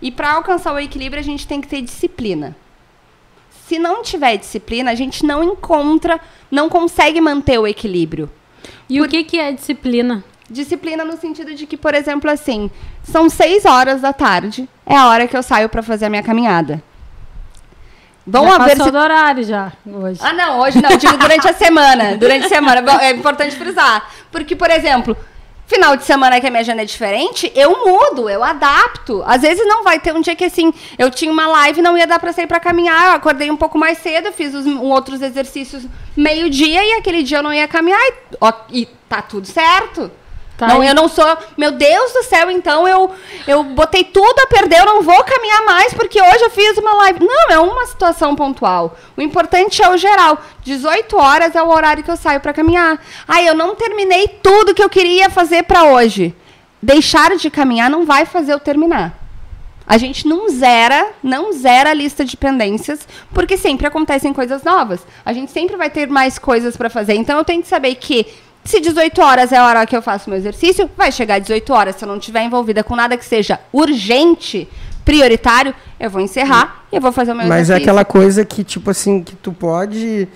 E 0.01 0.13
para 0.13 0.35
alcançar 0.35 0.73
o 0.73 0.79
equilíbrio, 0.79 1.21
a 1.21 1.25
gente 1.25 1.49
tem 1.49 1.61
que 1.61 1.67
ter 1.67 1.83
disciplina. 1.83 2.57
Se 3.67 3.77
não 3.77 4.05
tiver 4.05 4.37
disciplina, 4.37 4.93
a 4.93 4.95
gente 4.95 5.27
não 5.27 5.43
encontra, 5.43 6.21
não 6.49 6.69
consegue 6.69 7.21
manter 7.21 7.59
o 7.59 7.67
equilíbrio. 7.67 8.31
E 8.89 9.01
o 9.01 9.09
que, 9.09 9.25
que 9.25 9.41
é 9.41 9.51
disciplina? 9.51 10.23
Disciplina 10.49 11.05
no 11.05 11.17
sentido 11.17 11.57
de 11.57 11.67
que, 11.67 11.77
por 11.77 11.93
exemplo, 11.93 12.31
assim, 12.31 12.71
são 13.03 13.29
seis 13.29 13.65
horas 13.65 14.01
da 14.01 14.13
tarde, 14.13 14.69
é 14.87 14.95
a 14.95 15.09
hora 15.09 15.27
que 15.27 15.37
eu 15.37 15.43
saio 15.43 15.69
para 15.69 15.83
fazer 15.83 16.05
a 16.05 16.11
minha 16.11 16.23
caminhada. 16.23 16.81
Vão 18.27 18.47
já 18.49 18.55
haver 18.57 18.71
passou 18.71 18.87
si- 18.87 18.91
do 18.93 18.99
horário 18.99 19.45
já, 19.45 19.73
hoje. 19.87 20.19
Ah, 20.23 20.33
não, 20.33 20.61
hoje 20.61 20.81
não, 20.81 20.97
digo 20.97 21.17
durante 21.19 21.47
a 21.49 21.53
semana. 21.55 22.17
Durante 22.17 22.47
a 22.47 22.49
semana, 22.49 23.03
é 23.03 23.11
importante 23.11 23.55
frisar. 23.57 24.09
Porque, 24.33 24.57
por 24.57 24.71
exemplo, 24.71 25.15
final 25.67 25.95
de 25.97 26.05
semana 26.05 26.41
que 26.41 26.47
a 26.47 26.51
minha 26.51 26.61
agenda 26.63 26.83
é 26.83 26.85
diferente, 26.87 27.53
eu 27.55 27.85
mudo, 27.87 28.29
eu 28.31 28.43
adapto. 28.43 29.23
Às 29.27 29.43
vezes 29.43 29.67
não 29.67 29.85
vai 29.85 29.99
ter 29.99 30.15
um 30.15 30.21
dia 30.23 30.35
que 30.35 30.45
assim, 30.45 30.73
eu 30.99 31.11
tinha 31.11 31.31
uma 31.31 31.47
live 31.47 31.83
não 31.83 31.97
ia 31.99 32.07
dar 32.07 32.19
pra 32.19 32.33
sair 32.33 32.47
pra 32.47 32.59
caminhar, 32.61 33.09
eu 33.09 33.13
acordei 33.13 33.51
um 33.51 33.57
pouco 33.57 33.77
mais 33.79 33.99
cedo, 33.99 34.33
fiz 34.33 34.55
os 34.55 34.67
um, 34.67 34.81
outros 34.81 35.21
exercícios 35.21 35.85
meio-dia 36.17 36.83
e 36.85 36.93
aquele 36.95 37.23
dia 37.23 37.39
eu 37.39 37.43
não 37.43 37.53
ia 37.53 37.69
caminhar 37.69 38.01
e, 38.01 38.15
ó, 38.41 38.53
e 38.71 38.87
tá 39.09 39.21
tudo 39.21 39.47
certo. 39.47 40.11
Tá 40.57 40.69
não, 40.69 40.85
eu 40.85 40.95
não 40.95 41.09
sou. 41.09 41.37
Meu 41.57 41.73
Deus 41.73 42.13
do 42.13 42.23
céu, 42.23 42.49
então 42.51 42.87
eu, 42.87 43.11
eu 43.47 43.65
botei 43.65 44.05
tudo 44.05 44.39
a 44.41 44.47
perder, 44.47 44.81
eu 44.81 44.87
não 44.87 45.03
vou 45.03 45.25
caminhar 45.25 45.65
mais 45.65 45.93
porque 45.93 46.21
hoje 46.21 46.43
eu 46.43 46.51
fiz 46.51 46.79
uma 46.79 46.95
live. 46.95 47.25
Não, 47.25 47.51
é 47.51 47.59
uma 47.59 47.87
situação 47.87 48.37
pontual. 48.37 48.97
O 49.17 49.23
importante 49.23 49.83
é 49.83 49.91
o 49.91 49.97
geral. 49.97 50.39
18 50.63 51.17
horas 51.17 51.57
é 51.57 51.63
o 51.63 51.69
horário 51.69 52.05
que 52.05 52.11
eu 52.11 52.17
saio 52.17 52.41
para 52.41 52.53
caminhar. 52.53 53.01
Ah, 53.27 53.43
eu 53.43 53.55
não 53.55 53.75
terminei 53.75 54.29
tudo 54.29 54.75
que 54.75 54.83
eu 54.83 54.89
queria 54.89 55.29
fazer 55.29 55.65
para 55.65 55.85
hoje. 55.85 56.35
Deixar 56.81 57.35
de 57.37 57.51
caminhar 57.51 57.91
não 57.91 58.07
vai 58.07 58.25
fazer 58.25 58.53
eu 58.53 58.61
terminar. 58.61 59.25
A 59.87 59.99
gente 59.99 60.27
não 60.27 60.49
zera, 60.49 61.13
não 61.23 61.53
zera 61.53 61.91
a 61.91 61.95
lista 61.95 62.25
de 62.25 62.39
pendências, 62.39 63.07
porque 63.35 63.57
sempre 63.57 63.87
acontecem 63.87 64.33
coisas 64.33 64.63
novas. 64.63 65.01
A 65.25 65.33
gente 65.33 65.53
sempre 65.53 65.77
vai 65.77 65.91
ter 65.91 66.09
mais 66.09 66.39
coisas 66.39 66.75
para 66.75 66.89
fazer. 66.89 67.15
Então 67.15 67.37
eu 67.37 67.45
tenho 67.45 67.61
que 67.61 67.69
saber 67.69 67.95
que 67.97 68.27
se 68.65 68.81
18 68.81 69.21
horas 69.21 69.53
é 69.53 69.57
a 69.59 69.67
hora 69.67 69.87
que 69.87 69.97
eu 69.97 70.03
faço 70.03 70.29
meu 70.31 70.39
exercício, 70.39 70.89
vai 70.97 71.13
chegar 71.13 71.39
18 71.39 71.73
horas. 71.73 71.97
Se 71.97 72.05
eu 72.05 72.09
não 72.09 72.17
estiver 72.17 72.43
envolvida 72.43 72.83
com 72.83 72.97
nada 72.97 73.17
que 73.17 73.25
seja 73.25 73.61
urgente, 73.73 74.69
prioritário, 75.05 75.75
eu 76.01 76.09
vou 76.11 76.21
encerrar 76.21 76.85
e 76.91 76.97
eu 76.97 77.01
vou 77.01 77.13
fazer 77.13 77.33
o 77.33 77.35
meu 77.35 77.47
Mas 77.47 77.59
é 77.59 77.61
exercício. 77.63 77.83
aquela 77.91 78.05
coisa 78.05 78.45
que, 78.45 78.65
tipo 78.65 78.91
assim, 78.91 79.23
que 79.23 79.37
tu 79.37 79.53
pode. 79.53 80.27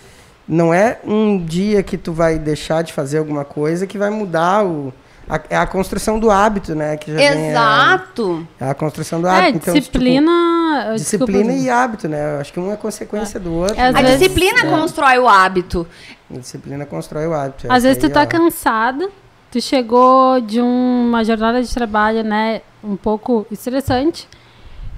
Não 0.47 0.73
é 0.73 0.99
um 1.05 1.39
dia 1.45 1.83
que 1.83 1.97
tu 1.99 2.13
vai 2.13 2.39
deixar 2.39 2.83
de 2.83 2.93
fazer 2.93 3.19
alguma 3.19 3.45
coisa 3.45 3.87
que 3.87 3.99
vai 3.99 4.11
mudar 4.11 4.65
o. 4.65 4.93
a- 5.29 5.41
é 5.51 5.57
a 5.59 5.67
construção 5.67 6.19
do 6.19 6.31
hábito, 6.31 6.75
né? 6.75 6.97
Que 6.97 7.13
já 7.13 7.21
é- 7.21 7.51
Exato. 7.51 8.47
é, 8.59 8.71
a 8.71 8.75
construção 8.75 9.21
do 9.21 9.27
É, 9.29 9.31
hábito. 9.31 9.49
Então, 9.59 9.75
tipo, 9.75 9.99
disciplina. 9.99 10.93
disciplina 10.95 11.43
desculpa, 11.53 11.63
e 11.65 11.71
hábito, 11.71 12.09
né? 12.09 12.37
Eu 12.37 12.41
acho 12.41 12.51
que 12.53 12.59
um 12.59 12.73
é 12.73 12.77
consequência 12.77 13.39
do 13.39 13.53
outro. 13.53 13.77
É, 13.79 13.89
às 13.89 13.95
A 13.95 14.01
né? 14.01 14.03
vezes- 14.05 14.19
disciplina 14.21 14.61
É. 14.61 14.71
constrói 14.71 15.19
o 15.19 15.29
hábito. 15.29 15.87
A 16.31 16.39
disciplina 16.39 16.85
constrói 16.85 17.27
o 17.27 17.33
hábito. 17.35 17.67
Às 17.67 17.85
Essa 17.85 17.89
vezes 17.89 18.03
tu 18.03 18.11
tá 18.11 18.23
é- 18.23 18.27
cansado, 18.27 19.11
tu 19.51 19.61
chegou 19.61 20.41
de 20.41 20.61
um- 20.61 21.07
uma 21.09 21.25
jornada 21.25 21.63
de 21.63 21.73
trabalho, 21.73 22.23
né, 22.23 22.61
um 22.85 22.97
pouco 22.97 23.47
estressante, 23.51 24.29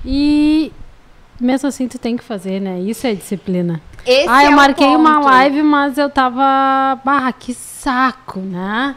e 0.04 0.72
mesmo 1.40 1.68
assim 1.68 1.86
tu 1.88 1.98
tem 1.98 2.16
que 2.16 2.24
fazer, 2.24 2.60
né? 2.60 2.80
Isso 2.80 3.06
é 3.06 3.14
disciplina. 3.14 3.80
Esse 4.06 4.28
ah, 4.28 4.42
é 4.44 4.46
eu 4.46 4.50
o 4.52 4.56
marquei 4.56 4.88
uma 4.96 5.18
live, 5.20 5.62
mas 5.62 5.98
eu 5.98 6.08
tava, 6.08 6.98
barra, 7.04 7.32
que 7.32 7.52
saco, 7.54 8.40
né? 8.40 8.96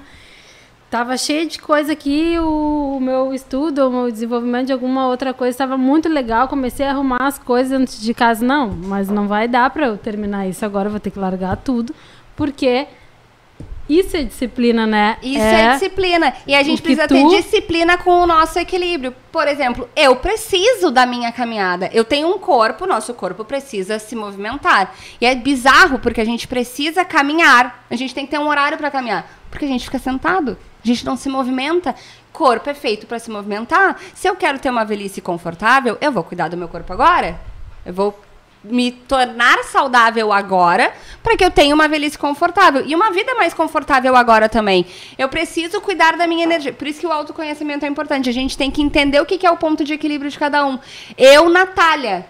Tava 0.90 1.18
cheio 1.18 1.50
de 1.50 1.60
coisa 1.60 1.92
aqui, 1.94 2.38
o, 2.40 2.98
o 2.98 3.02
meu 3.02 3.34
estudo, 3.34 3.88
o 3.88 3.92
meu 3.92 4.12
desenvolvimento 4.12 4.68
de 4.68 4.74
alguma 4.74 5.08
outra 5.08 5.34
coisa 5.34 5.50
estava 5.50 5.76
muito 5.76 6.08
legal. 6.08 6.48
Comecei 6.48 6.86
a 6.86 6.92
arrumar 6.92 7.18
as 7.26 7.40
coisas 7.40 7.72
antes 7.72 8.00
de 8.00 8.14
casa. 8.14 8.46
Não, 8.46 8.70
mas 8.70 9.10
não 9.10 9.28
vai 9.28 9.48
dar 9.48 9.72
para 9.72 9.88
eu 9.88 9.98
terminar 9.98 10.48
isso 10.48 10.64
agora, 10.64 10.90
vou 10.90 11.00
ter 11.00 11.10
que 11.10 11.18
largar 11.18 11.58
tudo, 11.58 11.96
porque 12.36 12.88
isso 13.90 14.16
é 14.16 14.24
disciplina, 14.24 14.88
né? 14.88 15.18
Isso 15.22 15.42
é, 15.42 15.74
disciplina. 15.74 16.34
E 16.48 16.56
a 16.56 16.64
gente 16.64 16.82
precisa 16.82 17.08
tu- 17.08 17.14
ter 17.14 17.28
disciplina 17.42 17.98
com 17.98 18.12
o 18.22 18.26
nosso 18.26 18.58
equilíbrio. 18.58 19.14
Por 19.32 19.46
exemplo, 19.48 19.90
eu 19.96 20.16
preciso 20.16 20.90
da 20.90 21.06
minha 21.06 21.32
caminhada. 21.34 21.90
Eu 21.94 22.06
tenho 22.06 22.34
um 22.34 22.40
corpo, 22.40 22.86
nosso 22.88 23.14
corpo 23.14 23.44
precisa 23.44 24.00
se 24.00 24.16
movimentar. 24.16 24.96
E 25.20 25.26
é 25.26 25.36
bizarro 25.36 26.00
porque 26.00 26.22
a 26.22 26.26
gente 26.26 26.48
precisa 26.48 27.04
caminhar. 27.04 27.86
A 27.92 27.96
gente 27.96 28.16
tem 28.16 28.26
que 28.26 28.32
ter 28.32 28.40
um 28.40 28.48
horário 28.48 28.78
para 28.78 28.90
caminhar. 28.90 29.30
Porque 29.52 29.66
a 29.66 29.68
gente 29.68 29.84
fica 29.86 30.00
sentado. 30.00 30.58
A 30.84 30.88
gente 30.88 31.06
não 31.06 31.18
se 31.18 31.28
movimenta. 31.28 31.94
Corpo 32.32 32.70
é 32.70 32.74
feito 32.74 33.06
para 33.06 33.20
se 33.20 33.30
movimentar. 33.30 34.00
Se 34.16 34.28
eu 34.28 34.36
quero 34.36 34.60
ter 34.60 34.70
uma 34.70 34.86
velhice 34.86 35.20
confortável, 35.22 35.98
eu 36.00 36.12
vou 36.12 36.24
cuidar 36.24 36.48
do 36.48 36.56
meu 36.58 36.68
corpo 36.70 36.92
agora. 36.94 37.40
Eu 37.86 37.94
vou 37.94 38.20
me 38.64 38.92
tornar 38.92 39.64
saudável 39.66 40.32
agora 40.32 40.94
para 41.22 41.36
que 41.36 41.44
eu 41.44 41.52
tenha 41.52 41.76
uma 41.76 41.88
velhice 41.88 42.18
confortável 42.18 42.84
e 42.86 42.96
uma 42.96 43.12
vida 43.12 43.36
mais 43.36 43.54
confortável 43.54 44.16
agora 44.16 44.48
também. 44.48 44.86
Eu 45.18 45.28
preciso 45.30 45.82
cuidar 45.82 46.16
da 46.16 46.26
minha 46.28 46.44
energia. 46.44 46.72
Por 46.72 46.88
isso 46.88 47.00
que 47.00 47.08
o 47.08 47.12
autoconhecimento 47.12 47.86
é 47.86 47.88
importante. 47.90 48.30
A 48.30 48.34
gente 48.34 48.58
tem 48.58 48.72
que 48.72 48.82
entender 48.82 49.20
o 49.22 49.26
que 49.26 49.46
é 49.46 49.52
o 49.52 49.58
ponto 49.58 49.84
de 49.84 49.94
equilíbrio 49.94 50.32
de 50.32 50.40
cada 50.40 50.66
um. 50.66 50.80
Eu, 51.18 51.50
Natália. 51.50 52.26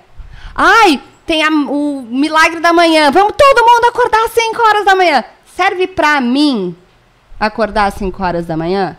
Ai, 0.56 1.02
tem 1.26 1.44
a- 1.44 1.50
o 1.50 2.06
milagre 2.10 2.60
da 2.60 2.74
manhã. 2.74 3.12
Vamos 3.12 3.34
todo 3.38 3.66
mundo 3.66 3.86
acordar 3.86 4.26
às 4.26 4.32
5 4.32 4.62
horas 4.62 4.86
da 4.86 4.96
manhã. 4.96 5.24
Serve 5.56 5.88
para 5.88 6.20
mim 6.20 6.76
acordar 7.40 7.86
às 7.86 7.94
5 7.96 8.24
horas 8.24 8.46
da 8.46 8.58
manhã? 8.58 8.98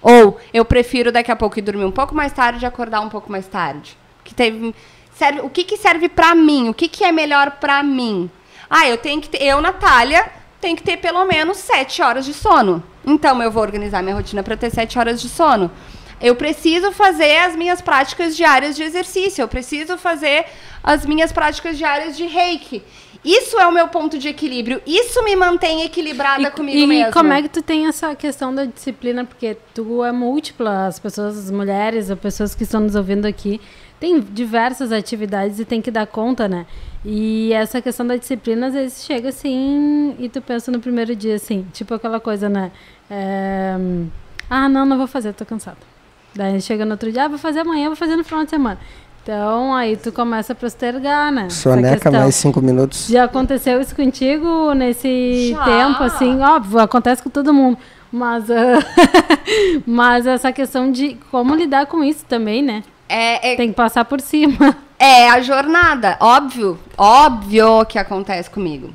Ou 0.00 0.38
eu 0.54 0.64
prefiro 0.64 1.10
daqui 1.10 1.30
a 1.30 1.36
pouco 1.36 1.58
ir 1.58 1.62
dormir 1.62 1.84
um 1.84 1.90
pouco 1.90 2.14
mais 2.14 2.32
tarde 2.32 2.64
e 2.64 2.66
acordar 2.66 3.00
um 3.00 3.08
pouco 3.08 3.30
mais 3.30 3.46
tarde? 3.46 3.96
Que 4.24 4.34
teve 4.34 4.74
serve, 5.18 5.40
o 5.40 5.50
que, 5.50 5.64
que 5.64 5.76
serve 5.76 6.08
pra 6.08 6.34
mim? 6.34 6.68
O 6.68 6.74
que, 6.74 6.88
que 6.88 7.04
é 7.04 7.12
melhor 7.12 7.52
pra 7.60 7.82
mim? 7.82 8.30
Ah, 8.70 8.86
eu 8.88 8.96
tenho 8.96 9.20
que 9.20 9.28
ter, 9.28 9.42
eu, 9.42 9.60
Natália, 9.60 10.30
tenho 10.60 10.76
que 10.76 10.82
ter 10.82 10.96
pelo 10.98 11.24
menos 11.24 11.56
sete 11.58 12.00
horas 12.02 12.24
de 12.24 12.34
sono. 12.34 12.82
Então 13.04 13.42
eu 13.42 13.50
vou 13.50 13.62
organizar 13.62 14.02
minha 14.02 14.14
rotina 14.14 14.42
para 14.42 14.56
ter 14.56 14.70
sete 14.70 14.98
horas 14.98 15.20
de 15.20 15.28
sono. 15.28 15.70
Eu 16.20 16.34
preciso 16.34 16.90
fazer 16.92 17.38
as 17.38 17.54
minhas 17.56 17.80
práticas 17.80 18.36
diárias 18.36 18.74
de 18.76 18.82
exercício. 18.82 19.40
Eu 19.42 19.48
preciso 19.48 19.96
fazer 19.96 20.44
as 20.82 21.06
minhas 21.06 21.30
práticas 21.32 21.78
diárias 21.78 22.16
de 22.16 22.26
reiki. 22.26 22.82
Isso 23.24 23.58
é 23.58 23.66
o 23.66 23.72
meu 23.72 23.88
ponto 23.88 24.18
de 24.18 24.28
equilíbrio. 24.28 24.80
Isso 24.86 25.22
me 25.24 25.34
mantém 25.36 25.82
equilibrada 25.82 26.42
E, 26.48 26.50
comigo 26.50 26.78
e 26.78 26.86
mesma. 26.86 27.12
como 27.12 27.32
é 27.32 27.42
que 27.42 27.48
tu 27.48 27.62
tem 27.62 27.86
essa 27.86 28.14
questão 28.14 28.54
da 28.54 28.64
disciplina? 28.64 29.24
Porque 29.24 29.56
tu 29.74 30.04
é 30.04 30.12
múltipla, 30.12 30.86
as 30.86 30.98
pessoas, 30.98 31.36
as 31.38 31.50
mulheres, 31.50 32.10
as 32.10 32.18
pessoas 32.18 32.54
que 32.54 32.62
estão 32.62 32.80
nos 32.80 32.94
ouvindo 32.94 33.26
aqui, 33.26 33.60
tem 34.00 34.20
diversas 34.20 34.92
atividades 34.92 35.58
e 35.58 35.64
tem 35.64 35.82
que 35.82 35.90
dar 35.90 36.06
conta, 36.06 36.48
né? 36.48 36.66
E 37.04 37.52
essa 37.52 37.80
questão 37.80 38.06
da 38.06 38.16
disciplina, 38.16 38.68
às 38.68 38.74
vezes 38.74 39.04
chega 39.04 39.28
assim 39.28 40.14
e 40.18 40.28
tu 40.28 40.40
pensa 40.40 40.70
no 40.70 40.80
primeiro 40.80 41.14
dia 41.16 41.34
assim, 41.34 41.66
tipo 41.72 41.94
aquela 41.94 42.20
coisa, 42.20 42.48
né? 42.48 42.70
É, 43.10 43.76
ah, 44.48 44.68
não, 44.68 44.84
não 44.84 44.96
vou 44.96 45.06
fazer, 45.06 45.32
tô 45.32 45.44
cansada. 45.44 45.78
Daí 46.34 46.60
chega 46.60 46.84
no 46.84 46.92
outro 46.92 47.10
dia, 47.10 47.24
ah, 47.24 47.28
vou 47.28 47.38
fazer 47.38 47.60
amanhã, 47.60 47.86
vou 47.86 47.96
fazer 47.96 48.16
no 48.16 48.24
final 48.24 48.44
de 48.44 48.50
semana. 48.50 48.78
Então 49.22 49.74
aí 49.74 49.96
tu 49.96 50.10
começa 50.12 50.52
a 50.52 50.56
postergar, 50.56 51.32
né? 51.32 51.50
Soneca 51.50 52.10
mais 52.10 52.34
cinco 52.34 52.62
minutos. 52.62 53.08
Já 53.08 53.24
aconteceu 53.24 53.80
isso 53.80 53.94
contigo 53.94 54.72
nesse 54.74 55.50
Já. 55.50 55.64
tempo, 55.64 56.02
assim, 56.02 56.40
óbvio, 56.40 56.78
acontece 56.78 57.22
com 57.22 57.30
todo 57.30 57.52
mundo. 57.52 57.78
Mas, 58.10 58.50
ah, 58.50 58.78
mas 59.84 60.26
essa 60.26 60.52
questão 60.52 60.90
de 60.90 61.16
como 61.30 61.54
lidar 61.54 61.86
com 61.86 62.02
isso 62.02 62.24
também, 62.26 62.62
né? 62.62 62.82
É, 63.08 63.52
é, 63.52 63.56
Tem 63.56 63.68
que 63.68 63.74
passar 63.74 64.04
por 64.04 64.20
cima. 64.20 64.76
É 64.98 65.30
a 65.30 65.40
jornada, 65.40 66.16
óbvio, 66.18 66.76
óbvio 66.96 67.86
que 67.86 68.00
acontece 68.00 68.50
comigo. 68.50 68.92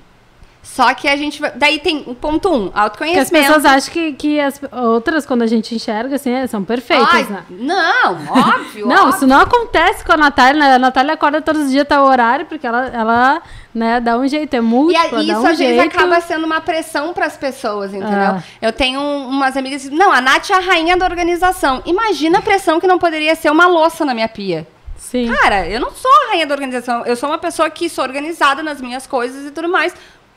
Só 0.66 0.93
que 0.93 1.09
a 1.09 1.18
gente 1.18 1.41
vai. 1.41 1.51
Daí 1.53 1.78
tem 1.78 2.03
o 2.07 2.16
ponto 2.16 2.49
um, 2.49 2.61
Porque 2.70 2.74
as 2.80 2.84
autoconhecimento. 2.84 3.45
pessoas 3.47 3.66
acham 3.66 3.93
que, 3.93 4.14
que 4.14 4.39
as 4.39 4.59
outras, 4.72 5.26
quando 5.26 5.41
a 5.41 5.45
gente 5.45 5.76
enxerga, 5.76 6.16
assim, 6.16 6.32
é, 6.32 6.47
são 6.47 6.64
perfeitas, 6.64 7.09
Ai, 7.14 7.24
né? 7.26 7.43
Não, 7.49 8.11
óbvio. 8.32 8.88
Não, 8.88 8.95
óbvio. 9.03 9.09
isso 9.18 9.28
não 9.28 9.41
acontece 9.41 10.05
com 10.05 10.14
a 10.14 10.18
Natália, 10.18 10.59
né? 10.59 10.74
A 10.76 10.80
Natália 10.80 11.14
acorda 11.16 11.41
todos 11.41 11.64
os 11.66 11.72
dias, 11.72 11.86
tá 11.86 12.01
o 12.01 12.07
horário, 12.07 12.45
porque 12.45 12.66
ela, 12.66 12.88
ela 12.88 13.41
né, 13.76 13.99
dá 13.99 14.18
um 14.18 14.26
jeito, 14.26 14.53
é 14.53 14.57
E 14.57 14.61
múltipla, 14.61 15.20
aí, 15.20 15.28
dá 15.28 15.34
isso 15.34 15.41
um 15.41 15.47
às 15.47 15.57
vezes 15.59 15.76
jeito. 15.82 15.95
acaba 15.97 16.22
sendo 16.22 16.45
uma 16.45 16.61
pressão 16.61 17.14
para 17.14 17.26
as 17.26 17.36
pessoas, 17.36 17.93
entendeu? 17.93 18.18
Ah. 18.18 18.43
Eu 18.61 18.72
tenho 18.72 19.01
um- 19.01 19.28
umas 19.28 19.57
amigas 19.57 19.82
que 19.84 19.89
dizem, 19.89 19.99
não, 19.99 20.14
a 20.14 20.22
Nath 20.22 20.49
é 20.49 20.53
a 20.55 20.59
rainha 20.59 20.95
da 20.95 21.05
organização. 21.05 21.82
Imagina 21.86 22.39
a 22.39 22.41
pressão 22.41 22.80
que 22.80 22.88
não 22.88 22.97
poderia 22.97 23.36
ser 23.36 23.51
uma 23.51 23.68
louça 23.68 24.05
na 24.05 24.14
minha 24.14 24.30
pia. 24.30 24.66
Sim. 24.97 25.30
Cara, 25.41 25.68
eu 25.68 25.80
não 25.80 25.91
sou 25.91 26.09
a 26.26 26.30
rainha 26.30 26.47
da 26.47 26.55
organização. 26.55 27.05
Eu 27.05 27.16
sou 27.18 27.28
uma 27.30 27.38
pessoa 27.38 27.70
que 27.70 27.89
sou 27.89 28.03
organizada 28.03 28.64
nas 28.64 28.80
minhas 28.82 29.05
coisas 29.05 29.45
e 29.45 29.51
tudo 29.51 29.68
mais. 29.70 29.93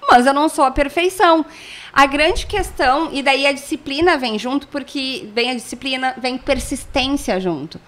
Mas 0.09 0.27
eu 0.27 0.35
não 0.35 0.49
sou 0.49 0.65
a 0.65 0.71
perfeição. 0.71 1.45
A 1.93 2.07
grande 2.07 2.47
questão, 2.47 3.09
e 3.13 3.23
daí 3.23 3.47
a 3.47 3.53
disciplina 3.53 4.19
vem 4.19 4.39
junto, 4.39 4.69
porque 4.69 5.29
vem 5.33 5.51
a 5.51 5.55
disciplina, 5.55 6.15
vem 6.19 6.37
persistência 6.37 7.41
junto. 7.41 7.81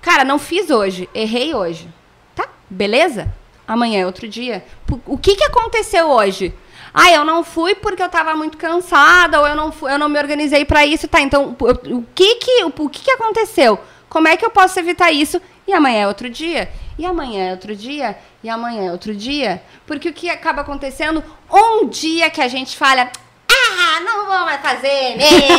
Cara, 0.00 0.24
não 0.24 0.38
fiz 0.38 0.70
hoje, 0.70 1.08
errei 1.14 1.54
hoje. 1.54 1.88
Tá, 2.34 2.48
beleza? 2.70 3.32
Amanhã 3.66 4.00
é 4.00 4.06
outro 4.06 4.26
dia. 4.26 4.64
O 5.06 5.18
que, 5.18 5.36
que 5.36 5.44
aconteceu 5.44 6.08
hoje? 6.08 6.54
Ah, 6.94 7.12
eu 7.12 7.24
não 7.24 7.44
fui 7.44 7.74
porque 7.74 8.02
eu 8.02 8.08
tava 8.08 8.34
muito 8.34 8.56
cansada, 8.56 9.38
ou 9.40 9.46
eu 9.46 9.54
não, 9.54 9.70
fui, 9.70 9.92
eu 9.92 9.98
não 9.98 10.08
me 10.08 10.18
organizei 10.18 10.64
para 10.64 10.86
isso. 10.86 11.06
Tá, 11.06 11.20
então, 11.20 11.54
o, 11.60 11.96
o 11.98 12.04
que 12.14 12.36
que, 12.36 12.64
o, 12.64 12.68
o 12.68 12.88
que 12.88 13.04
que 13.04 13.10
aconteceu? 13.10 13.78
Como 14.08 14.28
é 14.28 14.36
que 14.36 14.44
eu 14.44 14.50
posso 14.50 14.78
evitar 14.78 15.12
isso? 15.12 15.40
E 15.66 15.72
amanhã 15.72 16.02
é 16.02 16.06
outro 16.06 16.30
dia. 16.30 16.70
E 16.98 17.04
amanhã 17.04 17.48
é 17.48 17.50
outro 17.50 17.76
dia. 17.76 18.16
E 18.42 18.48
amanhã 18.48 18.88
é 18.88 18.92
outro 18.92 19.14
dia. 19.14 19.62
Porque 19.86 20.08
o 20.08 20.12
que 20.12 20.30
acaba 20.30 20.62
acontecendo? 20.62 21.22
Um 21.52 21.86
dia 21.88 22.30
que 22.30 22.40
a 22.40 22.48
gente 22.48 22.76
fala, 22.76 23.10
ah, 23.50 24.00
não 24.00 24.26
vou 24.26 24.38
mais 24.40 24.60
fazer 24.60 25.16
mesmo. 25.16 25.58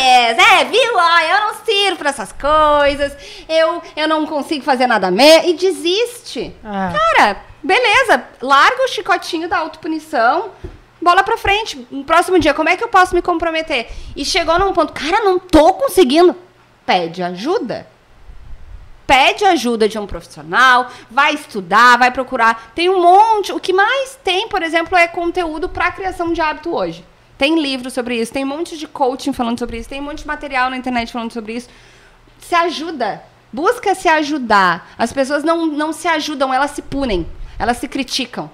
É, 0.60 0.64
viu? 0.64 0.96
Ó, 0.96 1.18
eu 1.20 1.40
não 1.46 1.54
sirvo 1.64 1.98
pra 1.98 2.10
essas 2.10 2.32
coisas. 2.32 3.16
Eu, 3.48 3.82
eu 3.96 4.08
não 4.08 4.26
consigo 4.26 4.64
fazer 4.64 4.86
nada 4.86 5.10
mesmo. 5.10 5.48
E 5.48 5.54
desiste. 5.54 6.54
É. 6.64 7.16
Cara, 7.16 7.36
beleza. 7.62 8.24
Larga 8.42 8.84
o 8.84 8.88
chicotinho 8.88 9.48
da 9.48 9.58
autopunição. 9.58 10.50
Bola 11.00 11.22
pra 11.22 11.36
frente. 11.38 11.86
No 11.90 12.04
próximo 12.04 12.38
dia, 12.38 12.52
como 12.52 12.68
é 12.68 12.76
que 12.76 12.84
eu 12.84 12.88
posso 12.88 13.14
me 13.14 13.22
comprometer? 13.22 13.90
E 14.14 14.24
chegou 14.24 14.58
num 14.58 14.72
ponto, 14.72 14.92
cara, 14.92 15.24
não 15.24 15.38
tô 15.38 15.72
conseguindo. 15.74 16.36
Pede 16.84 17.22
ajuda. 17.22 17.86
Pede 19.10 19.44
ajuda 19.44 19.88
de 19.88 19.98
um 19.98 20.06
profissional, 20.06 20.88
vai 21.10 21.34
estudar, 21.34 21.98
vai 21.98 22.12
procurar. 22.12 22.70
Tem 22.76 22.88
um 22.88 23.02
monte. 23.02 23.50
O 23.50 23.58
que 23.58 23.72
mais 23.72 24.16
tem, 24.22 24.46
por 24.46 24.62
exemplo, 24.62 24.96
é 24.96 25.08
conteúdo 25.08 25.68
para 25.68 25.90
criação 25.90 26.32
de 26.32 26.40
hábito 26.40 26.72
hoje. 26.72 27.04
Tem 27.36 27.60
livro 27.60 27.90
sobre 27.90 28.20
isso, 28.20 28.32
tem 28.32 28.44
um 28.44 28.46
monte 28.46 28.78
de 28.78 28.86
coaching 28.86 29.32
falando 29.32 29.58
sobre 29.58 29.78
isso, 29.78 29.88
tem 29.88 30.00
um 30.00 30.04
monte 30.04 30.18
de 30.18 30.28
material 30.28 30.70
na 30.70 30.76
internet 30.76 31.10
falando 31.10 31.32
sobre 31.32 31.54
isso. 31.54 31.68
Se 32.38 32.54
ajuda. 32.54 33.20
Busca 33.52 33.96
se 33.96 34.08
ajudar. 34.08 34.88
As 34.96 35.12
pessoas 35.12 35.42
não, 35.42 35.66
não 35.66 35.92
se 35.92 36.06
ajudam, 36.06 36.54
elas 36.54 36.70
se 36.70 36.80
punem, 36.80 37.26
elas 37.58 37.78
se 37.78 37.88
criticam. 37.88 38.48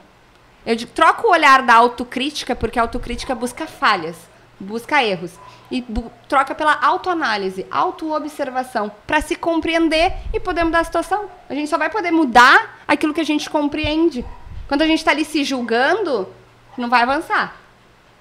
Eu 0.64 0.74
troca 0.86 1.26
o 1.26 1.32
olhar 1.32 1.60
da 1.64 1.74
autocrítica, 1.74 2.56
porque 2.56 2.78
a 2.78 2.82
autocrítica 2.82 3.34
busca 3.34 3.66
falhas, 3.66 4.16
busca 4.58 5.04
erros. 5.04 5.32
E 5.70 5.84
troca 6.28 6.54
pela 6.54 6.78
autoanálise, 6.80 7.66
autoobservação, 7.70 8.90
para 9.06 9.20
se 9.20 9.34
compreender 9.34 10.12
e 10.32 10.38
poder 10.38 10.64
mudar 10.64 10.80
a 10.80 10.84
situação. 10.84 11.28
A 11.48 11.54
gente 11.54 11.68
só 11.68 11.76
vai 11.76 11.90
poder 11.90 12.10
mudar 12.10 12.80
aquilo 12.86 13.12
que 13.12 13.20
a 13.20 13.24
gente 13.24 13.50
compreende. 13.50 14.24
Quando 14.68 14.82
a 14.82 14.86
gente 14.86 14.98
está 14.98 15.10
ali 15.10 15.24
se 15.24 15.44
julgando, 15.44 16.28
não 16.76 16.88
vai 16.88 17.02
avançar. 17.02 17.56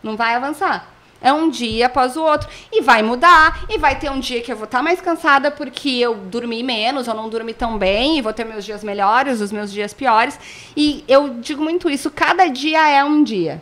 Não 0.01 0.15
vai 0.15 0.35
avançar. 0.35 0.87
É 1.21 1.33
um 1.33 1.49
dia 1.49 1.87
após 1.87 2.15
o 2.15 2.23
outro. 2.23 2.47
E 2.71 2.81
vai 2.81 3.01
mudar. 3.01 3.65
E 3.69 3.77
vai 3.77 3.97
ter 3.97 4.11
um 4.11 4.19
dia 4.19 4.41
que 4.41 4.51
eu 4.51 4.55
vou 4.55 4.65
estar 4.65 4.81
mais 4.83 5.01
cansada 5.01 5.49
porque 5.49 5.89
eu 5.89 6.15
dormi 6.15 6.61
menos, 6.61 7.07
ou 7.07 7.15
não 7.15 7.29
dormi 7.29 7.53
tão 7.53 7.77
bem, 7.77 8.17
e 8.17 8.21
vou 8.21 8.33
ter 8.33 8.43
meus 8.43 8.63
dias 8.63 8.83
melhores, 8.83 9.41
os 9.41 9.51
meus 9.51 9.71
dias 9.71 9.93
piores. 9.93 10.39
E 10.75 11.03
eu 11.07 11.35
digo 11.35 11.63
muito 11.63 11.89
isso: 11.89 12.11
cada 12.11 12.47
dia 12.47 12.87
é 12.87 13.03
um 13.03 13.23
dia. 13.23 13.61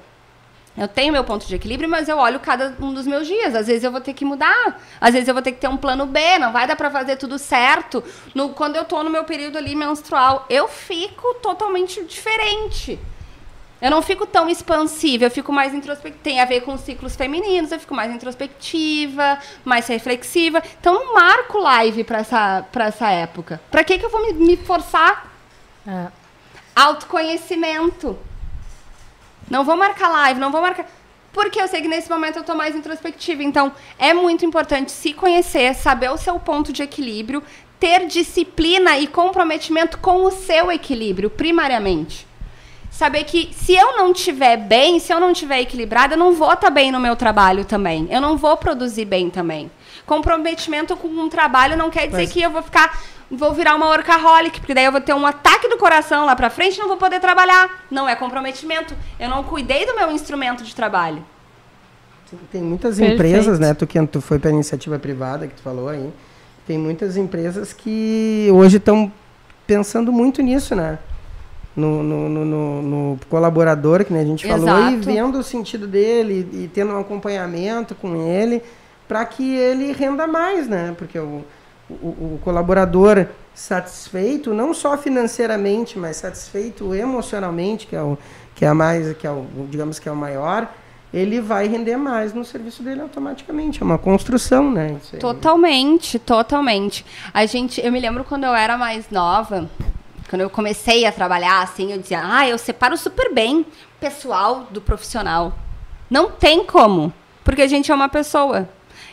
Eu 0.76 0.88
tenho 0.88 1.14
meu 1.14 1.24
ponto 1.24 1.46
de 1.46 1.56
equilíbrio, 1.56 1.88
mas 1.88 2.10
eu 2.10 2.18
olho 2.18 2.40
cada 2.40 2.76
um 2.80 2.94
dos 2.94 3.06
meus 3.06 3.28
dias. 3.28 3.54
Às 3.54 3.68
vezes 3.68 3.84
eu 3.84 3.92
vou 3.92 4.02
ter 4.02 4.14
que 4.14 4.26
mudar. 4.26 4.82
Às 5.00 5.14
vezes 5.14 5.28
eu 5.28 5.34
vou 5.34 5.44
ter 5.44 5.52
que 5.52 5.60
ter 5.60 5.68
um 5.68 5.78
plano 5.78 6.08
B. 6.08 6.40
Não 6.40 6.52
vai 6.52 6.66
dar 6.66 6.76
pra 6.76 6.90
fazer 6.90 7.16
tudo 7.16 7.38
certo. 7.38 8.04
No, 8.34 8.50
quando 8.50 8.76
eu 8.76 8.84
tô 8.84 9.04
no 9.04 9.10
meu 9.10 9.24
período 9.24 9.58
ali 9.58 9.76
menstrual, 9.76 10.48
eu 10.50 10.68
fico 10.68 11.36
totalmente 11.36 12.04
diferente. 12.04 13.00
Eu 13.80 13.92
não 13.92 14.02
fico 14.02 14.26
tão 14.26 14.50
expansiva, 14.50 15.26
eu 15.26 15.30
fico 15.30 15.52
mais 15.52 15.74
introspectiva. 15.74 16.24
Tem 16.24 16.40
a 16.40 16.46
ver 16.46 16.62
com 16.62 16.74
os 16.74 16.82
ciclos 16.82 17.16
femininos, 17.16 17.72
eu 17.72 17.80
fico 17.80 17.94
mais 17.94 18.16
introspectiva, 18.16 19.38
mais 19.64 19.86
reflexiva. 19.88 20.64
Então, 20.80 20.94
não 20.94 21.14
marco 21.14 21.60
live 21.60 22.04
pra 22.06 22.20
essa, 22.20 22.66
pra 22.72 22.86
essa 22.86 23.12
época. 23.12 23.62
Pra 23.70 23.84
que, 23.84 24.00
que 24.00 24.06
eu 24.06 24.10
vou 24.10 24.22
me, 24.22 24.34
me 24.34 24.58
forçar? 24.58 25.30
É. 25.86 26.08
Autoconhecimento. 26.74 28.18
Não 29.50 29.64
vou 29.64 29.76
marcar 29.76 30.10
live, 30.10 30.40
não 30.40 30.52
vou 30.52 30.62
marcar. 30.62 30.86
Porque 31.32 31.60
eu 31.60 31.68
sei 31.68 31.82
que 31.82 31.88
nesse 31.88 32.10
momento 32.10 32.38
eu 32.38 32.44
tô 32.44 32.54
mais 32.54 32.76
introspectiva. 32.76 33.44
Então, 33.44 33.72
é 33.98 34.14
muito 34.14 34.46
importante 34.46 34.92
se 34.92 35.14
conhecer, 35.14 35.74
saber 35.74 36.12
o 36.12 36.18
seu 36.18 36.40
ponto 36.40 36.72
de 36.72 36.84
equilíbrio, 36.84 37.42
ter 37.80 38.06
disciplina 38.08 38.98
e 39.00 39.08
comprometimento 39.08 39.98
com 39.98 40.24
o 40.26 40.32
seu 40.32 40.72
equilíbrio, 40.72 41.30
primariamente. 41.30 42.28
Saber 42.92 43.24
que 43.24 43.52
se 43.54 43.74
eu 43.74 43.98
não 43.98 44.12
estiver 44.12 44.56
bem, 44.56 45.00
se 45.00 45.12
eu 45.12 45.20
não 45.20 45.32
estiver 45.32 45.60
equilibrada, 45.62 46.14
eu 46.14 46.18
não 46.18 46.34
vou 46.34 46.54
estar 46.54 46.70
bem 46.70 46.92
no 46.92 47.00
meu 47.00 47.16
trabalho 47.16 47.66
também. 47.66 48.08
Eu 48.12 48.22
não 48.22 48.38
vou 48.38 48.56
produzir 48.56 49.06
bem 49.06 49.32
também. 49.32 49.72
Comprometimento 50.06 50.96
com 50.96 51.08
um 51.08 51.28
trabalho 51.28 51.76
não 51.76 51.90
quer 51.90 52.06
dizer 52.06 52.22
Mas- 52.22 52.32
que 52.32 52.42
eu 52.42 52.52
vou 52.52 52.62
ficar, 52.62 53.02
vou 53.36 53.54
virar 53.54 53.76
uma 53.76 53.88
workaholic, 53.90 54.60
porque 54.60 54.74
daí 54.74 54.86
eu 54.86 54.92
vou 54.92 55.02
ter 55.02 55.14
um 55.14 55.26
ataque 55.26 55.68
do 55.68 55.78
coração 55.78 56.26
lá 56.26 56.36
pra 56.36 56.50
frente 56.50 56.78
e 56.78 56.80
não 56.80 56.88
vou 56.88 56.98
poder 56.98 57.20
trabalhar. 57.20 57.86
Não 57.90 58.08
é 58.08 58.16
comprometimento. 58.16 58.96
Eu 59.20 59.30
não 59.30 59.44
cuidei 59.44 59.86
do 59.86 59.96
meu 59.96 60.12
instrumento 60.12 60.64
de 60.64 60.74
trabalho. 60.76 61.24
Tem 62.52 62.62
muitas 62.64 62.98
Perfeito. 62.98 63.14
empresas, 63.22 63.60
né? 63.60 63.74
Tu 63.76 63.86
que 63.86 64.08
tu 64.08 64.20
foi 64.20 64.40
para 64.40 64.50
iniciativa 64.50 64.98
privada 64.98 65.48
que 65.48 65.54
tu 65.56 65.62
falou 65.62 65.88
aí. 65.90 66.12
Tem 66.66 66.78
muitas 66.80 67.16
empresas 67.18 67.74
que 67.74 68.48
hoje 68.52 68.78
estão 68.78 69.12
pensando 69.68 70.12
muito 70.12 70.42
nisso, 70.42 70.76
né? 70.76 70.98
No, 71.76 72.02
no, 72.04 72.30
no, 72.30 72.46
no- 72.46 72.82
no 72.82 73.20
colaborador, 73.30 74.04
que 74.06 74.14
né, 74.14 74.22
a 74.22 74.26
gente 74.26 74.48
falou, 74.48 74.68
e 74.68 74.72
Exato. 74.94 75.00
vendo 75.06 75.40
o 75.40 75.44
sentido 75.44 75.88
dele 75.88 76.48
e 76.54 76.68
tendo 76.74 76.94
um 76.94 77.00
acompanhamento 77.00 77.96
com 77.96 78.16
ele 78.16 78.62
para 79.08 79.26
que 79.26 79.56
ele 79.56 79.92
renda 79.92 80.26
mais, 80.28 80.68
né? 80.68 80.94
Porque 80.98 81.18
o, 81.20 81.44
o, 82.02 82.36
o 82.36 82.40
colaborador 82.44 83.28
satisfeito, 83.54 84.54
não 84.54 84.74
só 84.74 84.98
financeiramente, 84.98 85.98
mas 85.98 86.18
satisfeito 86.18 86.94
emocionalmente, 86.94 87.88
que 87.88 87.96
é 87.96 88.02
o 88.02 88.18
que 88.56 88.66
é 88.66 88.74
mais, 88.74 89.16
que 89.18 89.26
é 89.26 89.32
o, 89.32 89.46
digamos 89.70 90.00
que 90.00 90.08
é 90.08 90.12
o 90.12 90.16
maior, 90.16 90.70
ele 91.14 91.40
vai 91.40 91.68
render 91.68 91.96
mais 91.96 92.34
no 92.34 92.44
serviço 92.44 92.82
dele 92.82 93.02
automaticamente. 93.02 93.82
É 93.82 93.86
uma 93.86 94.00
construção, 94.00 94.72
né? 94.72 94.98
Totalmente, 95.20 96.18
totalmente. 96.18 97.06
A 97.34 97.46
gente, 97.46 97.80
eu 97.80 97.92
me 97.92 98.00
lembro 98.00 98.24
quando 98.24 98.46
eu 98.46 98.56
era 98.56 98.78
mais 98.78 99.10
nova, 99.12 99.70
quando 100.30 100.42
eu 100.42 100.50
comecei 100.50 101.06
a 101.06 101.12
trabalhar 101.12 101.62
assim, 101.62 101.92
eu 101.92 102.00
dizia: 102.00 102.22
"Ah, 102.24 102.48
eu 102.48 102.58
separo 102.58 102.98
super 102.98 103.32
bem 103.32 103.66
pessoal 104.00 104.68
do 104.72 104.82
profissional". 104.82 105.54
Não 106.10 106.32
tem 106.32 106.66
como, 106.66 107.14
porque 107.44 107.62
a 107.62 107.68
gente 107.68 107.92
é 107.92 107.96
uma 107.96 108.10
pessoa. 108.10 108.68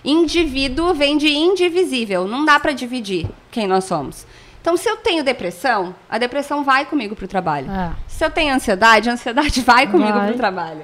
Indivíduo 0.04 0.94
vem 0.94 1.16
de 1.18 1.28
indivisível, 1.28 2.26
não 2.26 2.44
dá 2.44 2.58
para 2.58 2.72
dividir 2.72 3.26
quem 3.50 3.66
nós 3.66 3.84
somos. 3.84 4.26
Então, 4.60 4.76
se 4.76 4.88
eu 4.88 4.96
tenho 4.98 5.24
depressão, 5.24 5.94
a 6.08 6.18
depressão 6.18 6.62
vai 6.64 6.84
comigo 6.84 7.16
pro 7.16 7.26
trabalho. 7.28 7.70
É. 7.70 7.92
Se 8.06 8.24
eu 8.24 8.30
tenho 8.30 8.54
ansiedade, 8.54 9.08
a 9.08 9.12
ansiedade 9.14 9.60
vai 9.62 9.86
comigo 9.86 10.12
Vai. 10.18 10.28
pro 10.28 10.36
trabalho. 10.36 10.82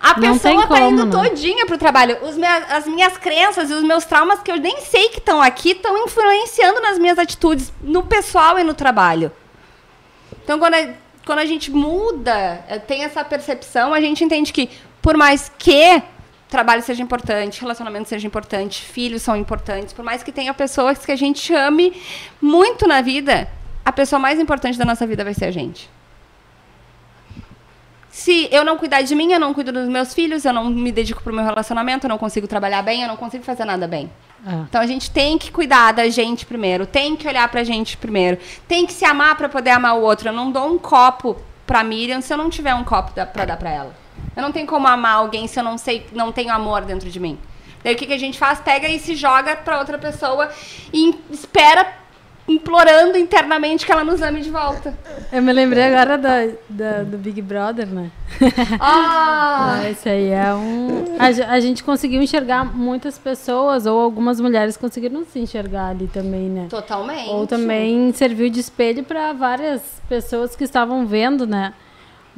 A 0.00 0.18
Não 0.20 0.38
pessoa 0.38 0.62
tá 0.62 0.68
como, 0.68 0.90
indo 0.90 1.06
né? 1.06 1.10
todinha 1.10 1.66
pro 1.66 1.76
trabalho. 1.76 2.16
Mea- 2.36 2.66
as 2.70 2.86
minhas 2.86 3.16
crenças 3.18 3.68
e 3.68 3.74
os 3.74 3.82
meus 3.82 4.04
traumas 4.04 4.40
que 4.40 4.50
eu 4.50 4.56
nem 4.56 4.80
sei 4.82 5.08
que 5.08 5.18
estão 5.18 5.42
aqui 5.42 5.70
estão 5.72 6.04
influenciando 6.04 6.80
nas 6.80 6.98
minhas 7.00 7.18
atitudes, 7.18 7.72
no 7.82 8.04
pessoal 8.04 8.58
e 8.60 8.62
no 8.62 8.74
trabalho. 8.74 9.32
Então, 10.44 10.56
quando 10.60 10.74
a, 10.74 10.88
quando 11.26 11.40
a 11.40 11.44
gente 11.46 11.72
muda, 11.72 12.64
eh, 12.68 12.78
tem 12.78 13.02
essa 13.02 13.24
percepção, 13.24 13.92
a 13.92 14.00
gente 14.00 14.22
entende 14.22 14.52
que, 14.52 14.70
por 15.02 15.16
mais 15.16 15.50
que 15.58 16.00
trabalho 16.48 16.82
seja 16.82 17.02
importante, 17.02 17.60
relacionamento 17.60 18.08
seja 18.08 18.26
importante, 18.26 18.82
filhos 18.82 19.22
são 19.22 19.36
importantes, 19.36 19.92
por 19.92 20.04
mais 20.04 20.22
que 20.22 20.32
tenha 20.32 20.52
pessoas 20.54 21.04
que 21.04 21.12
a 21.12 21.16
gente 21.16 21.54
ame 21.54 22.00
muito 22.40 22.86
na 22.86 23.00
vida, 23.00 23.48
a 23.84 23.92
pessoa 23.92 24.18
mais 24.18 24.40
importante 24.40 24.78
da 24.78 24.84
nossa 24.84 25.06
vida 25.06 25.24
vai 25.24 25.34
ser 25.34 25.46
a 25.46 25.50
gente. 25.50 25.90
Se 28.10 28.48
eu 28.50 28.64
não 28.64 28.76
cuidar 28.76 29.02
de 29.02 29.14
mim, 29.14 29.32
eu 29.32 29.38
não 29.38 29.54
cuido 29.54 29.70
dos 29.70 29.88
meus 29.88 30.12
filhos, 30.12 30.44
eu 30.44 30.52
não 30.52 30.64
me 30.64 30.90
dedico 30.90 31.22
pro 31.22 31.32
meu 31.32 31.44
relacionamento, 31.44 32.06
eu 32.06 32.08
não 32.08 32.18
consigo 32.18 32.48
trabalhar 32.48 32.82
bem, 32.82 33.02
eu 33.02 33.08
não 33.08 33.16
consigo 33.16 33.44
fazer 33.44 33.64
nada 33.64 33.86
bem. 33.86 34.10
É. 34.44 34.54
Então 34.68 34.80
a 34.80 34.86
gente 34.86 35.10
tem 35.10 35.38
que 35.38 35.52
cuidar 35.52 35.92
da 35.92 36.08
gente 36.08 36.44
primeiro, 36.44 36.84
tem 36.84 37.14
que 37.14 37.28
olhar 37.28 37.48
pra 37.48 37.62
gente 37.62 37.96
primeiro, 37.96 38.38
tem 38.66 38.86
que 38.86 38.92
se 38.92 39.04
amar 39.04 39.36
pra 39.36 39.48
poder 39.48 39.70
amar 39.70 39.96
o 39.96 40.02
outro. 40.02 40.30
Eu 40.30 40.32
não 40.32 40.50
dou 40.50 40.66
um 40.66 40.78
copo 40.78 41.36
pra 41.66 41.84
Miriam 41.84 42.20
se 42.20 42.32
eu 42.32 42.36
não 42.36 42.50
tiver 42.50 42.74
um 42.74 42.82
copo 42.82 43.14
da, 43.14 43.24
pra 43.24 43.44
dar 43.44 43.56
pra 43.56 43.70
ela. 43.70 44.07
Eu 44.38 44.42
não 44.44 44.52
tenho 44.52 44.66
como 44.68 44.86
amar 44.86 45.16
alguém 45.16 45.48
se 45.48 45.58
eu 45.58 45.64
não 45.64 45.76
sei, 45.76 46.06
não 46.12 46.30
tenho 46.30 46.52
amor 46.52 46.82
dentro 46.82 47.10
de 47.10 47.18
mim. 47.18 47.36
Daí 47.82 47.94
o 47.94 47.96
que, 47.96 48.06
que 48.06 48.12
a 48.12 48.18
gente 48.18 48.38
faz? 48.38 48.60
Pega 48.60 48.88
e 48.88 48.98
se 48.98 49.14
joga 49.16 49.56
pra 49.56 49.78
outra 49.80 49.98
pessoa 49.98 50.48
e 50.92 51.12
espera 51.30 51.86
implorando 52.46 53.18
internamente 53.18 53.84
que 53.84 53.92
ela 53.92 54.02
nos 54.04 54.22
ame 54.22 54.40
de 54.40 54.48
volta. 54.50 54.96
Eu 55.30 55.42
me 55.42 55.52
lembrei 55.52 55.82
agora 55.82 56.16
da, 56.16 56.46
da- 56.68 57.02
do 57.02 57.18
Big 57.18 57.42
Brother, 57.42 57.86
né? 57.86 58.10
Ah! 58.80 59.80
Ah, 59.82 59.90
Esse 59.90 60.08
aí 60.08 60.30
é 60.30 60.54
um. 60.54 61.16
A, 61.18 61.52
a 61.54 61.60
gente 61.60 61.82
conseguiu 61.84 62.22
enxergar 62.22 62.64
muitas 62.64 63.18
pessoas, 63.18 63.86
ou 63.86 64.00
algumas 64.00 64.40
mulheres 64.40 64.76
conseguiram 64.76 65.24
se 65.24 65.38
enxergar 65.40 65.88
ali 65.88 66.06
também, 66.06 66.48
né? 66.48 66.66
Totalmente. 66.70 67.28
Ou 67.28 67.46
também 67.46 68.12
serviu 68.12 68.48
de 68.48 68.60
espelho 68.60 69.02
para 69.04 69.32
várias 69.32 69.82
pessoas 70.08 70.54
que 70.56 70.64
estavam 70.64 71.06
vendo, 71.06 71.46
né? 71.46 71.74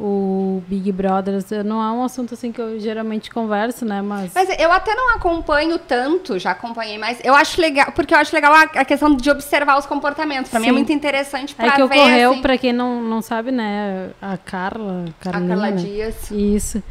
O 0.02 0.62
Big 0.66 0.90
Brother. 0.93 1.44
Não 1.62 1.82
é 1.82 1.93
um 1.93 2.02
assunto 2.02 2.32
assim 2.32 2.51
que 2.51 2.59
eu 2.59 2.81
geralmente 2.81 3.31
converso, 3.31 3.85
né? 3.85 4.01
Mas. 4.01 4.32
Mas 4.35 4.48
eu 4.59 4.72
até 4.72 4.94
não 4.94 5.14
acompanho 5.14 5.78
tanto, 5.78 6.39
já 6.39 6.52
acompanhei 6.52 6.97
mais. 6.97 7.20
Eu 7.22 7.35
acho 7.35 7.60
legal, 7.60 7.93
porque 7.93 8.14
eu 8.14 8.18
acho 8.18 8.35
legal 8.35 8.51
a, 8.55 8.62
a 8.62 8.85
questão 8.86 9.14
de 9.14 9.31
observar 9.31 9.78
os 9.78 9.85
comportamentos. 9.85 10.51
Pra 10.51 10.59
mim 10.59 10.66
é 10.66 10.68
Sim. 10.70 10.74
muito 10.74 10.90
interessante 10.90 11.55
pra 11.55 11.66
É 11.66 11.70
que 11.72 11.77
ver, 11.77 11.82
ocorreu, 11.85 12.31
assim, 12.32 12.40
pra 12.40 12.56
quem 12.56 12.72
não, 12.72 13.02
não 13.02 13.20
sabe, 13.20 13.51
né? 13.51 14.09
A 14.22 14.39
Carla. 14.39 15.05
a 15.20 15.24
Carla 15.31 15.56
né? 15.56 15.72
Dias. 15.72 16.31
Isso. 16.31 16.82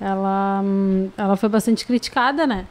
Ela, 0.00 0.62
hum, 0.64 1.10
ela 1.18 1.36
foi 1.36 1.50
bastante 1.50 1.84
criticada, 1.84 2.46
né? 2.46 2.64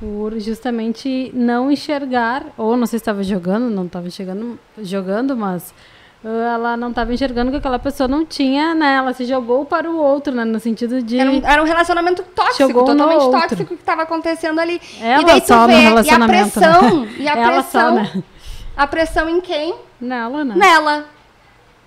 Por 0.00 0.38
justamente 0.38 1.30
não 1.34 1.70
enxergar, 1.70 2.46
ou 2.56 2.78
não 2.78 2.86
sei 2.86 2.98
se 2.98 3.02
estava 3.02 3.22
jogando, 3.22 3.68
não 3.68 3.84
estava 3.84 4.08
jogando, 4.78 5.36
mas 5.36 5.74
ela 6.24 6.76
não 6.76 6.90
estava 6.90 7.14
enxergando 7.14 7.50
que 7.52 7.58
aquela 7.58 7.78
pessoa 7.78 8.08
não 8.08 8.26
tinha, 8.26 8.74
né? 8.74 8.96
Ela 8.96 9.12
se 9.12 9.24
jogou 9.24 9.64
para 9.64 9.88
o 9.88 9.96
outro, 9.96 10.34
né? 10.34 10.44
No 10.44 10.58
sentido 10.58 11.00
de. 11.00 11.18
Era 11.18 11.30
um, 11.30 11.40
era 11.44 11.62
um 11.62 11.64
relacionamento 11.64 12.24
tóxico, 12.34 12.58
Jogou 12.58 12.84
totalmente 12.84 13.30
tóxico 13.30 13.76
que 13.76 13.80
estava 13.80 14.02
acontecendo 14.02 14.58
ali. 14.58 14.80
Ela 15.00 15.22
e 15.22 15.24
daí 15.24 15.40
tu 15.40 15.46
só 15.46 15.60
no 15.60 15.66
vê, 15.68 15.74
e 15.74 15.76
a 15.76 15.80
relacionamento, 15.80 16.50
pressão, 16.50 17.00
né? 17.04 17.14
e 17.18 17.28
a 17.28 17.36
Ela 17.36 17.62
só, 17.62 17.92
pressão, 17.92 17.94
né? 17.94 18.24
a 18.76 18.86
pressão 18.86 19.28
em 19.28 19.40
quem? 19.40 19.76
Nela, 20.00 20.44
né? 20.44 20.54
Nela. 20.56 21.04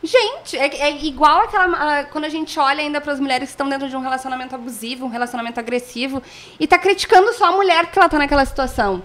Gente, 0.02 0.58
é, 0.58 0.82
é 0.82 1.06
igual 1.06 1.41
aquela. 1.41 1.66
ah, 1.66 2.03
quando 2.06 2.24
a 2.24 2.30
gente 2.30 2.58
olha 2.58 2.80
ainda 2.80 3.02
para 3.02 3.12
as 3.12 3.20
mulheres 3.20 3.49
que 3.49 3.53
estão 3.53 3.68
dentro 3.68 3.90
de 3.90 3.95
um 3.98 4.02
relacionamento 4.02 4.56
abusivo, 4.56 5.06
um 5.06 5.10
relacionamento 5.10 5.60
agressivo, 5.60 6.24
e 6.58 6.66
tá 6.66 6.78
criticando 6.78 7.34
só 7.34 7.49
a 7.49 7.52
mulher 7.52 7.91
que 7.91 7.99
ela 7.99 8.08
tá 8.08 8.18
naquela 8.18 8.45
situação. 8.45 9.03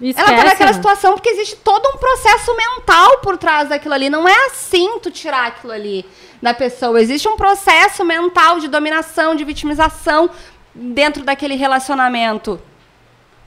Esquece, 0.00 0.30
ela 0.30 0.38
tá 0.38 0.44
naquela 0.44 0.72
situação 0.74 1.14
porque 1.14 1.30
existe 1.30 1.56
todo 1.56 1.88
um 1.88 1.98
processo 1.98 2.54
mental 2.54 3.18
por 3.18 3.38
trás 3.38 3.68
daquilo 3.70 3.94
ali. 3.94 4.10
Não 4.10 4.28
é 4.28 4.46
assim 4.46 4.98
tu 4.98 5.10
tirar 5.10 5.46
aquilo 5.46 5.72
ali 5.72 6.04
da 6.42 6.52
pessoa. 6.52 7.00
Existe 7.00 7.26
um 7.28 7.36
processo 7.36 8.04
mental 8.04 8.60
de 8.60 8.68
dominação, 8.68 9.34
de 9.34 9.44
vitimização 9.44 10.30
dentro 10.74 11.24
daquele 11.24 11.54
relacionamento. 11.54 12.60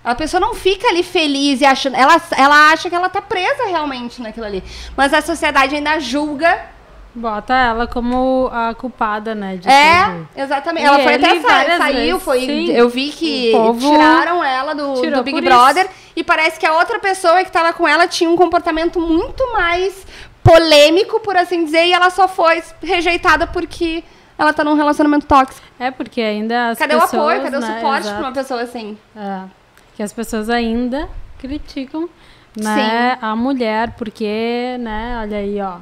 A 0.03 0.15
pessoa 0.15 0.39
não 0.39 0.55
fica 0.55 0.88
ali 0.88 1.03
feliz 1.03 1.61
e 1.61 1.65
achando. 1.65 1.95
Ela, 1.95 2.19
ela 2.35 2.71
acha 2.71 2.89
que 2.89 2.95
ela 2.95 3.09
tá 3.09 3.21
presa 3.21 3.65
realmente 3.67 4.21
naquilo 4.21 4.45
ali. 4.45 4.63
Mas 4.97 5.13
a 5.13 5.21
sociedade 5.21 5.76
ainda 5.76 5.99
julga. 5.99 6.78
Bota 7.14 7.53
ela 7.56 7.88
como 7.88 8.49
a 8.53 8.73
culpada, 8.76 9.34
né? 9.34 9.57
De 9.57 9.68
É, 9.68 10.06
tudo. 10.06 10.27
exatamente. 10.36 10.84
E 10.84 10.88
ela 10.88 10.99
foi 10.99 11.15
até 11.15 11.40
sa 11.41 11.77
saiu, 11.77 11.95
vezes, 11.95 12.23
foi. 12.23 12.40
sim. 12.41 12.72
Eu 12.72 12.88
vi 12.88 13.10
que 13.10 13.52
O 13.56 13.76
tiraram 13.76 14.44
ela 14.44 14.76
do, 14.76 14.94
do 14.94 15.23
Big 15.23 15.41
Brother 15.41 15.90
e 16.15 16.23
parece 16.23 16.60
que 16.60 16.65
a 16.65 16.73
outra 16.73 16.99
pessoa 16.99 17.44
que 17.44 17.52
tava 17.52 17.73
com 17.73 17.88
ela 17.88 18.07
tinha 18.07 18.30
um 18.30 18.36
comportamento 18.36 18.99
muito 18.99 19.44
mais 19.53 20.06
polêmico, 20.44 21.19
por 21.19 21.36
assim 21.36 21.65
dizer, 21.65 21.88
e 21.88 21.94
ela 21.94 22.10
só 22.10 22.27
foi 22.27 22.61
rejeitada 22.81 23.48
porque 23.48 24.03
ela 24.38 24.53
tá 24.53 24.64
num 24.64 24.76
relacionamento 24.76 25.26
tóxico. 25.26 25.65
É, 25.80 25.91
porque 25.91 26.22
ainda 26.22 26.69
as 26.69 26.77
cadê 26.80 26.94
pessoas, 26.94 27.14
o 27.14 27.18
apoio? 27.18 27.41
Cadê 27.41 27.57
o 27.57 27.60
né, 27.60 27.76
suporte 27.76 28.02
exato. 28.02 28.18
pra 28.18 28.27
uma 28.27 28.34
pessoa 28.34 28.61
assim? 28.61 28.98
É, 29.15 29.41
que 29.95 30.03
as 30.03 30.14
pessoas 30.14 30.49
ainda 30.49 31.10
criticam, 31.40 32.07
né, 32.56 33.18
a 33.22 33.36
mulher, 33.36 33.94
porque, 33.98 34.77
né, 34.80 35.19
olha 35.22 35.38
aí, 35.38 35.60
ó, 35.61 35.77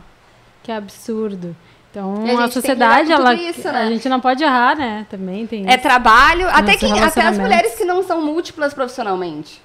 que 0.67 0.71
absurdo. 0.73 1.55
Então, 1.89 2.13
a 2.37 2.43
a, 2.43 2.47
que 2.47 2.53
sociedade, 2.53 3.09
ela, 3.09 3.33
isso, 3.33 3.63
né? 3.63 3.83
a 3.83 3.89
gente 3.89 4.09
não 4.09 4.19
pode 4.19 4.43
errar, 4.43 4.75
né, 4.75 5.05
também 5.09 5.47
tem 5.47 5.65
É 5.65 5.75
isso. 5.75 5.81
trabalho, 5.81 6.47
até, 6.49 6.75
quem, 6.75 6.99
até 6.99 7.21
as 7.21 7.37
mulheres 7.37 7.75
que 7.75 7.85
não 7.85 8.03
são 8.03 8.21
múltiplas 8.21 8.73
profissionalmente. 8.73 9.61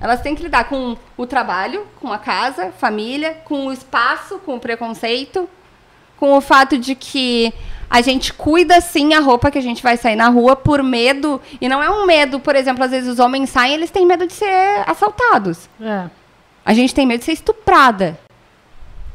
Elas 0.00 0.22
têm 0.22 0.34
que 0.34 0.42
lidar 0.42 0.64
com 0.64 0.96
o 1.18 1.26
trabalho, 1.26 1.86
com 2.00 2.10
a 2.10 2.18
casa, 2.18 2.72
família, 2.78 3.36
com 3.44 3.66
o 3.66 3.72
espaço, 3.72 4.38
com 4.38 4.56
o 4.56 4.60
preconceito, 4.60 5.46
com 6.16 6.32
o 6.32 6.40
fato 6.40 6.78
de 6.78 6.94
que 6.94 7.52
a 7.90 8.00
gente 8.00 8.32
cuida 8.32 8.80
sim 8.80 9.12
a 9.12 9.20
roupa 9.20 9.50
que 9.50 9.58
a 9.58 9.62
gente 9.62 9.82
vai 9.82 9.96
sair 9.98 10.16
na 10.16 10.28
rua 10.28 10.56
por 10.56 10.82
medo. 10.82 11.40
E 11.60 11.68
não 11.68 11.82
é 11.82 11.90
um 11.90 12.06
medo, 12.06 12.40
por 12.40 12.56
exemplo, 12.56 12.82
às 12.82 12.90
vezes 12.90 13.10
os 13.10 13.18
homens 13.18 13.50
saem 13.50 13.74
eles 13.74 13.90
têm 13.90 14.06
medo 14.06 14.26
de 14.26 14.32
ser 14.32 14.82
assaltados. 14.86 15.68
É. 15.80 16.08
A 16.64 16.72
gente 16.72 16.94
tem 16.94 17.06
medo 17.06 17.20
de 17.20 17.26
ser 17.26 17.32
estuprada. 17.32 18.18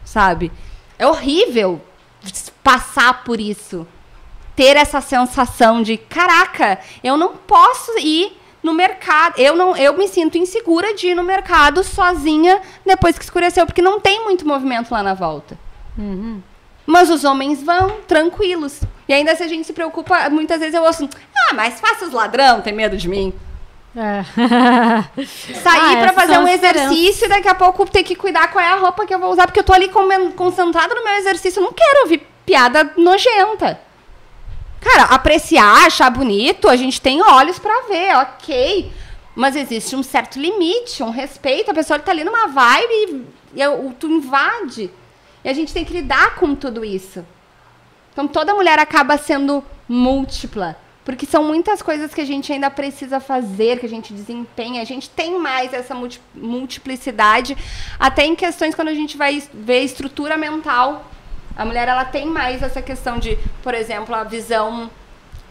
Sabe? 0.06 0.52
É 0.98 1.08
horrível 1.08 1.82
passar 2.64 3.24
por 3.24 3.40
isso. 3.40 3.88
Ter 4.56 4.78
essa 4.78 5.02
sensação 5.02 5.82
de, 5.82 5.98
caraca, 5.98 6.80
eu 7.04 7.18
não 7.18 7.36
posso 7.36 7.98
ir 7.98 8.38
no 8.62 8.74
mercado. 8.74 9.40
Eu 9.40 9.56
não, 9.56 9.76
eu 9.76 9.98
me 9.98 10.08
sinto 10.08 10.38
insegura 10.38 10.94
de 10.96 11.08
ir 11.08 11.16
no 11.16 11.24
mercado 11.24 11.84
sozinha 11.84 12.62
depois 12.86 13.18
que 13.18 13.24
escureceu, 13.24 13.66
porque 13.66 13.82
não 13.82 14.00
tem 14.00 14.24
muito 14.24 14.48
movimento 14.48 14.92
lá 14.92 15.04
na 15.04 15.14
volta. 15.14 15.58
Uhum. 15.98 16.42
Mas 16.86 17.10
os 17.10 17.24
homens 17.24 17.62
vão 17.64 18.02
tranquilos. 18.08 18.82
E 19.08 19.14
ainda 19.14 19.36
se 19.36 19.44
a 19.44 19.48
gente 19.48 19.66
se 19.66 19.74
preocupa, 19.74 20.30
muitas 20.30 20.60
vezes 20.60 20.76
eu 20.76 20.84
ouço, 20.84 21.10
ah, 21.36 21.54
mas 21.54 21.80
faça 21.80 22.06
os 22.06 22.14
ladrão, 22.14 22.62
tem 22.62 22.74
medo 22.74 22.96
de 22.96 23.08
mim. 23.08 23.34
É. 23.96 24.24
Sair 25.62 25.98
Ah, 25.98 26.02
pra 26.02 26.14
fazer 26.14 26.40
um 26.40 26.48
exercício 26.48 27.26
e 27.26 27.30
daqui 27.30 27.48
a 27.48 27.54
pouco 27.56 27.90
ter 27.90 28.04
que 28.04 28.16
cuidar 28.16 28.48
qual 28.52 28.64
é 28.64 28.68
a 28.68 28.76
roupa 28.76 29.06
que 29.06 29.14
eu 29.14 29.20
vou 29.20 29.32
usar, 29.32 29.46
porque 29.46 29.60
eu 29.60 29.64
tô 29.64 29.74
ali 29.74 29.90
concentrada 30.36 30.96
no 30.96 31.04
meu 31.04 31.14
exercício. 31.14 31.60
Eu 31.60 31.66
não 31.66 31.74
quero 31.74 32.02
ouvir 32.02 32.28
piada 32.46 32.92
nojenta. 32.98 33.80
Cara, 34.82 35.04
apreciar, 35.04 35.86
achar 35.86 36.10
bonito, 36.10 36.68
a 36.68 36.76
gente 36.76 37.00
tem 37.00 37.22
olhos 37.22 37.58
pra 37.60 37.84
ver, 37.88 38.16
ok. 38.18 38.92
Mas 39.36 39.56
existe 39.56 39.96
um 39.96 40.04
certo 40.04 40.40
limite, 40.40 41.02
um 41.02 41.10
respeito. 41.10 41.72
A 41.72 41.74
pessoa 41.74 42.00
tá 42.00 42.12
ali 42.12 42.24
numa 42.24 42.48
vibe 42.48 43.28
e, 43.56 43.62
e 43.62 43.94
tu 44.00 44.08
invade. 44.08 44.92
E 45.44 45.50
a 45.50 45.54
gente 45.54 45.74
tem 45.74 45.86
que 45.86 45.94
lidar 45.94 46.36
com 46.36 46.54
tudo 46.56 46.84
isso. 46.84 47.26
Então 48.12 48.28
toda 48.28 48.54
mulher 48.54 48.78
acaba 48.78 49.18
sendo 49.18 49.64
múltipla. 49.88 50.78
Porque 51.06 51.26
são 51.26 51.44
muitas 51.44 51.82
coisas 51.82 52.14
que 52.14 52.22
a 52.22 52.26
gente 52.26 52.52
ainda 52.54 52.70
precisa 52.70 53.20
fazer, 53.20 53.80
que 53.80 53.86
a 53.86 53.90
gente 53.90 54.14
desempenha. 54.14 54.82
A 54.82 54.86
gente 54.86 55.10
tem 55.10 55.38
mais 55.38 55.74
essa 55.74 55.94
multi- 55.94 56.22
multiplicidade, 56.34 57.58
até 58.00 58.26
em 58.26 58.36
questões 58.36 58.74
quando 58.74 58.88
a 58.88 58.94
gente 58.94 59.18
vai 59.18 59.44
ver 59.54 59.82
estrutura 59.82 60.38
mental. 60.38 61.06
A 61.58 61.66
mulher 61.66 61.88
ela 61.88 62.06
tem 62.06 62.26
mais 62.26 62.64
essa 62.64 62.82
questão 62.82 63.20
de, 63.20 63.38
por 63.62 63.74
exemplo, 63.74 64.16
a 64.16 64.24
visão 64.24 64.90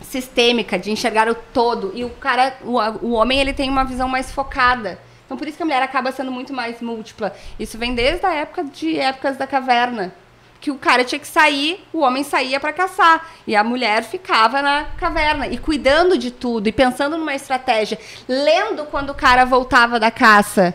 sistêmica, 0.01 0.79
de 0.79 0.91
enxergar 0.91 1.29
o 1.29 1.35
todo. 1.35 1.93
E 1.95 2.03
o 2.03 2.11
cara, 2.11 2.57
o, 2.65 2.79
o 3.07 3.12
homem, 3.12 3.39
ele 3.39 3.53
tem 3.53 3.69
uma 3.69 3.85
visão 3.85 4.09
mais 4.09 4.33
focada. 4.33 4.99
Então 5.27 5.37
por 5.37 5.47
isso 5.47 5.57
que 5.57 5.62
a 5.62 5.66
mulher 5.66 5.83
acaba 5.83 6.12
sendo 6.12 6.33
muito 6.33 6.53
mais 6.53 6.81
múltipla. 6.81 7.35
Isso 7.59 7.79
vem 7.79 7.95
desde 7.95 8.27
a 8.27 8.35
época 8.35 8.65
de 8.65 8.99
épocas 8.99 9.37
da 9.37 9.47
caverna 9.47 10.15
que 10.62 10.70
o 10.70 10.76
cara 10.76 11.02
tinha 11.02 11.18
que 11.18 11.26
sair, 11.26 11.84
o 11.93 11.98
homem 11.98 12.22
saía 12.22 12.60
para 12.60 12.72
caçar 12.72 13.28
e 13.44 13.56
a 13.56 13.64
mulher 13.64 14.05
ficava 14.05 14.62
na 14.62 14.84
caverna 14.97 15.48
e 15.48 15.59
cuidando 15.59 16.16
de 16.16 16.30
tudo 16.30 16.68
e 16.68 16.72
pensando 16.72 17.18
numa 17.18 17.34
estratégia, 17.34 17.98
lendo 18.28 18.84
quando 18.84 19.10
o 19.10 19.14
cara 19.14 19.44
voltava 19.44 19.98
da 19.98 20.09
caça. 20.09 20.72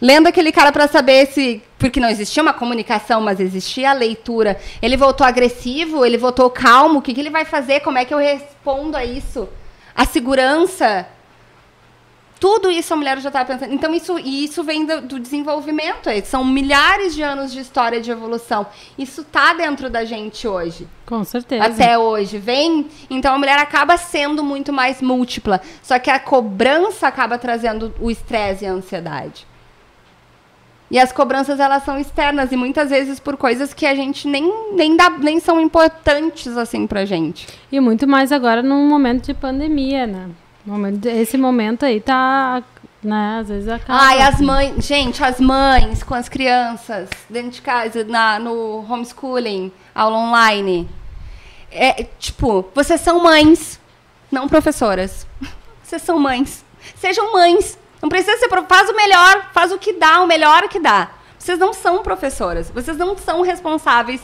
Lendo 0.00 0.28
aquele 0.28 0.52
cara 0.52 0.70
para 0.70 0.86
saber 0.86 1.26
se. 1.26 1.62
Porque 1.78 1.98
não 1.98 2.08
existia 2.08 2.42
uma 2.42 2.52
comunicação, 2.52 3.20
mas 3.20 3.40
existia 3.40 3.90
a 3.90 3.94
leitura. 3.94 4.60
Ele 4.80 4.96
voltou 4.96 5.26
agressivo, 5.26 6.04
ele 6.04 6.18
voltou 6.18 6.50
calmo. 6.50 6.98
O 6.98 7.02
que, 7.02 7.14
que 7.14 7.20
ele 7.20 7.30
vai 7.30 7.46
fazer? 7.46 7.80
Como 7.80 7.96
é 7.96 8.04
que 8.04 8.12
eu 8.12 8.18
respondo 8.18 8.96
a 8.96 9.04
isso? 9.04 9.48
A 9.94 10.04
segurança. 10.04 11.08
Tudo 12.38 12.70
isso 12.70 12.92
a 12.92 12.96
mulher 12.96 13.18
já 13.20 13.30
estava 13.30 13.46
pensando. 13.46 13.72
Então, 13.72 13.94
isso, 13.94 14.18
isso 14.18 14.62
vem 14.62 14.84
do, 14.84 15.00
do 15.00 15.18
desenvolvimento. 15.18 16.10
São 16.24 16.44
milhares 16.44 17.14
de 17.14 17.22
anos 17.22 17.50
de 17.52 17.60
história 17.60 18.00
de 18.00 18.10
evolução. 18.10 18.66
Isso 18.98 19.24
tá 19.24 19.54
dentro 19.54 19.88
da 19.88 20.04
gente 20.04 20.46
hoje. 20.46 20.86
Com 21.06 21.24
certeza. 21.24 21.64
Até 21.64 21.98
hoje. 21.98 22.38
Vem. 22.38 22.88
Então 23.08 23.34
a 23.34 23.38
mulher 23.38 23.58
acaba 23.58 23.96
sendo 23.96 24.44
muito 24.44 24.72
mais 24.72 25.00
múltipla. 25.00 25.60
Só 25.82 25.98
que 25.98 26.10
a 26.10 26.18
cobrança 26.18 27.08
acaba 27.08 27.38
trazendo 27.38 27.94
o 27.98 28.10
estresse 28.10 28.64
e 28.64 28.68
a 28.68 28.72
ansiedade. 28.72 29.46
E 30.90 30.98
as 30.98 31.10
cobranças 31.10 31.58
elas 31.58 31.82
são 31.82 31.98
externas 31.98 32.52
e 32.52 32.56
muitas 32.56 32.90
vezes 32.90 33.18
por 33.18 33.36
coisas 33.36 33.74
que 33.74 33.86
a 33.86 33.94
gente 33.94 34.28
nem, 34.28 34.72
nem, 34.72 34.96
dá, 34.96 35.10
nem 35.10 35.40
são 35.40 35.60
importantes 35.60 36.56
assim 36.56 36.86
pra 36.86 37.04
gente. 37.04 37.48
E 37.72 37.80
muito 37.80 38.06
mais 38.06 38.30
agora 38.30 38.62
num 38.62 38.86
momento 38.86 39.26
de 39.26 39.34
pandemia, 39.34 40.06
né? 40.06 40.30
Esse 41.20 41.36
momento 41.38 41.84
aí 41.84 42.00
tá, 42.00 42.62
né, 43.02 43.38
às 43.40 43.48
vezes 43.48 43.68
acaba. 43.68 44.00
Ai, 44.00 44.20
as 44.22 44.40
mães, 44.40 44.84
gente, 44.84 45.22
as 45.22 45.40
mães 45.40 46.02
com 46.02 46.14
as 46.14 46.28
crianças 46.28 47.08
dentro 47.30 47.50
de 47.50 47.62
casa, 47.62 48.02
na, 48.04 48.38
no 48.38 48.84
homeschooling, 48.90 49.72
aula 49.94 50.16
online. 50.16 50.88
é, 51.70 52.04
tipo, 52.18 52.68
vocês 52.74 53.00
são 53.00 53.22
mães, 53.22 53.80
não 54.30 54.48
professoras. 54.48 55.26
Vocês 55.82 56.02
são 56.02 56.18
mães. 56.18 56.64
Sejam 56.96 57.32
mães. 57.32 57.78
Não 58.02 58.08
precisa 58.08 58.36
ser. 58.38 58.48
Faz 58.66 58.90
o 58.90 58.96
melhor, 58.96 59.50
faz 59.52 59.70
o 59.70 59.78
que 59.78 59.92
dá, 59.92 60.20
o 60.20 60.26
melhor 60.26 60.68
que 60.68 60.80
dá. 60.80 61.10
Vocês 61.38 61.60
não 61.60 61.72
são 61.72 62.02
professoras. 62.02 62.68
Vocês 62.70 62.96
não 62.96 63.16
são 63.16 63.42
responsáveis 63.42 64.20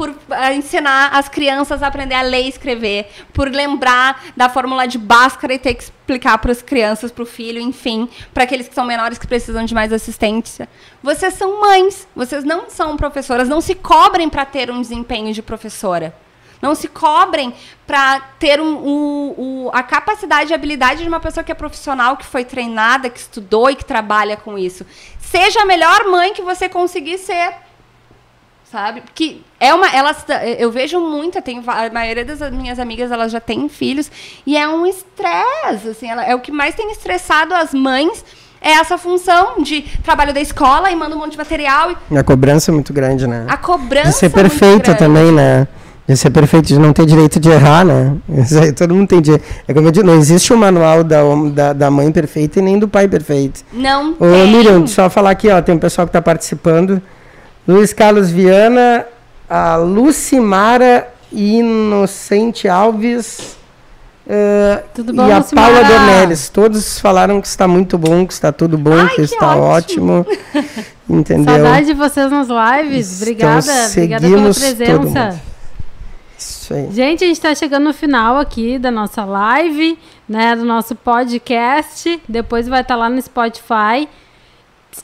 por 0.00 0.08
uh, 0.08 0.16
ensinar 0.54 1.10
as 1.12 1.28
crianças 1.28 1.82
a 1.82 1.86
aprender 1.88 2.14
a 2.14 2.22
ler 2.22 2.44
e 2.44 2.48
escrever, 2.48 3.10
por 3.34 3.50
lembrar 3.50 4.24
da 4.34 4.48
fórmula 4.48 4.88
de 4.88 4.96
Bhaskara 4.96 5.52
e 5.52 5.58
ter 5.58 5.74
que 5.74 5.82
explicar 5.82 6.38
para 6.38 6.50
as 6.50 6.62
crianças, 6.62 7.12
para 7.12 7.22
o 7.22 7.26
filho, 7.26 7.60
enfim, 7.60 8.08
para 8.32 8.44
aqueles 8.44 8.66
que 8.66 8.74
são 8.74 8.86
menores 8.86 9.18
que 9.18 9.26
precisam 9.26 9.62
de 9.62 9.74
mais 9.74 9.92
assistência. 9.92 10.70
Vocês 11.02 11.34
são 11.34 11.60
mães, 11.60 12.08
vocês 12.16 12.44
não 12.44 12.70
são 12.70 12.96
professoras, 12.96 13.46
não 13.46 13.60
se 13.60 13.74
cobrem 13.74 14.30
para 14.30 14.46
ter 14.46 14.70
um 14.70 14.80
desempenho 14.80 15.34
de 15.34 15.42
professora. 15.42 16.14
Não 16.62 16.74
se 16.74 16.88
cobrem 16.88 17.52
para 17.86 18.20
ter 18.38 18.58
um, 18.58 18.76
um, 18.76 19.34
um, 19.36 19.70
a 19.70 19.82
capacidade 19.82 20.50
e 20.50 20.54
habilidade 20.54 21.02
de 21.02 21.08
uma 21.08 21.20
pessoa 21.20 21.44
que 21.44 21.52
é 21.52 21.54
profissional, 21.54 22.16
que 22.16 22.24
foi 22.24 22.42
treinada, 22.42 23.10
que 23.10 23.18
estudou 23.18 23.68
e 23.68 23.76
que 23.76 23.84
trabalha 23.84 24.34
com 24.34 24.56
isso. 24.56 24.86
Seja 25.18 25.60
a 25.60 25.66
melhor 25.66 26.04
mãe 26.06 26.32
que 26.32 26.40
você 26.40 26.70
conseguir 26.70 27.18
ser. 27.18 27.68
Sabe? 28.70 29.02
Que 29.14 29.42
é 29.58 29.74
uma. 29.74 29.88
Elas, 29.88 30.24
eu 30.58 30.70
vejo 30.70 31.00
muita, 31.00 31.42
tem, 31.42 31.60
a 31.66 31.90
maioria 31.90 32.24
das 32.24 32.38
minhas 32.52 32.78
amigas 32.78 33.10
elas 33.10 33.32
já 33.32 33.40
têm 33.40 33.68
filhos, 33.68 34.10
e 34.46 34.56
é 34.56 34.68
um 34.68 34.86
estresse. 34.86 35.88
Assim, 35.88 36.08
ela, 36.08 36.24
é 36.24 36.34
o 36.36 36.40
que 36.40 36.52
mais 36.52 36.74
tem 36.74 36.90
estressado 36.92 37.52
as 37.52 37.74
mães 37.74 38.24
é 38.60 38.72
essa 38.72 38.98
função 38.98 39.62
de 39.62 39.82
trabalho 40.04 40.34
da 40.34 40.40
escola 40.40 40.90
e 40.90 40.94
manda 40.94 41.16
um 41.16 41.18
monte 41.18 41.32
de 41.32 41.38
material. 41.38 41.92
E... 42.10 42.16
A 42.16 42.22
cobrança 42.22 42.70
é 42.70 42.74
muito 42.74 42.92
grande, 42.92 43.26
né? 43.26 43.46
A 43.48 43.56
cobrança. 43.56 44.10
De 44.10 44.14
ser 44.14 44.30
perfeita 44.30 44.94
também, 44.94 45.32
né? 45.32 45.66
De 46.06 46.16
ser 46.16 46.30
perfeito, 46.30 46.66
de 46.66 46.78
não 46.78 46.92
ter 46.92 47.06
direito 47.06 47.40
de 47.40 47.48
errar, 47.48 47.84
né? 47.84 48.16
Isso 48.28 48.58
aí, 48.58 48.72
todo 48.72 48.94
mundo 48.94 49.08
tem 49.08 49.20
direito. 49.20 49.44
É 49.66 49.72
como 49.72 49.88
eu 49.88 49.92
digo, 49.92 50.06
não 50.06 50.14
existe 50.14 50.52
o 50.52 50.56
um 50.56 50.58
manual 50.58 51.02
da, 51.02 51.20
da, 51.54 51.72
da, 51.72 51.90
mãe 51.90 52.10
perfeita 52.12 52.58
e 52.58 52.62
nem 52.62 52.78
do 52.78 52.86
pai 52.86 53.08
perfeito. 53.08 53.64
Não 53.72 54.12
Ô, 54.12 54.16
tem. 54.18 54.52
Miriam, 54.52 54.86
só 54.86 55.08
falar 55.08 55.30
aqui, 55.30 55.48
ó, 55.48 55.62
tem 55.62 55.74
um 55.74 55.78
pessoal 55.78 56.06
que 56.06 56.10
está 56.10 56.20
participando. 56.20 57.00
Luiz 57.66 57.92
Carlos 57.92 58.30
Viana, 58.30 59.06
a 59.48 59.76
Lucimara 59.76 61.08
Inocente 61.32 62.68
Alves 62.68 63.56
uh, 64.30 64.82
tudo 64.94 65.12
bom, 65.12 65.28
e 65.28 65.32
a 65.32 65.38
Lucimara? 65.38 65.72
Paula 65.72 65.88
Dornelles. 65.88 66.48
Todos 66.48 66.98
falaram 66.98 67.40
que 67.40 67.46
está 67.46 67.66
muito 67.66 67.98
bom, 67.98 68.26
que 68.26 68.32
está 68.32 68.52
tudo 68.52 68.78
bom, 68.78 68.94
Ai, 68.94 69.08
que, 69.10 69.16
que, 69.16 69.22
está 69.22 69.56
ótimo. 69.56 70.20
ótimo. 70.20 70.84
Entendeu? 71.08 71.54
Saudade 71.54 71.86
de 71.86 71.94
vocês 71.94 72.30
nas 72.30 72.48
lives. 72.48 73.20
Obrigada, 73.20 73.72
então, 73.72 73.86
obrigada 73.86 74.28
pela 74.28 74.54
presença. 74.54 75.40
Isso 76.38 76.72
aí. 76.72 76.88
Gente, 76.92 77.24
a 77.24 77.26
gente 77.26 77.36
está 77.36 77.54
chegando 77.54 77.84
no 77.84 77.92
final 77.92 78.38
aqui 78.38 78.78
da 78.78 78.90
nossa 78.90 79.24
live, 79.24 79.98
né? 80.28 80.54
Do 80.54 80.64
nosso 80.64 80.94
podcast. 80.94 82.20
Depois 82.28 82.68
vai 82.68 82.82
estar 82.82 82.94
tá 82.94 83.00
lá 83.00 83.08
no 83.08 83.20
Spotify. 83.20 84.08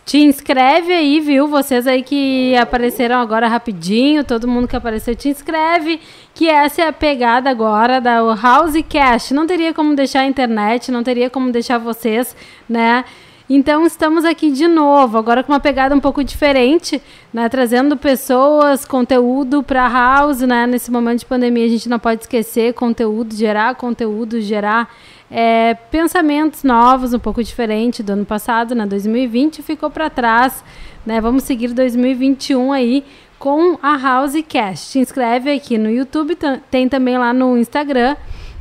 Te 0.05 0.19
inscreve 0.19 0.93
aí, 0.93 1.21
viu? 1.21 1.47
Vocês 1.47 1.87
aí 1.87 2.03
que 2.03 2.57
apareceram 2.57 3.17
agora 3.21 3.47
rapidinho, 3.47 4.25
todo 4.25 4.49
mundo 4.49 4.67
que 4.67 4.75
apareceu, 4.75 5.15
te 5.15 5.29
inscreve. 5.29 6.01
Que 6.35 6.49
essa 6.49 6.83
é 6.83 6.89
a 6.89 6.93
pegada 6.93 7.49
agora 7.49 8.01
da 8.01 8.21
Housecast. 8.21 9.33
Não 9.33 9.47
teria 9.47 9.73
como 9.73 9.95
deixar 9.95 10.21
a 10.21 10.27
internet, 10.27 10.91
não 10.91 11.03
teria 11.03 11.31
como 11.31 11.53
deixar 11.53 11.79
vocês, 11.79 12.37
né? 12.69 13.05
Então 13.49 13.87
estamos 13.87 14.25
aqui 14.25 14.51
de 14.51 14.67
novo, 14.67 15.17
agora 15.17 15.45
com 15.45 15.53
uma 15.53 15.61
pegada 15.61 15.95
um 15.95 16.01
pouco 16.01 16.25
diferente, 16.25 17.01
né, 17.33 17.49
trazendo 17.49 17.97
pessoas, 17.97 18.85
conteúdo 18.85 19.63
para 19.63 19.87
house, 19.89 20.41
né? 20.41 20.67
Nesse 20.67 20.91
momento 20.91 21.21
de 21.21 21.27
pandemia 21.27 21.65
a 21.65 21.69
gente 21.69 21.89
não 21.89 21.99
pode 21.99 22.23
esquecer 22.23 22.75
conteúdo, 22.75 23.33
gerar 23.37 23.77
conteúdo, 23.77 24.41
gerar 24.41 24.93
é, 25.31 25.75
pensamentos 25.75 26.65
novos, 26.65 27.15
um 27.15 27.21
pouco 27.21 27.43
diferente 27.43 28.03
do 28.03 28.15
ano 28.15 28.27
passado, 28.27 28.75
né? 28.75 28.85
2020 28.85 29.63
ficou 29.63 29.91
para 29.91 30.11
trás, 30.11 30.65
né? 31.05 31.21
Vamos 31.21 31.45
seguir 31.45 31.69
2021 31.69 32.73
aí 32.73 33.05
com 33.39 33.79
a 33.81 34.21
Housecast. 34.21 34.87
Se 34.87 34.99
inscreve 34.99 35.53
aqui 35.53 35.79
no 35.79 35.89
YouTube, 35.89 36.37
tem 36.69 36.89
também 36.89 37.17
lá 37.17 37.33
no 37.33 37.57
Instagram, 37.57 38.17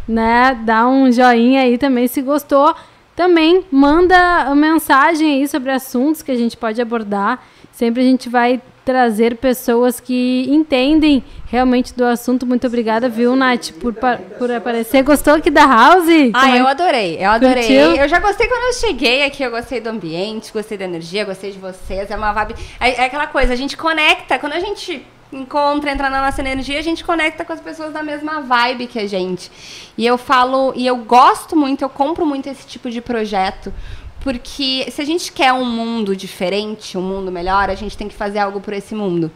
né? 0.07 0.55
Dá 0.63 0.87
um 0.87 1.11
joinha 1.11 1.61
aí 1.61 1.75
também 1.79 2.07
se 2.07 2.21
gostou. 2.21 2.75
Também 3.15 3.65
manda 3.71 4.53
mensagem 4.55 5.39
aí 5.41 5.47
sobre 5.47 5.71
assuntos 5.71 6.21
que 6.21 6.31
a 6.31 6.35
gente 6.35 6.57
pode 6.57 6.81
abordar. 6.81 7.41
Sempre 7.71 8.01
a 8.01 8.05
gente 8.05 8.27
vai 8.29 8.61
trazer 8.85 9.37
pessoas 9.37 9.99
que 9.99 10.45
entendem 10.47 11.23
realmente 11.47 11.93
do 11.93 12.05
assunto. 12.05 12.45
Muito 12.45 12.67
obrigada, 12.67 13.09
viu, 13.09 13.35
Nath, 13.35 13.71
por, 13.79 13.93
por 13.93 14.51
aparecer. 14.51 15.01
Gostou 15.01 15.33
aqui 15.33 15.49
da 15.49 15.65
House? 15.65 16.07
Ah, 16.33 16.55
é? 16.55 16.61
eu 16.61 16.67
adorei, 16.67 17.17
eu 17.19 17.31
adorei. 17.31 17.63
Curtiu? 17.63 17.95
Eu 17.95 18.07
já 18.07 18.19
gostei 18.19 18.47
quando 18.47 18.63
eu 18.63 18.73
cheguei 18.73 19.25
aqui, 19.25 19.43
eu 19.43 19.49
gostei 19.49 19.81
do 19.81 19.89
ambiente, 19.89 20.53
gostei 20.53 20.77
da 20.77 20.85
energia, 20.85 21.25
gostei 21.25 21.51
de 21.51 21.57
vocês. 21.57 22.11
É 22.11 22.15
uma 22.15 22.31
vibe. 22.31 22.55
É, 22.79 23.01
é 23.01 23.05
aquela 23.05 23.27
coisa, 23.27 23.53
a 23.53 23.55
gente 23.55 23.75
conecta. 23.75 24.37
Quando 24.37 24.53
a 24.53 24.59
gente 24.59 25.05
encontra, 25.31 25.91
entra 25.91 26.09
na 26.09 26.21
nossa 26.21 26.41
energia, 26.41 26.79
a 26.79 26.83
gente 26.83 27.03
conecta 27.03 27.43
com 27.43 27.53
as 27.53 27.59
pessoas 27.59 27.93
da 27.93 28.03
mesma 28.03 28.41
vibe 28.41 28.87
que 28.87 28.99
a 28.99 29.07
gente. 29.07 29.51
E 29.97 30.05
eu 30.05 30.17
falo, 30.17 30.73
e 30.75 30.85
eu 30.85 30.97
gosto 30.97 31.55
muito, 31.55 31.81
eu 31.81 31.89
compro 31.89 32.25
muito 32.25 32.47
esse 32.47 32.65
tipo 32.65 32.89
de 32.89 33.01
projeto, 33.01 33.73
porque 34.21 34.87
se 34.91 35.01
a 35.01 35.05
gente 35.05 35.31
quer 35.31 35.53
um 35.53 35.65
mundo 35.65 36.15
diferente, 36.15 36.97
um 36.97 37.01
mundo 37.01 37.31
melhor, 37.31 37.69
a 37.69 37.75
gente 37.75 37.97
tem 37.97 38.07
que 38.07 38.15
fazer 38.15 38.39
algo 38.39 38.59
por 38.59 38.73
esse 38.73 38.95
mundo. 38.95 39.31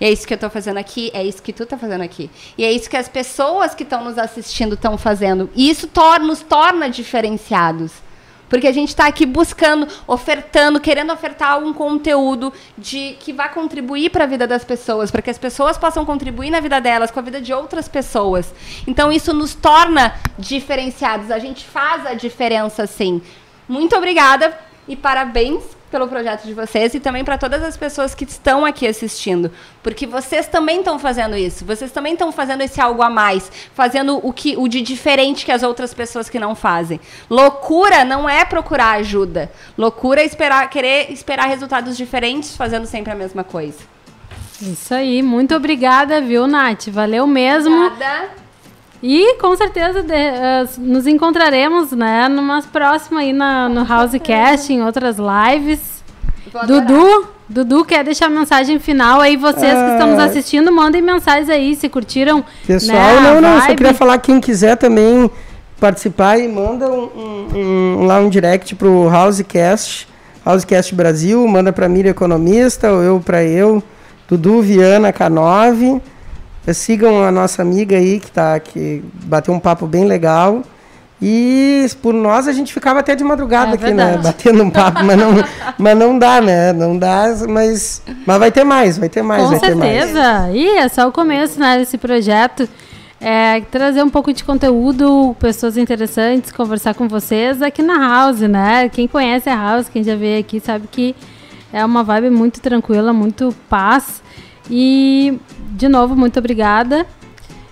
E 0.00 0.04
é 0.04 0.10
isso 0.10 0.26
que 0.26 0.32
eu 0.32 0.36
estou 0.36 0.50
fazendo 0.50 0.78
aqui, 0.78 1.10
é 1.14 1.24
isso 1.24 1.42
que 1.42 1.52
tu 1.52 1.62
está 1.62 1.78
fazendo 1.78 2.02
aqui. 2.02 2.30
E 2.58 2.64
é 2.64 2.72
isso 2.72 2.90
que 2.90 2.96
as 2.96 3.08
pessoas 3.08 3.74
que 3.74 3.84
estão 3.84 4.02
nos 4.02 4.18
assistindo 4.18 4.74
estão 4.74 4.98
fazendo. 4.98 5.48
E 5.54 5.70
isso 5.70 5.86
tor 5.86 6.18
nos 6.18 6.40
torna 6.40 6.90
diferenciados. 6.90 7.92
Porque 8.52 8.66
a 8.66 8.72
gente 8.72 8.90
está 8.90 9.06
aqui 9.06 9.24
buscando, 9.24 9.88
ofertando, 10.06 10.78
querendo 10.78 11.10
ofertar 11.10 11.52
algum 11.52 11.72
conteúdo 11.72 12.52
de 12.76 13.16
que 13.18 13.32
vai 13.32 13.50
contribuir 13.50 14.10
para 14.10 14.24
a 14.24 14.26
vida 14.26 14.46
das 14.46 14.62
pessoas, 14.62 15.10
para 15.10 15.22
que 15.22 15.30
as 15.30 15.38
pessoas 15.38 15.78
possam 15.78 16.04
contribuir 16.04 16.50
na 16.50 16.60
vida 16.60 16.78
delas, 16.78 17.10
com 17.10 17.18
a 17.18 17.22
vida 17.22 17.40
de 17.40 17.50
outras 17.54 17.88
pessoas. 17.88 18.52
Então 18.86 19.10
isso 19.10 19.32
nos 19.32 19.54
torna 19.54 20.16
diferenciados. 20.38 21.30
A 21.30 21.38
gente 21.38 21.64
faz 21.64 22.04
a 22.04 22.12
diferença 22.12 22.86
sim. 22.86 23.22
Muito 23.66 23.96
obrigada 23.96 24.54
e 24.86 24.96
parabéns 24.96 25.62
pelo 25.92 26.08
projeto 26.08 26.44
de 26.44 26.54
vocês 26.54 26.94
e 26.94 26.98
também 26.98 27.22
para 27.22 27.38
todas 27.38 27.62
as 27.62 27.76
pessoas 27.76 28.14
que 28.14 28.24
estão 28.24 28.64
aqui 28.64 28.86
assistindo, 28.88 29.52
porque 29.82 30.06
vocês 30.06 30.48
também 30.48 30.78
estão 30.78 30.98
fazendo 30.98 31.36
isso, 31.36 31.64
vocês 31.64 31.92
também 31.92 32.14
estão 32.14 32.32
fazendo 32.32 32.62
esse 32.62 32.80
algo 32.80 33.02
a 33.02 33.10
mais, 33.10 33.52
fazendo 33.74 34.18
o 34.26 34.32
que 34.32 34.56
o 34.56 34.66
de 34.66 34.80
diferente 34.80 35.44
que 35.44 35.52
as 35.52 35.62
outras 35.62 35.92
pessoas 35.92 36.28
que 36.28 36.40
não 36.40 36.54
fazem. 36.54 36.98
Loucura 37.30 38.04
não 38.04 38.28
é 38.28 38.44
procurar 38.44 38.92
ajuda. 38.92 39.52
Loucura 39.76 40.22
é 40.22 40.24
esperar, 40.24 40.68
querer 40.70 41.12
esperar 41.12 41.46
resultados 41.46 41.96
diferentes 41.96 42.56
fazendo 42.56 42.86
sempre 42.86 43.12
a 43.12 43.14
mesma 43.14 43.44
coisa. 43.44 43.78
Isso 44.62 44.94
aí, 44.94 45.22
muito 45.22 45.54
obrigada, 45.54 46.20
viu, 46.20 46.46
Nath? 46.46 46.88
Valeu 46.88 47.26
mesmo. 47.26 47.86
Obrigada. 47.86 48.41
E 49.02 49.34
com 49.38 49.56
certeza 49.56 50.02
de, 50.02 50.12
uh, 50.12 50.68
nos 50.78 51.06
encontraremos, 51.06 51.90
né, 51.90 52.28
numa 52.28 52.62
próxima 52.62 53.20
aí 53.20 53.32
na, 53.32 53.68
no 53.68 53.80
Housecast, 53.80 54.72
em 54.72 54.82
outras 54.82 55.16
lives. 55.18 55.80
Dudu, 56.66 57.28
Dudu 57.48 57.84
quer 57.84 58.04
deixar 58.04 58.26
a 58.26 58.30
mensagem 58.30 58.78
final 58.78 59.20
aí, 59.20 59.36
vocês 59.36 59.72
que 59.72 59.90
estão 59.90 60.10
nos 60.10 60.18
ah. 60.20 60.24
assistindo, 60.24 60.70
mandem 60.70 61.02
mensagens 61.02 61.48
aí, 61.48 61.74
se 61.74 61.88
curtiram. 61.88 62.44
Pessoal, 62.66 62.96
né, 62.96 63.20
não, 63.20 63.40
não, 63.40 63.54
vibe. 63.54 63.66
só 63.70 63.74
queria 63.74 63.94
falar, 63.94 64.18
quem 64.18 64.40
quiser 64.40 64.76
também 64.76 65.28
participar 65.80 66.38
e 66.38 66.46
manda 66.46 66.88
um, 66.88 67.10
um, 67.16 67.58
um, 67.58 68.06
lá 68.06 68.20
um 68.20 68.28
direct 68.28 68.76
pro 68.76 69.08
Housecast, 69.08 70.06
Housecast 70.46 70.94
Brasil, 70.94 71.44
manda 71.48 71.72
pra 71.72 71.88
Miriam 71.88 72.10
Economista, 72.10 72.92
ou 72.92 73.02
eu 73.02 73.20
pra 73.20 73.42
eu, 73.42 73.82
Dudu 74.28 74.62
Viana 74.62 75.12
K9. 75.12 76.00
Sigam 76.72 77.24
a 77.24 77.30
nossa 77.30 77.62
amiga 77.62 77.96
aí 77.96 78.20
que 78.20 78.30
tá 78.30 78.58
que 78.60 79.02
bateu 79.24 79.52
um 79.52 79.58
papo 79.58 79.86
bem 79.86 80.04
legal. 80.04 80.62
E 81.24 81.86
por 82.02 82.12
nós 82.12 82.48
a 82.48 82.52
gente 82.52 82.74
ficava 82.74 82.98
até 82.98 83.14
de 83.14 83.22
madrugada 83.22 83.70
é 83.70 83.74
aqui, 83.74 83.92
né? 83.92 84.06
verdade. 84.06 84.16
né? 84.16 84.22
Batendo 84.24 84.62
um 84.64 84.70
papo, 84.70 85.04
mas 85.04 85.16
não, 85.16 85.30
mas 85.78 85.96
não 85.96 86.18
dá, 86.18 86.40
né? 86.40 86.72
Não 86.72 86.98
dá, 86.98 87.26
mas, 87.48 88.02
mas 88.26 88.38
vai 88.38 88.50
ter 88.50 88.64
mais, 88.64 88.98
vai 88.98 89.08
ter 89.08 89.22
mais, 89.22 89.44
Com 89.44 89.50
vai 89.50 89.60
certeza. 89.60 90.12
ter 90.14 90.20
mais. 90.20 90.54
E 90.56 90.66
é 90.66 90.88
só 90.88 91.06
o 91.06 91.12
começo, 91.12 91.60
né, 91.60 91.78
desse 91.78 91.96
projeto. 91.96 92.68
É, 93.20 93.60
trazer 93.70 94.02
um 94.02 94.10
pouco 94.10 94.32
de 94.32 94.42
conteúdo, 94.42 95.36
pessoas 95.38 95.76
interessantes, 95.76 96.50
conversar 96.50 96.94
com 96.94 97.06
vocês 97.06 97.62
aqui 97.62 97.80
na 97.80 97.98
House, 97.98 98.40
né? 98.40 98.88
Quem 98.88 99.06
conhece 99.06 99.48
a 99.48 99.54
House, 99.54 99.88
quem 99.88 100.02
já 100.02 100.16
veio 100.16 100.40
aqui, 100.40 100.58
sabe 100.58 100.88
que 100.90 101.14
é 101.72 101.84
uma 101.84 102.02
vibe 102.02 102.30
muito 102.30 102.60
tranquila, 102.60 103.12
muito 103.12 103.54
paz. 103.70 104.20
E, 104.70 105.38
de 105.70 105.88
novo, 105.88 106.16
muito 106.16 106.38
obrigada. 106.38 107.06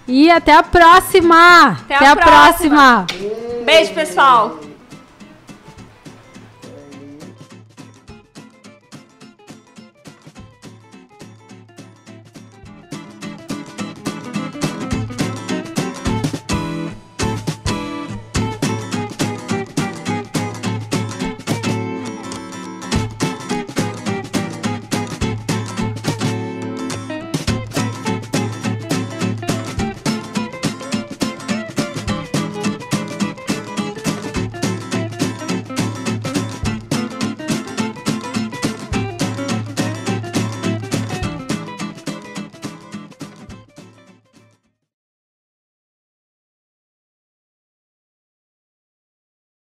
E 0.07 0.31
até 0.31 0.53
a 0.55 0.63
próxima! 0.63 1.69
Até, 1.69 1.95
até 1.95 2.07
a, 2.09 2.17
próxima. 2.17 3.07
próxima! 3.07 3.65
Beijo, 3.65 3.95
pessoal! 3.95 4.70